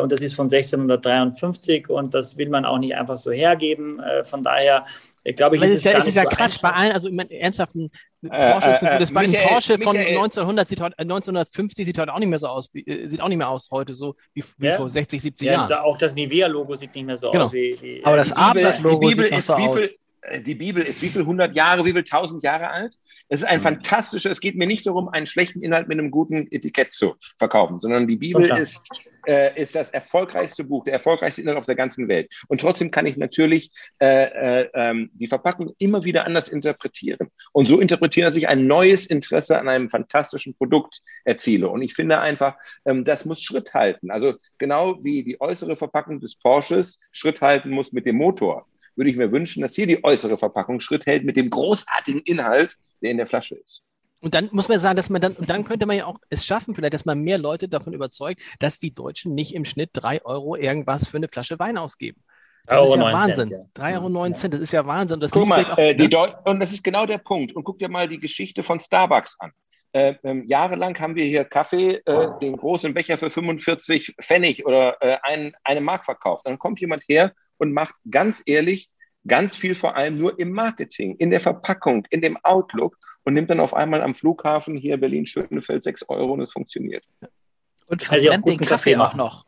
und 0.02 0.12
das 0.12 0.22
ist 0.22 0.36
von 0.36 0.46
1653 0.46 1.90
und 1.90 2.14
das 2.14 2.38
will 2.38 2.50
man 2.50 2.66
auch 2.66 2.78
nicht 2.78 2.96
einfach 2.96 3.18
so 3.18 3.32
hergeben. 3.32 4.02
Von 4.24 4.35
von 4.36 4.44
daher 4.44 4.86
ich 5.28 5.36
glaube, 5.36 5.56
ich 5.56 5.62
ist 5.64 5.70
es, 5.70 5.76
ist 5.78 5.86
ja, 5.86 5.98
es 5.98 6.08
ist 6.08 6.16
ja 6.16 6.24
so 6.24 6.30
Quatsch 6.30 6.62
bei 6.62 6.70
allen, 6.70 6.92
also 6.92 7.08
ich 7.08 7.16
meine, 7.16 7.32
ernsthaften 7.32 7.90
Porsche 8.22 8.86
äh, 8.86 8.96
äh, 8.96 9.00
das 9.00 9.12
bei 9.12 9.26
Michael, 9.26 9.48
Porsche 9.48 9.80
von 9.80 9.96
Michael. 9.96 10.18
1900 10.18 10.68
sieht 10.68 10.82
heute, 10.82 11.00
1950 11.00 11.86
sieht 11.86 11.98
heute 11.98 12.14
auch 12.14 12.20
nicht 12.20 12.30
mehr 12.30 12.38
so 12.38 12.48
aus, 12.48 12.70
wie, 12.74 12.86
äh, 12.86 13.08
sieht 13.08 13.22
auch 13.22 13.28
nicht 13.28 13.40
mehr 13.40 13.50
aus 13.50 13.70
heute 13.72 13.96
so 13.96 14.16
wie, 14.36 14.44
wie 14.58 14.68
ja. 14.68 14.78
vor 14.78 14.88
60, 14.88 15.20
70 15.20 15.48
ja, 15.48 15.54
Jahren. 15.54 15.70
Da 15.70 15.82
auch 15.82 15.98
das 15.98 16.14
Nivea-Logo 16.14 16.76
sieht 16.76 16.94
nicht 16.94 17.06
mehr 17.06 17.18
so 17.18 17.32
genau. 17.32 17.46
aus 17.46 17.54
wie, 17.54 17.76
wie 17.82 18.06
Aber 18.06 18.18
das 18.18 18.34
Abendblatt-Logo 18.34 19.10
sieht 19.10 19.32
noch 19.32 19.42
so 19.42 19.54
aus. 19.54 19.96
Äh, 20.28 20.42
die 20.42 20.56
Bibel 20.56 20.84
ist 20.84 21.02
wie 21.02 21.10
viel 21.10 21.26
hundert 21.26 21.56
Jahre, 21.56 21.86
wie 21.86 21.92
viel 21.92 22.04
tausend 22.04 22.44
Jahre 22.44 22.70
alt? 22.70 22.96
Es 23.30 23.40
ist 23.40 23.46
ein 23.46 23.60
mhm. 23.60 23.64
fantastischer, 23.64 24.32
es 24.32 24.42
geht 24.42 24.56
mir 24.56 24.68
nicht 24.68 24.86
darum, 24.86 25.10
einen 25.10 25.26
schlechten 25.26 25.62
Inhalt 25.62 25.88
mit 25.88 26.00
einem 26.00 26.12
guten 26.12 26.48
Etikett 26.52 26.94
zu 26.94 27.16
verkaufen, 27.38 27.80
sondern 27.80 28.08
die 28.08 28.18
Bibel 28.18 28.46
ist, 28.58 28.82
äh, 29.28 29.60
ist 29.60 29.76
das 29.76 29.90
erfolgreichste 29.90 30.64
Buch, 30.64 30.84
der 30.84 30.94
erfolgreichste 30.94 31.42
Inhalt 31.42 31.58
auf 31.58 31.66
der 31.66 31.76
ganzen 31.76 32.08
Welt. 32.08 32.32
Und 32.48 32.62
trotzdem 32.62 32.92
kann 32.92 33.06
ich 33.06 33.18
natürlich 33.18 33.72
äh, 34.00 34.62
äh, 34.62 34.70
ähm, 34.74 35.10
die 35.14 35.28
Verpackung 35.28 35.74
immer 35.80 36.04
wieder 36.04 36.26
anders 36.26 36.50
interpretieren. 36.50 37.30
Und 37.52 37.68
so 37.68 37.80
interpretieren, 37.80 38.26
dass 38.26 38.36
ich 38.36 38.48
ein 38.48 38.68
neues 38.68 39.08
Interesse 39.08 39.58
an 39.58 39.68
einem 39.68 39.90
fantastischen 39.90 40.56
Produkt 40.56 41.02
erziele. 41.24 41.70
Und 41.70 41.82
ich 41.82 41.94
finde 41.94 42.20
einfach, 42.20 42.56
ähm, 42.86 43.04
das 43.04 43.26
muss 43.26 43.42
Schritt 43.42 43.74
halten. 43.74 44.12
Also 44.12 44.36
genau 44.58 45.04
wie 45.04 45.24
die 45.24 45.40
äußere 45.42 45.76
Verpackung 45.76 46.20
des 46.20 46.36
Porsches 46.36 47.00
Schritt 47.12 47.42
halten 47.42 47.70
muss 47.70 47.92
mit 47.92 48.06
dem 48.06 48.18
Motor 48.18 48.68
würde 48.96 49.10
ich 49.10 49.18
mir 49.18 49.32
wünschen, 49.32 49.62
dass 49.62 49.76
hier 49.76 49.88
die 49.88 50.04
äußere 50.04 50.38
Verpackung 50.38 50.80
Schritt 50.80 51.06
hält 51.06 51.24
mit 51.24 51.38
dem 51.38 51.50
großartigen 51.50 52.22
Inhalt, 52.22 52.78
der 53.02 53.12
in 53.12 53.18
der 53.18 53.28
Flasche 53.28 53.56
ist. 53.56 53.84
Und 54.22 54.34
dann 54.34 54.50
muss 54.52 54.70
man 54.70 54.80
sagen, 54.80 54.96
dass 54.96 55.10
man 55.10 55.22
dann, 55.22 55.34
und 55.34 55.50
dann 55.50 55.64
könnte 55.64 55.86
man 55.86 55.98
ja 55.98 56.06
auch 56.06 56.18
es 56.30 56.46
schaffen, 56.46 56.74
vielleicht, 56.74 56.94
dass 56.94 57.06
man 57.06 57.20
mehr 57.20 57.38
Leute 57.38 57.68
davon 57.68 57.94
überzeugt, 57.94 58.42
dass 58.60 58.80
die 58.80 58.94
Deutschen 58.94 59.36
nicht 59.36 59.54
im 59.54 59.66
Schnitt 59.66 59.92
drei 59.94 60.24
Euro 60.26 60.56
irgendwas 60.56 61.08
für 61.08 61.18
eine 61.18 61.28
Flasche 61.28 61.60
Wein 61.60 61.78
ausgeben. 61.78 62.20
Das 62.66 62.90
ist 62.90 62.96
ja 62.96 63.02
Wahnsinn. 63.02 63.50
ja. 63.50 63.60
3,09 63.76 64.16
Euro, 64.16 64.30
das 64.30 64.44
ist 64.44 64.72
ja 64.72 64.86
Wahnsinn. 64.88 65.20
Das 65.20 65.32
guck 65.32 65.48
mal, 65.48 65.64
auch, 65.66 65.78
äh, 65.78 65.94
ne? 65.94 66.36
und 66.46 66.60
das 66.60 66.72
ist 66.72 66.84
genau 66.84 67.06
der 67.06 67.20
Punkt. 67.20 67.56
Und 67.56 67.64
guck 67.64 67.78
dir 67.78 67.90
mal 67.90 68.08
die 68.08 68.20
Geschichte 68.20 68.64
von 68.64 68.80
Starbucks 68.80 69.36
an. 69.40 69.52
Äh, 69.92 70.16
ähm, 70.24 70.44
jahrelang 70.46 71.00
haben 71.00 71.16
wir 71.16 71.26
hier 71.26 71.46
Kaffee, 71.46 72.02
äh, 72.06 72.28
den 72.42 72.58
großen 72.58 72.94
Becher 72.94 73.18
für 73.18 73.30
45 73.30 74.16
Pfennig 74.22 74.66
oder 74.66 74.98
äh, 75.02 75.18
ein, 75.24 75.54
eine 75.64 75.82
Mark 75.82 76.04
verkauft. 76.04 76.46
Dann 76.46 76.58
kommt 76.58 76.82
jemand 76.82 77.04
her 77.08 77.32
und 77.58 77.74
macht 77.74 77.96
ganz 78.10 78.44
ehrlich 78.46 78.90
ganz 79.28 79.56
viel 79.56 79.76
vor 79.76 79.96
allem 79.96 80.18
nur 80.18 80.40
im 80.40 80.52
Marketing, 80.52 81.16
in 81.18 81.32
der 81.32 81.40
Verpackung, 81.40 82.06
in 82.10 82.22
dem 82.22 82.38
Outlook 82.44 82.98
und 83.24 83.34
nimmt 83.34 83.50
dann 83.50 83.60
auf 83.60 83.74
einmal 83.74 84.02
am 84.02 84.14
Flughafen 84.14 84.78
hier 84.78 84.98
Berlin-Schönefeld 84.98 85.84
6 85.84 86.10
Euro 86.10 86.34
und 86.34 86.42
es 86.42 86.52
funktioniert. 86.52 87.04
Und 87.88 88.04
verbrennt 88.04 88.48
den 88.48 88.58
Kaffee, 88.60 88.94
Kaffee 88.94 88.96
auch 88.98 89.16
noch 89.16 89.46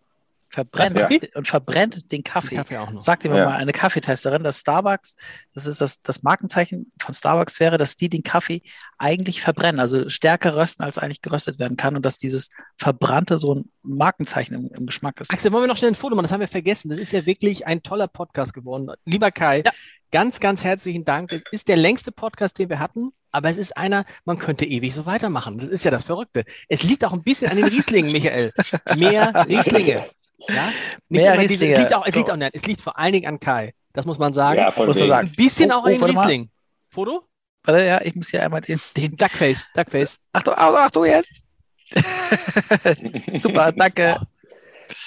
verbrennt 0.49 0.95
ja. 0.95 1.29
und 1.35 1.47
verbrennt 1.47 2.11
den 2.11 2.23
Kaffee. 2.23 2.55
Kaffee 2.55 2.77
auch 2.77 2.91
noch. 2.91 3.01
Sagte 3.01 3.29
mir 3.29 3.37
ja. 3.37 3.45
mal 3.45 3.57
eine 3.57 3.71
Kaffeetesterin, 3.73 4.43
dass 4.43 4.59
Starbucks, 4.59 5.15
das 5.53 5.65
ist 5.65 5.81
das, 5.81 6.01
das 6.01 6.23
Markenzeichen 6.23 6.91
von 7.01 7.13
Starbucks 7.13 7.59
wäre, 7.59 7.77
dass 7.77 7.95
die 7.95 8.09
den 8.09 8.23
Kaffee 8.23 8.61
eigentlich 8.97 9.41
verbrennen, 9.41 9.79
also 9.79 10.09
stärker 10.09 10.55
rösten, 10.55 10.83
als 10.83 10.97
eigentlich 10.97 11.21
geröstet 11.21 11.59
werden 11.59 11.77
kann 11.77 11.95
und 11.95 12.05
dass 12.05 12.17
dieses 12.17 12.49
Verbrannte 12.77 13.37
so 13.37 13.53
ein 13.53 13.65
Markenzeichen 13.83 14.55
im, 14.55 14.69
im 14.73 14.85
Geschmack 14.85 15.19
ist. 15.19 15.31
Axel, 15.31 15.51
wollen 15.51 15.63
wir 15.63 15.67
noch 15.67 15.77
schnell 15.77 15.91
ein 15.91 15.95
Foto 15.95 16.15
machen? 16.15 16.23
Das 16.23 16.31
haben 16.31 16.41
wir 16.41 16.47
vergessen. 16.47 16.89
Das 16.89 16.97
ist 16.97 17.11
ja 17.11 17.25
wirklich 17.25 17.67
ein 17.67 17.83
toller 17.83 18.07
Podcast 18.07 18.53
geworden. 18.53 18.89
Lieber 19.05 19.31
Kai, 19.31 19.63
ja. 19.65 19.71
ganz, 20.11 20.39
ganz 20.39 20.63
herzlichen 20.63 21.03
Dank. 21.03 21.31
Es 21.33 21.43
ist 21.51 21.67
der 21.67 21.77
längste 21.77 22.11
Podcast, 22.11 22.57
den 22.57 22.69
wir 22.69 22.79
hatten 22.79 23.11
aber 23.31 23.49
es 23.49 23.57
ist 23.57 23.77
einer, 23.77 24.05
man 24.25 24.39
könnte 24.39 24.65
ewig 24.65 24.95
so 24.95 25.05
weitermachen. 25.05 25.59
Das 25.59 25.67
ist 25.67 25.85
ja 25.85 25.91
das 25.91 26.05
Verrückte. 26.05 26.43
Es 26.69 26.81
liegt 26.81 27.05
auch 27.05 27.13
ein 27.13 27.21
bisschen 27.21 27.51
an 27.51 27.57
den 27.57 27.67
Rieslingen, 27.67 28.11
Michael. 28.11 28.51
Mehr 28.95 29.45
Rieslinge. 29.47 30.07
Ja? 30.37 30.71
Mehr 31.09 31.37
Rieslinge. 31.37 31.47
Diese, 31.47 31.65
es, 31.73 31.79
liegt 31.79 31.93
auch, 31.93 32.05
es, 32.05 32.15
liegt 32.15 32.31
auch, 32.31 32.37
nein, 32.37 32.49
es 32.53 32.65
liegt 32.65 32.81
vor 32.81 32.97
allen 32.97 33.13
Dingen 33.13 33.27
an 33.27 33.39
Kai. 33.39 33.73
Das 33.93 34.05
muss 34.05 34.19
man 34.19 34.33
sagen. 34.33 34.59
Ja, 34.59 34.65
muss 34.67 34.77
man 34.77 34.93
sagen. 34.93 35.27
Ein 35.27 35.35
bisschen 35.35 35.71
oh, 35.71 35.75
auch 35.75 35.85
an 35.85 35.91
den 35.91 36.03
Riesling. 36.03 36.49
Foto? 36.89 37.23
Warte, 37.63 37.83
ja, 37.83 38.01
ich 38.01 38.15
muss 38.15 38.29
hier 38.29 38.43
einmal 38.43 38.61
den, 38.61 38.79
den 38.95 39.15
Duckface, 39.15 39.67
Duckface. 39.73 40.19
Achtung, 40.31 40.53
Achtung, 40.55 40.77
Achtung 40.77 41.05
jetzt. 41.05 41.43
Super, 43.41 43.71
danke. 43.71 44.21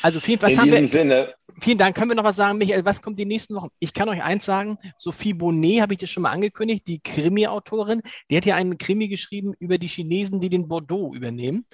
Also 0.03 0.21
vielen, 0.21 0.43
was 0.43 0.53
In 0.53 0.59
haben 0.59 0.65
diesem 0.67 0.81
wir, 0.83 0.89
Sinne. 0.89 1.35
Vielen 1.61 1.79
Dank. 1.79 1.97
Können 1.97 2.11
wir 2.11 2.17
noch 2.17 2.25
was 2.25 2.37
sagen, 2.37 2.59
Michael? 2.59 2.85
Was 2.85 3.03
kommt 3.03 3.19
die 3.19 3.27
nächsten 3.27 3.55
Wochen? 3.55 3.69
Ich 3.79 3.93
kann 3.93 4.09
euch 4.09 4.23
eins 4.23 4.45
sagen. 4.45 4.79
Sophie 4.97 5.35
Bonnet 5.35 5.83
habe 5.83 5.95
ich 5.95 5.99
dir 5.99 6.07
schon 6.07 6.23
mal 6.23 6.31
angekündigt, 6.31 6.87
die 6.87 7.01
Krimi-Autorin. 7.01 8.03
Die 8.31 8.37
hat 8.37 8.45
ja 8.45 8.57
einen 8.57 8.79
Krimi 8.79 9.09
geschrieben 9.09 9.55
über 9.59 9.79
die 9.79 9.89
Chinesen, 9.89 10.41
die 10.41 10.49
den 10.49 10.69
Bordeaux 10.69 11.15
übernehmen. 11.15 11.67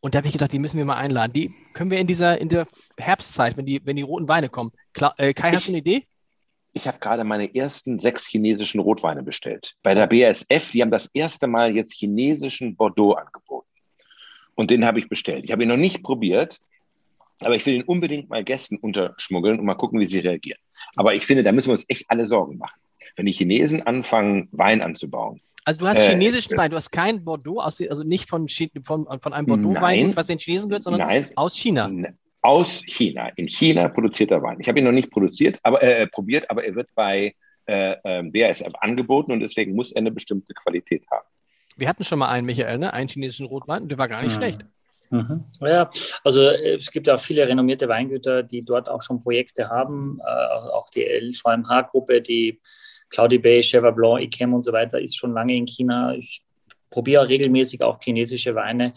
Und 0.00 0.14
da 0.14 0.18
habe 0.18 0.28
ich 0.28 0.32
gedacht, 0.32 0.52
die 0.52 0.58
müssen 0.58 0.78
wir 0.78 0.84
mal 0.84 0.96
einladen. 0.96 1.32
Die 1.32 1.50
können 1.74 1.90
wir 1.90 1.98
in 1.98 2.06
dieser 2.06 2.40
in 2.40 2.48
der 2.48 2.66
Herbstzeit, 2.96 3.56
wenn 3.56 3.66
die, 3.66 3.84
wenn 3.84 3.96
die 3.96 4.02
roten 4.02 4.28
Weine 4.28 4.48
kommen. 4.48 4.70
Klar, 4.92 5.14
äh, 5.18 5.34
Kai, 5.34 5.52
hast 5.52 5.66
du 5.66 5.72
eine 5.72 5.78
Idee? 5.78 6.04
Ich 6.72 6.86
habe 6.86 6.98
gerade 6.98 7.24
meine 7.24 7.52
ersten 7.54 7.98
sechs 7.98 8.26
chinesischen 8.26 8.80
Rotweine 8.80 9.22
bestellt. 9.22 9.74
Bei 9.82 9.94
der 9.94 10.06
BASF, 10.06 10.70
die 10.70 10.82
haben 10.82 10.92
das 10.92 11.08
erste 11.12 11.48
Mal 11.48 11.74
jetzt 11.74 11.94
chinesischen 11.94 12.76
Bordeaux 12.76 13.14
angeboten. 13.14 13.66
Und 14.54 14.70
den 14.70 14.84
habe 14.84 15.00
ich 15.00 15.08
bestellt. 15.08 15.44
Ich 15.44 15.50
habe 15.50 15.62
ihn 15.62 15.68
noch 15.68 15.76
nicht 15.76 16.02
probiert, 16.02 16.60
aber 17.40 17.56
ich 17.56 17.64
will 17.66 17.74
ihn 17.74 17.82
unbedingt 17.82 18.28
mal 18.28 18.44
Gästen 18.44 18.76
unterschmuggeln 18.76 19.58
und 19.58 19.64
mal 19.64 19.74
gucken, 19.74 19.98
wie 19.98 20.06
sie 20.06 20.18
reagieren. 20.20 20.60
Aber 20.94 21.14
ich 21.14 21.26
finde, 21.26 21.42
da 21.42 21.52
müssen 21.52 21.68
wir 21.68 21.72
uns 21.72 21.84
echt 21.88 22.04
alle 22.08 22.26
Sorgen 22.26 22.58
machen. 22.58 22.78
Wenn 23.16 23.26
die 23.26 23.32
Chinesen 23.32 23.82
anfangen, 23.82 24.48
Wein 24.52 24.82
anzubauen. 24.82 25.40
Also 25.68 25.80
du 25.80 25.86
hast 25.86 25.98
äh, 25.98 26.12
chinesischen 26.12 26.56
Wein, 26.56 26.70
du 26.70 26.78
hast 26.78 26.90
keinen 26.90 27.22
Bordeaux, 27.22 27.60
aus, 27.60 27.78
also 27.82 28.02
nicht 28.02 28.26
von, 28.26 28.48
von, 28.48 29.06
von 29.20 29.32
einem 29.34 29.46
Bordeaux-Wein, 29.46 30.16
was 30.16 30.28
den 30.28 30.38
Chinesen 30.38 30.70
gehört, 30.70 30.84
sondern 30.84 31.06
nein, 31.06 31.30
aus 31.34 31.58
China. 31.58 31.90
Aus 32.40 32.82
China. 32.86 33.28
In 33.36 33.48
China 33.48 33.86
produzierter 33.88 34.42
Wein. 34.42 34.56
Ich 34.60 34.68
habe 34.68 34.78
ihn 34.78 34.86
noch 34.86 34.92
nicht 34.92 35.10
produziert, 35.10 35.58
aber 35.62 35.82
äh, 35.82 36.06
probiert, 36.06 36.50
aber 36.50 36.64
er 36.64 36.74
wird 36.74 36.88
bei 36.94 37.34
äh, 37.66 37.96
ähm, 38.06 38.32
BASF 38.32 38.72
angeboten 38.80 39.30
und 39.30 39.40
deswegen 39.40 39.74
muss 39.74 39.92
er 39.92 39.98
eine 39.98 40.10
bestimmte 40.10 40.54
Qualität 40.54 41.04
haben. 41.10 41.26
Wir 41.76 41.86
hatten 41.86 42.02
schon 42.02 42.18
mal 42.18 42.30
einen, 42.30 42.46
Michael, 42.46 42.78
ne? 42.78 42.94
einen 42.94 43.10
chinesischen 43.10 43.44
Rotwein 43.44 43.82
und 43.82 43.90
der 43.90 43.98
war 43.98 44.08
gar 44.08 44.22
nicht 44.22 44.36
mhm. 44.36 44.40
schlecht. 44.40 44.62
Mhm. 45.10 45.44
Ja, 45.60 45.90
also 46.24 46.48
äh, 46.48 46.76
es 46.76 46.90
gibt 46.90 47.08
ja 47.08 47.18
viele 47.18 47.46
renommierte 47.46 47.88
Weingüter, 47.88 48.42
die 48.42 48.62
dort 48.62 48.88
auch 48.88 49.02
schon 49.02 49.22
Projekte 49.22 49.68
haben. 49.68 50.18
Äh, 50.26 50.30
auch 50.30 50.88
die 50.88 51.04
LVMH-Gruppe, 51.04 52.22
die 52.22 52.58
Claudie 53.10 53.38
Bay, 53.38 53.62
Cheval 53.62 53.92
Blanc, 53.92 54.22
Ikem 54.22 54.54
und 54.54 54.64
so 54.64 54.72
weiter, 54.72 55.00
ist 55.00 55.16
schon 55.16 55.32
lange 55.32 55.54
in 55.54 55.66
China. 55.66 56.14
Ich 56.14 56.42
probiere 56.90 57.28
regelmäßig 57.28 57.82
auch 57.82 57.98
chinesische 58.02 58.54
Weine. 58.54 58.94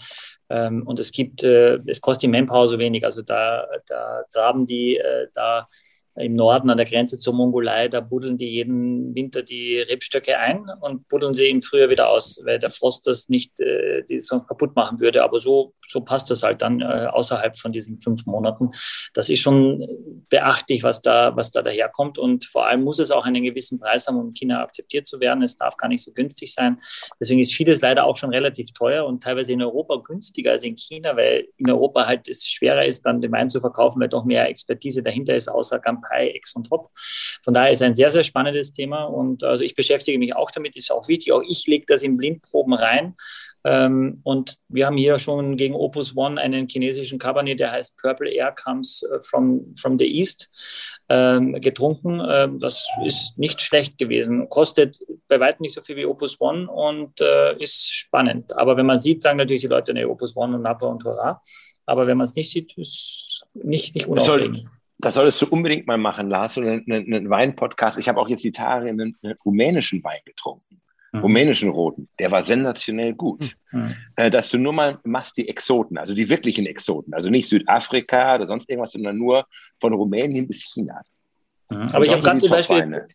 Ähm, 0.50 0.84
und 0.86 1.00
es 1.00 1.12
gibt, 1.12 1.44
äh, 1.44 1.80
es 1.86 2.02
kostet 2.02 2.24
die 2.24 2.28
Manpower 2.28 2.68
so 2.68 2.80
wenig. 2.80 3.04
Also 3.06 3.22
da, 3.22 3.66
da 3.88 4.24
graben 4.34 4.66
die, 4.66 4.98
äh, 4.98 5.28
da 5.34 5.68
im 6.16 6.36
Norden 6.36 6.70
an 6.70 6.78
der 6.78 6.86
Grenze 6.86 7.20
zur 7.20 7.34
Mongolei, 7.34 7.88
da 7.88 8.02
buddeln 8.02 8.38
die 8.38 8.50
jeden 8.50 9.16
Winter 9.16 9.44
die 9.44 9.80
Rebstöcke 9.80 10.38
ein 10.38 10.66
und 10.82 11.08
buddeln 11.08 11.34
sie 11.34 11.50
im 11.50 11.62
Frühjahr 11.62 11.90
wieder 11.90 12.10
aus, 12.10 12.42
weil 12.46 12.60
der 12.60 12.70
Frost 12.70 13.08
das 13.08 13.30
nicht 13.30 13.60
äh, 13.60 14.04
die 14.10 14.20
so 14.20 14.42
kaputt 14.42 14.76
machen 14.76 15.00
würde. 15.00 15.24
Aber 15.24 15.40
so, 15.40 15.74
so 15.88 16.02
passt 16.02 16.30
das 16.30 16.44
halt 16.44 16.62
dann 16.62 16.82
äh, 16.82 17.08
außerhalb 17.12 17.58
von 17.58 17.72
diesen 17.72 18.00
fünf 18.00 18.26
Monaten. 18.26 18.72
Das 19.14 19.30
ist 19.30 19.40
schon 19.40 19.88
beachtlich, 20.30 20.84
was 20.84 21.02
da, 21.02 21.36
was 21.36 21.52
da 21.52 21.62
daherkommt. 21.62 22.18
Und 22.18 22.46
vor 22.46 22.66
allem 22.68 22.84
muss 22.84 23.00
es 23.00 23.12
auch 23.12 23.26
einen 23.26 23.44
gewissen 23.44 23.80
Preis 23.80 24.08
haben, 24.08 24.18
um 24.18 24.28
in 24.30 24.34
China 24.34 24.64
akzeptiert 24.64 25.08
zu 25.08 25.20
werden. 25.20 25.44
Es 25.44 25.58
darf 25.58 25.78
gar 25.78 25.88
nicht 25.88 26.04
so 26.04 26.12
günstig 26.12 26.54
sein. 26.54 26.80
Deswegen 27.20 27.40
ist 27.40 27.54
vieles 27.54 27.82
leider 27.82 28.06
auch 28.06 28.18
schon 28.18 28.32
relativ 28.32 28.74
teuer 28.74 29.06
und 29.06 29.24
teilweise 29.24 29.54
in 29.54 29.62
Europa 29.62 30.02
günstiger 30.04 30.52
als 30.52 30.64
in 30.64 30.76
China, 30.76 31.16
weil 31.16 31.48
in 31.58 31.70
Europa 31.70 32.06
halt 32.06 32.28
es 32.28 32.46
schwerer 32.48 32.86
ist, 32.86 33.06
dann 33.06 33.22
den 33.22 33.32
Wein 33.32 33.50
zu 33.50 33.60
verkaufen, 33.60 34.02
weil 34.02 34.10
doch 34.10 34.26
mehr 34.26 34.48
Expertise 34.50 35.04
dahinter 35.04 35.36
ist, 35.36 35.50
außer 35.50 35.80
Gampai 36.02 36.30
Pi, 36.30 36.36
X 36.38 36.56
und 36.56 36.70
Hop. 36.70 36.90
Von 37.44 37.54
daher 37.54 37.72
ist 37.72 37.82
ein 37.82 37.96
sehr, 37.96 38.12
sehr 38.12 38.24
spannendes 38.24 38.74
Thema 38.74 39.06
und 39.06 39.44
also 39.44 39.64
ich 39.64 39.76
beschäftige 39.76 40.20
mich 40.20 40.36
auch 40.36 40.52
damit, 40.52 40.76
ist 40.76 40.92
auch 40.92 41.08
wichtig. 41.08 41.32
Auch 41.32 41.44
ich 41.48 41.66
lege 41.68 41.86
das 41.88 42.04
in 42.04 42.18
Blindproben 42.18 42.74
rein. 42.74 43.16
Ähm, 43.64 44.22
und 44.24 44.58
wir 44.70 44.88
haben 44.88 44.98
hier 44.98 45.20
schon 45.20 45.56
gegen 45.56 45.76
Opus 45.76 46.18
One 46.18 46.42
einen 46.42 46.68
chinesischen 46.68 47.20
Cabernet, 47.20 47.60
der 47.60 47.72
heißt 47.72 47.96
Purple 47.98 48.32
Air 48.32 48.54
Comes 48.54 49.04
äh, 49.04 49.22
from, 49.22 49.76
from 49.76 50.00
the 50.00 50.06
East, 50.06 50.50
ähm, 51.10 51.54
getrunken. 51.62 52.22
Ähm, 52.28 52.58
das 52.58 52.88
ist 53.06 53.38
nicht 53.38 53.62
schlecht 53.62 54.00
gewesen. 54.00 54.50
Kostet 54.50 54.98
bei 55.28 55.40
weitem 55.40 55.62
nicht 55.62 55.74
so 55.74 55.82
viel 55.84 55.96
wie 55.96 56.08
Opus 56.08 56.42
One 56.42 56.72
und 56.72 57.22
äh, 57.22 57.56
ist 57.62 57.94
spannend. 57.94 58.58
Aber 58.58 58.78
wenn 58.78 58.88
man 58.88 59.00
sieht, 59.00 59.22
sagen 59.22 59.38
natürlich 59.38 59.62
die 59.62 59.68
Leute, 59.68 59.94
nee, 59.94 60.06
Opus 60.06 60.36
One 60.36 60.56
und 60.56 60.64
Napa 60.64 60.88
und 60.88 61.04
Hurra. 61.04 61.42
Aber 61.86 62.08
wenn 62.08 62.18
man 62.18 62.26
es 62.26 62.36
nicht 62.36 62.52
sieht, 62.52 62.76
ist 62.78 63.46
nicht, 63.54 63.94
nicht 63.96 64.08
unaufregend. 64.08 64.66
Das 65.02 65.16
solltest 65.16 65.42
du 65.42 65.48
unbedingt 65.48 65.88
mal 65.88 65.98
machen, 65.98 66.30
Lars, 66.30 66.58
einen, 66.58 66.84
einen 66.90 67.30
Wein-Podcast. 67.30 67.98
Ich 67.98 68.08
habe 68.08 68.20
auch 68.20 68.30
jetzt 68.30 68.44
die 68.44 68.52
Tage 68.52 68.90
einen, 68.90 69.18
einen 69.24 69.36
rumänischen 69.44 70.04
Wein 70.04 70.22
getrunken. 70.26 70.82
Mhm. 71.14 71.20
rumänischen 71.20 71.70
Roten, 71.70 72.08
der 72.20 72.32
war 72.32 72.42
sensationell 72.42 73.14
gut. 73.14 73.58
Mhm. 73.72 73.96
Äh, 74.16 74.30
dass 74.30 74.50
du 74.50 74.58
nur 74.58 74.74
mal 74.74 75.00
machst 75.04 75.36
die 75.38 75.50
Exoten, 75.50 75.98
also 75.98 76.14
die 76.14 76.30
wirklichen 76.30 76.66
Exoten, 76.66 77.14
also 77.14 77.30
nicht 77.30 77.50
Südafrika 77.50 78.36
oder 78.36 78.48
sonst 78.48 78.70
irgendwas, 78.70 78.94
sondern 78.94 79.18
nur 79.18 79.46
von 79.80 79.94
Rumänien 79.94 80.48
bis 80.48 80.64
China. 80.64 81.02
Mhm. 81.70 81.90
Aber 81.92 82.06
ich 82.06 82.12
habe 82.12 82.22
gerade 82.22 82.40
zum 82.40 82.50
Beispiel, 82.50 83.08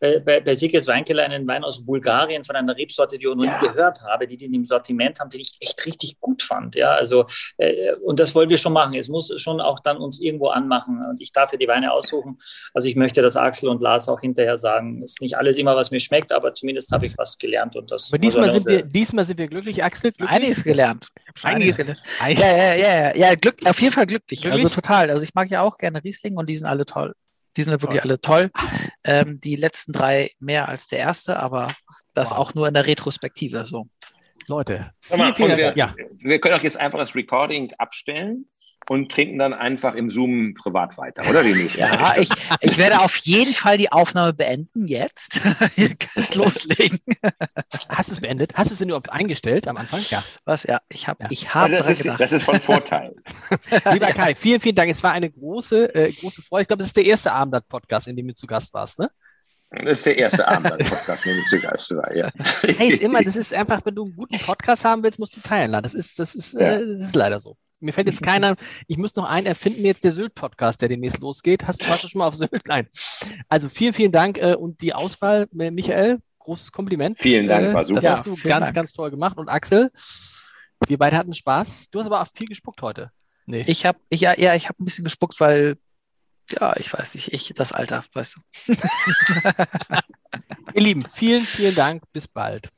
bei, 0.00 0.20
bei, 0.20 0.40
bei 0.40 0.54
Siekes 0.54 0.86
Weinkeller 0.86 1.24
einen 1.24 1.46
Wein 1.46 1.64
aus 1.64 1.84
Bulgarien 1.84 2.44
von 2.44 2.56
einer 2.56 2.76
Rebsorte, 2.76 3.18
die 3.18 3.26
ich 3.26 3.34
noch 3.34 3.44
ja. 3.44 3.60
nie 3.60 3.68
gehört 3.68 4.00
habe, 4.02 4.26
die 4.26 4.36
den 4.36 4.54
im 4.54 4.64
Sortiment 4.64 5.20
haben, 5.20 5.30
den 5.30 5.40
ich 5.40 5.56
echt 5.60 5.84
richtig 5.86 6.20
gut 6.20 6.42
fand. 6.42 6.74
Ja, 6.74 6.92
also, 6.92 7.26
äh, 7.58 7.94
und 8.04 8.20
das 8.20 8.34
wollen 8.34 8.50
wir 8.50 8.58
schon 8.58 8.72
machen. 8.72 8.94
Es 8.94 9.08
muss 9.08 9.32
schon 9.40 9.60
auch 9.60 9.80
dann 9.80 9.98
uns 9.98 10.20
irgendwo 10.20 10.48
anmachen. 10.48 11.04
Und 11.08 11.20
ich 11.20 11.32
darf 11.32 11.52
ja 11.52 11.58
die 11.58 11.68
Weine 11.68 11.92
aussuchen. 11.92 12.38
Also 12.74 12.88
ich 12.88 12.96
möchte, 12.96 13.22
dass 13.22 13.36
Axel 13.36 13.68
und 13.68 13.82
Lars 13.82 14.08
auch 14.08 14.20
hinterher 14.20 14.56
sagen, 14.56 15.02
es 15.02 15.12
ist 15.12 15.20
nicht 15.20 15.36
alles 15.36 15.58
immer, 15.58 15.76
was 15.76 15.90
mir 15.90 16.00
schmeckt, 16.00 16.32
aber 16.32 16.52
zumindest 16.54 16.92
habe 16.92 17.06
ich 17.06 17.16
was 17.18 17.38
gelernt. 17.38 17.76
Und 17.76 17.90
das 17.90 18.10
aber 18.10 18.18
diesmal 18.18 18.50
sind, 18.50 18.66
wir, 18.66 18.82
diesmal 18.82 19.24
sind 19.24 19.38
wir 19.38 19.48
glücklich, 19.48 19.82
Axel. 19.82 20.12
Glücklich? 20.12 20.30
Einiges 20.30 20.64
gelernt. 20.64 21.08
Einiges 21.42 21.76
gelernt. 21.76 22.02
Ja, 22.20 22.28
ja, 22.28 22.74
ja, 22.74 23.16
ja, 23.16 23.34
Glück, 23.34 23.56
auf 23.66 23.80
jeden 23.80 23.92
Fall 23.92 24.06
glücklich. 24.06 24.42
glücklich. 24.42 24.64
Also 24.64 24.74
total. 24.74 25.10
Also 25.10 25.22
ich 25.22 25.34
mag 25.34 25.50
ja 25.50 25.62
auch 25.62 25.78
gerne 25.78 26.02
Riesling 26.02 26.36
und 26.36 26.48
die 26.48 26.56
sind 26.56 26.66
alle 26.66 26.84
toll. 26.84 27.14
Die 27.56 27.62
sind 27.62 27.80
wirklich 27.82 28.02
alle 28.02 28.20
toll. 28.20 28.50
Ähm, 29.04 29.40
die 29.40 29.56
letzten 29.56 29.92
drei 29.92 30.30
mehr 30.38 30.68
als 30.68 30.86
der 30.86 30.98
erste, 30.98 31.38
aber 31.38 31.74
das 32.14 32.30
wow. 32.30 32.38
auch 32.38 32.54
nur 32.54 32.68
in 32.68 32.74
der 32.74 32.86
Retrospektive 32.86 33.64
so. 33.66 33.88
Leute, 34.48 34.92
mal, 35.14 35.34
wir, 35.38 35.76
ja. 35.76 35.94
wir 36.18 36.40
können 36.40 36.54
auch 36.54 36.62
jetzt 36.62 36.78
einfach 36.78 36.98
das 36.98 37.14
Recording 37.14 37.72
abstellen 37.78 38.46
und 38.88 39.12
trinken 39.12 39.38
dann 39.38 39.52
einfach 39.52 39.94
im 39.94 40.08
Zoom 40.08 40.54
privat 40.54 40.96
weiter, 40.96 41.28
oder? 41.28 41.42
Nächste 41.42 41.80
ja, 41.80 42.14
ich, 42.16 42.30
ich 42.60 42.78
werde 42.78 43.00
auf 43.00 43.16
jeden 43.16 43.52
Fall 43.52 43.76
die 43.76 43.92
Aufnahme 43.92 44.32
beenden 44.32 44.86
jetzt. 44.88 45.40
Ihr 45.76 45.94
könnt 45.94 46.34
loslegen. 46.34 46.98
Hast 47.88 48.08
du 48.08 48.14
es 48.14 48.20
beendet? 48.20 48.54
Hast 48.56 48.70
du 48.70 48.72
es 48.72 48.78
denn 48.78 48.88
überhaupt 48.88 49.12
eingestellt 49.12 49.68
am 49.68 49.76
Anfang? 49.76 50.00
Ja. 50.08 50.24
Was? 50.44 50.64
Ja, 50.64 50.80
ich 50.88 51.06
habe. 51.06 51.24
Ja. 51.24 51.28
Ich 51.30 51.54
hab 51.54 51.70
das, 51.70 51.88
ist, 51.88 52.06
das 52.18 52.32
ist 52.32 52.44
von 52.44 52.60
Vorteil. 52.60 53.14
Lieber 53.92 54.06
Kai, 54.06 54.34
vielen, 54.34 54.60
vielen 54.60 54.74
Dank. 54.74 54.90
Es 54.90 55.02
war 55.02 55.12
eine 55.12 55.30
große, 55.30 55.94
äh, 55.94 56.12
große 56.12 56.40
Freude. 56.42 56.62
Ich 56.62 56.68
glaube, 56.68 56.82
es 56.82 56.88
ist 56.88 56.96
der 56.96 57.04
erste 57.04 57.32
Abendblatt-Podcast, 57.32 58.08
in 58.08 58.16
dem 58.16 58.28
du 58.28 58.34
zu 58.34 58.46
Gast 58.46 58.72
warst, 58.72 58.98
ne? 58.98 59.10
Das 59.70 59.98
ist 59.98 60.06
der 60.06 60.16
erste 60.16 60.48
Abendblatt-Podcast, 60.48 61.26
in 61.26 61.32
dem 61.32 61.40
ich 61.42 61.48
zu 61.48 61.60
Gast 61.60 61.94
war, 61.94 62.16
ja. 62.16 62.30
Hey, 62.62 62.88
ist 62.88 63.02
immer, 63.02 63.22
das 63.22 63.36
ist 63.36 63.52
einfach, 63.52 63.84
wenn 63.84 63.94
du 63.94 64.04
einen 64.04 64.16
guten 64.16 64.38
Podcast 64.38 64.86
haben 64.86 65.02
willst, 65.02 65.18
musst 65.18 65.36
du 65.36 65.40
teilen. 65.42 65.72
Das 65.82 65.92
ist, 65.92 66.18
das 66.18 66.34
ist, 66.34 66.54
ja. 66.54 66.78
äh, 66.78 66.86
das 66.94 67.08
ist 67.08 67.16
leider 67.16 67.38
so. 67.38 67.58
Mir 67.80 67.92
fällt 67.92 68.08
jetzt 68.08 68.22
keiner, 68.22 68.56
ich 68.88 68.98
muss 68.98 69.14
noch 69.14 69.24
einen 69.24 69.46
erfinden, 69.46 69.84
jetzt 69.84 70.02
der 70.02 70.12
Sylt-Podcast, 70.12 70.82
der 70.82 70.88
demnächst 70.88 71.20
losgeht. 71.20 71.66
Hast, 71.66 71.88
warst 71.88 72.04
du 72.04 72.08
schon 72.08 72.18
mal 72.18 72.26
auf 72.26 72.34
Sylt? 72.34 72.66
Nein. 72.66 72.88
Also 73.48 73.68
vielen, 73.68 73.92
vielen 73.92 74.12
Dank 74.12 74.38
äh, 74.38 74.54
und 74.54 74.80
die 74.80 74.94
Auswahl, 74.94 75.48
äh, 75.58 75.70
Michael, 75.70 76.18
großes 76.40 76.72
Kompliment. 76.72 77.20
Vielen 77.20 77.46
Dank, 77.46 77.74
war 77.74 77.84
super. 77.84 78.00
Das 78.00 78.10
hast 78.10 78.26
du 78.26 78.34
ja, 78.34 78.48
ganz, 78.48 78.66
Dank. 78.66 78.74
ganz 78.74 78.92
toll 78.92 79.10
gemacht. 79.10 79.38
Und 79.38 79.48
Axel, 79.48 79.92
wir 80.86 80.98
beide 80.98 81.16
hatten 81.16 81.32
Spaß. 81.32 81.90
Du 81.90 82.00
hast 82.00 82.06
aber 82.06 82.22
auch 82.22 82.28
viel 82.34 82.46
gespuckt 82.48 82.82
heute. 82.82 83.12
Nee. 83.46 83.64
Ich 83.66 83.86
habe, 83.86 83.98
ich, 84.08 84.22
ja, 84.22 84.38
ja, 84.38 84.54
ich 84.54 84.68
habe 84.68 84.82
ein 84.82 84.84
bisschen 84.84 85.04
gespuckt, 85.04 85.38
weil, 85.40 85.76
ja, 86.50 86.76
ich 86.76 86.92
weiß 86.92 87.14
nicht, 87.14 87.32
ich, 87.32 87.52
das 87.54 87.72
Alter, 87.72 88.04
weißt 88.12 88.36
du. 88.36 88.74
Ihr 90.74 90.82
Lieben, 90.82 91.04
vielen, 91.04 91.40
vielen 91.40 91.74
Dank. 91.74 92.02
Bis 92.12 92.28
bald. 92.28 92.70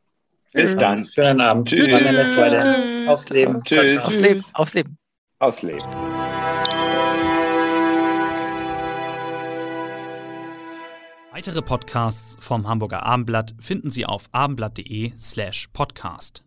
Bis 0.52 0.76
dann. 0.76 1.04
Schönen 1.04 1.40
Abend. 1.40 1.68
Tschüss. 1.68 1.94
Tschüss. 1.94 3.08
Aufs 3.08 3.30
Leben. 3.30 3.62
Tschüss. 3.64 4.04
Aufs 4.04 4.18
Leben. 4.18 4.42
Aufs 4.54 4.74
Leben. 4.74 4.98
Aufs 5.38 5.62
Leben. 5.62 5.86
Weitere 11.32 11.62
Podcasts 11.62 12.36
vom 12.38 12.68
Hamburger 12.68 13.04
Abendblatt 13.04 13.54
finden 13.58 13.90
Sie 13.90 14.04
auf 14.04 14.24
abendblatt.de 14.32 15.12
slash 15.18 15.68
podcast. 15.72 16.42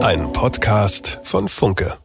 Ein 0.00 0.32
Podcast 0.32 1.20
von 1.22 1.48
Funke. 1.48 1.98